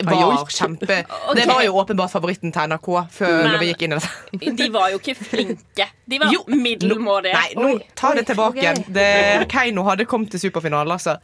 var 0.03 0.45
kjempe 0.49 0.97
okay. 1.29 1.35
Det 1.35 1.45
var 1.47 1.61
jo 1.63 1.75
åpenbart 1.79 2.11
favoritten 2.11 2.51
til 2.51 2.61
NRK 2.69 2.87
før 3.11 3.31
Men- 3.43 3.51
når 3.51 3.59
vi 3.59 3.67
gikk 3.71 3.81
inn 3.87 3.93
i 3.93 3.99
det. 3.99 4.55
De 4.59 4.69
var 4.73 4.89
jo 4.91 4.97
ikke 4.99 5.15
flinke. 5.15 5.87
De 6.09 6.19
var 6.19 6.33
Jo. 6.33 6.43
middelmådige. 6.47 7.33
Nei, 7.33 7.53
nå 7.55 7.79
ta 7.95 8.13
det 8.17 8.25
tilbake 8.27 8.59
igjen. 8.59 8.83
Det- 8.93 9.47
Keiino 9.49 9.83
hadde 9.87 10.05
kommet 10.05 10.31
til 10.31 10.39
superfinalen, 10.39 10.91
altså. 10.91 11.17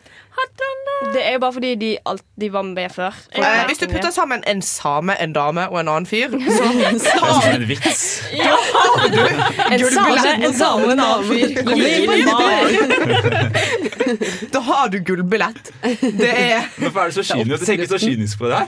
Det 1.14 1.22
er 1.28 1.34
jo 1.34 1.40
bare 1.40 1.54
fordi 1.56 1.76
de 1.80 1.98
alltid 2.06 2.50
var 2.52 2.62
med 2.68 2.90
før. 2.92 3.14
Eh, 3.36 3.44
hvis 3.68 3.78
du 3.80 3.86
putter 3.88 4.12
sammen 4.12 4.44
en 4.48 4.62
same, 4.62 5.16
en 5.24 5.34
dame 5.34 5.64
og 5.70 5.80
en 5.80 5.88
annen 5.88 6.06
fyr, 6.06 6.28
så 6.58 6.64
Det 6.76 6.86
er 6.86 7.00
som 7.00 7.54
en 7.56 7.68
vits. 7.70 8.02
har 8.36 9.08
du 9.08 9.20
En 9.74 9.80
same, 9.94 10.46
en 10.46 10.54
same 10.54 10.84
og 10.86 10.92
en 10.92 11.00
annen 11.00 11.26
fyr. 11.30 11.48
Da 14.54 14.60
har 14.60 14.90
du 14.90 15.00
gullbillett. 15.00 15.72
Det 16.02 16.30
er 16.30 16.68
Hvorfor 16.80 17.00
er 17.00 17.06
du 17.14 17.14
så 17.20 17.24
kynisk? 17.34 17.60
Du 17.62 17.66
tenker 17.66 17.88
så 17.92 18.00
kynisk 18.02 18.40
på 18.40 18.46
det 18.52 18.58
her? 18.58 18.68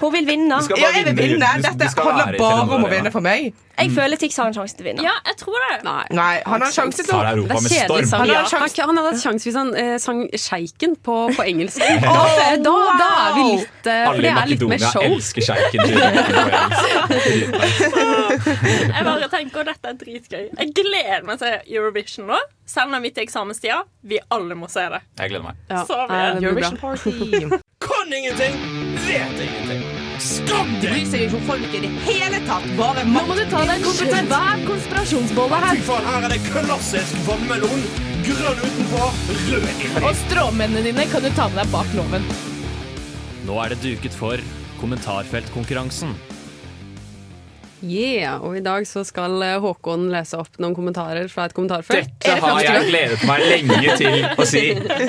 Hun 0.00 0.12
vil 0.14 0.26
vinne. 0.26 0.58
Du 0.68 0.74
Ja, 0.78 0.90
jeg 0.96 1.04
vil 1.10 1.16
vinne. 1.16 1.46
Du- 1.56 1.62
du 1.62 1.78
Dette 1.78 2.02
handler 2.02 2.38
bare 2.38 2.60
om 2.78 2.84
å 2.84 2.90
vinne 2.90 3.10
for 3.12 3.20
meg. 3.20 3.52
Jeg 3.74 3.90
føler 3.90 4.16
Tix 4.16 4.36
har 4.38 4.46
en 4.46 4.54
sjanse 4.54 4.76
til 4.76 4.84
å 4.84 4.88
vinne. 4.88 5.02
Ja, 5.02 5.14
jeg 5.26 5.36
tror 5.40 5.56
det. 5.58 5.80
Nei. 5.84 6.04
Nei, 6.14 6.42
han 6.46 6.60
har 6.62 6.68
en 6.68 6.72
sjanse 6.72 7.02
til 7.02 7.10
å. 7.10 7.18
Han 7.18 8.96
har 8.96 9.04
hatt 9.10 9.20
sjanse 9.22 9.48
hvis 9.48 9.56
han 9.58 9.74
eh, 9.74 9.96
sang 9.98 10.28
Sjeiken 10.38 10.94
på, 10.96 11.16
på 11.34 11.43
engelsk. 11.48 11.78
Da, 12.04 12.12
da, 12.60 12.72
da 12.98 13.08
er 13.24 13.32
vi 13.36 13.42
litt 13.50 13.86
eh, 13.88 14.04
For 14.04 14.10
Alle 14.10 14.22
det 14.22 14.28
i 14.28 14.32
er 14.32 14.46
litt 14.50 14.62
mer 14.62 14.68
Makedonia 14.74 14.90
show. 14.92 15.02
elsker 15.04 15.42
sjeiken. 15.48 15.80
Jeg 18.94 19.04
bare 19.08 19.28
tenker 19.32 19.66
dette 19.68 19.90
er 19.92 19.98
dritgøy. 20.00 20.44
Jeg 20.58 20.72
gleder 20.78 21.26
meg 21.28 21.40
til 21.42 21.58
Eurovision 21.76 22.28
nå. 22.30 22.38
Selv 22.68 22.94
om 22.96 23.04
vi 23.04 23.10
til 23.14 23.24
eksamenstida. 23.26 23.82
Vi 24.08 24.18
alle 24.32 24.54
må 24.58 24.68
se 24.72 24.86
det. 24.94 25.02
Jeg 25.20 25.34
gleder 25.34 25.46
meg. 25.50 25.60
Ja, 25.70 25.84
Så 25.88 25.98
vi 26.08 26.14
er 26.20 26.38
det 26.38 26.40
blir 26.40 26.60
bra. 26.60 26.70
Eurovision 26.70 26.78
Party. 26.80 27.62
Kan 27.84 28.12
ingenting, 28.16 28.54
vet 29.04 29.38
ingenting. 29.48 30.03
Skam 30.22 30.68
De 30.78 30.86
bryr 30.86 31.06
seg 31.10 31.24
ikke 31.26 31.38
om 31.54 31.64
i 31.66 31.80
det 31.82 31.90
hele 32.06 32.38
tatt. 32.46 32.66
Bare 32.78 33.02
Nå 33.08 33.22
må 33.26 33.34
du 33.34 33.42
ta 33.50 33.64
deg 33.66 33.80
en 33.80 33.86
kompetent 33.86 34.30
Hva 34.30 34.42
konspirasjonsbolle 34.62 35.58
Fy 35.58 35.64
her. 35.66 35.80
faen, 35.88 36.04
her 36.06 36.26
er 36.28 36.34
det 36.34 36.42
klassisk 36.46 37.16
vannmelon. 37.26 37.80
Grønn 38.24 38.60
utenpå, 38.62 39.08
rød 39.50 39.66
inni. 39.72 39.88
Og 40.00 40.14
stråmennene 40.22 40.84
dine 40.86 41.06
kan 41.10 41.24
du 41.24 41.30
ta 41.34 41.48
med 41.50 41.58
deg 41.64 41.72
bak 41.72 41.90
loven. 41.98 42.28
Nå 43.44 43.58
er 43.64 43.74
det 43.74 43.80
duket 43.82 44.14
for 44.16 44.38
kommentarfeltkonkurransen. 44.80 46.14
Yeah, 47.84 48.38
og 48.40 48.54
i 48.56 48.62
dag 48.64 48.86
så 48.88 49.02
skal 49.04 49.34
eh, 49.44 49.58
Håkon 49.60 50.06
lese 50.12 50.38
opp 50.40 50.54
noen 50.62 50.72
kommentarer 50.78 51.26
fra 51.28 51.44
et 51.50 51.56
kommentarfelt. 51.56 52.14
Dette 52.22 52.38
har 52.40 52.62
jeg 52.64 52.86
gledet 52.88 53.26
meg 53.28 53.42
lenge 53.50 53.96
til 54.00 54.24
å 54.40 54.46
si. 54.48 54.62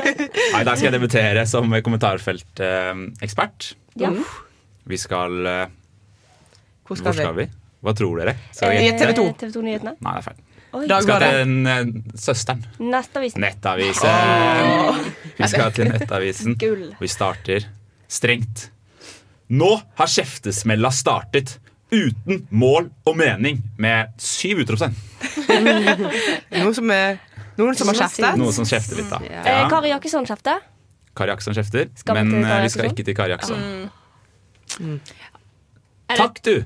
I 0.60 0.66
dag 0.66 0.74
skal 0.74 0.90
jeg 0.90 0.96
debutere 0.98 1.46
som 1.48 1.72
kommentarfeltekspert. 1.86 3.70
Ja. 4.02 4.12
Vi 4.86 4.98
skal 5.02 5.32
Hvor 5.42 5.70
Hvor 6.88 7.02
Hvor 7.02 7.14
skal 7.18 7.36
vi? 7.40 7.48
Hva 7.86 7.94
tror 7.94 8.18
dere? 8.22 8.36
Skal 8.54 8.72
vi 8.74 8.88
Eh. 8.88 8.98
TV 8.98 9.14
2. 9.14 9.24
TV 9.40 9.50
2-nyhetene. 9.54 9.96
Nei, 10.02 10.14
det 10.16 10.22
er 10.22 10.26
feil. 10.26 10.40
Oi. 10.76 10.86
Vi 10.90 11.02
skal 11.06 11.20
til 11.22 11.68
eh, 11.72 11.84
søsteren. 12.20 12.64
Nettavisen. 12.82 13.42
Nettavisen. 13.42 15.12
Vi 15.38 15.48
skal 15.52 15.72
til 15.76 15.92
Nettavisen. 15.92 16.56
Gull. 16.60 16.88
Vi 17.00 17.08
starter 17.08 17.68
strengt. 18.12 18.70
Nå 19.54 19.70
har 20.00 20.10
kjeftesmella 20.10 20.90
startet. 20.92 21.60
Uten 21.94 22.48
mål 22.50 22.90
og 23.06 23.18
mening. 23.18 23.62
Med 23.78 24.16
syv 24.20 24.64
utropstegn. 24.66 24.96
Noen 26.58 26.74
som, 26.76 26.90
er, 26.92 27.20
noen 27.60 27.78
som 27.78 27.92
har 27.92 28.00
kjeftet. 28.02 28.40
Noen 28.42 28.56
som 28.56 28.66
kjefter 28.68 28.98
litt, 29.00 29.12
da. 29.14 29.22
Eh, 29.22 29.68
Kari 29.72 29.94
Jakkesson 29.94 30.26
kjefter. 30.28 30.66
Kari 31.16 31.32
Jakkesson 31.32 31.56
kjefter. 31.56 31.94
Skal 32.02 32.18
vi 32.18 32.26
Men 32.34 32.44
eh, 32.50 32.64
vi 32.66 32.74
skal 32.74 32.90
ikke 32.90 33.06
til 33.06 33.16
Kari 33.16 33.36
Jakkesson. 33.38 33.62
Er 33.62 34.05
det- 34.80 36.18
Takk, 36.18 36.42
du! 36.44 36.64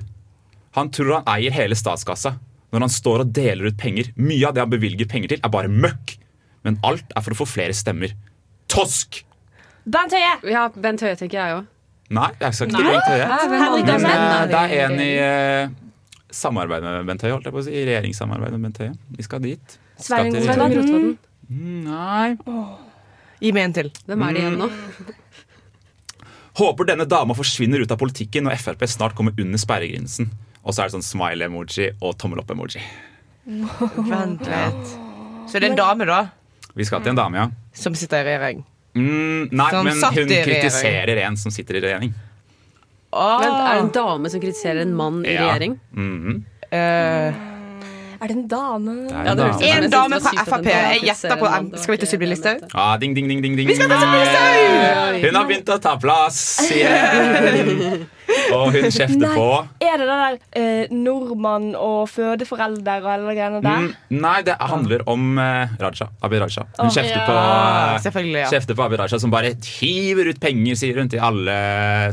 Han 0.76 0.90
tror 0.94 1.14
han 1.20 1.24
eier 1.36 1.50
hele 1.54 1.74
statskassa 1.74 2.36
når 2.70 2.84
han 2.84 2.92
står 2.92 3.24
og 3.24 3.32
deler 3.34 3.66
ut 3.72 3.76
penger. 3.78 4.12
Mye 4.16 4.46
av 4.46 4.54
det 4.54 4.62
han 4.62 4.70
bevilger 4.70 5.08
penger 5.10 5.32
til, 5.32 5.40
er 5.42 5.50
bare 5.50 5.68
møkk. 5.68 6.16
Men 6.62 6.78
alt 6.86 7.10
er 7.16 7.24
for 7.24 7.34
å 7.34 7.38
få 7.40 7.46
flere 7.48 7.74
stemmer. 7.74 8.12
Tosk! 8.70 9.24
Bent 9.90 10.12
Høie. 10.14 10.36
Ja, 10.52 10.68
Bent 10.68 11.02
Høie 11.02 11.16
tenker 11.18 11.40
jeg 11.40 11.56
òg. 11.56 11.66
Nei, 12.14 12.28
jeg 12.40 12.54
skal 12.54 12.68
ikke 12.68 12.76
til 12.76 12.90
Bent 12.90 13.08
Høie. 13.10 13.98
Men 14.04 14.06
eh, 14.06 14.46
det 14.52 14.60
er 14.60 14.84
en 14.84 15.00
i 15.02 15.10
uh, 15.24 15.74
samarbeid 16.30 16.86
med 16.86 17.08
Bent 17.10 17.24
Høie, 17.26 17.32
holdt 17.34 17.48
jeg 17.48 17.56
på 17.56 17.62
å 17.62 17.66
si. 17.66 17.74
I 17.74 17.84
regjeringssamarbeid 17.88 18.54
med 18.54 18.68
Bent 18.68 18.80
Høie. 18.84 18.94
Vi 19.18 19.26
skal 19.26 19.42
dit. 19.42 19.76
Sveinung 20.00 20.46
Rotevatn. 20.46 21.10
Mm, 21.50 21.80
Nei. 21.88 22.36
Gi 23.40 23.50
meg 23.56 23.66
en 23.70 23.76
til. 23.80 23.90
Hvem 24.06 24.22
er 24.28 24.36
det 24.36 24.44
igjen 24.44 24.58
nå? 24.60 24.70
Håper 26.58 26.88
denne 26.88 27.06
dama 27.06 27.34
forsvinner 27.38 27.82
ut 27.84 27.92
av 27.94 27.98
politikken 28.00 28.44
når 28.46 28.58
Frp 28.58 28.82
snart 28.90 29.14
kommer 29.18 29.34
under 29.38 29.60
sperregrensen. 29.60 30.30
Og 30.64 30.74
så 30.74 30.82
er 30.82 30.90
det 30.90 30.96
sånn 30.98 31.06
smile-emoji 31.06 31.92
og 32.02 32.16
tommel 32.20 32.42
opp-emoji. 32.42 32.82
Vent 33.46 34.42
litt. 34.44 34.96
Så 35.50 35.58
det 35.58 35.66
er 35.66 35.70
en 35.72 35.78
dame, 35.78 36.06
da, 36.06 36.20
Vi 36.76 36.84
skal 36.86 37.02
til 37.02 37.10
en 37.14 37.18
dame, 37.18 37.36
ja. 37.40 37.48
som 37.74 37.94
sitter 37.98 38.22
i 38.22 38.28
regjering. 38.28 38.64
Mm, 38.94 39.48
nei, 39.54 39.70
Som 39.70 39.86
men 39.86 39.94
hun 40.02 40.28
kritiserer 40.28 41.22
en 41.24 41.36
som 41.38 41.50
sitter 41.54 41.78
i 41.78 41.82
regjering. 41.86 42.12
Ah. 43.12 43.38
Vent, 43.42 43.54
er 43.56 43.74
det 43.74 43.82
en 43.84 43.92
dame 43.94 44.30
som 44.30 44.42
kritiserer 44.42 44.82
en 44.82 44.94
mann 44.94 45.24
i 45.26 45.34
Ja. 45.34 45.48
regjering? 45.48 45.78
Mhm. 45.92 46.44
Eh, 46.70 47.34
Er 48.20 48.26
det 48.28 48.36
en 48.36 48.46
dame? 48.48 48.94
Det 49.08 49.12
er 49.16 49.24
Ja, 49.24 49.30
en 49.32 49.36
det 49.38 49.46
dame. 49.46 49.84
en 49.84 49.90
dame 49.90 50.20
fra 50.20 50.44
Frp. 50.44 50.66
Jeg 50.68 51.00
gjetter 51.08 51.36
på 51.40 51.46
M. 51.60 51.70
Skal 51.80 51.92
vi 51.94 51.98
til 52.02 52.08
Sylvi 52.10 52.26
Listhaug? 52.28 52.58
Ah, 52.74 52.98
ding, 53.00 53.14
ding, 53.16 53.28
ding, 53.28 53.40
ding, 53.42 53.56
ding. 53.56 53.68
Vi 53.68 53.74
skal 53.78 53.88
til 53.88 53.96
Sylvi 54.02 54.18
Listhaug! 54.20 55.24
Hun 55.24 55.34
har 55.40 55.44
begynt 55.48 55.68
å 55.72 55.78
ta 55.80 55.94
plass 55.96 56.40
igjen. 56.68 58.06
Og 58.54 58.72
hun 58.74 58.86
kjefter 58.92 59.20
Nei. 59.22 59.34
på. 59.36 59.46
Er 59.84 59.96
det 60.00 60.06
det 60.08 60.16
der 60.20 60.36
eh, 60.60 60.92
nordmann 60.94 61.70
og 61.78 62.08
fødeforelder 62.12 63.02
og 63.04 63.08
alle 63.14 63.34
greiene 63.36 63.60
der? 63.64 63.84
Mm, 63.86 64.20
nei, 64.22 64.36
det 64.46 64.56
handler 64.60 65.04
om 65.10 65.38
eh, 65.42 65.72
Raja. 65.80 66.08
Abid 66.26 66.42
Raja. 66.44 66.64
Hun 66.78 66.86
Åh. 66.88 66.94
kjefter, 66.94 67.18
Ja. 67.20 67.26
på, 67.26 67.36
eh, 67.40 67.98
Selvfølgelig, 68.06 68.40
ja. 68.44 68.50
kjefter 68.54 68.78
på 68.78 68.84
Abid 68.86 69.02
Raja, 69.02 69.18
som 69.22 69.30
bare 69.34 69.52
hiver 69.80 70.30
ut 70.32 70.40
penger, 70.42 70.78
sier 70.80 71.00
hun, 71.02 71.08
til 71.12 71.22
alle 71.26 71.56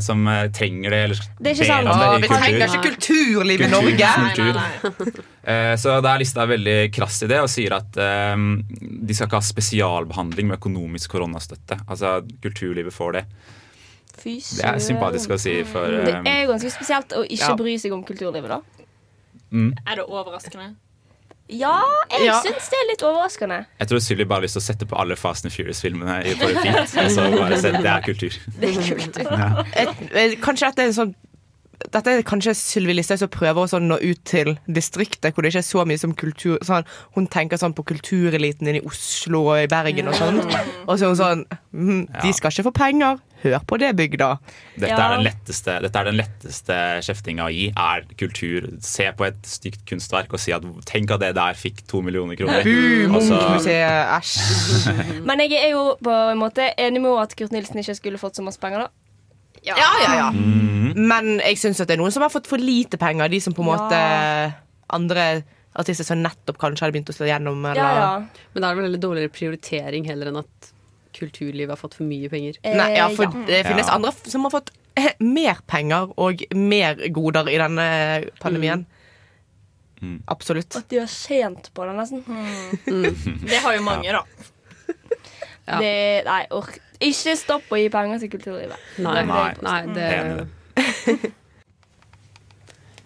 som 0.04 0.26
eh, 0.28 0.46
trenger 0.54 0.90
det. 0.94 1.02
Eller 1.08 1.22
Det 1.38 1.52
er 1.52 1.58
ikke 1.58 1.70
sant. 1.72 1.88
om 1.88 1.98
Å, 1.98 2.12
det 2.16 2.22
vi 2.24 2.32
trenger 2.34 2.66
ikke 2.68 2.84
kulturliv 2.90 3.60
i 3.60 3.68
Kultur. 3.68 3.90
Norge. 3.90 4.14
Kultur. 4.92 5.24
Eh, 5.48 5.76
Så 5.80 5.94
da 6.04 6.10
er 6.12 6.20
lista 6.20 6.44
veldig 6.44 6.90
krass 6.92 7.22
i 7.24 7.28
det 7.30 7.38
og 7.40 7.46
sier 7.48 7.72
at 7.78 7.96
eh, 7.96 8.34
de 8.36 9.14
skal 9.16 9.30
ikke 9.30 9.38
ha 9.38 9.46
spesialbehandling 9.46 10.50
med 10.50 10.58
økonomisk 10.58 11.14
koronastøtte. 11.14 11.78
Altså 11.88 12.18
kulturlivet 12.44 12.92
får 12.92 13.16
det. 13.16 13.22
Fy 14.18 14.34
Det 14.40 14.64
er 14.64 14.78
sympatisk 14.82 15.30
å 15.30 15.38
si 15.40 15.62
for 15.64 15.86
Det 15.86 16.14
eh, 16.14 16.22
er 16.26 16.42
jo 16.44 16.52
ganske 16.52 16.70
spesielt 16.74 17.14
å 17.14 17.24
ikke 17.24 17.48
Ja. 17.48 17.54
bry 17.56 17.76
seg 17.78 17.92
om 17.94 18.04
kulturlivet, 18.04 18.48
da. 18.48 18.60
mm. 19.52 19.72
Er 19.86 19.96
det 19.96 20.04
overraskende? 20.08 20.74
Ja, 21.48 21.78
jeg 22.10 22.26
Ja. 22.26 22.42
syns 22.44 22.66
det 22.68 22.76
er 22.76 22.88
litt 22.90 23.02
overraskende. 23.02 23.64
Jeg 23.80 23.88
tror 23.88 24.00
Sylvi 24.04 24.24
bare 24.28 24.40
har 24.40 24.42
lyst 24.44 24.58
til 24.58 24.60
å 24.60 24.66
sette 24.66 24.86
på 24.86 24.98
alle 25.00 25.16
Fast 25.16 25.46
and 25.46 25.52
Furious-filmene 25.54 26.18
i 26.26 26.34
for 26.34 26.48
repeat. 26.52 26.92
Og 27.00 27.10
så 27.14 27.24
bare 27.38 27.56
sette, 27.56 27.80
det 27.80 27.86
er 27.88 28.02
kultur. 28.04 28.36
Det 28.60 28.68
er 28.76 28.82
kultur. 28.98 29.32
Ja. 29.32 29.64
Et- 29.72 30.40
Kanskje 30.42 30.68
dette 30.68 30.78
er 30.82 30.86
en 30.92 30.92
sånn 30.92 31.14
dette 31.92 32.08
er 32.10 32.22
kanskje 32.26 32.56
Sylvi 32.58 32.92
Listhaug 32.92 33.20
som 33.20 33.28
prøver 33.28 33.62
å 33.62 33.68
sånn 33.70 33.86
nå 33.88 33.96
ut 34.02 34.24
til 34.26 34.58
distriktet, 34.68 35.32
hvor 35.32 35.42
det 35.46 35.52
ikke 35.54 35.62
er 35.62 35.68
så 35.68 35.84
mye 35.86 35.96
som 35.98 36.12
kultur 36.12 36.58
sånn, 36.66 36.84
Hun 37.14 37.28
tenker 37.28 37.56
sånn 37.56 37.72
på 37.72 37.84
kultureliten 37.86 38.66
inne 38.66 38.82
i 38.82 38.84
Oslo 38.84 39.44
og 39.54 39.62
i 39.62 39.66
Bergen 39.68 40.08
og 40.08 40.14
sånn. 40.14 40.40
Og 40.88 40.98
så 40.98 41.04
er 41.04 41.06
hun 41.06 41.16
sånn 41.16 41.44
mm, 41.72 42.20
De 42.22 42.32
skal 42.34 42.50
ikke 42.50 42.64
få 42.66 42.74
penger. 42.74 43.20
Hør 43.42 43.58
på 43.70 43.78
det, 43.78 43.92
bygda. 43.96 44.28
Dette, 44.74 44.88
Ja. 44.90 44.96
er 44.98 45.16
den 45.16 45.24
letteste, 45.28 45.80
dette 45.82 45.96
er 46.00 46.04
den 46.08 46.16
letteste 46.18 46.76
kjeftinga 47.06 47.44
å 47.46 47.52
gi. 47.54 47.68
Er 47.76 48.02
kultur. 48.18 48.66
Se 48.82 49.06
på 49.12 49.26
et 49.28 49.40
stygt 49.46 49.84
kunstverk 49.86 50.32
og 50.34 50.40
si 50.42 50.50
at 50.52 50.62
tenk 50.86 51.10
at 51.14 51.20
det 51.20 51.34
der 51.36 51.54
fikk 51.54 51.84
to 51.86 52.00
millioner 52.02 52.34
kroner. 52.36 52.62
Bu, 52.64 53.08
Munch-museet, 53.14 54.08
æsj. 54.18 55.22
Men 55.28 55.38
jeg 55.44 55.52
er 55.62 55.70
jo 55.76 55.96
på 56.02 56.10
en 56.32 56.38
måte 56.42 56.72
enig 56.76 57.00
med 57.04 57.18
at 57.22 57.36
Kurt 57.38 57.52
Nilsen 57.54 57.78
ikke 57.78 57.94
skulle 58.00 58.18
fått 58.18 58.34
så 58.40 58.42
masse 58.42 58.58
penger, 58.58 58.86
da. 58.86 58.88
Ja, 59.66 59.74
ja, 59.76 60.14
ja. 60.16 60.30
Mhm. 60.32 60.94
Men 61.08 61.38
jeg 61.40 61.58
syns 61.58 61.78
det 61.82 61.90
er 61.94 62.00
noen 62.00 62.12
som 62.14 62.22
har 62.22 62.30
fått 62.30 62.46
for 62.46 62.58
lite 62.58 62.96
penger. 62.98 63.28
De 63.28 63.40
som 63.40 63.52
på 63.54 63.62
en 63.62 63.68
Ja. 63.70 63.76
måte 63.76 64.54
Andre 64.90 65.42
artister 65.76 66.04
som 66.04 66.22
nettopp 66.22 66.56
kanskje 66.58 66.80
hadde 66.80 66.94
begynt 66.96 67.10
å 67.12 67.14
slå 67.14 67.26
gjennom. 67.28 67.58
Eller, 67.70 67.76
Ja, 67.76 67.94
ja. 67.94 68.26
Men 68.54 68.62
da 68.62 68.70
er 68.70 68.74
det 68.74 68.78
vel 68.82 68.86
heller 68.88 69.02
dårligere 69.04 69.30
prioritering 69.30 70.06
heller 70.06 70.26
enn 70.32 70.38
at 70.38 70.72
kulturlivet 71.18 71.72
har 71.74 71.80
fått 71.80 71.96
for 71.98 72.08
mye 72.08 72.30
penger. 72.32 72.58
Eh, 72.62 72.76
Nei, 72.78 72.92
ja, 72.96 73.08
for 73.14 73.26
ja. 73.28 73.44
det 73.48 73.62
finnes 73.66 73.86
Ja. 73.90 73.94
andre 73.98 74.12
som 74.24 74.46
har 74.46 74.54
fått 74.54 74.70
mer 75.22 75.60
penger 75.70 76.12
og 76.18 76.40
mer 76.54 76.98
goder 77.14 77.48
i 77.52 77.58
denne 77.60 77.88
pandemien. 78.42 78.86
Absolutt. 80.30 80.76
At 80.78 80.88
de 80.90 81.00
har 81.02 81.10
tjent 81.10 81.70
på 81.74 81.84
det, 81.86 81.94
nesten. 81.98 82.22
Det 83.46 83.58
har 83.64 83.74
jo 83.74 83.82
mange, 83.82 84.12
da. 84.14 84.22
Det, 85.78 86.24
nei, 86.24 86.42
ork. 86.54 86.78
Ikke 87.04 87.34
stopp 87.38 87.66
å 87.70 87.78
gi 87.78 87.88
penger 87.92 88.22
til 88.22 88.30
kulturlivet. 88.32 88.78
Nei, 89.04 89.24
nei, 89.28 89.42
det 89.54 89.66
nei 89.66 89.82
det 89.94 91.28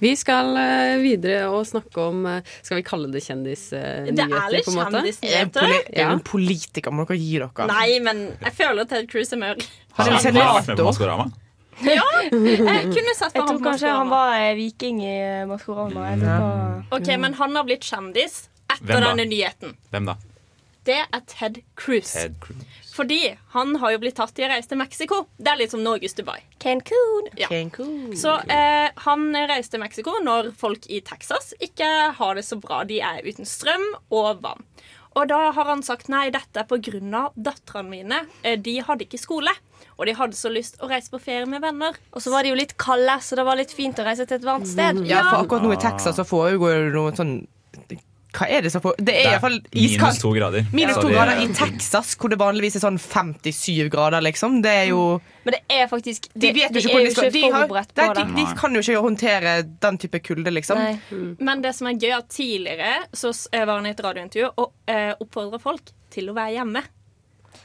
Vi 0.03 0.13
skal 0.19 0.57
eh, 0.59 0.97
videre 1.03 1.45
og 1.53 1.63
snakke 1.69 2.07
om 2.11 2.25
eh, 2.27 2.49
Skal 2.63 2.81
vi 2.81 2.85
kalle 2.87 3.11
det 3.13 3.23
kjendisnyheter? 3.23 4.17
Det 4.19 4.27
er 4.27 4.49
litt 4.51 4.67
på 4.67 4.75
en 4.75 4.81
måte? 4.81 5.03
Det 5.07 5.31
er, 5.31 5.53
poli 5.55 5.77
jeg 5.79 6.03
er 6.03 6.17
en 6.17 6.25
politiker, 6.27 6.95
må 6.95 7.07
dere 7.07 7.21
gi 7.21 7.37
dere. 7.39 7.69
Nei, 7.71 7.87
men 8.03 8.25
jeg 8.41 8.57
føler 8.59 8.89
Ted 8.91 9.07
Cruz 9.13 9.33
er 9.37 9.43
mør. 9.43 9.63
Har 9.99 10.11
dere 10.11 10.25
sett 10.25 10.83
Maskorama? 10.83 11.31
Ja, 11.83 12.05
jeg 12.21 12.91
kunne 12.93 13.15
sett 13.17 13.33
Jeg 13.33 13.41
på 13.41 13.47
tror 13.49 13.63
kanskje 13.65 13.95
han 13.95 14.11
var 14.13 14.35
eh, 14.37 14.53
viking 14.59 15.01
i 15.03 15.15
eh, 15.15 15.47
Maskorama. 15.51 16.11
Jeg. 16.13 16.85
Ok, 16.95 17.15
men 17.23 17.39
han 17.39 17.57
har 17.59 17.67
blitt 17.67 17.87
kjendis 17.87 18.45
etter 18.73 19.07
denne 19.07 19.27
nyheten. 19.29 19.77
Hvem 19.95 20.11
da? 20.11 20.19
Det 20.87 20.99
er 20.99 21.21
Ted 21.31 21.61
Cruz. 21.79 22.13
Ted 22.13 22.35
Cruz. 22.43 22.63
Fordi 22.93 23.21
han 23.55 23.77
har 23.81 23.95
jo 23.95 24.01
blitt 24.03 24.17
tatt 24.19 24.37
i 24.41 24.45
å 24.45 24.49
reise 24.51 24.69
til 24.73 24.81
Mexico. 24.81 25.23
Det 25.39 25.53
er 25.53 25.61
litt 25.63 25.73
som 25.73 25.83
Norges 25.85 26.17
Dubai. 26.19 26.41
Cancun. 26.61 27.29
Ja. 27.39 27.49
Cancun. 27.49 28.11
Så 28.19 28.35
eh, 28.53 28.91
han 29.07 29.29
reiste 29.49 29.77
til 29.79 29.85
Mexico 29.85 30.17
når 30.25 30.51
folk 30.59 30.89
i 30.93 31.01
Texas 31.07 31.53
ikke 31.63 31.89
har 32.19 32.35
det 32.37 32.45
så 32.49 32.59
bra. 32.61 32.83
De 32.89 32.99
er 33.01 33.23
uten 33.25 33.49
strøm 33.49 33.87
og 34.11 34.43
vann. 34.45 34.67
Og 35.13 35.29
da 35.29 35.39
har 35.53 35.69
han 35.69 35.83
sagt 35.85 36.09
nei, 36.09 36.27
dette 36.33 36.63
er 36.63 36.67
av 36.69 37.33
døtrene 37.37 37.89
mine. 37.89 38.21
Eh, 38.43 38.59
De 38.59 38.79
hadde 38.85 39.07
ikke 39.07 39.21
skole. 39.21 39.53
Og 39.99 40.07
de 40.09 40.15
hadde 40.17 40.37
så 40.37 40.51
lyst 40.53 40.81
å 40.83 40.89
reise 40.91 41.13
på 41.13 41.21
ferie 41.23 41.47
med 41.47 41.63
venner. 41.63 41.97
Og 42.13 42.25
så 42.25 42.33
var 42.33 42.43
de 42.43 42.53
jo 42.53 42.59
litt 42.59 42.77
kalde, 42.81 43.19
så 43.23 43.37
det 43.39 43.45
var 43.47 43.61
litt 43.61 43.73
fint 43.77 43.99
å 44.01 44.07
reise 44.07 44.27
til 44.27 44.41
et 44.41 44.47
varmt 44.47 44.67
sted. 44.69 45.03
Ja, 45.07 45.23
for 45.31 45.45
akkurat 45.45 45.67
nå 45.67 45.75
i 45.77 45.81
Texas 45.83 46.17
så 46.19 46.25
foregår 46.27 46.89
det 46.89 46.95
noe 46.97 47.13
sånn 47.17 47.37
Hva 48.33 48.47
er 48.49 48.63
det 48.65 48.71
som 48.73 48.81
får 48.81 48.95
Det 48.97 49.13
er 49.13 49.27
iallfall 49.35 49.59
Minus 49.75 50.19
to 50.23 50.31
grader. 50.33 50.65
Minus 50.73 50.97
to 50.97 51.09
de- 51.09 51.13
grader 51.15 51.41
i 51.43 51.49
Texas, 51.53 52.15
hvor 52.17 52.31
det 52.33 52.39
vanligvis 52.41 52.77
er 52.79 52.81
sånn 52.81 52.97
57 52.99 53.91
grader, 53.93 54.21
liksom. 54.25 54.63
Det 54.65 54.71
er 54.73 54.87
jo 54.89 55.21
Men 55.45 55.53
det 55.59 55.61
er 55.69 55.87
faktisk 55.91 56.29
De 56.33 56.53
vet 56.53 56.71
jo 56.73 56.81
de 56.81 56.81
ikke 56.81 56.89
er 56.89 56.95
hvordan 56.95 57.05
jo 57.05 57.11
de 57.11 57.15
skal 57.15 57.29
ikke 57.29 57.33
de, 57.33 57.53
har, 57.53 57.69
de, 57.69 58.25
det. 58.25 58.37
de 58.37 58.47
kan 58.63 58.75
jo 58.75 58.81
ikke 58.81 59.03
håndtere 59.05 59.53
den 59.85 59.99
type 59.99 60.23
kulde, 60.25 60.51
liksom. 60.51 60.79
Mm. 61.11 61.37
Men 61.41 61.61
det 61.63 61.75
som 61.77 61.87
er 61.89 61.99
gøy, 62.01 62.09
er 62.11 62.19
at 62.23 62.29
tidligere 62.33 62.95
så 63.13 63.35
eh, 63.53 63.65
var 63.67 63.77
han 63.83 63.87
i 63.87 63.91
et 63.91 64.01
radiointervju 64.01 64.49
og 64.57 64.73
eh, 64.89 65.13
oppfordra 65.21 65.61
folk 65.61 65.93
til 66.11 66.31
å 66.33 66.35
være 66.35 66.57
hjemme. 66.57 66.83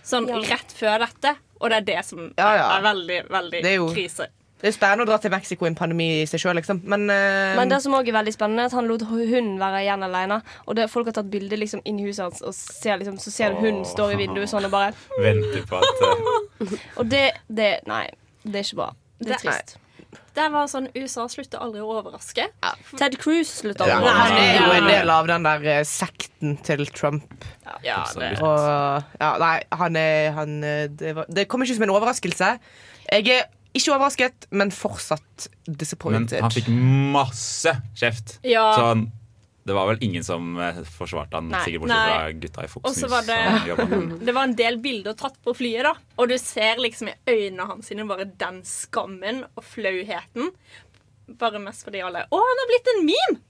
Sånn 0.04 0.28
Ja. 0.28 0.40
rett 0.52 0.74
før 0.76 1.00
dette. 1.08 1.36
Og 1.62 1.70
det 1.72 1.78
er 1.78 1.86
det 1.96 2.06
som 2.06 2.34
Ja, 2.38 2.52
ja. 2.56 2.68
er 2.78 2.82
veldig, 2.84 3.22
veldig 3.30 3.62
Det 3.64 3.72
er 3.72 3.76
jo- 3.80 3.94
krise. 3.94 4.28
Det 4.58 4.72
er 4.72 4.74
spennende 4.74 5.06
å 5.06 5.10
dra 5.12 5.20
til 5.22 5.30
Mexico 5.30 5.68
i 5.68 5.70
en 5.70 5.76
pandemi 5.78 6.06
i 6.24 6.26
seg 6.26 6.42
sjøl, 6.42 6.58
liksom. 6.58 6.80
Men, 6.90 7.04
uh, 7.12 7.54
Men 7.60 7.70
det 7.70 7.78
som 7.84 7.94
også 7.94 8.10
er 8.10 8.16
veldig 8.18 8.34
spennende, 8.34 8.64
er 8.66 8.72
at 8.72 8.78
han 8.78 8.88
lot 8.90 9.04
hunden 9.06 9.60
være 9.62 9.84
igjen 9.84 10.06
alene. 10.08 10.40
Og 10.66 10.78
det, 10.80 10.88
folk 10.90 11.12
har 11.12 11.18
tatt 11.20 11.30
bilde 11.30 11.60
liksom, 11.62 11.84
inn 11.86 12.00
i 12.02 12.08
huset 12.08 12.24
hans, 12.26 12.42
og 12.42 12.56
ser, 12.58 12.98
liksom, 12.98 13.20
så 13.22 13.34
ser 13.34 13.54
du 13.54 13.62
hunden 13.62 13.86
står 13.86 14.16
i 14.16 14.22
vinduet 14.24 14.50
sånn 14.50 14.66
og 14.66 14.74
bare 14.74 14.96
Venter 15.26 15.66
på 15.70 15.78
at 15.78 16.06
eh, 16.08 16.78
Og 17.00 17.04
det, 17.12 17.28
det 17.54 17.76
Nei, 17.90 18.08
det 18.48 18.64
er 18.64 18.66
ikke 18.66 18.80
bra. 18.82 18.88
Det 19.22 19.28
er 19.30 19.36
Det- 19.36 19.44
trist. 19.46 19.78
Det 20.38 20.46
var 20.54 20.68
sånn 20.70 20.86
USA 20.94 21.24
slutter 21.30 21.60
aldri 21.66 21.82
å 21.82 21.88
overraske. 21.98 22.44
Ted 22.98 23.16
Cruz 23.20 23.50
slutter 23.60 23.90
aldri 23.90 24.06
å 24.08 24.14
han 24.14 24.36
er 24.38 24.60
jo 24.62 24.76
en 24.76 24.86
del 24.88 25.10
av 25.10 25.28
den 25.30 25.46
der 25.46 25.66
eh, 25.74 25.80
sekten 25.90 26.54
til 26.66 26.86
Trump. 26.94 27.46
Ja, 27.86 28.04
det. 28.16 28.36
Og 28.46 28.62
ja, 29.18 29.32
nei, 29.42 29.56
han 29.82 29.98
er 30.00 30.32
han, 30.38 30.56
det, 30.94 31.16
var, 31.18 31.30
det 31.30 31.48
kom 31.50 31.66
ikke 31.66 31.80
som 31.80 31.88
en 31.90 31.94
overraskelse. 31.98 32.52
Jeg 33.10 33.34
er 33.34 33.50
ikke 33.80 33.94
overrasket, 33.96 34.48
men 34.52 34.74
fortsatt 34.76 35.48
disappointed. 35.68 36.36
Men 36.38 36.48
han 36.48 36.54
fikk 36.56 36.68
masse 37.14 37.74
kjeft. 37.98 38.38
Ja. 38.48 38.66
Så 38.76 38.86
han, 38.90 39.06
det 39.68 39.76
var 39.76 39.90
vel 39.90 39.98
ingen 40.06 40.24
som 40.24 40.54
eh, 40.64 40.78
forsvarte 40.98 41.36
han, 41.40 41.50
Nei. 41.52 41.60
sikkert 41.66 41.84
bortsett 41.84 42.12
fra 42.14 42.32
gutta 42.44 42.64
i 42.64 42.70
Fox 42.72 42.86
News. 42.88 43.12
var 43.12 43.26
det 43.28 43.40
Det 44.30 44.36
var 44.38 44.48
en 44.48 44.56
del 44.60 44.78
bilder 44.84 45.18
tatt 45.20 45.36
på 45.44 45.56
flyet, 45.58 45.84
da. 45.90 45.96
Og 46.18 46.32
du 46.32 46.38
ser 46.40 46.80
liksom 46.80 47.10
i 47.12 47.18
øynene 47.28 47.68
hans 47.74 47.90
sine 47.92 48.06
bare 48.08 48.30
den 48.40 48.62
skammen 48.68 49.44
og 49.58 49.66
flauheten. 49.68 50.54
Bare 51.42 51.60
mest 51.60 51.84
fordi 51.84 52.00
alle 52.08 52.24
Å, 52.32 52.40
han 52.40 52.62
har 52.64 52.72
blitt 52.72 52.94
en 52.96 53.06
meme! 53.10 53.42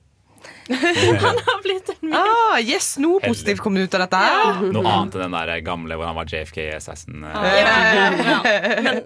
han 1.26 1.40
har 1.46 1.62
blitt 1.66 1.90
en 1.94 2.02
meme. 2.10 2.20
Ah, 2.24 2.58
yes, 2.62 2.96
noe 3.02 3.22
positivt 3.22 3.62
kom 3.62 3.78
ut 3.78 3.94
av 3.98 4.04
dette. 4.06 4.20
her 4.22 4.66
Noe 4.74 4.90
annet 4.90 5.18
enn 5.18 5.24
den 5.28 5.38
der 5.38 5.62
gamle 5.66 5.98
hvor 5.98 6.10
han 6.10 6.18
var 6.18 6.30
JFK 6.30 6.60
Assassin. 6.80 7.22
eh. 7.26 7.46
Ja, 7.62 7.78
ja. 8.18 8.42
Men 8.86 9.02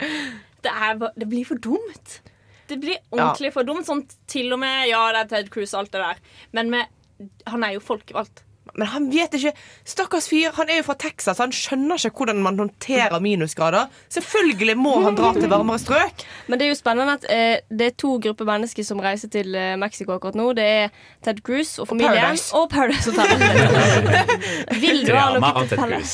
det, 0.65 0.71
er, 0.71 1.01
det 1.17 1.27
blir 1.31 1.47
for 1.47 1.61
dumt. 1.61 2.21
Det 2.69 2.77
blir 2.79 3.01
ordentlig 3.11 3.51
for 3.55 3.67
dumt. 3.67 3.87
Sånn 3.87 4.05
til 4.31 4.51
og 4.55 4.61
med 4.61 4.87
Ja, 4.89 5.03
det 5.15 5.25
er 5.25 5.31
Ted 5.33 5.51
Cruz 5.53 5.73
og 5.73 5.83
alt 5.83 5.93
det 5.95 6.03
der, 6.05 6.21
men 6.55 6.71
med, 6.71 7.29
han 7.49 7.67
er 7.67 7.75
jo 7.75 7.83
folkevalgt. 7.83 8.45
Men 8.77 8.87
han 8.87 9.07
vet 9.11 9.33
ikke 9.35 9.51
Stakkars 9.89 10.27
fyr, 10.29 10.51
han 10.55 10.69
er 10.69 10.77
jo 10.79 10.85
fra 10.85 10.93
Texas. 11.01 11.39
Han 11.41 11.51
skjønner 11.55 11.97
ikke 11.99 12.21
hvordan 12.21 12.41
man 12.45 12.59
håndterer 12.61 13.17
minusgrader. 13.23 13.89
Selvfølgelig 14.13 14.75
må 14.79 14.93
han 15.03 15.17
dra 15.17 15.31
til 15.35 15.49
varmere 15.51 15.81
strøk. 15.81 16.23
Men 16.47 16.59
det 16.61 16.67
er 16.67 16.71
jo 16.71 16.77
spennende 16.77 17.15
at 17.17 17.25
eh, 17.33 17.55
det 17.73 17.87
er 17.89 17.95
to 17.99 18.13
grupper 18.21 18.47
mennesker 18.47 18.85
som 18.87 19.01
reiser 19.03 19.31
til 19.33 19.57
eh, 19.57 19.73
Mexico 19.81 20.13
akkurat 20.15 20.37
nå. 20.39 20.51
Det 20.57 20.67
er 20.67 20.93
Ted 21.25 21.41
Cruz 21.47 21.73
og 21.81 21.89
familien 21.89 22.13
Paradise. 22.13 22.53
og 22.55 22.69
Paradise 22.69 23.11
Hotel. 23.11 24.77
Vil 24.83 25.03
du 25.09 25.11
ha 25.17 25.25
noe 25.35 25.65
til 25.71 25.81
felles? 25.81 26.13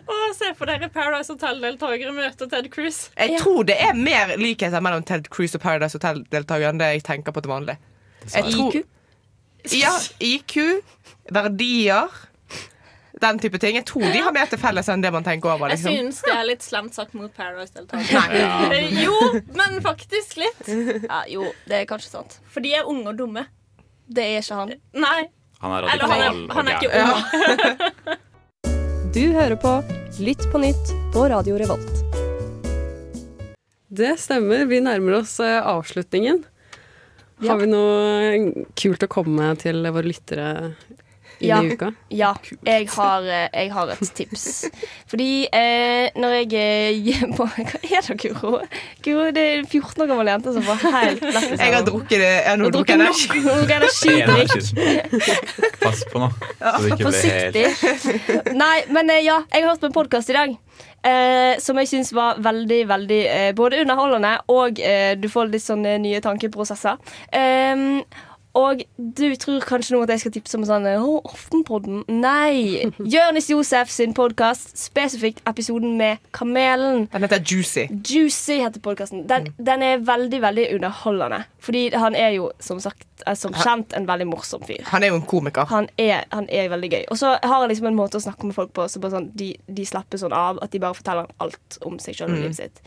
Å, 0.00 0.20
se 0.38 0.52
for 0.56 0.70
dere 0.70 0.88
Paradise 0.94 1.34
Hotel-deltakere 1.34 2.14
møter 2.16 2.48
Ted 2.54 2.70
Cruz. 2.72 3.02
Jeg 3.18 3.42
tror 3.42 3.66
det 3.68 3.76
er 3.82 3.98
mer 3.98 4.36
likheter 4.40 4.80
mellom 4.84 5.04
Ted 5.10 5.28
Cruz 5.34 5.58
og 5.58 5.66
Paradise 5.66 5.98
Hotel-deltakere 5.98 6.70
enn 6.72 6.80
det 6.80 6.94
jeg 6.94 7.04
tenker 7.10 7.34
på 7.34 7.44
til 7.44 7.52
vanlig. 7.52 7.76
Jeg 8.30 8.46
tror, 8.52 8.80
ja, 9.72 9.92
IQ, 10.20 10.56
verdier, 11.34 12.08
den 13.20 13.38
type 13.42 13.58
ting. 13.60 13.74
Jeg 13.76 13.84
tror 13.90 14.06
de 14.14 14.20
har 14.24 14.32
mer 14.32 14.46
til 14.48 14.58
felles 14.62 14.88
enn 14.88 15.02
det 15.04 15.10
man 15.12 15.24
tenker 15.26 15.52
over. 15.54 15.68
Jeg 15.68 15.78
Liksom. 15.80 15.96
syns 15.96 16.20
det 16.24 16.32
er 16.36 16.46
litt 16.48 16.62
slemt 16.64 16.94
sagt 16.96 17.12
mot 17.18 17.32
Paradise-deltakerne. 17.36 18.30
Ja. 18.40 19.04
Jo, 19.04 19.16
men 19.58 19.80
faktisk 19.84 20.38
litt. 20.40 20.62
Ja, 21.04 21.22
jo, 21.28 21.50
det 21.68 21.82
er 21.82 21.88
kanskje 21.90 22.14
sant. 22.14 22.38
For 22.48 22.64
de 22.64 22.72
er 22.78 22.88
unge 22.88 23.12
og 23.12 23.18
dumme. 23.20 23.44
Det 24.10 24.24
er 24.24 24.40
ikke 24.40 24.56
han. 24.62 24.72
Nei. 24.96 25.20
Han 25.60 25.72
er 25.76 25.90
Eller 25.92 26.08
han 26.08 26.22
er, 26.24 26.38
han 26.56 26.68
er 26.68 26.78
ikke 26.78 26.92
ung. 26.96 27.10
ung. 27.12 28.18
Du 29.10 29.24
hører 29.34 29.56
på 29.58 29.70
Lytt 30.22 30.44
på 30.52 30.58
nytt 30.62 30.90
på 31.12 31.24
Radio 31.28 31.56
Revolt. 31.58 31.96
Det 33.90 34.12
stemmer. 34.22 34.64
Vi 34.70 34.78
nærmer 34.80 35.16
oss 35.18 35.32
eh, 35.42 35.58
avslutningen. 35.66 36.44
Har 37.42 37.58
vi 37.58 37.66
noe 37.66 38.66
kult 38.78 39.02
å 39.02 39.08
komme 39.10 39.34
med 39.40 39.62
til 39.64 39.82
våre 39.90 40.06
lyttere 40.06 40.46
inn 41.40 41.48
Ja. 41.48 41.60
i 41.62 41.72
uka? 41.74 41.88
Ja, 42.10 42.32
jeg 42.66 42.88
har, 42.94 43.22
eh, 43.24 43.48
jeg 43.54 43.72
har 43.72 43.90
et 43.94 44.10
tips. 44.14 44.44
Fordi 45.10 45.28
eh, 45.52 46.10
når 46.20 46.34
jeg 46.38 46.52
er 46.60 47.26
på, 47.36 47.46
Hva 47.48 47.80
er 47.80 48.06
det, 48.06 48.16
Guro? 48.22 48.60
Guro, 49.04 49.26
det 49.34 49.44
er 49.46 49.64
14 49.64 50.04
år 50.04 50.10
gammel 50.12 50.30
jente 50.32 50.52
som 50.56 50.62
får 50.68 50.84
helt 50.94 51.22
lettelse. 51.24 51.60
Jeg 51.64 51.74
har 51.74 51.84
drukket 51.88 52.18
det. 52.20 52.30
Jeg 52.30 52.48
har 52.50 52.56
nå 52.60 52.70
drukket 52.70 53.00
drukket 53.00 53.44
nok 53.44 53.70
energidrikk. 53.80 54.50
Pass 55.80 56.04
på 56.12 56.20
nå, 56.22 56.30
så 56.30 56.74
det 56.82 56.92
ikke 56.92 57.04
blir 57.04 57.22
helt 57.26 57.78
Forsiktig. 57.80 58.54
Nei, 58.60 58.76
men 58.94 59.10
eh, 59.14 59.22
ja, 59.26 59.40
jeg 59.52 59.64
har 59.64 59.72
hørt 59.74 59.80
på 59.84 59.90
en 59.90 59.96
podkast 59.96 60.30
i 60.32 60.36
dag. 60.36 60.56
Eh, 61.00 61.54
som 61.64 61.78
jeg 61.80 61.88
syns 61.88 62.10
var 62.12 62.36
veldig 62.44 62.82
veldig 62.90 63.20
eh, 63.32 63.52
både 63.56 63.78
underholdende 63.80 64.34
og 64.52 64.76
eh, 64.84 65.14
du 65.16 65.30
får 65.32 65.48
litt 65.48 65.64
sånne 65.64 65.94
nye 66.02 66.20
tankeprosesser. 66.24 66.98
Eh, 67.32 67.86
og 68.58 68.82
du 68.98 69.26
tror 69.38 69.62
kanskje 69.62 69.94
nå 69.94 70.00
at 70.04 70.10
jeg 70.14 70.24
skal 70.24 70.32
tipse 70.34 70.58
om 70.58 70.64
sånn 70.66 70.88
Å, 70.90 71.20
Aftenpodden. 71.30 72.02
Nei! 72.10 72.90
Jonis 72.98 73.50
Josef 73.52 73.92
sin 73.94 74.14
podkast, 74.16 74.72
spesifikt 74.78 75.44
episoden 75.48 75.94
med 76.00 76.18
Kamelen. 76.34 77.06
Den 77.12 77.26
heter 77.26 77.44
Juicy. 77.46 77.86
Juicy 78.02 78.58
heter 78.64 78.82
podkasten. 78.82 79.22
Den, 79.30 79.52
den 79.58 79.86
er 79.86 80.02
veldig, 80.02 80.42
veldig 80.42 80.66
underholdende. 80.74 81.44
Fordi 81.62 81.84
han 81.94 82.18
er 82.18 82.34
jo, 82.38 82.50
som 82.62 82.80
sagt, 82.82 83.06
er 83.26 83.34
som 83.34 83.52
kjent 83.52 83.92
en 83.96 84.06
veldig 84.06 84.26
morsom 84.26 84.62
fyr. 84.66 84.82
Han 84.90 85.02
er 85.02 85.08
jo 85.08 85.14
en 85.16 85.26
komiker. 85.26 85.66
Han 85.66 85.88
er, 85.98 86.24
han 86.32 86.46
er 86.50 86.68
veldig 86.68 86.90
gøy. 86.90 87.04
Og 87.10 87.16
så 87.18 87.34
har 87.42 87.60
han 87.60 87.68
liksom 87.68 87.86
en 87.86 87.96
måte 87.96 88.16
å 88.18 88.22
snakke 88.22 88.44
med 88.44 88.54
folk 88.54 88.72
på 88.72 88.88
så 88.88 89.00
bare 89.00 89.12
sånn, 89.12 89.30
de, 89.36 89.56
de 89.68 89.84
slapper 89.84 90.18
sånn 90.18 90.32
av 90.32 90.58
at 90.62 90.70
de 90.70 90.78
bare 90.78 90.94
forteller 90.94 91.26
alt 91.40 91.78
om 91.86 91.98
seg 91.98 92.14
selv 92.16 92.30
og 92.30 92.36
Mm. 92.38 92.42
livet 92.42 92.56
sitt. 92.56 92.80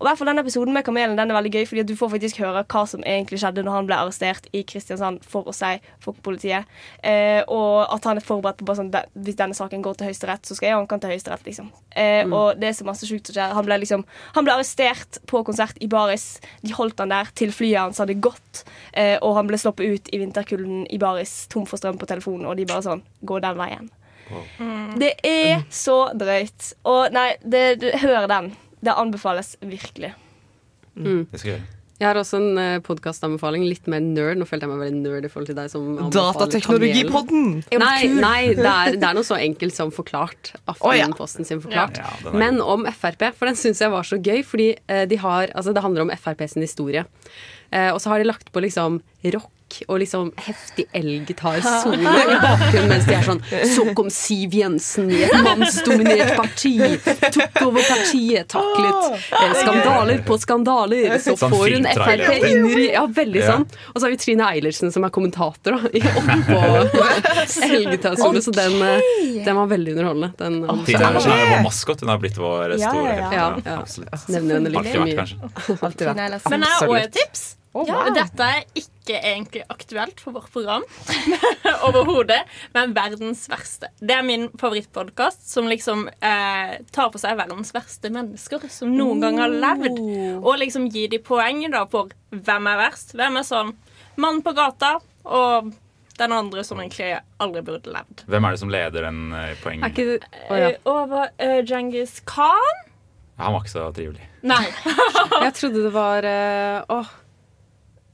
Og 0.00 0.06
hvert 0.06 0.18
fall 0.18 0.26
denne 0.26 0.40
episoden 0.44 0.72
med 0.72 0.84
Kamelen 0.84 1.16
den 1.16 1.30
er 1.30 1.34
veldig 1.42 1.52
gøy, 1.52 1.66
fordi 1.66 1.80
at 1.80 1.86
du 1.86 1.94
får 1.96 2.10
faktisk 2.10 2.36
høre 2.42 2.64
hva 2.64 2.86
som 2.88 3.00
egentlig 3.02 3.38
skjedde 3.40 3.62
når 3.64 3.72
han 3.72 3.86
ble 3.86 3.96
arrestert 3.96 4.46
i 4.52 4.62
Kristiansand 4.64 5.24
for 5.24 5.44
å 5.44 5.54
si 5.54 5.80
for 6.00 6.12
politiet. 6.22 6.64
Eh, 7.02 7.42
og 7.48 7.86
at 7.94 8.04
han 8.04 8.16
er 8.18 8.20
forberedt 8.26 8.58
på 8.58 8.64
bare 8.66 8.76
sånn, 8.76 8.90
"Den- 8.90 9.06
hvis 9.24 9.36
denne 9.36 9.54
saken 9.54 9.82
går 9.82 9.96
til 9.98 10.06
Høyesterett, 10.08 10.42
så 10.46 10.54
skal 10.56 10.68
jeg 10.68 10.76
anke 10.78 11.00
til 11.00 11.10
Høyesterett. 11.10 11.44
Liksom. 11.44 11.70
Eh, 11.96 12.24
Mm. 12.24 12.32
Og 12.32 12.60
det 12.60 12.68
er 12.68 12.72
så 12.72 12.84
masse 12.84 13.06
sjukt 13.06 13.26
som 13.26 13.34
skjer. 13.34 13.52
Han 13.54 13.64
ble, 13.64 13.78
liksom, 13.78 14.04
han 14.34 14.44
ble 14.44 14.52
arrestert 14.52 15.18
på 15.26 15.44
konsert 15.44 15.76
i 15.80 15.86
Baris. 15.86 16.40
De 16.64 16.72
holdt 16.72 16.98
han 16.98 17.08
der 17.10 17.26
til 17.34 17.50
flyet 17.50 17.78
hans 17.78 17.98
hadde 17.98 18.14
gått. 18.20 18.64
Eh, 18.94 19.18
og 19.22 19.34
han 19.36 19.46
ble 19.46 19.56
sluppet 19.78 20.08
ut 20.08 20.08
i 20.12 20.18
vinterkulden 20.18 20.86
i 20.90 20.98
Baris, 20.98 21.46
tom 21.48 21.66
for 21.66 21.78
strøm 21.78 21.98
på 21.98 22.06
telefonen, 22.06 22.46
og 22.46 22.56
de 22.56 22.66
bare 22.66 22.82
sånn 22.82 23.02
Gå 23.22 23.40
den 23.40 23.58
veien. 23.58 23.88
Det 24.98 25.14
er 25.24 25.64
så 25.70 26.10
drøyt. 26.12 26.74
Og 26.84 27.12
nei, 27.12 27.38
det, 27.42 27.80
det, 27.80 27.94
hør 28.02 28.28
den. 28.28 28.52
Det 28.80 28.92
anbefales 28.92 29.56
virkelig. 29.60 30.12
Mm. 30.94 31.26
Det 31.30 31.40
skal 31.40 31.50
jeg 31.50 31.56
gjøre. 31.56 31.74
Jeg 31.98 32.06
har 32.06 32.18
også 32.20 32.38
en 32.38 32.58
uh, 32.60 32.80
podkastanbefaling. 32.84 33.64
Litt 33.66 33.88
mer 33.90 34.04
nerd. 34.04 34.38
Nå 34.38 34.46
følte 34.46 34.68
jeg 34.68 34.70
meg 34.70 34.84
veldig 34.84 35.00
nerd 35.00 35.26
i 35.26 35.30
forhold 35.32 35.48
til 35.48 35.56
deg 35.58 35.72
som 35.72 36.12
Datateknologipodden! 36.14 37.48
Nei, 37.74 37.96
nei 38.12 38.42
det, 38.52 38.68
er, 38.68 38.98
det 39.00 39.08
er 39.08 39.16
noe 39.16 39.26
så 39.26 39.40
enkelt 39.40 39.74
som 39.74 39.90
Forklart. 39.90 40.52
Aftenposten 40.70 41.48
sin 41.48 41.64
Forklart. 41.64 41.98
Ja, 41.98 42.12
ja, 42.22 42.36
Men 42.38 42.62
om 42.62 42.86
Frp, 42.92 43.32
for 43.34 43.50
den 43.50 43.58
syns 43.58 43.82
jeg 43.82 43.90
var 43.90 44.06
så 44.06 44.20
gøy, 44.20 44.44
fordi 44.46 44.74
uh, 44.92 45.08
de 45.10 45.18
har 45.24 45.50
Altså, 45.56 45.74
det 45.74 45.82
handler 45.82 46.06
om 46.06 46.14
Frp 46.14 46.46
sin 46.52 46.62
historie. 46.62 47.02
Uh, 47.72 47.90
og 47.96 48.02
så 48.04 48.12
har 48.12 48.22
de 48.22 48.30
lagt 48.30 48.52
på 48.54 48.62
liksom 48.62 49.00
rock 49.34 49.50
og 49.88 49.98
liksom 50.02 50.30
heftig 50.40 50.86
elgitarsolo 50.96 51.98
i 52.34 52.38
bakgrunnen 52.42 52.88
mens 52.92 53.04
de 53.08 53.14
er 53.18 53.26
sånn 53.26 53.40
Så 53.74 53.84
kom 53.98 54.08
Siv 54.12 54.54
Jensen 54.56 55.10
i 55.12 55.22
et 55.26 55.34
mannsdominert 55.44 56.32
parti, 56.38 56.72
tok 57.34 57.60
over 57.66 57.84
partiet, 57.88 58.48
taklet 58.52 59.18
eh, 59.18 59.52
skandaler 59.60 60.22
på 60.26 60.38
skandaler. 60.40 61.18
Så 61.20 61.34
Sånn 61.38 61.52
får 61.52 61.74
hun. 61.76 61.88
Frp 61.98 62.48
inn 62.48 62.66
i 62.72 62.86
Ja, 62.94 63.04
veldig 63.06 63.42
Ja. 63.42 63.52
sånn. 63.52 63.66
Og 63.92 64.00
så 64.00 64.06
har 64.06 64.14
vi 64.14 64.20
Trine 64.24 64.48
Eilertsen 64.54 64.92
som 64.94 65.04
er 65.04 65.12
kommentator 65.14 65.76
da, 65.76 65.92
i- 65.92 66.00
oppå 66.00 66.58
elgitarsolo, 67.68 68.40
så 68.42 68.50
den, 68.56 68.80
eh, 68.82 69.44
den 69.44 69.56
var 69.56 69.66
veldig 69.66 69.92
underholdende. 69.96 70.32
Den, 70.38 70.58
Trine 70.86 71.04
Eilertsen 71.10 71.32
er 71.36 71.44
jo 71.44 71.50
vår 71.54 71.62
maskot. 71.68 72.00
Hun 72.00 72.08
har 72.14 72.18
blitt 72.22 72.38
vår 72.40 72.76
Ja, 72.78 72.90
store 72.90 73.04
ja, 73.04 73.12
helt. 73.12 73.32
ja. 73.32 73.38
Ja, 73.38 73.62
Ja. 73.64 73.78
Absolutt. 73.82 74.28
Nevner 74.28 74.54
henne 74.60 74.70
litt 74.70 74.90
for 74.92 75.04
mye. 75.04 75.78
Alltid 75.82 76.06
vært. 76.08 76.50
Men 76.50 76.62
jeg 76.62 76.74
har 76.78 76.88
òg 76.88 77.00
et 77.02 77.12
tips. 77.12 77.46
Å, 77.78 77.84
wow. 77.86 78.08
Dette 78.16 78.42
er 78.42 78.64
ikke 78.78 79.18
egentlig 79.22 79.62
aktuelt 79.70 80.18
for 80.20 80.34
vårt 80.34 80.50
program 80.52 80.82
overhodet, 81.86 82.40
men 82.74 82.94
verdens 82.96 83.44
verste. 83.50 83.92
Det 84.00 84.16
er 84.16 84.24
min 84.26 84.48
favorittpodkast 84.58 85.46
som 85.52 85.68
liksom 85.70 86.08
eh, 86.10 86.72
tar 86.94 87.12
for 87.14 87.22
seg 87.22 87.38
verdens 87.38 87.70
verste 87.76 88.10
mennesker 88.12 88.66
som 88.72 88.90
noen 88.96 89.22
gang 89.22 89.38
har 89.40 89.54
levd. 89.54 90.00
Og 90.42 90.56
liksom 90.58 90.88
gir 90.90 91.12
de 91.12 91.20
poeng 91.22 91.62
da 91.70 91.84
for 91.90 92.10
hvem 92.34 92.72
er 92.72 92.80
verst. 92.82 93.14
Hvem 93.18 93.38
er 93.38 93.46
sånn 93.46 93.76
mann 94.18 94.42
på 94.42 94.52
gata, 94.58 94.96
og 95.28 95.70
den 96.18 96.34
andre 96.34 96.64
som 96.66 96.80
egentlig 96.82 97.12
aldri 97.38 97.62
burde 97.62 97.94
levd. 97.94 98.24
Hvem 98.26 98.48
er 98.48 98.56
det 98.56 98.60
som 98.64 98.74
leder 98.74 99.06
den 99.06 99.20
uh, 99.30 99.52
poengen? 99.62 99.86
Er 99.86 99.94
ikke 99.94 100.18
Eh, 100.48 100.74
over 100.88 101.30
uh, 101.38 101.60
Djengis 101.62 102.18
Khan? 102.26 102.82
Han 103.38 103.54
var 103.54 103.62
ikke 103.62 103.70
så 103.76 103.86
trivelig. 103.94 104.26
Nei. 104.42 104.64
Jeg 105.46 105.54
trodde 105.60 105.84
det 105.86 105.94
var 105.94 106.26
Åh. 106.90 107.10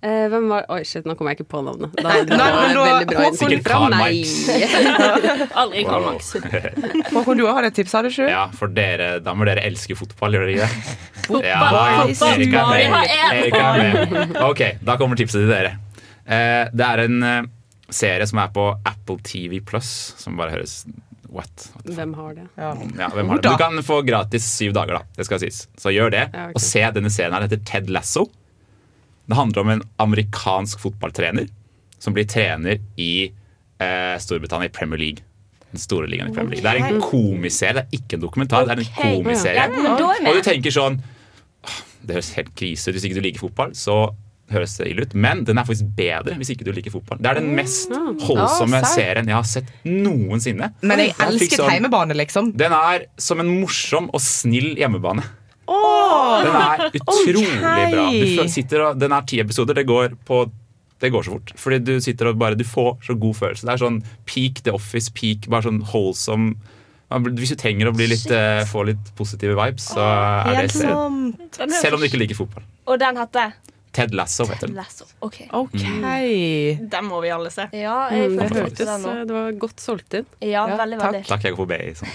Eh, 0.04 0.26
hvem 0.28 0.50
var 0.50 0.66
Oi, 0.74 0.82
shit, 0.84 1.06
nå 1.08 1.14
kommer 1.16 1.32
jeg 1.32 1.40
ikke 1.40 1.50
på 1.54 1.62
navnet. 1.64 1.94
Da, 2.04 2.16
det 2.28 2.36
Nei, 2.36 2.48
men 2.52 3.08
da- 3.08 3.30
Sikkert 3.38 3.64
Karl. 3.64 3.94
Aldri 5.62 5.84
Karl 5.88 6.04
Marx. 6.10 6.34
Håkon, 7.14 7.40
du 7.40 7.46
har 7.48 7.64
et 7.64 7.76
tips, 7.78 7.94
har 7.96 8.04
du 8.04 8.10
ikke? 8.12 8.28
Ja, 8.28 8.42
for 8.52 8.72
dere, 8.76 9.14
da 9.24 9.32
må 9.38 9.48
dere 9.48 9.64
elske 9.64 9.96
fotball, 9.96 10.36
gjør 10.36 10.44
dere 10.50 10.58
ikke 10.58 10.68
det? 10.68 10.98
Fotball, 11.24 11.48
Ja, 11.48 11.62
Erik 12.34 12.52
er 12.52 12.68
med. 12.92 13.16
Erik 13.30 13.58
er 13.62 13.80
med. 14.12 14.36
Ok, 14.44 14.62
da 14.84 14.98
kommer 15.00 15.16
tipset 15.20 15.40
til 15.46 15.50
dere. 15.54 15.72
Eh, 16.24 16.68
det 16.72 16.84
er 16.90 17.04
en 17.06 17.18
uh, 17.24 17.48
serie 17.92 18.28
som 18.28 18.44
er 18.44 18.52
på 18.52 18.68
Apple 18.84 19.18
TV 19.24 19.58
Plus, 19.64 19.88
som 20.20 20.36
bare 20.40 20.52
høres 20.58 20.82
What? 21.34 21.70
Hvem 21.88 22.12
har 22.14 22.36
det? 22.36 22.44
Ja, 22.60 22.70
hvem 23.10 23.32
har 23.32 23.40
det? 23.40 23.48
Du 23.48 23.56
kan 23.58 23.80
få 23.82 24.02
gratis 24.06 24.44
syv 24.54 24.76
dager, 24.76 25.00
da. 25.00 25.16
Det 25.16 25.24
skal 25.26 25.40
sies. 25.42 25.64
Så 25.80 25.90
gjør 25.90 26.12
det. 26.14 26.28
Ja, 26.28 26.44
okay. 26.52 26.60
Og 26.60 26.62
se 26.62 26.84
denne 26.94 27.10
serien 27.10 27.34
her. 27.34 27.42
Den 27.42 27.50
heter 27.56 27.64
Ted 27.72 27.90
Lasso. 27.90 28.28
Det 29.26 29.36
handler 29.38 29.60
om 29.64 29.70
en 29.74 29.82
amerikansk 30.04 30.80
fotballtrener 30.82 31.46
som 31.98 32.12
blir 32.16 32.26
trener 32.28 32.80
i 33.00 33.30
eh, 33.80 34.16
Storbritannia 34.20 34.68
i 34.68 34.72
Premier 34.74 35.00
League. 35.00 35.24
Den 35.72 35.80
store 35.80 36.06
ligaen 36.10 36.30
i 36.30 36.34
Premier 36.36 36.58
League. 36.58 36.64
Det 36.66 36.82
er 36.84 36.94
en 36.94 37.00
komiserie, 37.02 37.74
det 37.80 37.86
er 37.86 37.96
ikke 37.98 38.18
en 38.18 38.24
dokumentar. 38.26 38.66
Det 38.68 38.74
er 38.76 38.82
en 38.84 39.22
komiserie. 39.22 39.64
Ja. 39.64 40.28
Og 40.28 40.36
du 40.38 40.42
tenker 40.46 40.70
sånn 40.74 41.00
Det 42.04 42.18
høres 42.18 42.34
helt 42.36 42.52
krise 42.58 42.90
ut 42.92 42.98
hvis 42.98 43.06
ikke 43.08 43.16
du 43.16 43.24
liker 43.24 43.40
fotball. 43.46 43.72
Så 43.74 43.96
høres 44.52 44.74
det 44.76 44.90
ille 44.92 45.06
ut. 45.06 45.14
Men 45.16 45.40
den 45.48 45.56
er 45.58 45.64
faktisk 45.64 45.88
bedre 45.96 46.36
hvis 46.36 46.50
ikke 46.52 46.66
du 46.68 46.72
liker 46.76 46.92
fotball. 46.92 47.16
Det 47.24 47.30
er 47.32 47.40
den 47.40 47.54
mest 47.56 47.88
holdsomme 48.26 48.82
Ja, 48.82 48.90
serien 48.92 49.30
jeg 49.32 49.38
har 49.38 49.48
sett 49.48 49.70
noensinne. 49.88 50.68
Men 50.84 51.00
jeg 51.00 51.14
elsket 51.16 51.56
sånn- 51.62 51.72
heimebane, 51.72 52.12
liksom. 52.20 52.52
Den 52.60 52.76
er 52.76 53.06
som 53.16 53.40
en 53.40 53.48
morsom 53.62 54.10
og 54.12 54.20
snill 54.20 54.74
hjemmebane. 54.76 55.24
Åh, 55.66 56.44
Den 56.44 56.58
er 56.60 56.84
utrolig 56.98 57.48
okay. 57.48 57.88
bra. 57.94 58.04
Du 58.12 58.52
sitter 58.52 58.86
og, 58.88 59.00
den 59.00 59.16
er 59.16 59.26
ti 59.28 59.40
episoder. 59.42 59.80
Det 59.80 59.86
går 59.88 60.14
på 60.26 60.44
det 61.02 61.10
går 61.12 61.26
så 61.26 61.34
fort. 61.34 61.52
Fordi 61.60 61.78
du 61.84 61.98
sitter 62.00 62.30
og 62.30 62.38
bare 62.40 62.56
Du 62.56 62.64
får 62.64 62.96
så 63.04 63.16
god 63.18 63.34
følelse. 63.36 63.66
Det 63.66 63.74
er 63.74 63.82
sånn 63.82 64.00
peak 64.30 64.62
The 64.64 64.72
Office, 64.76 65.12
peak 65.12 65.50
bare 65.52 65.66
sånn 65.66 65.82
holdsom 65.90 66.54
Hvis 67.26 67.52
du 67.52 67.58
trenger 67.60 67.90
å 67.90 67.94
bli 67.94 68.08
litt, 68.10 68.30
eh, 68.32 68.64
få 68.70 68.86
litt 68.88 69.10
positive 69.18 69.54
vibes, 69.58 69.90
så 69.92 70.06
er 70.48 70.64
det 70.64 70.72
Selv 70.72 71.98
om 71.98 72.00
du 72.00 72.08
ikke 72.08 72.22
liker 72.22 72.38
fotball. 72.38 72.64
Og 72.88 72.98
den 72.98 73.20
heter 73.20 73.52
Ted 73.94 74.14
Lasso 74.18 74.44
heter 74.50 74.66
den. 74.66 74.76
Lasso. 74.76 75.04
Ok. 75.22 75.36
Mm. 75.50 76.88
Den 76.90 77.04
må 77.06 77.20
vi 77.22 77.30
alle 77.30 77.50
se. 77.54 77.68
Ja, 77.72 78.08
jeg 78.10 78.30
Mm, 78.34 78.38
det 78.40 78.48
hørtes 78.56 78.88
eh, 78.90 79.20
Det 79.28 79.34
var 79.36 79.52
godt 79.62 79.80
solgt 79.82 80.14
inn. 80.18 80.26
Ja, 80.42 80.64
veldig, 80.66 80.98
takk. 80.98 81.12
veldig. 81.12 81.26
Takk, 81.30 81.44
jeg 81.46 81.54
går 81.58 81.68
be 81.70 81.78
i 81.78 81.94
Sånn. 81.94 82.10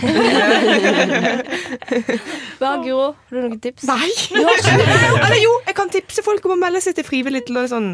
Hva, 2.59 2.71
Guro? 2.83 3.05
Har 3.15 3.35
du 3.35 3.41
noen 3.47 3.59
tips? 3.63 3.85
Nei! 3.87 4.09
Eller 5.25 5.39
jo, 5.41 5.53
jeg 5.69 5.75
kan 5.77 5.91
tipse 5.93 6.23
folk 6.25 6.45
om 6.49 6.55
å 6.57 6.59
melde 6.59 6.81
seg 6.83 6.97
til 6.99 7.07
frivillig 7.07 7.45
til 7.47 7.61
å 7.61 7.65
sånn, 7.71 7.93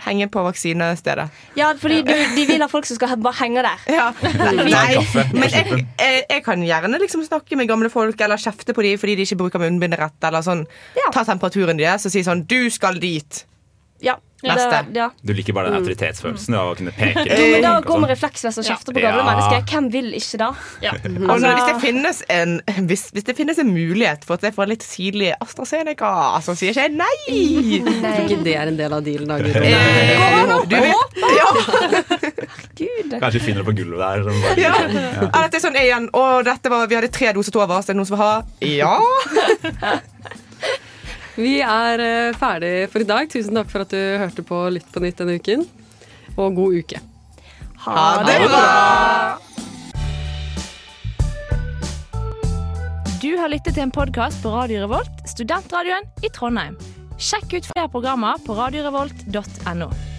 henge 0.00 0.28
på 0.32 0.42
vaksinestedet. 0.42 1.28
Ja, 1.56 1.72
fordi 1.78 2.00
du, 2.06 2.12
de 2.36 2.46
vil 2.48 2.62
ha 2.64 2.68
folk 2.70 2.86
som 2.88 2.96
skal 2.96 3.16
bare 3.22 3.38
henge 3.42 3.62
der. 3.64 3.84
Ja. 3.92 4.08
Nei, 4.22 4.96
men 5.34 5.48
jeg, 5.52 5.86
jeg, 6.00 6.24
jeg 6.30 6.44
kan 6.44 6.64
gjerne 6.64 7.00
liksom 7.02 7.24
snakke 7.26 7.58
med 7.58 7.70
gamle 7.70 7.90
folk 7.92 8.20
eller 8.20 8.40
kjefte 8.40 8.74
på 8.74 8.84
dem 8.86 8.98
fordi 8.98 9.16
de 9.20 9.26
ikke 9.28 9.40
bruker 9.44 9.62
munnbind 9.62 9.98
rett. 10.00 10.18
Eller 10.24 10.44
sånn, 10.44 10.66
Ta 11.12 11.24
temperaturen 11.28 11.78
deres 11.80 12.06
og 12.08 12.14
si 12.14 12.22
sånn 12.24 12.46
'Du 12.48 12.70
skal 12.72 13.00
dit'. 13.02 13.44
Ja. 14.02 14.18
Neste. 14.42 14.78
Det, 14.90 14.98
ja. 14.98 15.04
Du 15.22 15.30
liker 15.38 15.54
bare 15.54 15.70
den 15.70 15.76
autoritetsfølelsen 15.78 16.54
av 16.58 16.72
å 16.72 16.74
kunne 16.74 16.90
peke. 16.96 17.22
Jo, 17.30 17.60
da 17.62 17.76
kommer 17.76 17.86
går 17.86 18.00
med 18.02 18.10
refleksvest 18.10 18.58
og 18.58 18.64
kjefter 18.66 18.90
på 18.96 18.98
Ja. 18.98 19.12
gamle 19.12 19.22
mennesker. 19.28 19.60
Hvem 19.70 19.86
vil 19.94 20.08
ikke 20.18 20.40
da? 20.40 20.48
Og 20.50 21.30
Altså- 21.30 21.52
hvis, 21.52 21.68
det 21.68 21.76
finnes 21.84 22.22
en, 22.34 22.56
hvis, 22.90 23.04
hvis 23.14 23.26
det 23.28 23.36
finnes 23.38 23.60
en 23.62 23.70
mulighet 23.70 24.24
for 24.26 24.34
at 24.34 24.42
jeg 24.48 24.56
får 24.56 24.66
litt 24.72 24.82
tidlig 24.82 25.30
AstraZeneca, 25.38 26.10
så 26.42 26.56
sier 26.58 26.74
ikke 26.74 26.88
jeg 26.88 26.96
nei. 26.98 27.16
Tror 28.02 28.26
ikke 28.26 28.40
det 28.48 28.56
er 28.58 28.66
en 28.72 28.80
del 28.82 28.92
av 28.98 29.06
dealen. 29.06 29.30
da, 29.30 29.38
Guro. 30.72 30.98
Ja. 31.38 31.48
Kanskje 33.22 33.40
finner 33.46 33.62
det 33.62 33.68
på 33.70 33.76
gulvet 33.78 34.02
der. 34.02 34.26
Sånn, 34.26 34.42
bare- 34.42 34.58
Ja. 34.58 34.74
Ja. 34.74 35.30
at 35.44 35.50
det 35.54 35.60
er 35.62 35.66
sånn 35.68 35.78
igjen 35.78 36.10
Å, 36.18 36.26
dette 36.50 36.66
var, 36.72 36.88
vi 36.90 36.98
hadde 36.98 37.12
tre 37.14 37.30
doser 37.38 37.54
to 37.54 37.62
av 37.62 37.70
oss. 37.78 37.86
Er 37.88 37.94
det 37.94 38.00
noen 38.02 38.10
som 38.10 38.18
vil 38.18 38.26
ha? 38.26 38.42
Ja. 38.60 38.98
Vi 41.32 41.60
er 41.64 42.02
eh, 42.02 42.34
ferdig 42.36 42.90
for 42.92 43.00
i 43.00 43.08
dag. 43.08 43.30
Tusen 43.32 43.56
takk 43.56 43.70
for 43.72 43.86
at 43.86 43.94
du 43.94 44.00
hørte 44.20 44.44
på 44.44 44.58
Lytt 44.74 44.90
på 44.92 45.00
nytt 45.00 45.22
denne 45.22 45.38
uken. 45.40 45.64
Og 46.36 46.58
god 46.58 46.76
uke. 46.82 47.00
Ha 47.86 48.04
det 48.26 48.36
bra. 48.44 48.62
Du 53.22 53.30
har 53.38 53.48
lyttet 53.48 53.76
til 53.76 53.84
en 53.86 53.94
podkast 53.94 54.42
på 54.42 54.50
Radio 54.50 54.82
Revolt, 54.84 55.22
studentradioen 55.30 56.08
i 56.26 56.30
Trondheim. 56.34 56.76
Sjekk 57.22 57.54
ut 57.54 57.68
flere 57.70 57.88
programmer 57.88 58.40
på 58.42 58.56
radiorevolt.no. 58.58 60.11